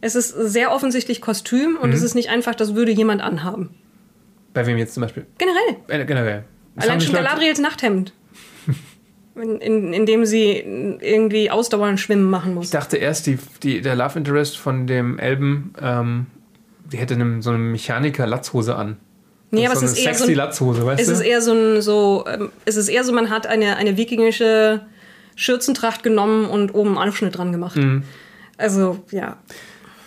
Es 0.00 0.14
ist 0.16 0.30
sehr 0.30 0.72
offensichtlich 0.72 1.20
Kostüm 1.20 1.76
und 1.80 1.92
es 1.92 2.02
ist 2.02 2.14
nicht 2.14 2.28
einfach, 2.28 2.54
das 2.56 2.74
würde 2.74 2.90
jemand 2.90 3.22
anhaben. 3.22 3.70
Bei 4.52 4.66
wem 4.66 4.76
jetzt 4.76 4.94
zum 4.94 5.02
Beispiel? 5.02 5.26
Generell. 5.38 5.76
Äh, 5.88 6.04
generell. 6.04 6.44
Das 6.74 6.84
Allein 6.86 7.00
schon 7.00 7.14
Galadriels 7.14 7.60
Nachthemd. 7.60 8.12
In, 9.34 9.60
in, 9.60 9.92
in 9.92 10.06
dem 10.06 10.24
sie 10.24 10.52
irgendwie 11.00 11.50
ausdauernd 11.50 11.98
schwimmen 11.98 12.28
machen 12.28 12.54
muss. 12.54 12.66
Ich 12.66 12.70
dachte 12.70 12.96
erst, 12.96 13.26
die, 13.26 13.38
die, 13.62 13.80
der 13.80 13.96
Love 13.96 14.18
Interest 14.18 14.58
von 14.58 14.86
dem 14.86 15.18
Elben, 15.18 15.72
ähm, 15.80 16.26
die 16.90 16.98
hätte 16.98 17.14
eine, 17.14 17.42
so 17.42 17.50
eine 17.50 17.58
Mechaniker-Latzhose 17.58 18.76
an. 18.76 18.98
Nee, 19.50 19.66
aber 19.66 19.76
so 19.76 19.84
es 19.84 19.92
ist 19.92 19.98
eher 19.98 20.14
so 20.14 20.18
sexy 20.18 20.32
ein, 20.32 20.36
Latzhose, 20.36 20.86
weißt 20.86 21.00
es 21.00 21.06
du? 21.08 21.12
ist 21.12 21.20
eher 21.20 21.42
so 21.42 21.52
ein, 21.52 21.82
so, 21.82 22.24
ähm, 22.26 22.50
es 22.64 22.76
ist 22.76 22.88
eher 22.88 23.04
so, 23.04 23.12
man 23.12 23.30
hat 23.30 23.46
eine, 23.46 23.76
eine 23.76 23.96
wikingische 23.96 24.80
Schürzentracht 25.36 26.02
genommen 26.02 26.46
und 26.46 26.74
oben 26.74 26.96
einen 26.98 27.08
Aufschnitt 27.08 27.36
dran 27.36 27.52
gemacht. 27.52 27.76
Mhm. 27.76 28.02
Also, 28.56 28.98
ja. 29.10 29.38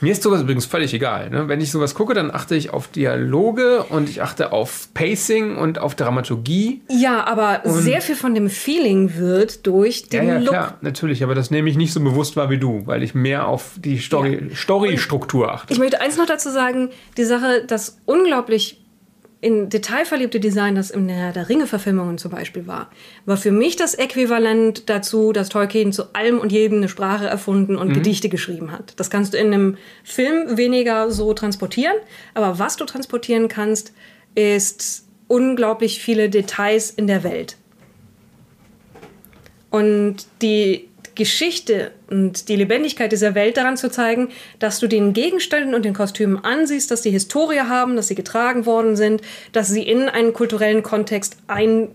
Mir 0.05 0.11
ist 0.11 0.21
sowas 0.21 0.41
übrigens 0.41 0.67
völlig 0.67 0.93
egal. 0.93 1.31
Ne? 1.31 1.47
Wenn 1.47 1.59
ich 1.61 1.71
sowas 1.71 1.95
gucke, 1.95 2.13
dann 2.13 2.29
achte 2.29 2.55
ich 2.55 2.69
auf 2.69 2.87
Dialoge 2.89 3.81
und 3.89 4.07
ich 4.07 4.21
achte 4.21 4.51
auf 4.51 4.89
Pacing 4.93 5.57
und 5.57 5.79
auf 5.79 5.95
Dramaturgie. 5.95 6.83
Ja, 6.91 7.25
aber 7.25 7.61
sehr 7.65 8.01
viel 8.01 8.15
von 8.15 8.35
dem 8.35 8.51
Feeling 8.51 9.17
wird 9.17 9.65
durch 9.65 10.03
Ja, 10.11 10.19
den 10.19 10.27
ja, 10.29 10.37
Look. 10.37 10.49
klar, 10.49 10.77
natürlich, 10.81 11.23
aber 11.23 11.33
das 11.33 11.49
nehme 11.49 11.71
ich 11.71 11.75
nicht 11.75 11.91
so 11.91 12.01
bewusst 12.01 12.35
wahr 12.37 12.51
wie 12.51 12.59
du, 12.59 12.83
weil 12.85 13.01
ich 13.01 13.15
mehr 13.15 13.47
auf 13.47 13.71
die 13.77 13.97
Story, 13.97 14.51
Story-Struktur 14.53 15.51
achte. 15.51 15.73
Ich 15.73 15.79
möchte 15.79 15.99
eins 15.99 16.17
noch 16.17 16.27
dazu 16.27 16.51
sagen, 16.51 16.91
die 17.17 17.23
Sache, 17.25 17.63
das 17.65 17.97
unglaublich 18.05 18.84
in 19.41 19.69
Detail 19.69 20.05
verliebte 20.05 20.39
Design, 20.39 20.75
das 20.75 20.89
in 20.89 21.07
der, 21.07 21.31
der 21.31 21.49
Ringe-Verfilmungen 21.49 22.17
zum 22.17 22.31
Beispiel 22.31 22.67
war, 22.67 22.89
war 23.25 23.37
für 23.37 23.51
mich 23.51 23.75
das 23.75 23.93
Äquivalent 23.93 24.89
dazu, 24.89 25.33
dass 25.33 25.49
Tolkien 25.49 25.93
zu 25.93 26.13
allem 26.13 26.39
und 26.39 26.51
jedem 26.51 26.79
eine 26.79 26.89
Sprache 26.89 27.27
erfunden 27.27 27.75
und 27.75 27.93
Gedichte 27.93 28.29
geschrieben 28.29 28.71
hat. 28.71 28.93
Das 28.97 29.09
kannst 29.09 29.33
du 29.33 29.37
in 29.37 29.47
einem 29.47 29.77
Film 30.03 30.57
weniger 30.57 31.11
so 31.11 31.33
transportieren, 31.33 31.95
aber 32.33 32.59
was 32.59 32.77
du 32.77 32.85
transportieren 32.85 33.47
kannst, 33.47 33.93
ist 34.35 35.05
unglaublich 35.27 35.99
viele 35.99 36.29
Details 36.29 36.91
in 36.91 37.07
der 37.07 37.23
Welt. 37.23 37.57
Und 39.69 40.25
die 40.41 40.87
Geschichte 41.15 41.91
und 42.09 42.49
die 42.49 42.55
Lebendigkeit 42.55 43.11
dieser 43.11 43.35
Welt 43.35 43.57
daran 43.57 43.77
zu 43.77 43.89
zeigen, 43.89 44.29
dass 44.59 44.79
du 44.79 44.87
den 44.87 45.13
Gegenständen 45.13 45.73
und 45.73 45.85
den 45.85 45.93
Kostümen 45.93 46.43
ansiehst, 46.43 46.91
dass 46.91 47.03
sie 47.03 47.11
Historie 47.11 47.61
haben, 47.61 47.95
dass 47.95 48.09
sie 48.09 48.15
getragen 48.15 48.65
worden 48.65 48.95
sind, 48.95 49.21
dass 49.51 49.69
sie 49.69 49.83
in 49.83 50.09
einen 50.09 50.33
kulturellen 50.33 50.83
Kontext 50.83 51.37
ein 51.47 51.89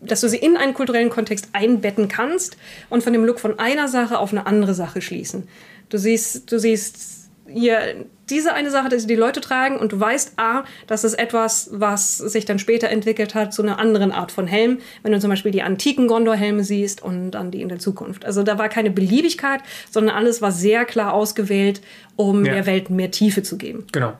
dass 0.00 0.20
du 0.20 0.28
sie 0.28 0.36
in 0.36 0.58
einen 0.58 0.74
kulturellen 0.74 1.08
Kontext 1.08 1.48
einbetten 1.54 2.08
kannst 2.08 2.58
und 2.90 3.02
von 3.02 3.14
dem 3.14 3.24
Look 3.24 3.40
von 3.40 3.58
einer 3.58 3.88
Sache 3.88 4.18
auf 4.18 4.32
eine 4.32 4.46
andere 4.46 4.74
Sache 4.74 5.00
schließen. 5.00 5.48
Du 5.88 5.96
siehst, 5.96 6.52
du 6.52 6.58
siehst 6.58 7.23
hier 7.46 8.06
diese 8.30 8.54
eine 8.54 8.70
Sache, 8.70 8.88
die 8.88 9.06
die 9.06 9.14
Leute 9.16 9.40
tragen 9.42 9.76
und 9.76 9.92
du 9.92 10.00
weißt, 10.00 10.32
ah, 10.38 10.64
das 10.86 11.04
ist 11.04 11.14
etwas, 11.14 11.68
was 11.72 12.16
sich 12.16 12.46
dann 12.46 12.58
später 12.58 12.88
entwickelt 12.88 13.34
hat 13.34 13.52
zu 13.52 13.62
einer 13.62 13.78
anderen 13.78 14.12
Art 14.12 14.32
von 14.32 14.46
Helm. 14.46 14.78
Wenn 15.02 15.12
du 15.12 15.20
zum 15.20 15.28
Beispiel 15.30 15.52
die 15.52 15.62
antiken 15.62 16.08
Gondor-Helme 16.08 16.64
siehst 16.64 17.02
und 17.02 17.32
dann 17.32 17.50
die 17.50 17.60
in 17.60 17.68
der 17.68 17.78
Zukunft. 17.78 18.24
Also 18.24 18.42
da 18.42 18.58
war 18.58 18.68
keine 18.70 18.90
Beliebigkeit, 18.90 19.60
sondern 19.90 20.16
alles 20.16 20.40
war 20.40 20.52
sehr 20.52 20.84
klar 20.86 21.12
ausgewählt, 21.12 21.82
um 22.16 22.46
Ja. 22.46 22.54
der 22.54 22.66
Welt 22.66 22.88
mehr 22.88 23.10
Tiefe 23.10 23.42
zu 23.42 23.58
geben. 23.58 23.86
Genau. 23.92 24.14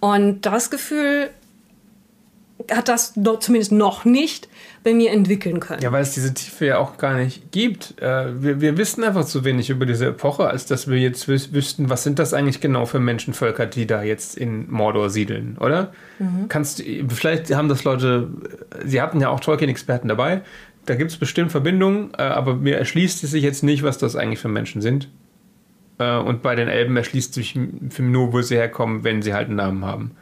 Und 0.00 0.42
das 0.42 0.70
Gefühl 0.70 1.30
hat 2.70 2.88
das 2.88 3.14
zumindest 3.40 3.72
noch 3.72 4.04
nicht 4.04 4.48
bei 4.84 4.94
mir 4.94 5.12
entwickeln 5.12 5.60
können. 5.60 5.80
Ja, 5.82 5.92
weil 5.92 6.02
es 6.02 6.12
diese 6.12 6.34
Tiefe 6.34 6.66
ja 6.66 6.78
auch 6.78 6.98
gar 6.98 7.16
nicht 7.16 7.52
gibt. 7.52 8.00
Äh, 8.00 8.42
wir, 8.42 8.60
wir 8.60 8.76
wissen 8.76 9.04
einfach 9.04 9.24
zu 9.24 9.44
wenig 9.44 9.70
über 9.70 9.86
diese 9.86 10.06
Epoche, 10.06 10.48
als 10.48 10.66
dass 10.66 10.88
wir 10.88 10.98
jetzt 10.98 11.28
wüs 11.28 11.52
wüssten, 11.52 11.88
was 11.88 12.02
sind 12.02 12.18
das 12.18 12.34
eigentlich 12.34 12.60
genau 12.60 12.86
für 12.86 12.98
Menschenvölker, 12.98 13.66
die 13.66 13.86
da 13.86 14.02
jetzt 14.02 14.36
in 14.36 14.70
Mordor 14.70 15.10
siedeln, 15.10 15.56
oder? 15.58 15.92
Kannst 16.48 16.78
du, 16.78 16.84
vielleicht 17.08 17.54
haben 17.54 17.68
das 17.68 17.84
Leute, 17.84 18.28
sie 18.84 19.00
hatten 19.00 19.20
ja 19.20 19.28
auch 19.28 19.40
Tolkien-Experten 19.40 20.08
dabei, 20.08 20.42
da 20.86 20.94
gibt 20.96 21.10
es 21.10 21.16
bestimmt 21.16 21.52
Verbindungen, 21.52 22.12
äh, 22.18 22.22
aber 22.22 22.56
mir 22.56 22.76
erschließt 22.76 23.22
es 23.22 23.30
sich 23.30 23.42
jetzt 23.42 23.62
nicht, 23.62 23.82
was 23.82 23.98
das 23.98 24.16
eigentlich 24.16 24.40
für 24.40 24.48
Menschen 24.48 24.82
sind. 24.82 25.08
Äh, 25.98 26.16
und 26.16 26.42
bei 26.42 26.54
den 26.56 26.68
Elben 26.68 26.96
erschließt 26.96 27.34
sich 27.34 27.58
für 27.90 28.02
nur, 28.02 28.32
wo 28.32 28.42
sie 28.42 28.56
herkommen, 28.56 29.04
wenn 29.04 29.22
sie 29.22 29.34
halt 29.34 29.46
einen 29.46 29.56
Namen 29.56 29.84
haben. 29.84 30.12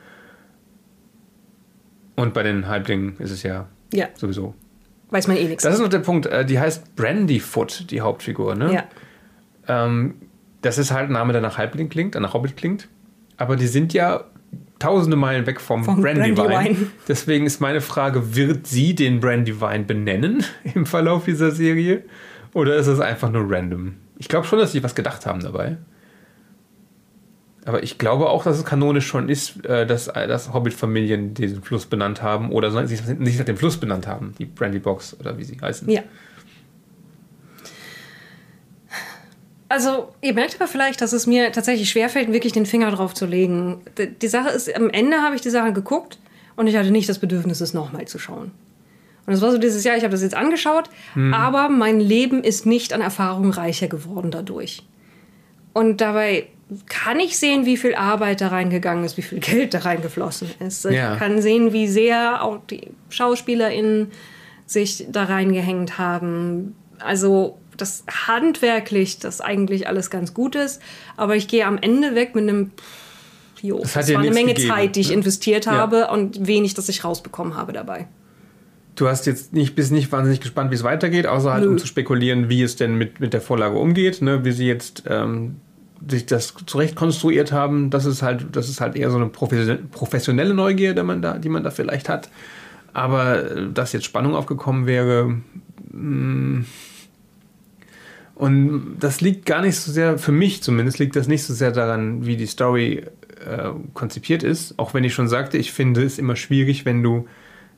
Und 2.17 2.35
bei 2.35 2.43
den 2.43 2.69
Halblingen 2.69 3.17
ist 3.19 3.31
es 3.31 3.43
ja 3.43 3.69
Ja, 3.93 4.09
sowieso 4.15 4.55
weiß 5.13 5.27
man 5.27 5.37
eh 5.37 5.45
nichts. 5.49 5.65
das 5.65 5.75
ist 5.75 5.81
noch 5.81 5.89
der 5.89 5.99
Punkt. 5.99 6.27
äh, 6.27 6.45
Die 6.45 6.61
heißt 6.61 6.95
Brandyfoot, 6.95 7.91
die 7.91 8.01
Hauptfigur. 8.01 8.55
Ne? 8.55 8.73
ja. 8.73 8.85
Ähm, 9.67 10.15
das 10.63 10.79
ist 10.79 10.93
halt 10.93 11.09
ein 11.11 11.15
Name, 11.15 11.33
der 11.33 11.43
nach 11.43 11.59
Halbling 11.59 11.89
klingt, 11.89 12.15
der 12.15 12.21
nach 12.21 12.33
Hobbit 12.35 12.57
klingt. 12.57 12.89
Aber 13.37 13.57
die 13.57 13.67
sind 13.67 13.93
ja 13.93 14.25
tausende 14.79 15.17
Meilen 15.17 15.47
weg 15.47 15.61
vom, 15.61 15.85
Vom 15.85 16.01
Brandywine. 16.01 16.35
Brandywine. 16.35 16.77
Deswegen 17.09 17.47
ist 17.47 17.61
meine 17.61 17.81
Frage, 17.81 18.37
wird 18.37 18.67
sie 18.67 18.95
den 18.95 19.21
Brandywine 19.21 19.85
benennen 19.85 20.45
im 20.75 20.87
Verlauf 20.87 21.25
dieser 21.25 21.51
Serie? 21.51 22.05
Oder 22.55 22.77
ist 22.77 22.87
es 22.87 23.01
einfach 23.01 23.31
nur 23.33 23.51
random? 23.51 23.95
Ich 24.19 24.29
glaube 24.29 24.47
schon, 24.47 24.59
dass 24.59 24.73
sie 24.73 24.83
was 24.83 24.95
gedacht 24.95 25.27
haben 25.27 25.41
dabei. 25.41 25.79
Aber 27.67 27.83
ich 27.83 27.99
glaube 27.99 28.29
auch, 28.31 28.45
dass 28.45 28.59
es 28.59 28.65
kanonisch 28.65 29.07
schon 29.07 29.29
ist, 29.29 29.65
äh, 29.67 29.87
dass, 29.87 30.09
äh, 30.09 30.27
dass 30.27 30.53
Hobbit-Familien 30.53 31.35
diesen 31.35 31.63
Fluss 31.63 31.87
benannt 31.87 32.23
haben 32.23 32.53
oder 32.53 32.87
sich 32.87 33.05
nicht 33.19 33.39
nach 33.39 33.45
dem 33.45 33.57
Fluss 33.57 33.77
benannt 33.77 34.07
haben, 34.07 34.35
die 34.39 34.47
Brandybox 34.47 35.19
oder 35.21 35.37
wie 35.37 35.45
sie 35.45 35.59
heißen. 35.61 35.89
Ja. 35.91 36.03
Also, 39.69 40.13
ihr 40.21 40.35
merkt 40.35 40.57
aber 40.57 40.67
vielleicht, 40.67 41.01
dass 41.01 41.13
es 41.13 41.29
mir 41.29 41.53
tatsächlich 41.53 41.91
schwerfällt, 41.91 42.33
wirklich 42.33 42.53
den 42.53 42.67
Finger 42.67 42.91
drauf 42.91 43.15
zu 43.15 43.25
legen. 43.25 43.83
Die 44.21 44.29
Sache 44.29 44.49
ist, 44.49 44.75
am 44.75 44.91
Ende 44.91 45.19
habe 45.19 45.37
ich 45.37 45.43
die 45.43 45.51
Sache 45.51 45.73
geguckt 45.73 46.19
und 46.57 46.67
ich 46.67 46.77
hatte 46.77 46.91
nicht 46.91 47.09
das 47.09 47.21
Bedürfnis, 47.21 47.61
es 47.61 47.73
nochmal 47.73 48.07
zu 48.07 48.19
schauen. 48.19 48.51
Und 49.27 49.35
es 49.35 49.43
war 49.43 49.53
so 49.53 49.59
dieses 49.59 49.85
Jahr, 49.85 49.97
ich 49.97 50.03
habe 50.03 50.11
das 50.11 50.23
jetzt 50.23 50.35
angeschaut, 50.35 50.91
aber 51.31 51.69
mein 51.69 52.01
Leben 52.01 52.43
ist 52.43 52.67
nicht 52.67 52.93
an 52.93 53.01
Erfahrung 53.01 53.53
reicher 53.53 53.87
geworden 53.87 54.33
dadurch. 54.33 54.83
Und 55.73 56.01
dabei 56.01 56.49
kann 56.87 57.19
ich 57.19 57.39
sehen, 57.39 57.67
wie 57.67 57.77
viel 57.77 57.95
Arbeit 57.95 58.41
da 58.41 58.49
reingegangen 58.49 59.05
ist, 59.05 59.17
wie 59.17 59.23
viel 59.23 59.41
Geld 59.41 59.75
da 59.75 59.81
reingeflossen 59.81 60.51
ist. 60.61 60.85
Ja. 60.85 61.15
Ich 61.15 61.19
kann 61.19 61.43
sehen, 61.43 61.73
wie 61.73 61.89
sehr 61.89 62.43
auch 62.43 62.61
die 62.69 62.89
SchauspielerInnen 63.09 64.11
sich 64.67 65.07
da 65.11 65.25
reingehängt 65.25 65.99
haben. 65.99 66.77
Also 67.01 67.59
das 67.77 68.05
handwerklich, 68.27 69.19
das 69.19 69.41
eigentlich 69.41 69.89
alles 69.89 70.11
ganz 70.11 70.35
gut 70.35 70.55
ist. 70.55 70.81
Aber 71.17 71.37
ich 71.37 71.49
gehe 71.49 71.67
am 71.67 71.79
Ende 71.79 72.15
weg 72.15 72.35
mit 72.35 72.49
einem, 72.49 72.71
pff, 72.71 73.63
jo, 73.63 73.79
Das 73.81 73.95
das, 73.95 74.13
war 74.13 74.21
eine 74.21 74.31
Menge 74.31 74.55
gegeben, 74.55 74.69
Zeit, 74.73 74.97
die 74.97 75.01
ich 75.01 75.09
ne? 75.09 75.15
investiert 75.15 75.65
Ja. 75.67 75.73
habe 75.73 76.09
und 76.09 76.47
wenig, 76.47 76.75
das 76.75 76.89
ich 76.89 77.05
rausbekommen 77.05 77.57
habe 77.57 77.73
dabei. 77.73 78.07
Du 78.97 79.09
hast 79.09 79.27
jetzt 79.27 79.53
nicht, 79.55 79.75
bist 79.75 79.93
nicht 79.93 80.13
wahnsinnig 80.13 80.41
gespannt, 80.41 80.71
wie 80.71 80.75
es 80.75 80.85
weitergeht, 80.85 81.27
außer 81.27 81.53
halt, 81.53 81.65
Nö. 81.65 81.71
um 81.71 81.79
zu 81.79 81.87
spekulieren, 81.87 82.49
wie 82.49 82.63
es 82.63 82.77
denn 82.77 82.97
mit, 82.97 83.19
mit 83.19 83.33
der 83.33 83.41
Vorlage 83.41 83.79
umgeht, 83.79 84.21
ne? 84.21 84.45
wie 84.45 84.53
sie 84.53 84.67
jetzt 84.67 85.05
ähm, 85.09 85.57
sich 86.09 86.27
das 86.27 86.55
zurecht 86.67 86.97
konstruiert 86.97 87.53
haben. 87.53 87.91
Das 87.91 88.05
ist 88.07 88.23
halt, 88.23 88.47
das 88.53 88.69
ist 88.69 88.81
halt 88.81 88.97
eher 88.97 89.11
so 89.11 89.17
eine 89.17 89.27
profession- 89.27 89.89
professionelle 89.91 90.55
Neugier, 90.55 90.95
die 90.95 91.03
man 91.03 91.23
da, 91.23 91.39
die 91.39 91.49
man 91.49 91.63
da 91.63 91.71
vielleicht 91.71 92.09
hat. 92.09 92.31
Aber 92.93 93.51
äh, 93.51 93.73
dass 93.73 93.93
jetzt 93.93 94.05
Spannung 94.05 94.35
aufgekommen 94.35 94.87
wäre, 94.87 95.37
mh, 95.93 96.65
und 98.35 98.97
das 98.99 99.21
liegt 99.21 99.45
gar 99.45 99.61
nicht 99.61 99.77
so 99.77 99.93
sehr, 99.93 100.17
für 100.17 100.33
mich 100.33 100.63
zumindest, 100.63 100.99
liegt 100.99 101.15
das 101.15 101.29
nicht 101.29 101.43
so 101.43 101.53
sehr 101.53 101.73
daran, 101.73 102.25
wie 102.25 102.39
die 102.39 102.47
Story 102.47 103.05
äh, 103.45 103.71
konzipiert 103.93 104.43
ist. 104.43 104.79
Auch 104.79 104.95
wenn 104.95 105.05
ich 105.05 105.13
schon 105.13 105.29
sagte, 105.29 105.59
ich 105.59 105.73
finde 105.73 106.03
es 106.03 106.19
immer 106.19 106.37
schwierig, 106.37 106.87
wenn 106.87 107.03
du 107.03 107.29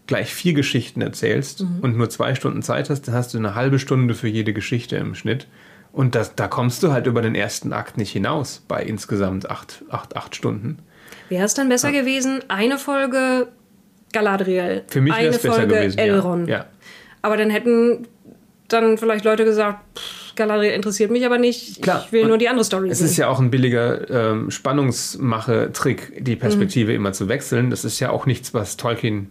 gleich 0.06 0.32
vier 0.32 0.52
Geschichten 0.52 1.00
erzählst 1.00 1.66
und 1.80 1.96
nur 1.96 2.10
zwei 2.10 2.36
Stunden 2.36 2.62
Zeit 2.62 2.90
hast, 2.90 3.08
dann 3.08 3.14
hast 3.16 3.34
du 3.34 3.38
eine 3.38 3.56
halbe 3.56 3.80
Stunde 3.80 4.14
für 4.14 4.28
jede 4.28 4.52
Geschichte 4.52 4.96
im 4.96 5.16
Schnitt. 5.16 5.48
Und 5.92 6.14
das, 6.14 6.34
da 6.34 6.48
kommst 6.48 6.82
du 6.82 6.92
halt 6.92 7.06
über 7.06 7.20
den 7.20 7.34
ersten 7.34 7.72
Akt 7.72 7.98
nicht 7.98 8.12
hinaus 8.12 8.62
bei 8.66 8.82
insgesamt 8.82 9.50
acht, 9.50 9.84
acht, 9.90 10.16
acht 10.16 10.34
Stunden. 10.34 10.78
Wäre 11.28 11.44
es 11.44 11.54
dann 11.54 11.68
besser 11.68 11.92
gewesen, 11.92 12.40
eine 12.48 12.78
Folge 12.78 13.48
Galadriel, 14.12 14.82
Für 14.88 15.00
mich 15.00 15.12
wäre 15.12 15.20
eine 15.20 15.28
es 15.36 15.42
besser 15.42 15.54
Folge 15.54 15.74
gewesen. 15.74 15.98
Elrond. 15.98 16.48
Ja. 16.48 16.56
ja. 16.56 16.66
Aber 17.22 17.36
dann 17.36 17.50
hätten 17.50 18.06
dann 18.68 18.98
vielleicht 18.98 19.24
Leute 19.24 19.44
gesagt, 19.44 19.98
pff, 19.98 20.34
Galadriel 20.34 20.72
interessiert 20.72 21.10
mich 21.10 21.26
aber 21.26 21.38
nicht, 21.38 21.82
Klar. 21.82 22.02
ich 22.06 22.12
will 22.12 22.22
Und 22.22 22.28
nur 22.28 22.38
die 22.38 22.48
andere 22.48 22.64
Story 22.64 22.88
Es 22.88 22.98
sehen. 22.98 23.06
ist 23.08 23.16
ja 23.18 23.28
auch 23.28 23.38
ein 23.38 23.50
billiger 23.50 24.08
ähm, 24.10 24.50
Spannungsmache-Trick, 24.50 26.24
die 26.24 26.36
Perspektive 26.36 26.92
immer 26.94 27.12
zu 27.12 27.28
wechseln. 27.28 27.70
Das 27.70 27.84
ist 27.84 28.00
ja 28.00 28.10
auch 28.10 28.26
nichts, 28.26 28.54
was 28.54 28.76
Tolkien 28.76 29.30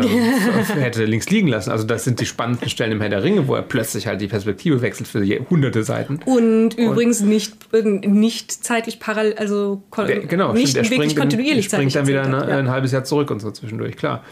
ähm, 0.00 0.08
hätte 0.80 1.04
links 1.04 1.28
liegen 1.30 1.48
lassen. 1.48 1.70
Also 1.70 1.84
das 1.84 2.04
sind 2.04 2.20
die 2.20 2.26
spannendsten 2.26 2.70
Stellen 2.70 2.92
im 2.92 3.00
Herr 3.00 3.10
der 3.10 3.22
Ringe, 3.22 3.48
wo 3.48 3.54
er 3.54 3.62
plötzlich 3.62 4.06
halt 4.06 4.20
die 4.20 4.28
Perspektive 4.28 4.82
wechselt 4.82 5.08
für 5.08 5.22
hunderte 5.50 5.84
Seiten. 5.84 6.20
und 6.24 6.74
übrigens 6.74 7.20
nicht, 7.20 7.54
nicht 7.72 8.52
zeitlich 8.52 9.00
parallel, 9.00 9.34
also 9.34 9.82
Der, 9.96 10.20
genau, 10.20 10.52
nicht 10.52 10.70
stimmt, 10.70 10.90
wirklich 10.90 11.16
kontinuierlich 11.16 11.68
der 11.68 11.76
springt 11.76 11.94
dann 11.94 12.06
wieder 12.06 12.26
ne, 12.26 12.36
hat, 12.38 12.48
ein 12.48 12.70
halbes 12.70 12.92
Jahr 12.92 13.04
zurück 13.04 13.30
und 13.30 13.40
so 13.40 13.50
zwischendurch, 13.50 13.96
klar. 13.96 14.24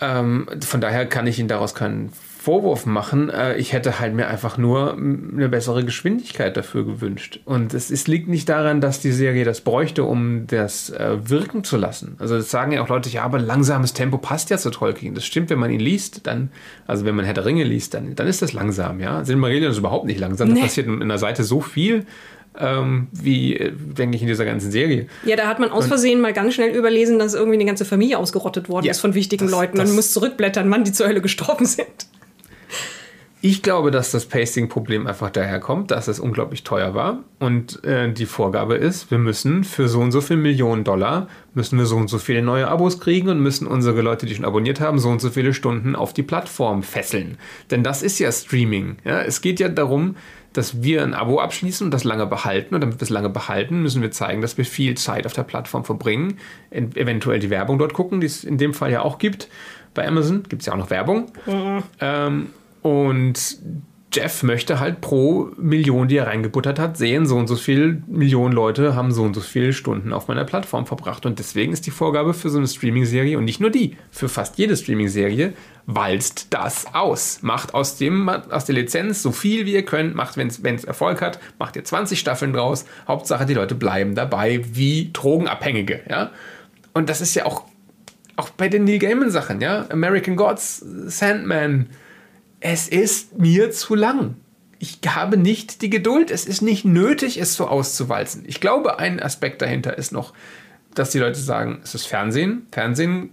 Ähm, 0.00 0.48
von 0.64 0.80
daher 0.80 1.06
kann 1.06 1.26
ich 1.26 1.38
ihn 1.38 1.48
daraus 1.48 1.74
keinen 1.74 2.10
Vorwurf 2.40 2.86
machen. 2.86 3.28
Äh, 3.28 3.56
ich 3.58 3.74
hätte 3.74 4.00
halt 4.00 4.14
mir 4.14 4.28
einfach 4.28 4.56
nur 4.56 4.94
eine 4.94 5.50
bessere 5.50 5.84
Geschwindigkeit 5.84 6.56
dafür 6.56 6.86
gewünscht. 6.86 7.40
Und 7.44 7.74
es 7.74 7.90
ist, 7.90 8.08
liegt 8.08 8.28
nicht 8.28 8.48
daran, 8.48 8.80
dass 8.80 9.00
die 9.00 9.12
Serie 9.12 9.44
das 9.44 9.60
bräuchte, 9.60 10.04
um 10.04 10.46
das 10.46 10.88
äh, 10.88 11.18
wirken 11.22 11.64
zu 11.64 11.76
lassen. 11.76 12.16
Also 12.18 12.36
das 12.36 12.50
sagen 12.50 12.72
ja 12.72 12.82
auch 12.82 12.88
Leute, 12.88 13.10
ja, 13.10 13.24
aber 13.24 13.38
langsames 13.38 13.92
Tempo 13.92 14.16
passt 14.16 14.48
ja 14.48 14.56
zu 14.56 14.70
Tolkien. 14.70 15.14
Das 15.14 15.26
stimmt, 15.26 15.50
wenn 15.50 15.58
man 15.58 15.70
ihn 15.70 15.80
liest, 15.80 16.26
dann, 16.26 16.50
also 16.86 17.04
wenn 17.04 17.14
man 17.14 17.26
Herr 17.26 17.34
der 17.34 17.44
Ringe 17.44 17.64
liest, 17.64 17.92
dann, 17.92 18.14
dann 18.14 18.26
ist 18.26 18.40
das 18.40 18.54
langsam, 18.54 19.00
ja. 19.00 19.22
Silmarillion 19.22 19.70
ist 19.70 19.78
überhaupt 19.78 20.06
nicht 20.06 20.18
langsam. 20.18 20.48
Nee. 20.48 20.54
Da 20.54 20.60
passiert 20.62 20.86
in 20.86 21.02
einer 21.02 21.18
Seite 21.18 21.44
so 21.44 21.60
viel 21.60 22.06
ähm, 22.58 23.08
wie, 23.12 23.54
äh, 23.54 23.70
denke 23.72 24.16
ich, 24.16 24.22
in 24.22 24.28
dieser 24.28 24.46
ganzen 24.46 24.70
Serie. 24.70 25.06
Ja, 25.24 25.36
da 25.36 25.46
hat 25.46 25.60
man 25.60 25.70
aus 25.70 25.86
Versehen 25.86 26.20
mal 26.20 26.32
ganz 26.32 26.54
schnell 26.54 26.74
überlesen, 26.74 27.18
dass 27.18 27.34
irgendwie 27.34 27.56
eine 27.56 27.66
ganze 27.66 27.84
Familie 27.84 28.18
ausgerottet 28.18 28.68
worden 28.68 28.86
ja, 28.86 28.90
ist 28.90 29.00
von 29.00 29.14
wichtigen 29.14 29.44
das, 29.44 29.52
Leuten. 29.52 29.76
Man 29.76 29.94
muss 29.94 30.12
zurückblättern, 30.12 30.70
wann 30.70 30.84
die 30.84 30.92
zur 30.92 31.06
Hölle 31.06 31.20
gestorben 31.20 31.66
sind. 31.66 31.86
Ich 33.42 33.62
glaube, 33.62 33.90
dass 33.90 34.10
das 34.10 34.26
Pacing-Problem 34.26 35.06
einfach 35.06 35.30
daher 35.30 35.60
kommt, 35.60 35.90
dass 35.90 36.08
es 36.08 36.20
unglaublich 36.20 36.62
teuer 36.62 36.94
war 36.94 37.20
und 37.38 37.82
äh, 37.84 38.12
die 38.12 38.26
Vorgabe 38.26 38.74
ist, 38.74 39.10
wir 39.10 39.16
müssen 39.16 39.64
für 39.64 39.88
so 39.88 40.00
und 40.00 40.12
so 40.12 40.20
viel 40.20 40.36
Millionen 40.36 40.84
Dollar, 40.84 41.26
müssen 41.54 41.78
wir 41.78 41.86
so 41.86 41.96
und 41.96 42.08
so 42.08 42.18
viele 42.18 42.42
neue 42.42 42.68
Abos 42.68 43.00
kriegen 43.00 43.30
und 43.30 43.40
müssen 43.40 43.66
unsere 43.66 44.02
Leute, 44.02 44.26
die 44.26 44.34
schon 44.34 44.44
abonniert 44.44 44.80
haben, 44.80 44.98
so 44.98 45.08
und 45.08 45.22
so 45.22 45.30
viele 45.30 45.54
Stunden 45.54 45.96
auf 45.96 46.12
die 46.12 46.22
Plattform 46.22 46.82
fesseln. 46.82 47.38
Denn 47.70 47.82
das 47.82 48.02
ist 48.02 48.18
ja 48.18 48.30
Streaming. 48.30 48.98
Ja? 49.04 49.22
Es 49.22 49.40
geht 49.40 49.58
ja 49.58 49.70
darum, 49.70 50.16
dass 50.52 50.82
wir 50.82 51.02
ein 51.02 51.14
Abo 51.14 51.40
abschließen 51.40 51.86
und 51.86 51.92
das 51.92 52.04
lange 52.04 52.26
behalten. 52.26 52.74
Und 52.74 52.80
damit 52.82 52.96
wir 52.96 53.02
es 53.02 53.10
lange 53.10 53.30
behalten, 53.30 53.82
müssen 53.82 54.02
wir 54.02 54.10
zeigen, 54.10 54.42
dass 54.42 54.58
wir 54.58 54.64
viel 54.64 54.96
Zeit 54.96 55.24
auf 55.26 55.32
der 55.32 55.44
Plattform 55.44 55.84
verbringen, 55.84 56.38
eventuell 56.70 57.38
die 57.38 57.50
Werbung 57.50 57.78
dort 57.78 57.94
gucken, 57.94 58.20
die 58.20 58.26
es 58.26 58.44
in 58.44 58.58
dem 58.58 58.74
Fall 58.74 58.90
ja 58.90 59.02
auch 59.02 59.18
gibt. 59.18 59.48
Bei 59.94 60.06
Amazon 60.06 60.42
gibt 60.48 60.62
es 60.62 60.66
ja 60.66 60.72
auch 60.72 60.78
noch 60.78 60.90
Werbung. 60.90 61.30
Mhm. 61.46 61.82
Ähm, 62.00 62.46
und 62.82 63.58
Jeff 64.12 64.42
möchte 64.42 64.80
halt 64.80 65.00
pro 65.00 65.50
Million, 65.56 66.08
die 66.08 66.16
er 66.16 66.26
reingebuttert 66.26 66.80
hat, 66.80 66.96
sehen, 66.96 67.26
so 67.26 67.36
und 67.36 67.46
so 67.46 67.54
viele 67.54 68.02
Millionen 68.08 68.52
Leute 68.52 68.96
haben 68.96 69.12
so 69.12 69.22
und 69.22 69.34
so 69.34 69.40
viele 69.40 69.72
Stunden 69.72 70.12
auf 70.12 70.26
meiner 70.26 70.44
Plattform 70.44 70.84
verbracht. 70.84 71.26
Und 71.26 71.38
deswegen 71.38 71.72
ist 71.72 71.86
die 71.86 71.92
Vorgabe 71.92 72.34
für 72.34 72.50
so 72.50 72.58
eine 72.58 72.66
Streaming-Serie 72.66 73.38
und 73.38 73.44
nicht 73.44 73.60
nur 73.60 73.70
die, 73.70 73.96
für 74.10 74.28
fast 74.28 74.58
jede 74.58 74.76
Streaming-Serie, 74.76 75.52
walzt 75.86 76.48
das 76.50 76.92
aus. 76.92 77.38
Macht 77.42 77.72
aus, 77.72 77.98
dem, 77.98 78.28
aus 78.28 78.64
der 78.64 78.74
Lizenz 78.74 79.22
so 79.22 79.30
viel 79.30 79.64
wie 79.64 79.74
ihr 79.74 79.84
könnt, 79.84 80.16
macht, 80.16 80.36
wenn 80.36 80.48
es 80.48 80.84
Erfolg 80.84 81.22
hat, 81.22 81.38
macht 81.60 81.76
ihr 81.76 81.84
20 81.84 82.18
Staffeln 82.18 82.52
draus. 82.52 82.86
Hauptsache, 83.06 83.46
die 83.46 83.54
Leute 83.54 83.76
bleiben 83.76 84.16
dabei 84.16 84.64
wie 84.72 85.10
Drogenabhängige. 85.12 86.00
Ja? 86.10 86.32
Und 86.94 87.08
das 87.08 87.20
ist 87.20 87.36
ja 87.36 87.46
auch, 87.46 87.64
auch 88.34 88.50
bei 88.50 88.68
den 88.68 88.84
Neil 88.84 88.98
Gaiman-Sachen, 88.98 89.60
ja. 89.60 89.86
American 89.90 90.34
Gods, 90.34 90.78
Sandman, 90.78 91.90
es 92.60 92.88
ist 92.88 93.38
mir 93.38 93.70
zu 93.70 93.94
lang. 93.94 94.36
Ich 94.78 94.98
habe 95.06 95.36
nicht 95.36 95.82
die 95.82 95.90
Geduld. 95.90 96.30
Es 96.30 96.46
ist 96.46 96.62
nicht 96.62 96.84
nötig, 96.84 97.38
es 97.38 97.54
so 97.54 97.66
auszuwalzen. 97.66 98.44
Ich 98.46 98.60
glaube, 98.60 98.98
ein 98.98 99.20
Aspekt 99.20 99.60
dahinter 99.60 99.98
ist 99.98 100.12
noch, 100.12 100.32
dass 100.94 101.10
die 101.10 101.18
Leute 101.18 101.38
sagen, 101.38 101.80
es 101.82 101.94
ist 101.94 102.06
Fernsehen. 102.06 102.66
Fernsehen 102.72 103.30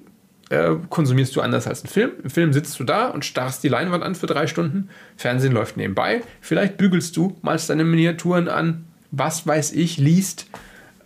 äh, 0.50 0.76
konsumierst 0.90 1.36
du 1.36 1.42
anders 1.42 1.68
als 1.68 1.84
ein 1.84 1.88
Film. 1.88 2.12
Im 2.24 2.30
Film 2.30 2.54
sitzt 2.54 2.80
du 2.80 2.84
da 2.84 3.08
und 3.08 3.26
starrst 3.26 3.64
die 3.64 3.70
Leinwand 3.70 4.04
an 4.04 4.16
für 4.16 4.28
drei 4.28 4.48
Stunden. 4.48 4.90
Fernsehen 5.16 5.54
läuft 5.54 5.78
nebenbei. 5.78 6.22
Vielleicht 6.42 6.78
bügelst 6.78 7.16
du, 7.18 7.38
malst 7.42 7.70
deine 7.70 7.84
Miniaturen 7.84 8.48
an, 8.48 8.86
was 9.12 9.48
weiß 9.48 9.72
ich, 9.74 9.98
liest 9.98 10.48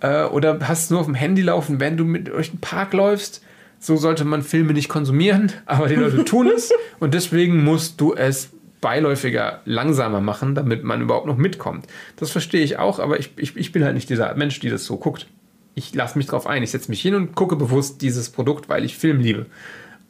äh, 0.01 0.23
oder 0.23 0.59
hast 0.67 0.91
nur 0.91 0.99
auf 0.99 1.05
dem 1.05 1.15
Handy 1.15 1.41
laufen, 1.41 1.79
wenn 1.79 1.97
du 1.97 2.05
mit 2.05 2.27
durch 2.27 2.51
den 2.51 2.59
Park 2.59 2.93
läufst 2.93 3.43
so 3.81 3.97
sollte 3.97 4.23
man 4.23 4.43
Filme 4.43 4.73
nicht 4.73 4.87
konsumieren, 4.87 5.51
aber 5.65 5.87
die 5.87 5.95
Leute 5.95 6.23
tun 6.23 6.47
es 6.47 6.71
und 6.99 7.13
deswegen 7.13 7.63
musst 7.63 7.99
du 7.99 8.13
es 8.13 8.51
beiläufiger 8.79 9.61
langsamer 9.65 10.21
machen, 10.21 10.55
damit 10.55 10.83
man 10.83 11.01
überhaupt 11.01 11.27
noch 11.27 11.37
mitkommt. 11.37 11.85
Das 12.15 12.31
verstehe 12.31 12.63
ich 12.63 12.77
auch, 12.77 12.99
aber 12.99 13.19
ich, 13.19 13.31
ich, 13.37 13.57
ich 13.57 13.71
bin 13.71 13.83
halt 13.83 13.95
nicht 13.95 14.09
dieser 14.09 14.33
Mensch, 14.35 14.59
die 14.59 14.69
das 14.69 14.85
so 14.85 14.97
guckt. 14.97 15.27
Ich 15.73 15.93
lasse 15.95 16.17
mich 16.17 16.27
drauf 16.27 16.47
ein, 16.47 16.63
ich 16.63 16.71
setze 16.71 16.89
mich 16.89 17.01
hin 17.01 17.15
und 17.15 17.35
gucke 17.35 17.55
bewusst 17.55 18.01
dieses 18.01 18.29
Produkt, 18.29 18.69
weil 18.69 18.85
ich 18.85 18.97
Film 18.97 19.19
liebe. 19.19 19.47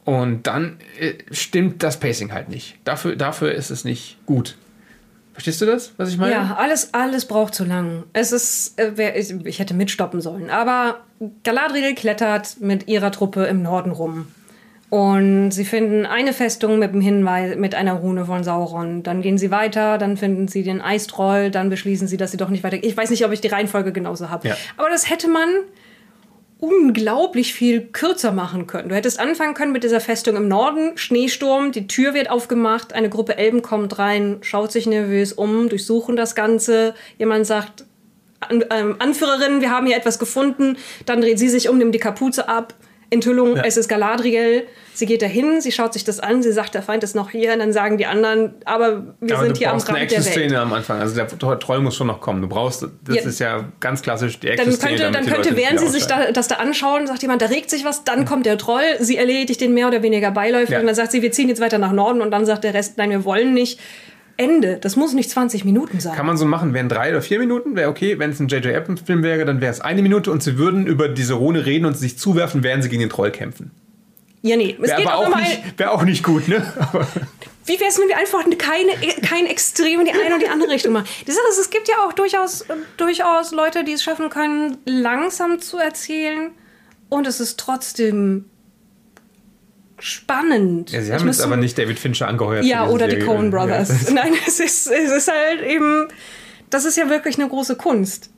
Und 0.03 0.47
dann 0.47 0.77
äh, 0.99 1.13
stimmt 1.31 1.83
das 1.83 1.99
Pacing 1.99 2.33
halt 2.33 2.49
nicht. 2.49 2.77
Dafür, 2.83 3.15
dafür 3.15 3.53
ist 3.53 3.69
es 3.69 3.85
nicht 3.85 4.17
gut. 4.25 4.57
Verstehst 5.33 5.61
du 5.61 5.65
das, 5.65 5.93
was 5.97 6.09
ich 6.09 6.17
meine? 6.17 6.33
Ja, 6.33 6.57
alles, 6.59 6.93
alles 6.93 7.25
braucht 7.25 7.55
zu 7.55 7.63
lang. 7.63 8.03
Es 8.13 8.31
ist, 8.31 8.77
äh, 8.79 9.17
ich 9.45 9.59
hätte 9.59 9.73
mitstoppen 9.73 10.19
sollen. 10.21 10.49
Aber 10.49 11.01
Galadriel 11.43 11.95
klettert 11.95 12.59
mit 12.59 12.87
ihrer 12.87 13.11
Truppe 13.11 13.45
im 13.45 13.61
Norden 13.61 13.91
rum. 13.91 14.27
Und 14.89 15.51
sie 15.51 15.63
finden 15.63 16.05
eine 16.05 16.33
Festung 16.33 16.77
mit 16.77 16.91
dem 16.91 16.99
Hinweis, 16.99 17.55
mit 17.55 17.75
einer 17.75 17.93
Rune 17.93 18.25
von 18.25 18.43
Sauron. 18.43 19.03
Dann 19.03 19.21
gehen 19.21 19.37
sie 19.37 19.49
weiter, 19.49 19.97
dann 19.97 20.17
finden 20.17 20.49
sie 20.49 20.63
den 20.63 20.81
Eistroll, 20.81 21.49
dann 21.49 21.69
beschließen 21.69 22.09
sie, 22.09 22.17
dass 22.17 22.31
sie 22.31 22.37
doch 22.37 22.49
nicht 22.49 22.65
weiter. 22.65 22.77
Ich 22.81 22.97
weiß 22.97 23.09
nicht, 23.09 23.25
ob 23.25 23.31
ich 23.31 23.39
die 23.39 23.47
Reihenfolge 23.47 23.93
genauso 23.93 24.29
habe. 24.29 24.49
Ja. 24.49 24.57
Aber 24.75 24.89
das 24.89 25.09
hätte 25.09 25.29
man 25.29 25.47
unglaublich 26.61 27.55
viel 27.55 27.87
kürzer 27.87 28.31
machen 28.31 28.67
können. 28.67 28.89
Du 28.89 28.95
hättest 28.95 29.19
anfangen 29.19 29.55
können 29.55 29.71
mit 29.71 29.83
dieser 29.83 29.99
Festung 29.99 30.35
im 30.35 30.47
Norden, 30.47 30.95
Schneesturm, 30.95 31.71
die 31.71 31.87
Tür 31.87 32.13
wird 32.13 32.29
aufgemacht, 32.29 32.93
eine 32.93 33.09
Gruppe 33.09 33.35
Elben 33.35 33.63
kommt 33.63 33.97
rein, 33.97 34.37
schaut 34.41 34.71
sich 34.71 34.85
nervös 34.85 35.33
um, 35.33 35.69
durchsuchen 35.69 36.15
das 36.15 36.35
Ganze. 36.35 36.93
Jemand 37.17 37.47
sagt, 37.47 37.85
An 38.41 38.63
ähm, 38.69 38.95
Anführerin, 38.99 39.61
wir 39.61 39.71
haben 39.71 39.87
hier 39.87 39.97
etwas 39.97 40.19
gefunden. 40.19 40.77
Dann 41.07 41.21
dreht 41.21 41.39
sie 41.39 41.49
sich 41.49 41.67
um, 41.67 41.79
nimmt 41.79 41.95
die 41.95 41.99
Kapuze 41.99 42.47
ab. 42.47 42.75
Enthüllung, 43.11 43.57
ja. 43.57 43.63
es 43.65 43.77
ist 43.77 43.89
Galadriel. 43.89 44.63
Sie 44.93 45.05
geht 45.05 45.21
dahin, 45.21 45.61
sie 45.61 45.71
schaut 45.71 45.93
sich 45.93 46.03
das 46.03 46.19
an, 46.19 46.41
sie 46.43 46.51
sagt, 46.51 46.75
der 46.75 46.81
Feind 46.81 47.03
ist 47.03 47.13
noch 47.13 47.29
hier. 47.29 47.53
Und 47.53 47.59
dann 47.59 47.73
sagen 47.73 47.97
die 47.97 48.05
anderen, 48.05 48.53
aber 48.65 49.15
wir 49.19 49.35
aber 49.35 49.45
sind 49.45 49.57
hier 49.57 49.71
am 49.71 49.79
Rand 49.79 49.89
eine 49.89 50.07
der 50.07 50.25
Welt. 50.25 50.53
am 50.55 50.73
Anfang. 50.73 50.99
Also 50.99 51.15
der 51.15 51.59
Troll 51.59 51.81
muss 51.81 51.95
schon 51.95 52.07
noch 52.07 52.21
kommen. 52.21 52.41
Du 52.41 52.47
brauchst, 52.47 52.83
das 53.03 53.15
ja. 53.15 53.21
ist 53.21 53.39
ja 53.39 53.65
ganz 53.81 54.01
klassisch 54.01 54.39
die 54.39 54.47
Action-Szene. 54.47 54.97
Dann 54.97 55.11
könnte, 55.13 55.29
dann 55.29 55.43
könnte 55.43 55.57
während 55.57 55.79
sie 55.81 55.87
sich 55.87 56.07
da, 56.07 56.31
das 56.31 56.47
da 56.47 56.55
anschauen, 56.55 57.07
sagt 57.07 57.21
jemand, 57.21 57.41
da 57.41 57.47
regt 57.47 57.69
sich 57.69 57.83
was, 57.83 58.05
dann 58.05 58.21
mhm. 58.21 58.25
kommt 58.25 58.45
der 58.45 58.57
Troll, 58.57 58.83
sie 58.99 59.17
erledigt 59.17 59.59
den 59.59 59.73
mehr 59.73 59.87
oder 59.87 60.01
weniger 60.03 60.31
beiläufig 60.31 60.71
ja. 60.71 60.79
und 60.79 60.85
dann 60.85 60.95
sagt 60.95 61.11
sie, 61.11 61.21
wir 61.21 61.31
ziehen 61.31 61.49
jetzt 61.49 61.61
weiter 61.61 61.77
nach 61.77 61.91
Norden 61.91 62.21
und 62.21 62.31
dann 62.31 62.45
sagt 62.45 62.63
der 62.63 62.73
Rest, 62.73 62.97
nein, 62.97 63.09
wir 63.09 63.25
wollen 63.25 63.53
nicht. 63.53 63.79
Ende. 64.37 64.77
Das 64.77 64.95
muss 64.95 65.13
nicht 65.13 65.29
20 65.29 65.65
Minuten 65.65 65.99
sein. 65.99 66.15
Kann 66.15 66.25
man 66.25 66.37
so 66.37 66.45
machen, 66.45 66.73
wären 66.73 66.89
drei 66.89 67.09
oder 67.11 67.21
vier 67.21 67.39
Minuten, 67.39 67.75
wäre 67.75 67.89
okay. 67.89 68.19
Wenn 68.19 68.31
es 68.31 68.39
ein 68.39 68.47
J.J. 68.47 68.75
Abrams-Film 68.75 69.23
wäre, 69.23 69.45
dann 69.45 69.61
wäre 69.61 69.71
es 69.71 69.81
eine 69.81 70.01
Minute 70.01 70.31
und 70.31 70.43
sie 70.43 70.57
würden 70.57 70.87
über 70.87 71.09
diese 71.09 71.33
Rune 71.33 71.65
reden 71.65 71.85
und 71.85 71.97
sich 71.97 72.17
zuwerfen, 72.17 72.63
während 72.63 72.83
sie 72.83 72.89
gegen 72.89 73.01
den 73.01 73.09
Troll 73.09 73.31
kämpfen. 73.31 73.71
Ja, 74.41 74.57
nee. 74.57 74.75
Wäre 74.79 75.01
aber 75.01 75.15
auch, 75.15 75.31
auch 75.31 75.37
nicht, 75.37 75.61
wär 75.77 75.91
auch 75.91 76.03
nicht 76.03 76.23
gut, 76.23 76.47
ne? 76.47 76.65
Wie 77.65 77.79
wäre 77.79 77.89
es, 77.89 77.99
wenn 77.99 78.07
wir 78.07 78.17
einfach 78.17 78.43
keine, 78.57 78.91
kein 79.21 79.45
Extrem 79.45 79.99
in 79.99 80.07
die 80.07 80.11
eine 80.11 80.25
oder 80.25 80.39
die 80.39 80.49
andere 80.49 80.71
Richtung 80.71 80.93
machen? 80.93 81.05
Die 81.27 81.31
Sache 81.31 81.45
ist, 81.51 81.59
es 81.59 81.69
gibt 81.69 81.87
ja 81.87 81.95
auch 82.05 82.13
durchaus, 82.13 82.65
durchaus 82.97 83.51
Leute, 83.51 83.83
die 83.83 83.93
es 83.93 84.03
schaffen 84.03 84.29
können, 84.29 84.77
langsam 84.85 85.59
zu 85.59 85.77
erzählen. 85.77 86.51
Und 87.09 87.27
es 87.27 87.39
ist 87.39 87.59
trotzdem 87.59 88.45
spannend. 90.01 90.91
Ja, 90.91 91.01
sie 91.01 91.13
haben 91.13 91.27
jetzt 91.27 91.41
aber 91.41 91.57
nicht 91.57 91.77
David 91.77 91.99
Fincher 91.99 92.27
angeheuert. 92.27 92.65
Ja, 92.65 92.87
oder 92.87 93.07
die 93.07 93.19
Coen 93.19 93.51
Brothers. 93.51 94.07
Ja. 94.07 94.13
Nein, 94.13 94.33
es 94.47 94.59
ist, 94.59 94.87
es 94.87 95.11
ist 95.11 95.31
halt 95.31 95.61
eben, 95.61 96.07
das 96.69 96.85
ist 96.85 96.97
ja 96.97 97.09
wirklich 97.09 97.37
eine 97.37 97.47
große 97.47 97.75
Kunst. 97.75 98.31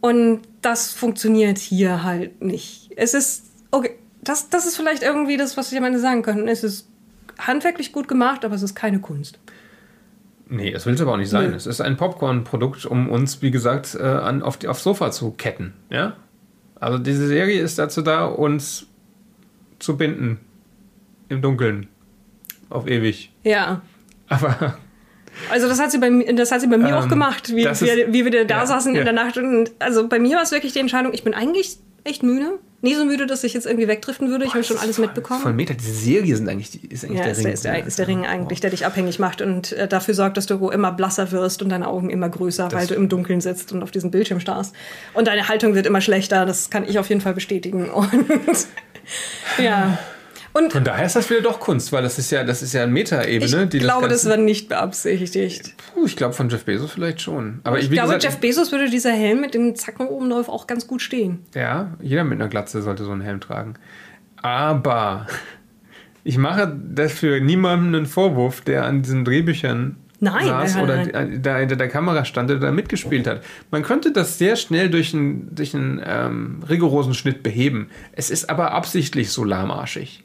Und 0.00 0.42
das 0.62 0.92
funktioniert 0.92 1.58
hier 1.58 2.04
halt 2.04 2.40
nicht. 2.40 2.90
Es 2.96 3.14
ist, 3.14 3.46
okay, 3.70 3.96
das, 4.22 4.48
das 4.48 4.66
ist 4.66 4.76
vielleicht 4.76 5.02
irgendwie 5.02 5.36
das, 5.36 5.56
was 5.56 5.72
ich 5.72 5.78
am 5.78 5.84
Ende 5.84 5.98
sagen 5.98 6.22
könnte. 6.22 6.50
Es 6.50 6.62
ist 6.62 6.88
handwerklich 7.38 7.92
gut 7.92 8.08
gemacht, 8.08 8.44
aber 8.44 8.54
es 8.54 8.62
ist 8.62 8.74
keine 8.74 9.00
Kunst. 9.00 9.38
Nee, 10.48 10.72
es 10.72 10.86
will 10.86 10.94
es 10.94 11.00
aber 11.00 11.12
auch 11.12 11.16
nicht 11.18 11.30
sein. 11.30 11.50
Nee. 11.50 11.56
Es 11.56 11.66
ist 11.66 11.80
ein 11.80 11.96
Popcorn-Produkt, 11.96 12.86
um 12.86 13.10
uns, 13.10 13.42
wie 13.42 13.50
gesagt, 13.50 13.96
äh, 13.98 14.02
an, 14.02 14.42
auf 14.42 14.56
die, 14.56 14.68
aufs 14.68 14.82
Sofa 14.82 15.10
zu 15.10 15.32
ketten. 15.32 15.74
Ja? 15.90 16.16
Also 16.76 16.98
diese 16.98 17.26
Serie 17.26 17.60
ist 17.60 17.78
dazu 17.78 18.02
da, 18.02 18.24
uns 18.24 18.86
zu 19.78 19.96
binden. 19.96 20.40
Im 21.28 21.42
Dunkeln. 21.42 21.88
Auf 22.70 22.86
ewig. 22.86 23.32
Ja. 23.44 23.82
Aber. 24.28 24.78
Also 25.50 25.68
das 25.68 25.78
hat 25.80 25.90
sie 25.92 25.98
bei, 25.98 26.10
das 26.32 26.50
hat 26.50 26.60
sie 26.60 26.66
bei 26.66 26.78
mir 26.78 26.88
ähm, 26.88 26.94
auch 26.94 27.08
gemacht, 27.08 27.54
wie, 27.54 27.64
ist, 27.64 27.82
wir, 27.82 28.12
wie 28.12 28.24
wir 28.24 28.44
da 28.46 28.58
ja, 28.58 28.66
saßen 28.66 28.92
ja. 28.94 29.00
in 29.00 29.04
der 29.04 29.14
Nacht. 29.14 29.36
Und 29.36 29.70
also 29.78 30.08
bei 30.08 30.18
mir 30.18 30.36
war 30.36 30.42
es 30.42 30.50
wirklich 30.50 30.72
die 30.72 30.80
Entscheidung, 30.80 31.12
ich 31.12 31.22
bin 31.22 31.34
eigentlich 31.34 31.78
echt 32.04 32.22
müde. 32.22 32.58
Nie 32.80 32.94
so 32.94 33.04
müde, 33.04 33.26
dass 33.26 33.42
ich 33.42 33.54
jetzt 33.54 33.66
irgendwie 33.66 33.88
wegdriften 33.88 34.28
würde. 34.28 34.44
Ich 34.44 34.54
habe 34.54 34.62
schon 34.62 34.78
alles 34.78 34.98
mitbekommen. 34.98 35.40
Von 35.40 35.56
Meta, 35.56 35.74
diese 35.74 35.92
Serie 35.92 36.36
sind 36.36 36.48
eigentlich, 36.48 36.90
ist 36.92 37.04
eigentlich 37.04 37.18
ja, 37.18 37.24
der 37.24 37.32
ist 37.32 37.44
Ring. 37.44 37.52
Ist 37.52 37.64
der, 37.64 37.84
ist 37.84 37.98
der 37.98 38.06
Ring 38.06 38.24
eigentlich, 38.24 38.60
der 38.60 38.70
dich 38.70 38.86
abhängig 38.86 39.18
macht 39.18 39.42
und 39.42 39.72
äh, 39.72 39.88
dafür 39.88 40.14
sorgt, 40.14 40.36
dass 40.36 40.46
du 40.46 40.68
immer 40.68 40.92
blasser 40.92 41.32
wirst 41.32 41.60
und 41.60 41.70
deine 41.70 41.88
Augen 41.88 42.08
immer 42.08 42.28
größer, 42.28 42.68
das 42.68 42.74
weil 42.78 42.86
du 42.86 42.94
im 42.94 43.08
Dunkeln 43.08 43.40
sitzt 43.40 43.72
und 43.72 43.82
auf 43.82 43.90
diesem 43.90 44.12
Bildschirm 44.12 44.38
starrst. 44.38 44.76
Und 45.12 45.26
deine 45.26 45.48
Haltung 45.48 45.74
wird 45.74 45.86
immer 45.86 46.00
schlechter. 46.00 46.46
Das 46.46 46.70
kann 46.70 46.88
ich 46.88 47.00
auf 47.00 47.08
jeden 47.08 47.20
Fall 47.20 47.34
bestätigen. 47.34 47.90
Und 47.90 48.14
ja. 49.58 49.98
Und 50.52 50.72
Von 50.72 50.84
daher 50.84 51.06
ist 51.06 51.14
das 51.14 51.28
wieder 51.30 51.42
doch 51.42 51.60
Kunst, 51.60 51.92
weil 51.92 52.02
das 52.02 52.18
ist 52.18 52.30
ja, 52.30 52.42
das 52.42 52.62
ist 52.62 52.72
ja 52.72 52.82
eine 52.82 52.92
Meta-Ebene. 52.92 53.68
Ich 53.72 53.80
glaube, 53.80 54.08
das, 54.08 54.22
das, 54.22 54.30
war 54.30 54.36
nicht 54.38 54.68
beabsichtigt. 54.68 55.74
Puh, 55.94 56.06
ich 56.06 56.16
glaube, 56.16 56.34
von 56.34 56.48
Jeff 56.48 56.64
Bezos 56.64 56.92
vielleicht 56.92 57.20
schon. 57.20 57.60
Aber 57.64 57.78
ich, 57.78 57.84
ich 57.84 57.90
glaube, 57.90 58.14
gesagt, 58.14 58.24
Jeff 58.24 58.36
Bezos 58.38 58.72
würde 58.72 58.90
dieser 58.90 59.12
Helm 59.12 59.40
mit 59.40 59.54
dem 59.54 59.74
Zacken 59.76 60.06
oben 60.08 60.30
drauf 60.30 60.48
auch 60.48 60.66
ganz 60.66 60.86
gut 60.86 61.02
stehen. 61.02 61.44
Ja, 61.54 61.92
jeder 62.00 62.24
mit 62.24 62.40
einer 62.40 62.48
Glatze 62.48 62.82
sollte 62.82 63.04
so 63.04 63.12
einen 63.12 63.20
Helm 63.20 63.40
tragen. 63.40 63.74
Aber 64.42 65.26
ich 66.24 66.38
mache 66.38 66.74
dafür 66.94 67.40
niemandem 67.40 67.94
einen 67.94 68.06
Vorwurf, 68.06 68.60
der 68.60 68.84
an 68.84 69.02
diesen 69.02 69.24
Drehbüchern 69.24 69.96
Nein, 70.20 70.46
saß 70.46 70.74
nein, 70.74 70.84
oder 70.84 71.06
nein. 71.06 71.42
da 71.42 71.58
hinter 71.58 71.76
der 71.76 71.88
Kamera 71.88 72.24
stand 72.24 72.50
oder 72.50 72.60
da 72.60 72.72
mitgespielt 72.72 73.26
hat. 73.26 73.42
Man 73.70 73.82
könnte 73.82 74.12
das 74.12 74.36
sehr 74.36 74.56
schnell 74.56 74.90
durch 74.90 75.14
einen, 75.14 75.54
durch 75.54 75.74
einen 75.74 76.02
ähm, 76.04 76.62
rigorosen 76.68 77.14
Schnitt 77.14 77.42
beheben. 77.42 77.88
Es 78.12 78.30
ist 78.30 78.50
aber 78.50 78.72
absichtlich 78.72 79.30
so 79.30 79.44
lahmarschig. 79.44 80.24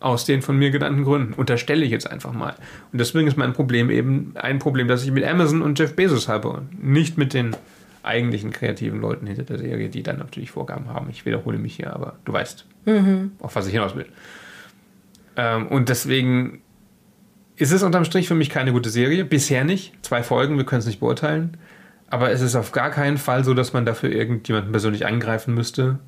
Aus 0.00 0.24
den 0.24 0.42
von 0.42 0.56
mir 0.56 0.70
genannten 0.70 1.04
Gründen. 1.04 1.32
Unterstelle 1.32 1.84
ich 1.84 1.90
jetzt 1.90 2.10
einfach 2.10 2.32
mal. 2.32 2.54
Und 2.92 3.00
deswegen 3.00 3.26
ist 3.26 3.36
mein 3.36 3.52
Problem 3.52 3.90
eben 3.90 4.32
ein 4.36 4.58
Problem, 4.58 4.86
das 4.86 5.04
ich 5.04 5.10
mit 5.10 5.24
Amazon 5.24 5.62
und 5.62 5.78
Jeff 5.78 5.96
Bezos 5.96 6.28
habe. 6.28 6.48
Und 6.48 6.82
nicht 6.82 7.18
mit 7.18 7.34
den 7.34 7.56
eigentlichen 8.02 8.52
kreativen 8.52 9.00
Leuten 9.00 9.26
hinter 9.26 9.42
der 9.42 9.58
Serie, 9.58 9.88
die 9.88 10.02
dann 10.02 10.18
natürlich 10.18 10.50
Vorgaben 10.50 10.88
haben. 10.88 11.08
Ich 11.10 11.26
wiederhole 11.26 11.58
mich 11.58 11.76
hier, 11.76 11.92
aber 11.92 12.16
du 12.24 12.32
weißt, 12.32 12.64
auf 13.40 13.56
was 13.56 13.66
ich 13.66 13.72
hinaus 13.72 13.96
will. 13.96 14.06
Ähm, 15.36 15.66
und 15.66 15.88
deswegen 15.88 16.60
ist 17.56 17.72
es 17.72 17.82
unterm 17.82 18.04
Strich 18.04 18.28
für 18.28 18.34
mich 18.34 18.50
keine 18.50 18.72
gute 18.72 18.90
Serie. 18.90 19.24
Bisher 19.24 19.64
nicht. 19.64 19.92
Zwei 20.02 20.22
Folgen, 20.22 20.56
wir 20.56 20.64
können 20.64 20.80
es 20.80 20.86
nicht 20.86 21.00
beurteilen. 21.00 21.56
Aber 22.08 22.30
es 22.30 22.40
ist 22.40 22.56
auf 22.56 22.72
gar 22.72 22.90
keinen 22.90 23.18
Fall 23.18 23.44
so, 23.44 23.52
dass 23.52 23.72
man 23.72 23.84
dafür 23.84 24.10
irgendjemanden 24.10 24.72
persönlich 24.72 25.06
angreifen 25.06 25.54
müsste. 25.54 25.98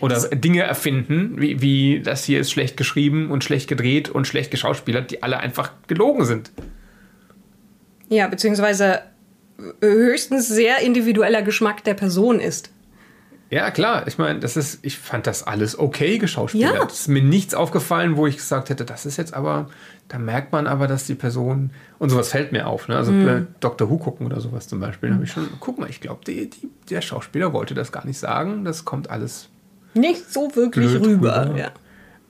Oder 0.00 0.20
Dinge 0.28 0.62
erfinden, 0.62 1.40
wie, 1.40 1.60
wie 1.60 2.00
das 2.00 2.24
hier 2.24 2.40
ist 2.40 2.50
schlecht 2.50 2.76
geschrieben 2.76 3.30
und 3.30 3.44
schlecht 3.44 3.68
gedreht 3.68 4.08
und 4.08 4.26
schlecht 4.26 4.50
geschauspielert, 4.50 5.10
die 5.10 5.22
alle 5.22 5.38
einfach 5.38 5.72
gelogen 5.86 6.24
sind. 6.24 6.50
Ja, 8.08 8.26
beziehungsweise 8.26 9.02
höchstens 9.80 10.48
sehr 10.48 10.80
individueller 10.80 11.42
Geschmack 11.42 11.84
der 11.84 11.94
Person 11.94 12.40
ist. 12.40 12.70
Ja, 13.50 13.70
klar. 13.70 14.06
Ich 14.08 14.18
meine, 14.18 14.40
das 14.40 14.56
ist, 14.56 14.80
ich 14.82 14.98
fand 14.98 15.26
das 15.26 15.44
alles 15.44 15.78
okay 15.78 16.18
geschauspielert. 16.18 16.74
Ja. 16.74 16.86
Es 16.86 17.00
ist 17.00 17.08
mir 17.08 17.22
nichts 17.22 17.54
aufgefallen, 17.54 18.16
wo 18.16 18.26
ich 18.26 18.36
gesagt 18.36 18.68
hätte, 18.68 18.84
das 18.84 19.06
ist 19.06 19.16
jetzt 19.16 19.32
aber, 19.32 19.68
da 20.08 20.18
merkt 20.18 20.50
man 20.50 20.66
aber, 20.66 20.88
dass 20.88 21.06
die 21.06 21.14
Person, 21.14 21.70
und 21.98 22.10
sowas 22.10 22.30
fällt 22.30 22.50
mir 22.50 22.66
auf, 22.66 22.88
ne? 22.88 22.96
Also 22.96 23.12
äh, 23.12 23.42
Dr. 23.60 23.88
Who 23.88 23.98
gucken 23.98 24.26
oder 24.26 24.40
sowas 24.40 24.66
zum 24.66 24.80
Beispiel, 24.80 25.10
da 25.10 25.14
habe 25.14 25.24
ich 25.24 25.30
schon, 25.30 25.48
guck 25.60 25.78
mal, 25.78 25.88
ich 25.88 26.00
glaube, 26.00 26.22
der 26.90 27.00
Schauspieler 27.00 27.52
wollte 27.52 27.74
das 27.74 27.92
gar 27.92 28.04
nicht 28.04 28.18
sagen. 28.18 28.64
Das 28.64 28.84
kommt 28.84 29.08
alles 29.10 29.50
Nicht 29.94 30.32
so 30.32 30.54
wirklich 30.54 30.86
Blöd 30.90 31.04
rüber. 31.04 31.48
rüber. 31.50 31.58
Ja. 31.58 31.70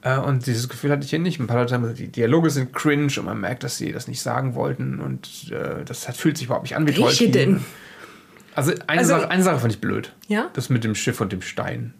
Äh, 0.02 0.20
und 0.20 0.46
dieses 0.46 0.68
Gefühl 0.68 0.90
hatte 0.90 1.04
ich 1.04 1.10
hier 1.10 1.18
nicht. 1.18 1.40
Ein 1.40 1.46
paar 1.46 1.58
Leute 1.58 1.74
haben 1.74 1.82
gesagt, 1.82 1.98
die 1.98 2.08
Dialoge 2.08 2.50
sind 2.50 2.72
cringe 2.72 3.12
und 3.18 3.24
man 3.24 3.40
merkt, 3.40 3.62
dass 3.64 3.78
sie 3.78 3.90
das 3.92 4.06
nicht 4.08 4.20
sagen 4.20 4.54
wollten 4.54 5.00
und 5.00 5.50
äh, 5.50 5.84
das 5.84 6.06
hat, 6.08 6.16
fühlt 6.16 6.36
sich 6.36 6.46
überhaupt 6.46 6.64
nicht 6.64 6.76
an 6.76 6.86
wie 6.86 6.96
Welche 6.96 7.30
denn? 7.30 7.64
Also 8.54 8.72
eine, 8.86 9.00
Also- 9.00 9.14
Sache, 9.14 9.30
eine 9.30 9.42
Sache 9.42 9.58
fand 9.58 9.72
ich 9.72 9.80
blöd. 9.80 10.12
Ja? 10.28 10.50
Das 10.52 10.68
mit 10.68 10.84
dem 10.84 10.94
Schiff 10.94 11.20
und 11.20 11.32
dem 11.32 11.42
Stein. 11.42 11.94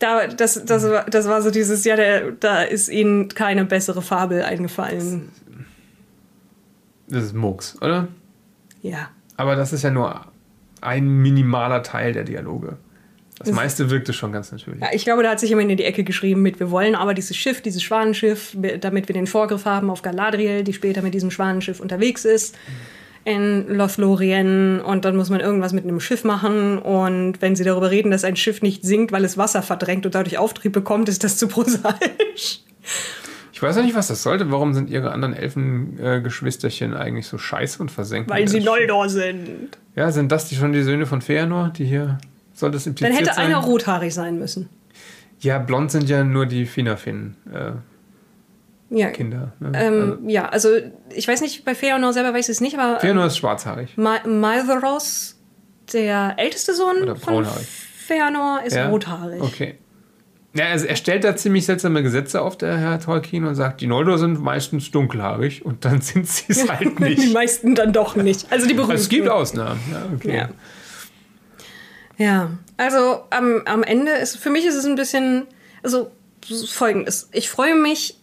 Da, 0.00 0.26
das, 0.26 0.64
das, 0.64 0.84
war, 0.84 1.04
das 1.04 1.28
war 1.28 1.40
so 1.40 1.50
dieses, 1.50 1.84
ja, 1.84 1.96
der, 1.96 2.32
da 2.32 2.62
ist 2.62 2.88
ihnen 2.88 3.28
keine 3.28 3.64
bessere 3.64 4.02
Fabel 4.02 4.42
eingefallen. 4.42 5.28
Das 7.08 7.22
ist 7.24 7.34
Murks, 7.34 7.80
oder? 7.80 8.08
Ja. 8.82 9.10
Aber 9.36 9.56
das 9.56 9.72
ist 9.72 9.82
ja 9.82 9.90
nur 9.90 10.26
ein 10.80 11.06
minimaler 11.06 11.82
Teil 11.82 12.12
der 12.12 12.24
Dialoge. 12.24 12.76
Das 13.38 13.48
Das- 13.48 13.56
meiste 13.56 13.90
wirkte 13.90 14.12
schon 14.12 14.30
ganz 14.32 14.52
natürlich. 14.52 14.80
ja. 14.80 14.88
Ich 14.92 15.04
glaube, 15.04 15.22
da 15.24 15.30
hat 15.30 15.40
sich 15.40 15.48
jemand 15.50 15.70
in 15.70 15.76
die 15.76 15.84
Ecke 15.84 16.04
geschrieben 16.04 16.42
mit, 16.42 16.60
wir 16.60 16.70
wollen 16.70 16.94
aber 16.94 17.14
dieses 17.14 17.36
Schiff, 17.36 17.60
dieses 17.62 17.82
Schwanenschiff, 17.82 18.56
damit 18.80 19.08
wir 19.08 19.12
den 19.14 19.26
Vorgriff 19.26 19.64
haben 19.64 19.90
auf 19.90 20.02
Galadriel, 20.02 20.62
die 20.62 20.72
später 20.72 21.02
mit 21.02 21.14
diesem 21.14 21.30
Schwanenschiff 21.32 21.80
unterwegs 21.80 22.24
ist 22.24 22.54
in 23.26 23.68
Lothlorien 23.74 24.80
und 24.80 25.06
dann 25.06 25.16
muss 25.16 25.30
man 25.30 25.40
irgendwas 25.40 25.72
mit 25.72 25.82
einem 25.84 25.98
Schiff 25.98 26.24
machen 26.24 26.78
und 26.78 27.40
wenn 27.40 27.56
sie 27.56 27.64
darüber 27.64 27.90
reden, 27.90 28.10
dass 28.10 28.22
ein 28.22 28.36
Schiff 28.36 28.60
nicht 28.60 28.84
sinkt, 28.84 29.12
weil 29.12 29.24
es 29.24 29.38
Wasser 29.38 29.62
verdrängt 29.62 30.04
und 30.04 30.14
dadurch 30.14 30.36
Auftrieb 30.36 30.72
bekommt, 30.74 31.08
ist 31.08 31.24
das 31.24 31.38
zu 31.38 31.48
prosaisch. 31.48 32.60
Ich 33.52 33.62
weiß 33.62 33.76
ja 33.76 33.82
nicht, 33.82 33.94
was 33.94 34.08
das 34.08 34.22
sollte. 34.22 34.50
Warum 34.52 34.74
sind 34.74 34.90
ihre 34.90 35.10
anderen 35.12 35.32
Elfengeschwisterchen 35.34 36.94
eigentlich 36.94 37.26
so 37.26 37.38
scheiße 37.38 37.80
und 37.80 37.90
versenken? 37.90 38.30
Weil 38.30 38.46
sie? 38.48 38.60
Noldor 38.60 39.08
sind. 39.08 39.48
Ja, 39.96 40.10
sind 40.12 40.30
das 40.30 40.48
die 40.48 40.56
schon 40.56 40.72
die 40.72 40.82
Söhne 40.82 41.06
von 41.06 41.22
Feanor, 41.22 41.72
die 41.76 41.84
hier. 41.86 42.18
Soll 42.54 42.70
das 42.70 42.86
impliziert 42.86 43.10
Dann 43.10 43.18
hätte 43.24 43.34
sein? 43.34 43.46
einer 43.46 43.58
rothaarig 43.58 44.14
sein 44.14 44.38
müssen. 44.38 44.68
Ja, 45.40 45.58
blond 45.58 45.90
sind 45.90 46.08
ja 46.08 46.24
nur 46.24 46.46
die 46.46 46.64
Finafin-Kinder. 46.66 47.82
Ja. 48.90 49.10
ne? 49.10 49.72
Ähm, 49.74 50.28
ja, 50.28 50.48
also 50.48 50.68
ich 51.14 51.26
weiß 51.26 51.40
nicht, 51.40 51.64
bei 51.64 51.74
Feanor 51.74 52.12
selber 52.12 52.32
weiß 52.32 52.48
ich 52.48 52.52
es 52.54 52.60
nicht, 52.60 52.78
aber 52.78 53.00
Feanor 53.00 53.26
ist 53.26 53.36
schwarzhaarig. 53.38 53.96
Ma 53.96 54.18
Malvaros, 54.26 55.36
der 55.92 56.34
älteste 56.38 56.74
Sohn 56.74 57.02
Oder 57.02 57.16
von. 57.16 57.44
Feanor, 58.06 58.60
ist 58.64 58.76
Ja? 58.76 58.88
rothaarig. 58.88 59.42
Okay. 59.42 59.74
Ja, 60.56 60.66
also 60.66 60.86
er 60.86 60.94
stellt 60.94 61.24
da 61.24 61.34
ziemlich 61.34 61.66
seltsame 61.66 62.02
Gesetze 62.04 62.40
auf, 62.40 62.56
der 62.56 62.76
Herr 62.78 63.00
Tolkien, 63.00 63.44
und 63.44 63.56
sagt, 63.56 63.80
die 63.80 63.88
Noldor 63.88 64.18
sind 64.18 64.40
meistens 64.40 64.90
dunkelhaarig 64.92 65.64
und 65.64 65.84
dann 65.84 66.00
sind 66.02 66.28
sie 66.28 66.44
es 66.52 66.68
halt 66.68 66.96
Die 67.00 67.02
nicht. 67.02 67.32
meisten 67.34 67.74
dann 67.74 67.92
doch 67.92 68.14
nicht. 68.14 68.46
Also 68.52 68.66
die 68.68 68.74
berühmten. 68.74 68.94
es 68.94 69.08
gibt 69.08 69.28
Ausnahmen. 69.28 69.80
Ja, 69.90 70.02
okay. 70.14 70.36
Ja. 70.36 70.48
Ja, 72.18 72.50
also 72.76 73.22
am, 73.30 73.62
am 73.66 73.82
Ende 73.82 74.12
ist 74.12 74.36
für 74.36 74.50
mich 74.50 74.64
ist 74.66 74.74
es 74.74 74.84
ein 74.84 74.94
bisschen, 74.94 75.46
also 75.82 76.10
folgendes. 76.68 77.28
Ich 77.32 77.48
freue 77.48 77.74
mich, 77.74 78.18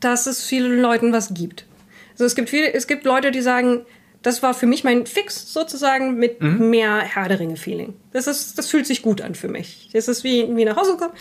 dass 0.00 0.26
es 0.26 0.42
vielen 0.44 0.80
Leuten 0.80 1.12
was 1.12 1.34
gibt. 1.34 1.66
Also 2.12 2.24
es 2.24 2.34
gibt 2.34 2.50
viele, 2.50 2.72
es 2.72 2.86
gibt 2.86 3.04
Leute, 3.04 3.30
die 3.30 3.42
sagen, 3.42 3.84
das 4.22 4.42
war 4.42 4.54
für 4.54 4.66
mich 4.66 4.84
mein 4.84 5.06
Fix 5.06 5.52
sozusagen 5.52 6.14
mit 6.14 6.40
mehr 6.40 7.00
Herr 7.00 7.28
der 7.28 7.40
Ringe-Feeling. 7.40 7.94
Das, 8.12 8.26
ist, 8.26 8.56
das 8.56 8.68
fühlt 8.70 8.86
sich 8.86 9.02
gut 9.02 9.20
an 9.20 9.34
für 9.34 9.48
mich. 9.48 9.90
Das 9.92 10.08
ist 10.08 10.24
wie, 10.24 10.48
wie 10.56 10.64
nach 10.64 10.76
Hause 10.76 10.96
kommen. 10.96 11.12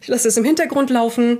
Ich 0.00 0.06
lasse 0.06 0.28
es 0.28 0.36
im 0.36 0.44
Hintergrund 0.44 0.88
laufen. 0.88 1.38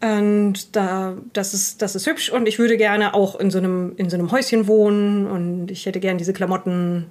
Und 0.00 0.74
da, 0.74 1.16
das 1.32 1.54
ist, 1.54 1.80
das 1.80 1.94
ist 1.94 2.08
hübsch. 2.08 2.30
Und 2.30 2.48
ich 2.48 2.58
würde 2.58 2.76
gerne 2.76 3.14
auch 3.14 3.38
in 3.38 3.52
so 3.52 3.58
einem, 3.58 3.92
in 3.96 4.10
so 4.10 4.16
einem 4.16 4.32
Häuschen 4.32 4.66
wohnen. 4.66 5.28
Und 5.28 5.70
ich 5.70 5.86
hätte 5.86 6.00
gerne 6.00 6.18
diese 6.18 6.32
Klamotten. 6.32 7.06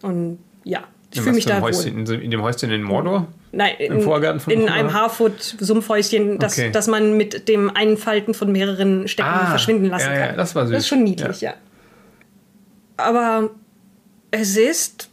Und 0.00 0.38
ja, 0.64 0.84
ich 1.16 1.20
In 1.20 1.24
fühle 1.24 1.34
mich 1.36 1.44
da 1.46 1.56
wohl. 1.62 1.72
Häuschen? 1.72 2.06
So- 2.06 2.14
in 2.14 2.30
dem 2.30 2.42
Häuschen 2.42 2.70
in 2.70 2.82
Mordor? 2.82 3.26
Nein, 3.52 3.74
in, 3.78 4.00
Vorgarten 4.02 4.38
von 4.40 4.52
in 4.52 4.60
Mordor? 4.60 4.74
einem 4.76 4.92
Harfoot-Sumpfhäuschen, 4.92 6.38
das, 6.38 6.52
Okay. 6.58 6.70
das 6.70 6.86
man 6.88 7.16
mit 7.16 7.48
dem 7.48 7.70
Einfalten 7.74 8.34
von 8.34 8.52
mehreren 8.52 9.08
Stecken 9.08 9.28
Ah, 9.28 9.46
verschwinden 9.46 9.86
lassen 9.86 10.10
ja, 10.10 10.18
ja, 10.18 10.26
kann. 10.28 10.36
das 10.36 10.54
war 10.54 10.66
süß. 10.66 10.72
Das 10.74 10.82
ist 10.82 10.88
schon 10.88 11.02
niedlich, 11.04 11.40
ja. 11.40 11.54
Aber 12.98 13.50
es 14.30 14.56
ist, 14.56 15.10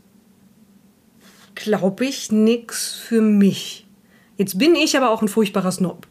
glaube 1.55 2.05
ich, 2.05 2.31
nichts 2.31 2.93
für 2.93 3.21
mich. 3.21 3.87
Jetzt 4.37 4.57
bin 4.57 4.75
ich 4.75 4.97
aber 4.97 5.09
auch 5.11 5.21
ein 5.21 5.27
furchtbarer 5.27 5.71
Snob. 5.71 6.07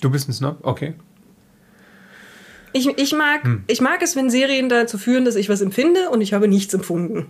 Du 0.00 0.10
bist 0.10 0.28
ein 0.28 0.32
Snob? 0.32 0.58
Okay. 0.62 0.94
Ich, 2.72 2.86
ich, 2.86 3.12
mag, 3.12 3.44
Hm. 3.44 3.64
ich 3.66 3.80
mag 3.80 4.02
es, 4.02 4.16
wenn 4.16 4.30
Serien 4.30 4.68
dazu 4.68 4.98
führen, 4.98 5.24
dass 5.24 5.36
ich 5.36 5.48
was 5.48 5.60
empfinde 5.60 6.10
und 6.10 6.20
ich 6.20 6.32
habe 6.32 6.48
nichts 6.48 6.72
empfunden. 6.74 7.26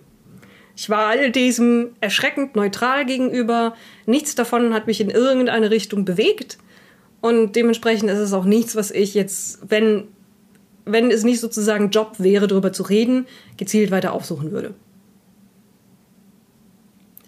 Ich 0.77 0.89
war 0.89 1.07
all 1.07 1.31
diesem 1.31 1.91
erschreckend 2.01 2.57
neutral 2.57 3.05
gegenüber. 3.05 3.75
Nichts 4.07 4.35
davon 4.35 4.73
hat 4.73 4.87
mich 4.87 5.01
in 5.01 5.11
irgendeine 5.11 5.71
Richtung 5.71 6.05
bewegt. 6.05 6.59
Und 7.21 7.55
dementsprechend 7.55 8.11
ist 8.11 8.19
es 8.19 8.33
auch 8.33 8.45
nichts, 8.45 8.77
was 8.77 8.91
ich 8.91 9.15
jetzt, 9.15 9.61
wenn, 9.69 10.05
wenn 10.87 11.11
es 11.11 11.23
nicht 11.23 11.41
sozusagen 11.41 11.91
Job 11.91 12.15
wäre, 12.19 12.47
darüber 12.47 12.73
zu 12.73 12.83
reden, 12.83 13.27
gezielt 13.59 13.91
weiter 13.91 14.13
aufsuchen 14.13 14.53
würde. 14.53 14.75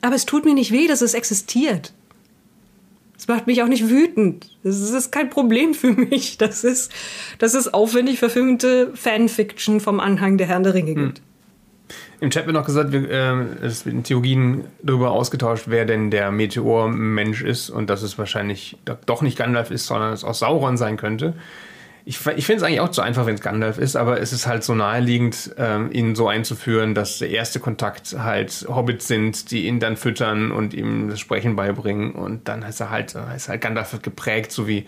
Aber 0.01 0.15
es 0.15 0.25
tut 0.27 0.45
mir 0.45 0.55
nicht 0.55 0.73
weh, 0.73 0.87
dass 0.87 1.03
es 1.03 1.15
existiert. 1.15 1.93
Es 3.23 3.29
macht 3.29 3.47
mich 3.47 3.63
auch 3.63 3.69
nicht 3.69 3.89
wütend. 3.89 4.49
Das 4.65 4.81
ist, 4.81 4.93
das 4.93 5.13
kein 5.13 5.31
Problem 5.31 5.75
für 5.75 5.93
mich. 5.93 6.39
Das 6.39 6.65
ist, 6.65 6.91
das 7.39 7.55
ist 7.55 7.73
aufwendig 7.73 8.19
verfilmte 8.19 8.91
Fanfiction 8.97 9.79
vom 9.79 10.01
Anhang 10.01 10.39
der 10.39 10.49
Herrn 10.49 10.65
der 10.65 10.75
Ringe 10.75 10.97
gibt. 10.97 11.23
Im 12.19 12.31
Chat 12.31 12.47
wird 12.47 12.57
noch 12.57 12.67
gesagt, 12.67 12.91
wir, 12.91 13.09
äh, 13.09 13.65
es 13.65 13.87
wird 13.87 13.95
in 13.95 14.03
Theorien 14.03 14.65
darüber 14.83 15.13
ausgetauscht, 15.13 15.67
wer 15.69 15.85
denn 15.85 16.11
der 16.11 16.33
Meteormensch 16.33 17.45
ist 17.45 17.71
und 17.71 17.91
dass 17.91 18.03
es 18.03 18.19
wahrscheinlich 18.19 18.77
doch 19.07 19.23
nicht 19.23 19.39
Gandalf 19.39 19.71
ist, 19.71 19.87
sondern 19.87 20.13
es 20.13 20.25
auch 20.25 20.35
Sauron 20.35 20.77
sein 20.77 20.97
könnte. 20.97 21.35
Ich, 22.05 22.19
ich 22.37 22.47
finde 22.47 22.57
es 22.57 22.63
eigentlich 22.65 22.81
auch 22.81 22.91
zu 22.91 23.01
einfach, 23.01 23.27
wenn 23.27 23.37
es 23.37 23.41
Gandalf 23.41 23.79
ist, 23.79 23.95
aber 23.95 24.21
es 24.21 24.33
ist 24.33 24.47
halt 24.49 24.65
so 24.65 24.75
naheliegend, 24.75 25.55
ähm, 25.57 25.91
ihn 25.93 26.17
so 26.17 26.27
einzuführen, 26.27 26.95
dass 26.97 27.19
der 27.19 27.31
erste 27.31 27.61
Kontakt 27.61 28.17
halt 28.19 28.67
Hobbits 28.69 29.07
sind, 29.07 29.53
die 29.53 29.67
ihn 29.67 29.79
dann 29.79 29.97
füttern 29.97 30.51
und 30.51 30.75
ihm 30.75 31.11
das 31.11 31.21
Sprechen 31.21 31.55
beibringen 31.55 32.13
und 32.13 32.49
dann 32.49 32.65
heißt 32.65 32.81
er 32.81 32.91
halt, 32.91 33.15
heißt 33.15 33.49
halt 33.49 33.61
Gandalf 33.61 33.93
wird 33.93 34.03
geprägt, 34.03 34.51
so 34.51 34.67
wie 34.67 34.87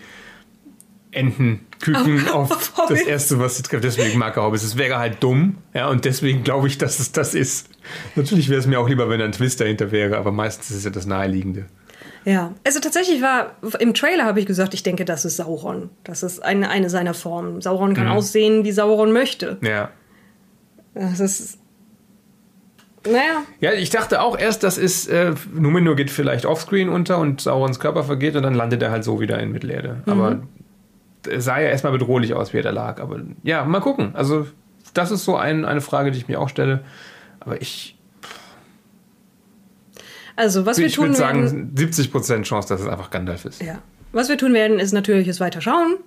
Enten, 1.11 1.61
Küken 1.79 2.27
Auf- 2.27 2.51
auf, 2.51 2.79
auf 2.79 2.89
das 2.89 3.03
erste, 3.03 3.39
was 3.39 3.55
sie 3.55 3.63
trifft. 3.63 3.85
Deswegen 3.85 4.19
mag 4.19 4.35
er 4.35 4.43
Hobbits. 4.43 4.63
Es 4.65 4.75
wäre 4.75 4.97
halt 4.97 5.23
dumm, 5.23 5.55
ja, 5.73 5.87
und 5.87 6.03
deswegen 6.03 6.43
glaube 6.43 6.67
ich, 6.67 6.77
dass 6.77 6.99
es 6.99 7.13
das 7.13 7.33
ist. 7.33 7.69
Natürlich 8.17 8.49
wäre 8.49 8.59
es 8.59 8.67
mir 8.67 8.77
auch 8.81 8.89
lieber, 8.89 9.07
wenn 9.09 9.21
ein 9.21 9.31
Twist 9.31 9.61
dahinter 9.61 9.91
wäre, 9.93 10.17
aber 10.17 10.33
meistens 10.33 10.71
ist 10.71 10.77
es 10.79 10.83
ja 10.83 10.89
das 10.89 11.05
Naheliegende. 11.05 11.67
Ja, 12.25 12.53
also 12.65 12.79
tatsächlich 12.79 13.21
war, 13.21 13.51
im 13.79 13.93
Trailer 13.93 14.25
habe 14.25 14.39
ich 14.39 14.47
gesagt, 14.47 14.73
ich 14.73 14.81
denke, 14.81 15.05
das 15.05 15.25
ist 15.25 15.37
Sauron. 15.37 15.91
Das 16.03 16.23
ist 16.23 16.43
eine, 16.43 16.69
eine 16.69 16.89
seiner 16.89 17.13
Formen. 17.13 17.61
Sauron 17.61 17.93
kann 17.93 18.07
aussehen, 18.07 18.63
wie 18.63 18.71
Sauron 18.71 19.11
möchte. 19.11 19.57
Ja. 19.61 19.91
Das 20.95 21.19
ist. 21.19 21.59
Naja. 23.05 23.43
Ja, 23.59 23.73
ich 23.73 23.91
dachte 23.91 24.21
auch 24.21 24.39
erst, 24.39 24.63
das 24.63 24.79
ist, 24.79 25.07
äh, 25.07 25.33
Numenor 25.53 25.95
geht 25.95 26.09
vielleicht 26.09 26.47
offscreen 26.47 26.89
unter 26.89 27.19
und 27.19 27.41
Saurons 27.41 27.79
Körper 27.79 28.03
vergeht 28.03 28.35
und 28.35 28.41
dann 28.41 28.55
landet 28.55 28.81
er 28.81 28.89
halt 28.89 29.03
so 29.03 29.19
wieder 29.19 29.37
in 29.39 29.51
Mittelerde. 29.51 30.01
Mhm. 30.05 30.11
Aber 30.11 30.39
es 31.29 31.45
sah 31.45 31.59
ja 31.59 31.69
erstmal 31.69 31.93
bedrohlich 31.93 32.33
aus, 32.33 32.53
wie 32.53 32.57
er 32.57 32.63
da 32.63 32.71
lag. 32.71 32.99
Aber 32.99 33.19
ja, 33.43 33.63
mal 33.65 33.81
gucken. 33.81 34.15
Also, 34.15 34.47
das 34.95 35.11
ist 35.11 35.25
so 35.25 35.35
ein, 35.35 35.65
eine 35.65 35.81
Frage, 35.81 36.09
die 36.09 36.17
ich 36.17 36.27
mir 36.27 36.39
auch 36.39 36.49
stelle. 36.49 36.79
Aber 37.39 37.61
ich, 37.61 37.94
Also, 40.35 40.65
was 40.65 40.77
wir 40.77 40.87
ich 40.87 40.95
tun 40.95 41.09
würde 41.09 41.19
werden. 41.19 41.47
sagen, 41.47 41.73
70% 41.75 42.43
Chance, 42.43 42.67
dass 42.69 42.81
es 42.81 42.87
einfach 42.87 43.09
Gandalf 43.09 43.45
ist. 43.45 43.61
Ja. 43.61 43.79
Was 44.11 44.29
wir 44.29 44.37
tun 44.37 44.53
werden, 44.53 44.79
ist 44.79 44.91
natürlich 44.91 45.27
es 45.27 45.39
weiter 45.39 45.61
schauen. 45.61 45.97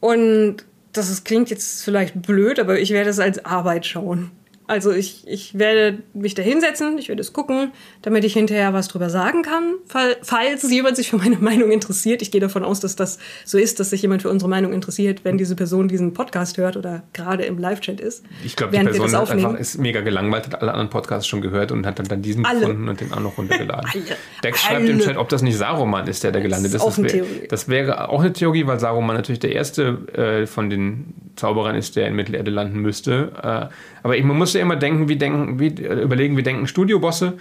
Und 0.00 0.64
das 0.92 1.10
ist, 1.10 1.24
klingt 1.24 1.50
jetzt 1.50 1.84
vielleicht 1.84 2.22
blöd, 2.22 2.58
aber 2.58 2.78
ich 2.78 2.90
werde 2.90 3.10
es 3.10 3.18
als 3.18 3.44
Arbeit 3.44 3.86
schauen. 3.86 4.30
Also 4.66 4.92
ich, 4.92 5.26
ich 5.26 5.58
werde 5.58 5.98
mich 6.14 6.34
da 6.34 6.42
hinsetzen, 6.42 6.96
ich 6.98 7.08
werde 7.08 7.20
es 7.20 7.32
gucken, 7.32 7.72
damit 8.00 8.24
ich 8.24 8.32
hinterher 8.32 8.72
was 8.72 8.88
drüber 8.88 9.10
sagen 9.10 9.42
kann, 9.42 9.74
fall, 9.86 10.16
falls 10.22 10.70
jemand 10.70 10.96
sich 10.96 11.10
für 11.10 11.16
meine 11.16 11.36
Meinung 11.36 11.70
interessiert. 11.70 12.22
Ich 12.22 12.30
gehe 12.30 12.40
davon 12.40 12.64
aus, 12.64 12.80
dass 12.80 12.96
das 12.96 13.18
so 13.44 13.58
ist, 13.58 13.80
dass 13.80 13.90
sich 13.90 14.02
jemand 14.02 14.22
für 14.22 14.30
unsere 14.30 14.48
Meinung 14.48 14.72
interessiert, 14.72 15.24
wenn 15.24 15.36
diese 15.36 15.56
Person 15.56 15.88
diesen 15.88 16.14
Podcast 16.14 16.58
hört 16.58 16.76
oder 16.76 17.02
gerade 17.12 17.44
im 17.44 17.58
Live-Chat 17.58 18.00
ist. 18.00 18.24
Ich 18.44 18.56
glaube, 18.56 18.76
die 18.76 18.84
Person 18.84 19.10
das 19.10 19.20
hat 19.20 19.30
einfach, 19.32 19.54
ist 19.54 19.78
mega 19.78 20.00
gelangweilt, 20.00 20.46
hat 20.46 20.60
alle 20.62 20.72
anderen 20.72 20.90
Podcasts 20.90 21.26
schon 21.26 21.40
gehört 21.40 21.72
und 21.72 21.84
hat 21.86 21.98
dann, 21.98 22.06
dann 22.06 22.22
diesen 22.22 22.44
Alle. 22.44 22.60
gefunden 22.60 22.88
und 22.88 23.00
den 23.00 23.12
auch 23.12 23.20
noch 23.20 23.38
runtergeladen. 23.38 23.90
Alle. 23.92 24.16
Dex 24.44 24.60
schreibt 24.60 24.88
im. 24.88 25.00
Chat, 25.00 25.16
ob 25.16 25.28
das 25.28 25.42
nicht 25.42 25.56
Saruman 25.56 26.06
ist, 26.06 26.22
der 26.22 26.32
da 26.32 26.40
gelandet 26.40 26.72
ist 26.72 26.76
ist. 26.76 26.80
auch 26.82 26.88
Das, 26.88 26.98
eine 26.98 27.12
wär, 27.12 27.24
das 27.48 27.68
wäre 27.68 28.08
auch 28.08 28.20
eine 28.20 28.32
Theorie, 28.32 28.66
weil 28.66 28.78
Saruman 28.78 29.16
natürlich 29.16 29.40
der 29.40 29.52
erste 29.52 30.06
äh, 30.14 30.46
von 30.46 30.70
den 30.70 31.14
Zauberern 31.36 31.76
ist, 31.76 31.96
der 31.96 32.08
in 32.08 32.14
Mittelerde 32.14 32.50
landen 32.50 32.80
müsste. 32.80 33.32
Äh, 33.42 33.74
aber 34.02 34.16
ich, 34.16 34.24
man 34.24 34.36
muss 34.36 34.54
ja 34.54 34.60
immer 34.60 34.76
denken, 34.76 35.08
wie 35.08 35.16
denken, 35.16 35.58
wie, 35.58 35.68
äh, 35.68 36.02
überlegen, 36.02 36.36
wie 36.36 36.42
denken 36.42 36.66
Studiobosse. 36.66 37.34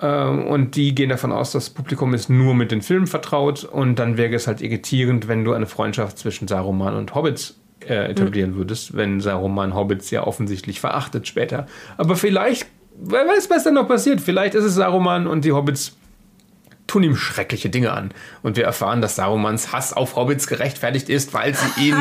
Äh, 0.00 0.06
und 0.06 0.76
die 0.76 0.94
gehen 0.94 1.10
davon 1.10 1.32
aus, 1.32 1.52
das 1.52 1.70
Publikum 1.70 2.14
ist 2.14 2.28
nur 2.28 2.54
mit 2.54 2.70
den 2.70 2.82
Filmen 2.82 3.06
vertraut 3.06 3.64
und 3.64 3.98
dann 3.98 4.16
wäre 4.16 4.34
es 4.34 4.46
halt 4.46 4.60
irritierend, 4.60 5.28
wenn 5.28 5.44
du 5.44 5.52
eine 5.52 5.66
Freundschaft 5.66 6.18
zwischen 6.18 6.48
Saruman 6.48 6.94
und 6.94 7.14
Hobbits 7.14 7.58
äh, 7.86 8.10
etablieren 8.10 8.56
würdest, 8.56 8.96
wenn 8.96 9.20
Saruman 9.20 9.74
Hobbits 9.74 10.10
ja 10.10 10.26
offensichtlich 10.26 10.80
verachtet 10.80 11.26
später. 11.26 11.66
Aber 11.96 12.16
vielleicht, 12.16 12.66
wer 12.96 13.26
weiß, 13.26 13.50
was 13.50 13.64
dann 13.64 13.74
noch 13.74 13.88
passiert. 13.88 14.20
Vielleicht 14.20 14.54
ist 14.54 14.64
es 14.64 14.74
Saruman 14.74 15.26
und 15.26 15.44
die 15.44 15.52
Hobbits 15.52 15.96
tun 16.88 17.04
ihm 17.04 17.14
schreckliche 17.14 17.70
Dinge 17.70 17.92
an. 17.92 18.10
Und 18.42 18.56
wir 18.56 18.64
erfahren, 18.64 19.00
dass 19.00 19.14
Sarumans 19.14 19.72
Hass 19.72 19.92
auf 19.92 20.16
Hobbits 20.16 20.48
gerechtfertigt 20.48 21.08
ist, 21.08 21.32
weil 21.34 21.54
sie 21.54 21.88
ihn 21.88 21.96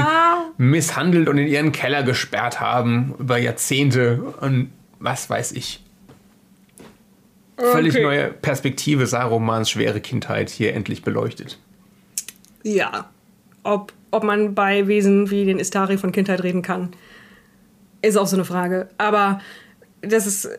misshandelt 0.58 1.30
und 1.30 1.38
in 1.38 1.46
ihren 1.46 1.72
Keller 1.72 2.02
gesperrt 2.02 2.60
haben 2.60 3.14
über 3.20 3.38
Jahrzehnte 3.38 4.24
und 4.42 4.72
was 5.00 5.30
weiß 5.30 5.52
ich. 5.52 5.84
Völlig 7.58 7.94
Okay. 7.96 8.04
neue 8.04 8.28
Perspektive 8.30 9.08
Sarumans 9.08 9.70
schwere 9.70 10.00
Kindheit 10.00 10.50
hier 10.50 10.74
endlich 10.74 11.04
beleuchtet. 11.04 11.60
Ja. 12.64 13.10
Ob, 13.64 13.94
ob 14.12 14.24
man 14.24 14.56
bei 14.56 14.88
Wesen 14.88 15.30
wie 15.32 15.46
den 15.46 15.60
Istari 15.60 15.98
von 15.98 16.12
Kindheit 16.12 16.44
reden 16.44 16.62
kann, 16.62 16.92
ist 18.02 18.16
auch 18.16 18.28
so 18.28 18.36
eine 18.36 18.46
Frage. 18.46 18.90
Aber 18.98 19.42
das 20.02 20.28
ist, 20.28 20.50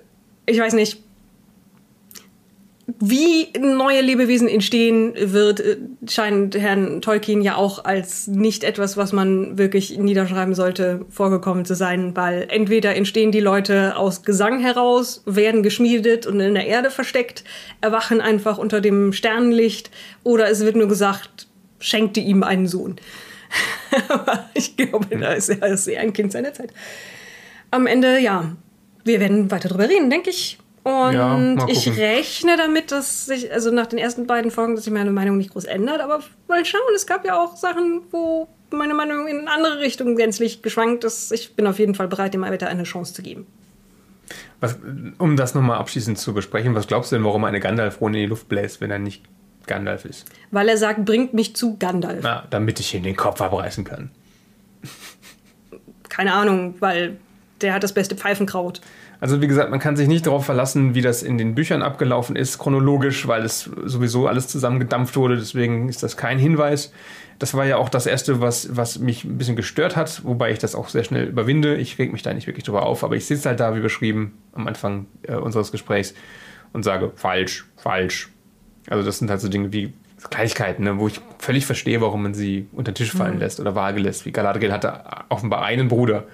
ich 0.46 0.58
weiß 0.58 0.74
nicht, 0.74 1.02
wie 3.00 3.48
neue 3.58 4.00
Lebewesen 4.00 4.48
entstehen 4.48 5.14
wird, 5.16 5.60
äh, 5.60 5.76
scheint 6.08 6.56
Herrn 6.56 7.00
Tolkien 7.00 7.42
ja 7.42 7.54
auch 7.54 7.84
als 7.84 8.26
nicht 8.26 8.64
etwas, 8.64 8.96
was 8.96 9.12
man 9.12 9.56
wirklich 9.56 9.96
niederschreiben 9.98 10.54
sollte, 10.54 11.04
vorgekommen 11.08 11.64
zu 11.64 11.74
sein, 11.74 12.16
weil 12.16 12.46
entweder 12.48 12.96
entstehen 12.96 13.30
die 13.30 13.40
Leute 13.40 13.96
aus 13.96 14.22
Gesang 14.22 14.58
heraus, 14.60 15.22
werden 15.26 15.62
geschmiedet 15.62 16.26
und 16.26 16.40
in 16.40 16.54
der 16.54 16.66
Erde 16.66 16.90
versteckt, 16.90 17.44
erwachen 17.80 18.20
einfach 18.20 18.58
unter 18.58 18.80
dem 18.80 19.12
Sternenlicht, 19.12 19.90
oder 20.24 20.50
es 20.50 20.60
wird 20.60 20.74
nur 20.74 20.88
gesagt, 20.88 21.46
schenkte 21.78 22.20
ihm 22.20 22.42
einen 22.42 22.66
Sohn. 22.66 22.96
Aber 24.08 24.48
ich 24.54 24.76
glaube, 24.76 25.16
da 25.16 25.32
ist 25.32 25.48
er 25.50 25.76
sehr 25.76 26.00
ein 26.00 26.12
Kind 26.12 26.32
seiner 26.32 26.52
Zeit. 26.52 26.72
Am 27.70 27.86
Ende, 27.86 28.18
ja, 28.18 28.56
wir 29.04 29.20
werden 29.20 29.50
weiter 29.50 29.68
drüber 29.68 29.88
reden, 29.88 30.10
denke 30.10 30.30
ich. 30.30 30.58
Und 30.88 31.12
Ja, 31.12 31.68
ich 31.68 31.98
rechne 31.98 32.56
damit, 32.56 32.90
dass 32.92 33.26
sich, 33.26 33.52
also 33.52 33.70
nach 33.70 33.86
den 33.86 33.98
ersten 33.98 34.26
beiden 34.26 34.50
Folgen, 34.50 34.74
dass 34.74 34.84
sich 34.84 34.92
meine 34.92 35.10
Meinung 35.10 35.36
nicht 35.36 35.52
groß 35.52 35.64
ändert. 35.64 36.00
Aber 36.00 36.20
mal 36.48 36.64
schauen, 36.64 36.80
es 36.94 37.06
gab 37.06 37.26
ja 37.26 37.38
auch 37.38 37.56
Sachen, 37.56 38.00
wo 38.10 38.48
meine 38.70 38.94
Meinung 38.94 39.28
in 39.28 39.40
eine 39.40 39.50
andere 39.50 39.80
Richtung 39.80 40.16
gänzlich 40.16 40.62
geschwankt 40.62 41.04
ist. 41.04 41.30
Ich 41.32 41.54
bin 41.54 41.66
auf 41.66 41.78
jeden 41.78 41.94
Fall 41.94 42.08
bereit, 42.08 42.32
dem 42.32 42.40
weiter 42.40 42.68
eine 42.68 42.84
Chance 42.84 43.12
zu 43.12 43.22
geben. 43.22 43.46
Was, 44.60 44.78
um 45.18 45.36
das 45.36 45.54
nochmal 45.54 45.78
abschließend 45.78 46.18
zu 46.18 46.32
besprechen, 46.32 46.74
was 46.74 46.86
glaubst 46.86 47.12
du 47.12 47.16
denn, 47.16 47.24
warum 47.24 47.44
eine 47.44 47.60
Gandalf-Rune 47.60 48.16
in 48.18 48.22
die 48.24 48.28
Luft 48.28 48.48
bläst, 48.48 48.80
wenn 48.80 48.90
er 48.90 48.98
nicht 48.98 49.24
Gandalf 49.66 50.06
ist? 50.06 50.24
Weil 50.50 50.68
er 50.68 50.78
sagt, 50.78 51.04
bringt 51.04 51.34
mich 51.34 51.54
zu 51.54 51.76
Gandalf. 51.78 52.20
Na, 52.22 52.46
damit 52.50 52.80
ich 52.80 52.94
ihm 52.94 53.02
den 53.02 53.16
Kopf 53.16 53.40
abreißen 53.40 53.84
kann. 53.84 54.10
Keine 56.08 56.32
Ahnung, 56.32 56.74
weil 56.80 57.18
der 57.60 57.74
hat 57.74 57.82
das 57.82 57.92
beste 57.92 58.16
Pfeifenkraut. 58.16 58.80
Also 59.20 59.42
wie 59.42 59.48
gesagt, 59.48 59.70
man 59.70 59.80
kann 59.80 59.96
sich 59.96 60.06
nicht 60.06 60.26
darauf 60.26 60.44
verlassen, 60.44 60.94
wie 60.94 61.02
das 61.02 61.22
in 61.22 61.38
den 61.38 61.54
Büchern 61.54 61.82
abgelaufen 61.82 62.36
ist, 62.36 62.58
chronologisch, 62.58 63.26
weil 63.26 63.44
es 63.44 63.68
sowieso 63.84 64.28
alles 64.28 64.46
zusammengedampft 64.46 65.16
wurde. 65.16 65.36
Deswegen 65.36 65.88
ist 65.88 66.02
das 66.02 66.16
kein 66.16 66.38
Hinweis. 66.38 66.92
Das 67.40 67.54
war 67.54 67.64
ja 67.64 67.76
auch 67.76 67.88
das 67.88 68.06
Erste, 68.06 68.40
was, 68.40 68.76
was 68.76 68.98
mich 68.98 69.24
ein 69.24 69.38
bisschen 69.38 69.56
gestört 69.56 69.96
hat, 69.96 70.24
wobei 70.24 70.52
ich 70.52 70.58
das 70.58 70.74
auch 70.74 70.88
sehr 70.88 71.04
schnell 71.04 71.26
überwinde. 71.26 71.76
Ich 71.76 71.98
reg 71.98 72.12
mich 72.12 72.22
da 72.22 72.32
nicht 72.32 72.46
wirklich 72.46 72.64
drüber 72.64 72.84
auf, 72.84 73.02
aber 73.02 73.16
ich 73.16 73.26
sitze 73.26 73.48
halt 73.48 73.60
da, 73.60 73.74
wie 73.76 73.80
beschrieben, 73.80 74.38
am 74.52 74.66
Anfang 74.66 75.06
äh, 75.22 75.34
unseres 75.34 75.72
Gesprächs 75.72 76.14
und 76.72 76.84
sage, 76.84 77.12
falsch, 77.14 77.66
falsch. 77.76 78.30
Also 78.88 79.04
das 79.04 79.18
sind 79.18 79.30
halt 79.30 79.40
so 79.40 79.48
Dinge 79.48 79.72
wie 79.72 79.92
Kleinigkeiten, 80.30 80.84
ne, 80.84 80.98
wo 80.98 81.06
ich 81.06 81.20
völlig 81.38 81.64
verstehe, 81.66 82.00
warum 82.00 82.22
man 82.22 82.34
sie 82.34 82.66
unter 82.72 82.90
den 82.90 82.96
Tisch 82.96 83.12
fallen 83.12 83.38
lässt 83.38 83.60
oder 83.60 83.74
vage 83.74 84.00
lässt. 84.00 84.26
Wie 84.26 84.32
Galadriel 84.32 84.72
hatte 84.72 85.04
offenbar 85.28 85.62
einen 85.62 85.88
Bruder, 85.88 86.24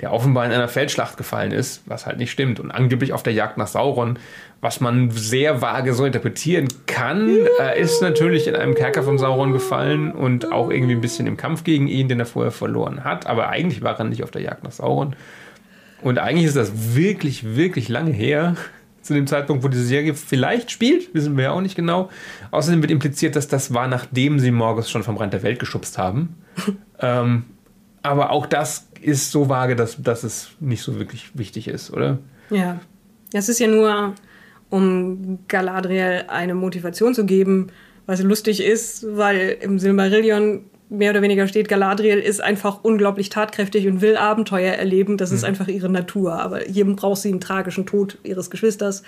der 0.00 0.12
offenbar 0.12 0.44
in 0.46 0.52
einer 0.52 0.68
Feldschlacht 0.68 1.16
gefallen 1.16 1.52
ist, 1.52 1.82
was 1.86 2.06
halt 2.06 2.18
nicht 2.18 2.30
stimmt. 2.30 2.58
Und 2.58 2.70
angeblich 2.70 3.12
auf 3.12 3.22
der 3.22 3.32
Jagd 3.32 3.58
nach 3.58 3.66
Sauron, 3.66 4.18
was 4.60 4.80
man 4.80 5.10
sehr 5.10 5.60
vage 5.60 5.94
so 5.94 6.04
interpretieren 6.04 6.68
kann, 6.86 7.46
er 7.58 7.76
ist 7.76 8.00
natürlich 8.02 8.46
in 8.46 8.56
einem 8.56 8.74
Kerker 8.74 9.02
von 9.02 9.18
Sauron 9.18 9.52
gefallen 9.52 10.12
und 10.12 10.50
auch 10.52 10.70
irgendwie 10.70 10.94
ein 10.94 11.00
bisschen 11.00 11.26
im 11.26 11.36
Kampf 11.36 11.64
gegen 11.64 11.88
ihn, 11.88 12.08
den 12.08 12.20
er 12.20 12.26
vorher 12.26 12.52
verloren 12.52 13.04
hat. 13.04 13.26
Aber 13.26 13.48
eigentlich 13.48 13.82
war 13.82 13.98
er 13.98 14.04
nicht 14.04 14.22
auf 14.22 14.30
der 14.30 14.42
Jagd 14.42 14.64
nach 14.64 14.72
Sauron. 14.72 15.14
Und 16.02 16.18
eigentlich 16.18 16.46
ist 16.46 16.56
das 16.56 16.94
wirklich, 16.94 17.56
wirklich 17.56 17.88
lange 17.88 18.12
her, 18.12 18.56
zu 19.02 19.14
dem 19.14 19.26
Zeitpunkt, 19.26 19.64
wo 19.64 19.68
diese 19.68 19.84
Serie 19.84 20.14
vielleicht 20.14 20.70
spielt, 20.70 21.14
wissen 21.14 21.36
wir 21.36 21.44
ja 21.44 21.50
auch 21.50 21.60
nicht 21.60 21.74
genau. 21.74 22.08
Außerdem 22.50 22.82
wird 22.82 22.92
impliziert, 22.92 23.36
dass 23.36 23.48
das 23.48 23.74
war, 23.74 23.88
nachdem 23.88 24.38
sie 24.38 24.50
Morgus 24.50 24.90
schon 24.90 25.02
vom 25.02 25.16
Rand 25.16 25.32
der 25.32 25.42
Welt 25.42 25.58
geschubst 25.58 25.98
haben. 25.98 26.36
ähm, 27.00 27.44
aber 28.02 28.30
auch 28.30 28.46
das 28.46 28.88
ist 29.04 29.30
so 29.30 29.48
vage, 29.48 29.76
dass, 29.76 30.00
dass 30.02 30.24
es 30.24 30.50
nicht 30.60 30.82
so 30.82 30.98
wirklich 30.98 31.30
wichtig 31.34 31.68
ist, 31.68 31.92
oder? 31.92 32.18
Ja. 32.50 32.80
Das 33.32 33.48
ist 33.48 33.58
ja 33.58 33.66
nur, 33.66 34.14
um 34.70 35.38
Galadriel 35.48 36.24
eine 36.28 36.54
Motivation 36.54 37.14
zu 37.14 37.24
geben, 37.24 37.68
was 38.06 38.22
lustig 38.22 38.62
ist, 38.62 39.06
weil 39.16 39.56
im 39.60 39.78
Silmarillion 39.78 40.64
mehr 40.92 41.10
oder 41.10 41.22
weniger 41.22 41.48
steht, 41.48 41.68
Galadriel 41.68 42.18
ist 42.18 42.42
einfach 42.42 42.84
unglaublich 42.84 43.30
tatkräftig 43.30 43.88
und 43.88 44.02
will 44.02 44.16
Abenteuer 44.16 44.74
erleben. 44.74 45.16
Das 45.16 45.32
ist 45.32 45.42
einfach 45.42 45.66
ihre 45.68 45.88
Natur. 45.88 46.34
Aber 46.34 46.60
hier 46.60 46.84
braucht 46.94 47.22
sie 47.22 47.30
einen 47.30 47.40
tragischen 47.40 47.86
Tod 47.86 48.18
ihres 48.22 48.50
Geschwisters, 48.50 49.02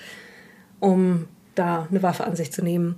um 0.81 1.27
da 1.55 1.87
eine 1.91 2.03
Waffe 2.03 2.25
an 2.25 2.37
sich 2.37 2.53
zu 2.53 2.62
nehmen. 2.62 2.97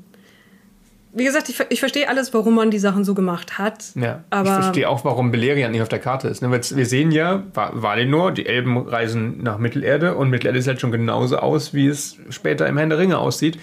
Wie 1.19 1.25
gesagt, 1.25 1.49
ich, 1.49 1.59
ich 1.71 1.81
verstehe 1.81 2.09
alles, 2.09 2.35
warum 2.35 2.55
man 2.57 2.71
die 2.71 2.79
Sachen 2.79 3.03
so 3.05 3.15
gemacht 3.15 3.57
hat. 3.59 3.85
Ja, 3.95 4.23
aber 4.31 4.49
ich 4.51 4.55
verstehe 4.65 4.89
auch, 4.89 5.03
warum 5.05 5.31
Beleriand 5.31 5.73
nicht 5.73 5.81
auf 5.81 5.89
der 5.89 5.99
Karte 5.99 6.29
ist. 6.29 6.43
Ne? 6.43 6.51
Wir 6.53 6.87
sehen 6.87 7.11
ja, 7.11 7.43
Va- 7.55 7.71
Valinor, 7.73 8.33
die 8.33 8.45
Elben 8.47 8.77
reisen 8.87 9.43
nach 9.43 9.57
Mittelerde 9.59 10.15
und 10.15 10.29
Mittelerde 10.29 10.61
sieht 10.61 10.69
halt 10.69 10.81
schon 10.83 10.93
genauso 10.93 11.39
aus, 11.39 11.73
wie 11.73 11.87
es 11.89 12.17
später 12.29 12.67
im 12.67 12.77
Herrn 12.77 12.91
der 12.91 12.99
Ringe 12.99 13.17
aussieht. 13.19 13.59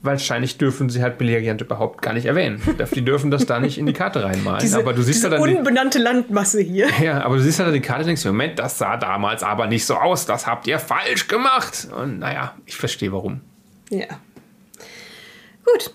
Wahrscheinlich 0.00 0.58
dürfen 0.58 0.88
sie 0.90 1.02
halt 1.02 1.16
Beleriand 1.16 1.60
überhaupt 1.62 2.02
gar 2.02 2.12
nicht 2.12 2.26
erwähnen. 2.26 2.60
Die 2.94 3.02
dürfen 3.04 3.30
das 3.30 3.46
da 3.46 3.58
nicht 3.60 3.78
in 3.78 3.86
die 3.86 3.92
Karte 3.94 4.22
reinmalen. 4.24 4.60
diese, 4.60 4.78
aber 4.78 4.92
du 4.92 5.02
siehst 5.02 5.18
diese 5.24 5.30
ja 5.34 5.38
dann 5.38 5.48
die, 5.48 5.56
unbenannte 5.56 5.98
Landmasse 5.98 6.60
hier. 6.60 6.88
ja, 7.02 7.22
aber 7.22 7.36
du 7.36 7.42
siehst 7.42 7.58
halt 7.58 7.74
die 7.74 7.80
Karte 7.80 8.02
und 8.02 8.06
denkst, 8.08 8.24
Moment, 8.26 8.58
das 8.58 8.76
sah 8.78 8.96
damals 8.98 9.42
aber 9.42 9.66
nicht 9.66 9.84
so 9.86 9.94
aus. 9.96 10.26
Das 10.26 10.46
habt 10.46 10.66
ihr 10.66 10.78
falsch 10.78 11.26
gemacht. 11.28 11.88
Und 11.98 12.18
naja, 12.18 12.54
ich 12.66 12.76
verstehe 12.76 13.12
warum. 13.12 13.40
Ja. 13.90 14.06
Gut. 15.64 15.94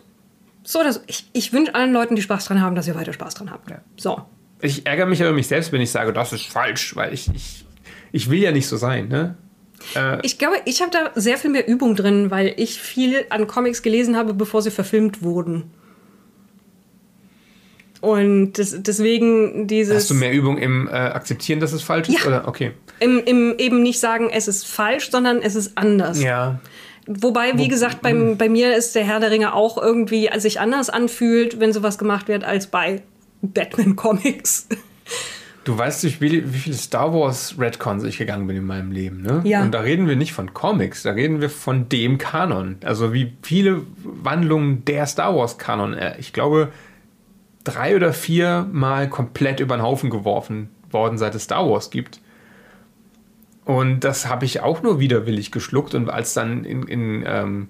So, 0.69 0.83
das, 0.83 1.01
ich, 1.07 1.27
ich 1.33 1.51
wünsche 1.51 1.73
allen 1.73 1.91
Leuten, 1.91 2.15
die 2.15 2.21
Spaß 2.21 2.45
dran 2.45 2.61
haben, 2.61 2.75
dass 2.75 2.87
ihr 2.87 2.93
weiter 2.93 3.11
Spaß 3.11 3.33
dran 3.33 3.49
habt. 3.49 3.71
Ja. 3.71 3.79
So. 3.97 4.21
Ich 4.61 4.85
ärgere 4.85 5.07
mich 5.07 5.19
über 5.19 5.31
mich 5.31 5.47
selbst, 5.47 5.71
wenn 5.71 5.81
ich 5.81 5.89
sage, 5.89 6.13
das 6.13 6.31
ist 6.31 6.45
falsch, 6.45 6.95
weil 6.95 7.11
ich, 7.11 7.27
ich, 7.33 7.65
ich 8.11 8.29
will 8.29 8.37
ja 8.37 8.51
nicht 8.51 8.67
so 8.67 8.77
sein. 8.77 9.07
Ne? 9.07 9.35
Ich 10.21 10.37
glaube, 10.37 10.57
ich 10.65 10.81
habe 10.81 10.91
da 10.91 11.09
sehr 11.15 11.39
viel 11.39 11.49
mehr 11.49 11.67
Übung 11.67 11.95
drin, 11.95 12.29
weil 12.29 12.53
ich 12.57 12.79
viel 12.79 13.25
an 13.31 13.47
Comics 13.47 13.81
gelesen 13.81 14.15
habe, 14.15 14.35
bevor 14.35 14.61
sie 14.61 14.69
verfilmt 14.69 15.23
wurden. 15.23 15.71
Und 18.01 18.53
das, 18.53 18.75
deswegen 18.77 19.65
dieses. 19.65 19.95
Hast 19.95 20.11
du 20.11 20.13
mehr 20.13 20.33
Übung 20.33 20.59
im 20.59 20.87
äh, 20.87 20.91
Akzeptieren, 20.91 21.59
dass 21.59 21.73
es 21.73 21.81
falsch 21.81 22.09
ist? 22.09 22.19
Ja. 22.19 22.27
Oder? 22.27 22.47
Okay. 22.47 22.73
Im, 22.99 23.17
Im 23.17 23.55
eben 23.57 23.81
nicht 23.81 23.99
sagen, 23.99 24.29
es 24.31 24.47
ist 24.47 24.67
falsch, 24.67 25.09
sondern 25.09 25.41
es 25.41 25.55
ist 25.55 25.79
anders. 25.79 26.21
Ja. 26.21 26.59
Wobei, 27.11 27.57
wie 27.57 27.67
gesagt, 27.67 28.03
beim, 28.03 28.37
bei 28.37 28.49
mir 28.49 28.75
ist 28.75 28.93
der 28.93 29.03
Herr 29.03 29.19
der 29.19 29.31
Ringe 29.31 29.55
auch 29.55 29.79
irgendwie 29.81 30.29
sich 30.37 30.59
anders 30.59 30.91
anfühlt, 30.91 31.59
wenn 31.59 31.73
sowas 31.73 31.97
gemacht 31.97 32.27
wird, 32.27 32.43
als 32.43 32.67
bei 32.67 33.01
Batman-Comics. 33.41 34.67
Du 35.65 35.77
weißt 35.77 36.05
nicht, 36.05 36.19
wie, 36.19 36.51
wie 36.51 36.57
viele 36.57 36.75
Star 36.75 37.13
Wars 37.13 37.55
Redcons 37.59 38.03
ich 38.03 38.17
gegangen 38.17 38.47
bin 38.47 38.55
in 38.55 38.65
meinem 38.65 38.91
Leben, 38.91 39.21
ne? 39.21 39.41
Ja. 39.43 39.61
Und 39.61 39.71
da 39.71 39.81
reden 39.81 40.07
wir 40.07 40.15
nicht 40.15 40.33
von 40.33 40.53
Comics, 40.53 41.03
da 41.03 41.11
reden 41.11 41.41
wir 41.41 41.49
von 41.49 41.89
dem 41.89 42.17
Kanon. 42.17 42.77
Also 42.83 43.13
wie 43.13 43.33
viele 43.43 43.81
Wandlungen 44.03 44.83
der 44.85 45.05
Star 45.05 45.35
Wars 45.35 45.59
Kanon, 45.59 45.93
äh, 45.93 46.15
ich 46.17 46.33
glaube, 46.33 46.69
drei 47.65 47.95
oder 47.95 48.13
vier 48.13 48.67
Mal 48.71 49.09
komplett 49.09 49.59
über 49.59 49.75
den 49.75 49.83
Haufen 49.83 50.09
geworfen 50.09 50.69
worden, 50.89 51.19
seit 51.19 51.35
es 51.35 51.43
Star 51.43 51.69
Wars 51.69 51.91
gibt. 51.91 52.19
Und 53.69 53.99
das 53.99 54.27
habe 54.27 54.45
ich 54.45 54.61
auch 54.61 54.81
nur 54.81 54.99
widerwillig 54.99 55.51
geschluckt 55.51 55.93
und 55.93 56.09
als 56.09 56.33
dann 56.33 56.65
in, 56.65 56.87
in 56.87 57.23
ähm, 57.27 57.67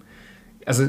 also 0.65 0.87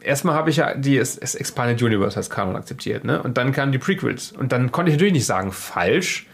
erstmal 0.00 0.34
habe 0.34 0.50
ich 0.50 0.56
ja 0.56 0.74
die 0.74 0.98
das 0.98 1.20
das 1.20 1.36
Expanded 1.36 1.80
Universe 1.80 2.16
als 2.16 2.30
Kanon 2.30 2.56
akzeptiert, 2.56 3.04
ne? 3.04 3.22
Und 3.22 3.38
dann 3.38 3.52
kamen 3.52 3.70
die 3.70 3.78
Prequels. 3.78 4.32
Und 4.32 4.50
dann 4.50 4.72
konnte 4.72 4.90
ich 4.90 4.96
natürlich 4.96 5.12
nicht 5.12 5.26
sagen, 5.26 5.52
falsch, 5.52 6.26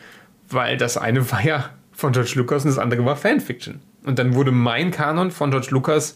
weil 0.48 0.78
das 0.78 0.96
eine 0.96 1.30
war 1.30 1.44
ja 1.44 1.68
von 1.92 2.12
George 2.12 2.32
Lucas 2.36 2.64
und 2.64 2.70
das 2.70 2.78
andere 2.78 3.04
war 3.04 3.16
Fanfiction. 3.16 3.80
Und 4.06 4.18
dann 4.18 4.34
wurde 4.34 4.50
mein 4.50 4.92
Kanon 4.92 5.30
von 5.30 5.50
George 5.50 5.68
Lucas 5.72 6.14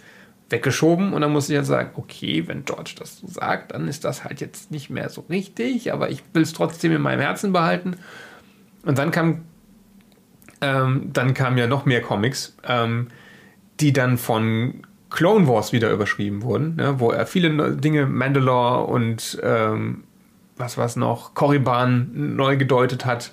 weggeschoben 0.48 1.12
und 1.12 1.20
dann 1.20 1.32
musste 1.32 1.52
ich 1.52 1.58
ja 1.58 1.64
sagen, 1.64 1.90
okay, 1.96 2.48
wenn 2.48 2.64
George 2.64 2.94
das 2.98 3.18
so 3.18 3.26
sagt, 3.26 3.72
dann 3.72 3.88
ist 3.88 4.06
das 4.06 4.24
halt 4.24 4.40
jetzt 4.40 4.70
nicht 4.70 4.88
mehr 4.88 5.10
so 5.10 5.26
richtig, 5.28 5.92
aber 5.92 6.08
ich 6.08 6.22
will 6.32 6.44
es 6.44 6.54
trotzdem 6.54 6.92
in 6.92 7.02
meinem 7.02 7.20
Herzen 7.20 7.52
behalten. 7.52 7.98
Und 8.86 8.96
dann 8.96 9.10
kam, 9.10 9.42
ähm, 10.60 11.10
dann 11.12 11.34
kamen 11.34 11.58
ja 11.58 11.66
noch 11.66 11.86
mehr 11.86 12.02
Comics, 12.02 12.56
ähm, 12.66 13.08
die 13.80 13.92
dann 13.92 14.18
von 14.18 14.82
Clone 15.10 15.48
Wars 15.48 15.72
wieder 15.72 15.90
überschrieben 15.90 16.42
wurden, 16.42 16.76
ne, 16.76 17.00
wo 17.00 17.10
er 17.10 17.26
viele 17.26 17.76
Dinge, 17.76 18.06
Mandalore 18.06 18.84
und 18.84 19.40
ähm, 19.42 20.04
was 20.56 20.78
war 20.78 20.86
es 20.86 20.96
noch, 20.96 21.34
Korriban 21.34 22.10
neu 22.36 22.56
gedeutet 22.56 23.04
hat. 23.04 23.32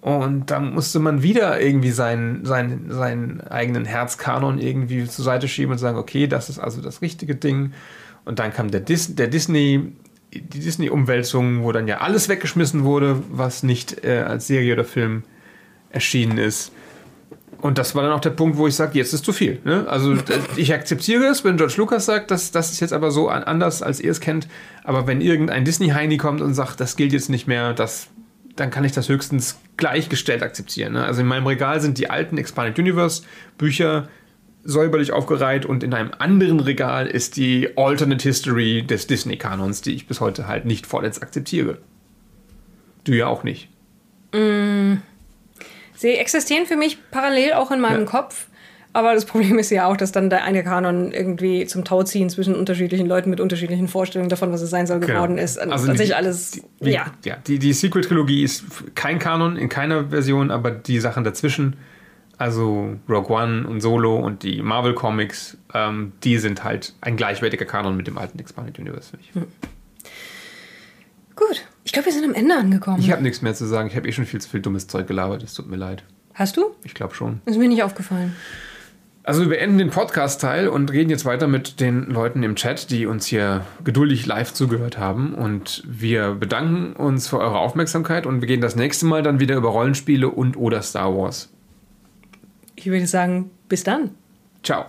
Und 0.00 0.50
da 0.50 0.60
musste 0.60 1.00
man 1.00 1.22
wieder 1.22 1.60
irgendwie 1.60 1.90
seinen, 1.90 2.44
seinen, 2.44 2.90
seinen 2.90 3.40
eigenen 3.42 3.84
Herzkanon 3.84 4.58
irgendwie 4.58 5.06
zur 5.06 5.24
Seite 5.24 5.48
schieben 5.48 5.72
und 5.72 5.78
sagen, 5.78 5.98
okay, 5.98 6.26
das 6.26 6.48
ist 6.48 6.58
also 6.58 6.80
das 6.80 7.02
richtige 7.02 7.34
Ding. 7.34 7.72
Und 8.24 8.38
dann 8.38 8.52
kam 8.52 8.70
der, 8.70 8.80
Dis 8.80 9.14
der 9.14 9.26
Disney, 9.26 9.92
die 10.32 10.60
Disney-Umwälzung, 10.60 11.64
wo 11.64 11.72
dann 11.72 11.88
ja 11.88 11.98
alles 11.98 12.28
weggeschmissen 12.28 12.84
wurde, 12.84 13.22
was 13.30 13.62
nicht 13.62 14.04
äh, 14.04 14.20
als 14.20 14.46
Serie 14.46 14.74
oder 14.74 14.84
Film 14.84 15.24
erschienen 15.90 16.38
ist. 16.38 16.72
Und 17.60 17.76
das 17.76 17.94
war 17.96 18.04
dann 18.04 18.12
auch 18.12 18.20
der 18.20 18.30
Punkt, 18.30 18.56
wo 18.56 18.68
ich 18.68 18.76
sage, 18.76 18.96
jetzt 18.98 19.12
ist 19.12 19.24
zu 19.24 19.32
viel. 19.32 19.58
Ne? 19.64 19.84
Also 19.88 20.16
ich 20.56 20.72
akzeptiere 20.72 21.24
es, 21.24 21.42
wenn 21.42 21.56
George 21.56 21.74
Lucas 21.76 22.06
sagt, 22.06 22.30
dass 22.30 22.52
das 22.52 22.70
ist 22.70 22.78
jetzt 22.78 22.92
aber 22.92 23.10
so 23.10 23.28
an- 23.28 23.42
anders, 23.42 23.82
als 23.82 23.98
ihr 24.00 24.12
es 24.12 24.20
kennt. 24.20 24.46
Aber 24.84 25.08
wenn 25.08 25.20
irgendein 25.20 25.64
Disney-Heini 25.64 26.18
kommt 26.18 26.40
und 26.40 26.54
sagt, 26.54 26.78
das 26.80 26.94
gilt 26.94 27.12
jetzt 27.12 27.30
nicht 27.30 27.48
mehr, 27.48 27.74
das, 27.74 28.06
dann 28.54 28.70
kann 28.70 28.84
ich 28.84 28.92
das 28.92 29.08
höchstens 29.08 29.58
gleichgestellt 29.76 30.44
akzeptieren. 30.44 30.92
Ne? 30.92 31.04
Also 31.04 31.22
in 31.22 31.26
meinem 31.26 31.48
Regal 31.48 31.80
sind 31.80 31.98
die 31.98 32.08
alten 32.10 32.38
Expanded 32.38 32.78
Universe 32.78 33.22
Bücher 33.56 34.08
säuberlich 34.62 35.10
aufgereiht 35.12 35.66
und 35.66 35.82
in 35.82 35.94
einem 35.94 36.12
anderen 36.18 36.60
Regal 36.60 37.08
ist 37.08 37.36
die 37.36 37.76
Alternate 37.76 38.22
History 38.22 38.84
des 38.86 39.08
Disney-Kanons, 39.08 39.80
die 39.82 39.94
ich 39.94 40.06
bis 40.06 40.20
heute 40.20 40.46
halt 40.46 40.64
nicht 40.64 40.86
vollends 40.86 41.22
akzeptiere. 41.22 41.78
Du 43.02 43.12
ja 43.14 43.26
auch 43.26 43.42
nicht. 43.42 43.68
Sie 45.98 46.10
existieren 46.14 46.64
für 46.66 46.76
mich 46.76 46.98
parallel 47.10 47.52
auch 47.54 47.70
in 47.70 47.80
meinem 47.80 48.00
Ja. 48.04 48.06
Kopf. 48.06 48.46
Aber 48.94 49.14
das 49.14 49.26
Problem 49.26 49.58
ist 49.58 49.70
ja 49.70 49.86
auch, 49.86 49.96
dass 49.98 50.12
dann 50.12 50.30
der 50.30 50.44
eine 50.44 50.64
Kanon 50.64 51.12
irgendwie 51.12 51.66
zum 51.66 51.84
Tauziehen 51.84 52.30
zwischen 52.30 52.54
unterschiedlichen 52.56 53.06
Leuten 53.06 53.28
mit 53.30 53.38
unterschiedlichen 53.38 53.86
Vorstellungen 53.86 54.30
davon, 54.30 54.50
was 54.50 54.62
es 54.62 54.70
sein 54.70 54.86
soll, 54.86 54.98
geworden 55.00 55.34
Genau. 55.36 55.42
ist. 55.44 55.58
Und 55.62 55.70
Also 55.70 55.86
tatsächlich 55.86 56.08
die- 56.08 56.14
alles, 56.14 56.50
Die, 56.80 56.90
ja. 56.90 57.06
ja. 57.24 57.36
Die, 57.46 57.58
die 57.58 57.72
Sequel-Trilogie 57.74 58.42
ist 58.42 58.64
kein 58.94 59.18
Kanon 59.18 59.56
in 59.56 59.68
keiner 59.68 60.08
Version, 60.08 60.50
aber 60.50 60.70
die 60.70 60.98
Sachen 61.00 61.22
dazwischen, 61.22 61.76
also 62.38 62.96
Rogue 63.08 63.36
One 63.36 63.68
und 63.68 63.82
Solo 63.82 64.16
und 64.16 64.42
die 64.42 64.62
Marvel-Comics, 64.62 65.58
ähm, 65.74 66.12
die 66.24 66.38
sind 66.38 66.64
halt 66.64 66.94
ein 67.02 67.16
gleichwertiger 67.16 67.66
Kanon 67.66 67.96
mit 67.96 68.06
dem 68.06 68.16
alten 68.16 68.38
Expanded 68.38 68.78
Universe. 68.78 69.10
finde 69.10 69.24
Hm. 69.34 69.52
Gut, 71.38 71.64
ich 71.84 71.92
glaube, 71.92 72.06
wir 72.06 72.12
sind 72.12 72.24
am 72.24 72.34
Ende 72.34 72.56
angekommen. 72.56 72.98
ich 72.98 73.12
habe 73.12 73.22
nichts 73.22 73.42
mehr 73.42 73.54
zu 73.54 73.64
sagen. 73.64 73.88
Ich 73.88 73.94
habe 73.94 74.08
eh 74.08 74.12
schon 74.12 74.26
viel 74.26 74.40
zu 74.40 74.48
viel 74.50 74.60
dummes 74.60 74.88
Zeug 74.88 75.06
gelabert. 75.06 75.44
Es 75.44 75.54
tut 75.54 75.68
mir 75.68 75.76
leid. 75.76 76.02
Hast 76.34 76.56
du? 76.56 76.74
Ich 76.82 76.94
glaube 76.94 77.14
schon. 77.14 77.40
Ist 77.46 77.58
mir 77.58 77.68
nicht 77.68 77.84
aufgefallen. 77.84 78.34
Also 79.22 79.42
wir 79.42 79.50
beenden 79.50 79.78
den 79.78 79.90
Podcast-Teil 79.90 80.68
und 80.68 80.90
reden 80.90 81.10
jetzt 81.10 81.24
weiter 81.24 81.46
mit 81.46 81.78
den 81.80 82.06
Leuten 82.06 82.42
im 82.42 82.56
Chat, 82.56 82.90
die 82.90 83.06
uns 83.06 83.26
hier 83.26 83.64
geduldig 83.84 84.26
live 84.26 84.52
zugehört 84.52 84.98
haben. 84.98 85.34
Und 85.34 85.84
wir 85.86 86.34
bedanken 86.34 86.94
uns 86.94 87.28
für 87.28 87.38
eure 87.38 87.58
Aufmerksamkeit 87.58 88.26
und 88.26 88.40
wir 88.40 88.48
gehen 88.48 88.60
das 88.60 88.74
nächste 88.74 89.06
Mal 89.06 89.22
dann 89.22 89.38
wieder 89.38 89.54
über 89.54 89.68
Rollenspiele 89.68 90.28
und 90.28 90.56
oder 90.56 90.82
Star 90.82 91.16
Wars. 91.16 91.52
Ich 92.74 92.86
würde 92.86 93.06
sagen, 93.06 93.50
bis 93.68 93.84
dann. 93.84 94.10
Ciao. 94.64 94.86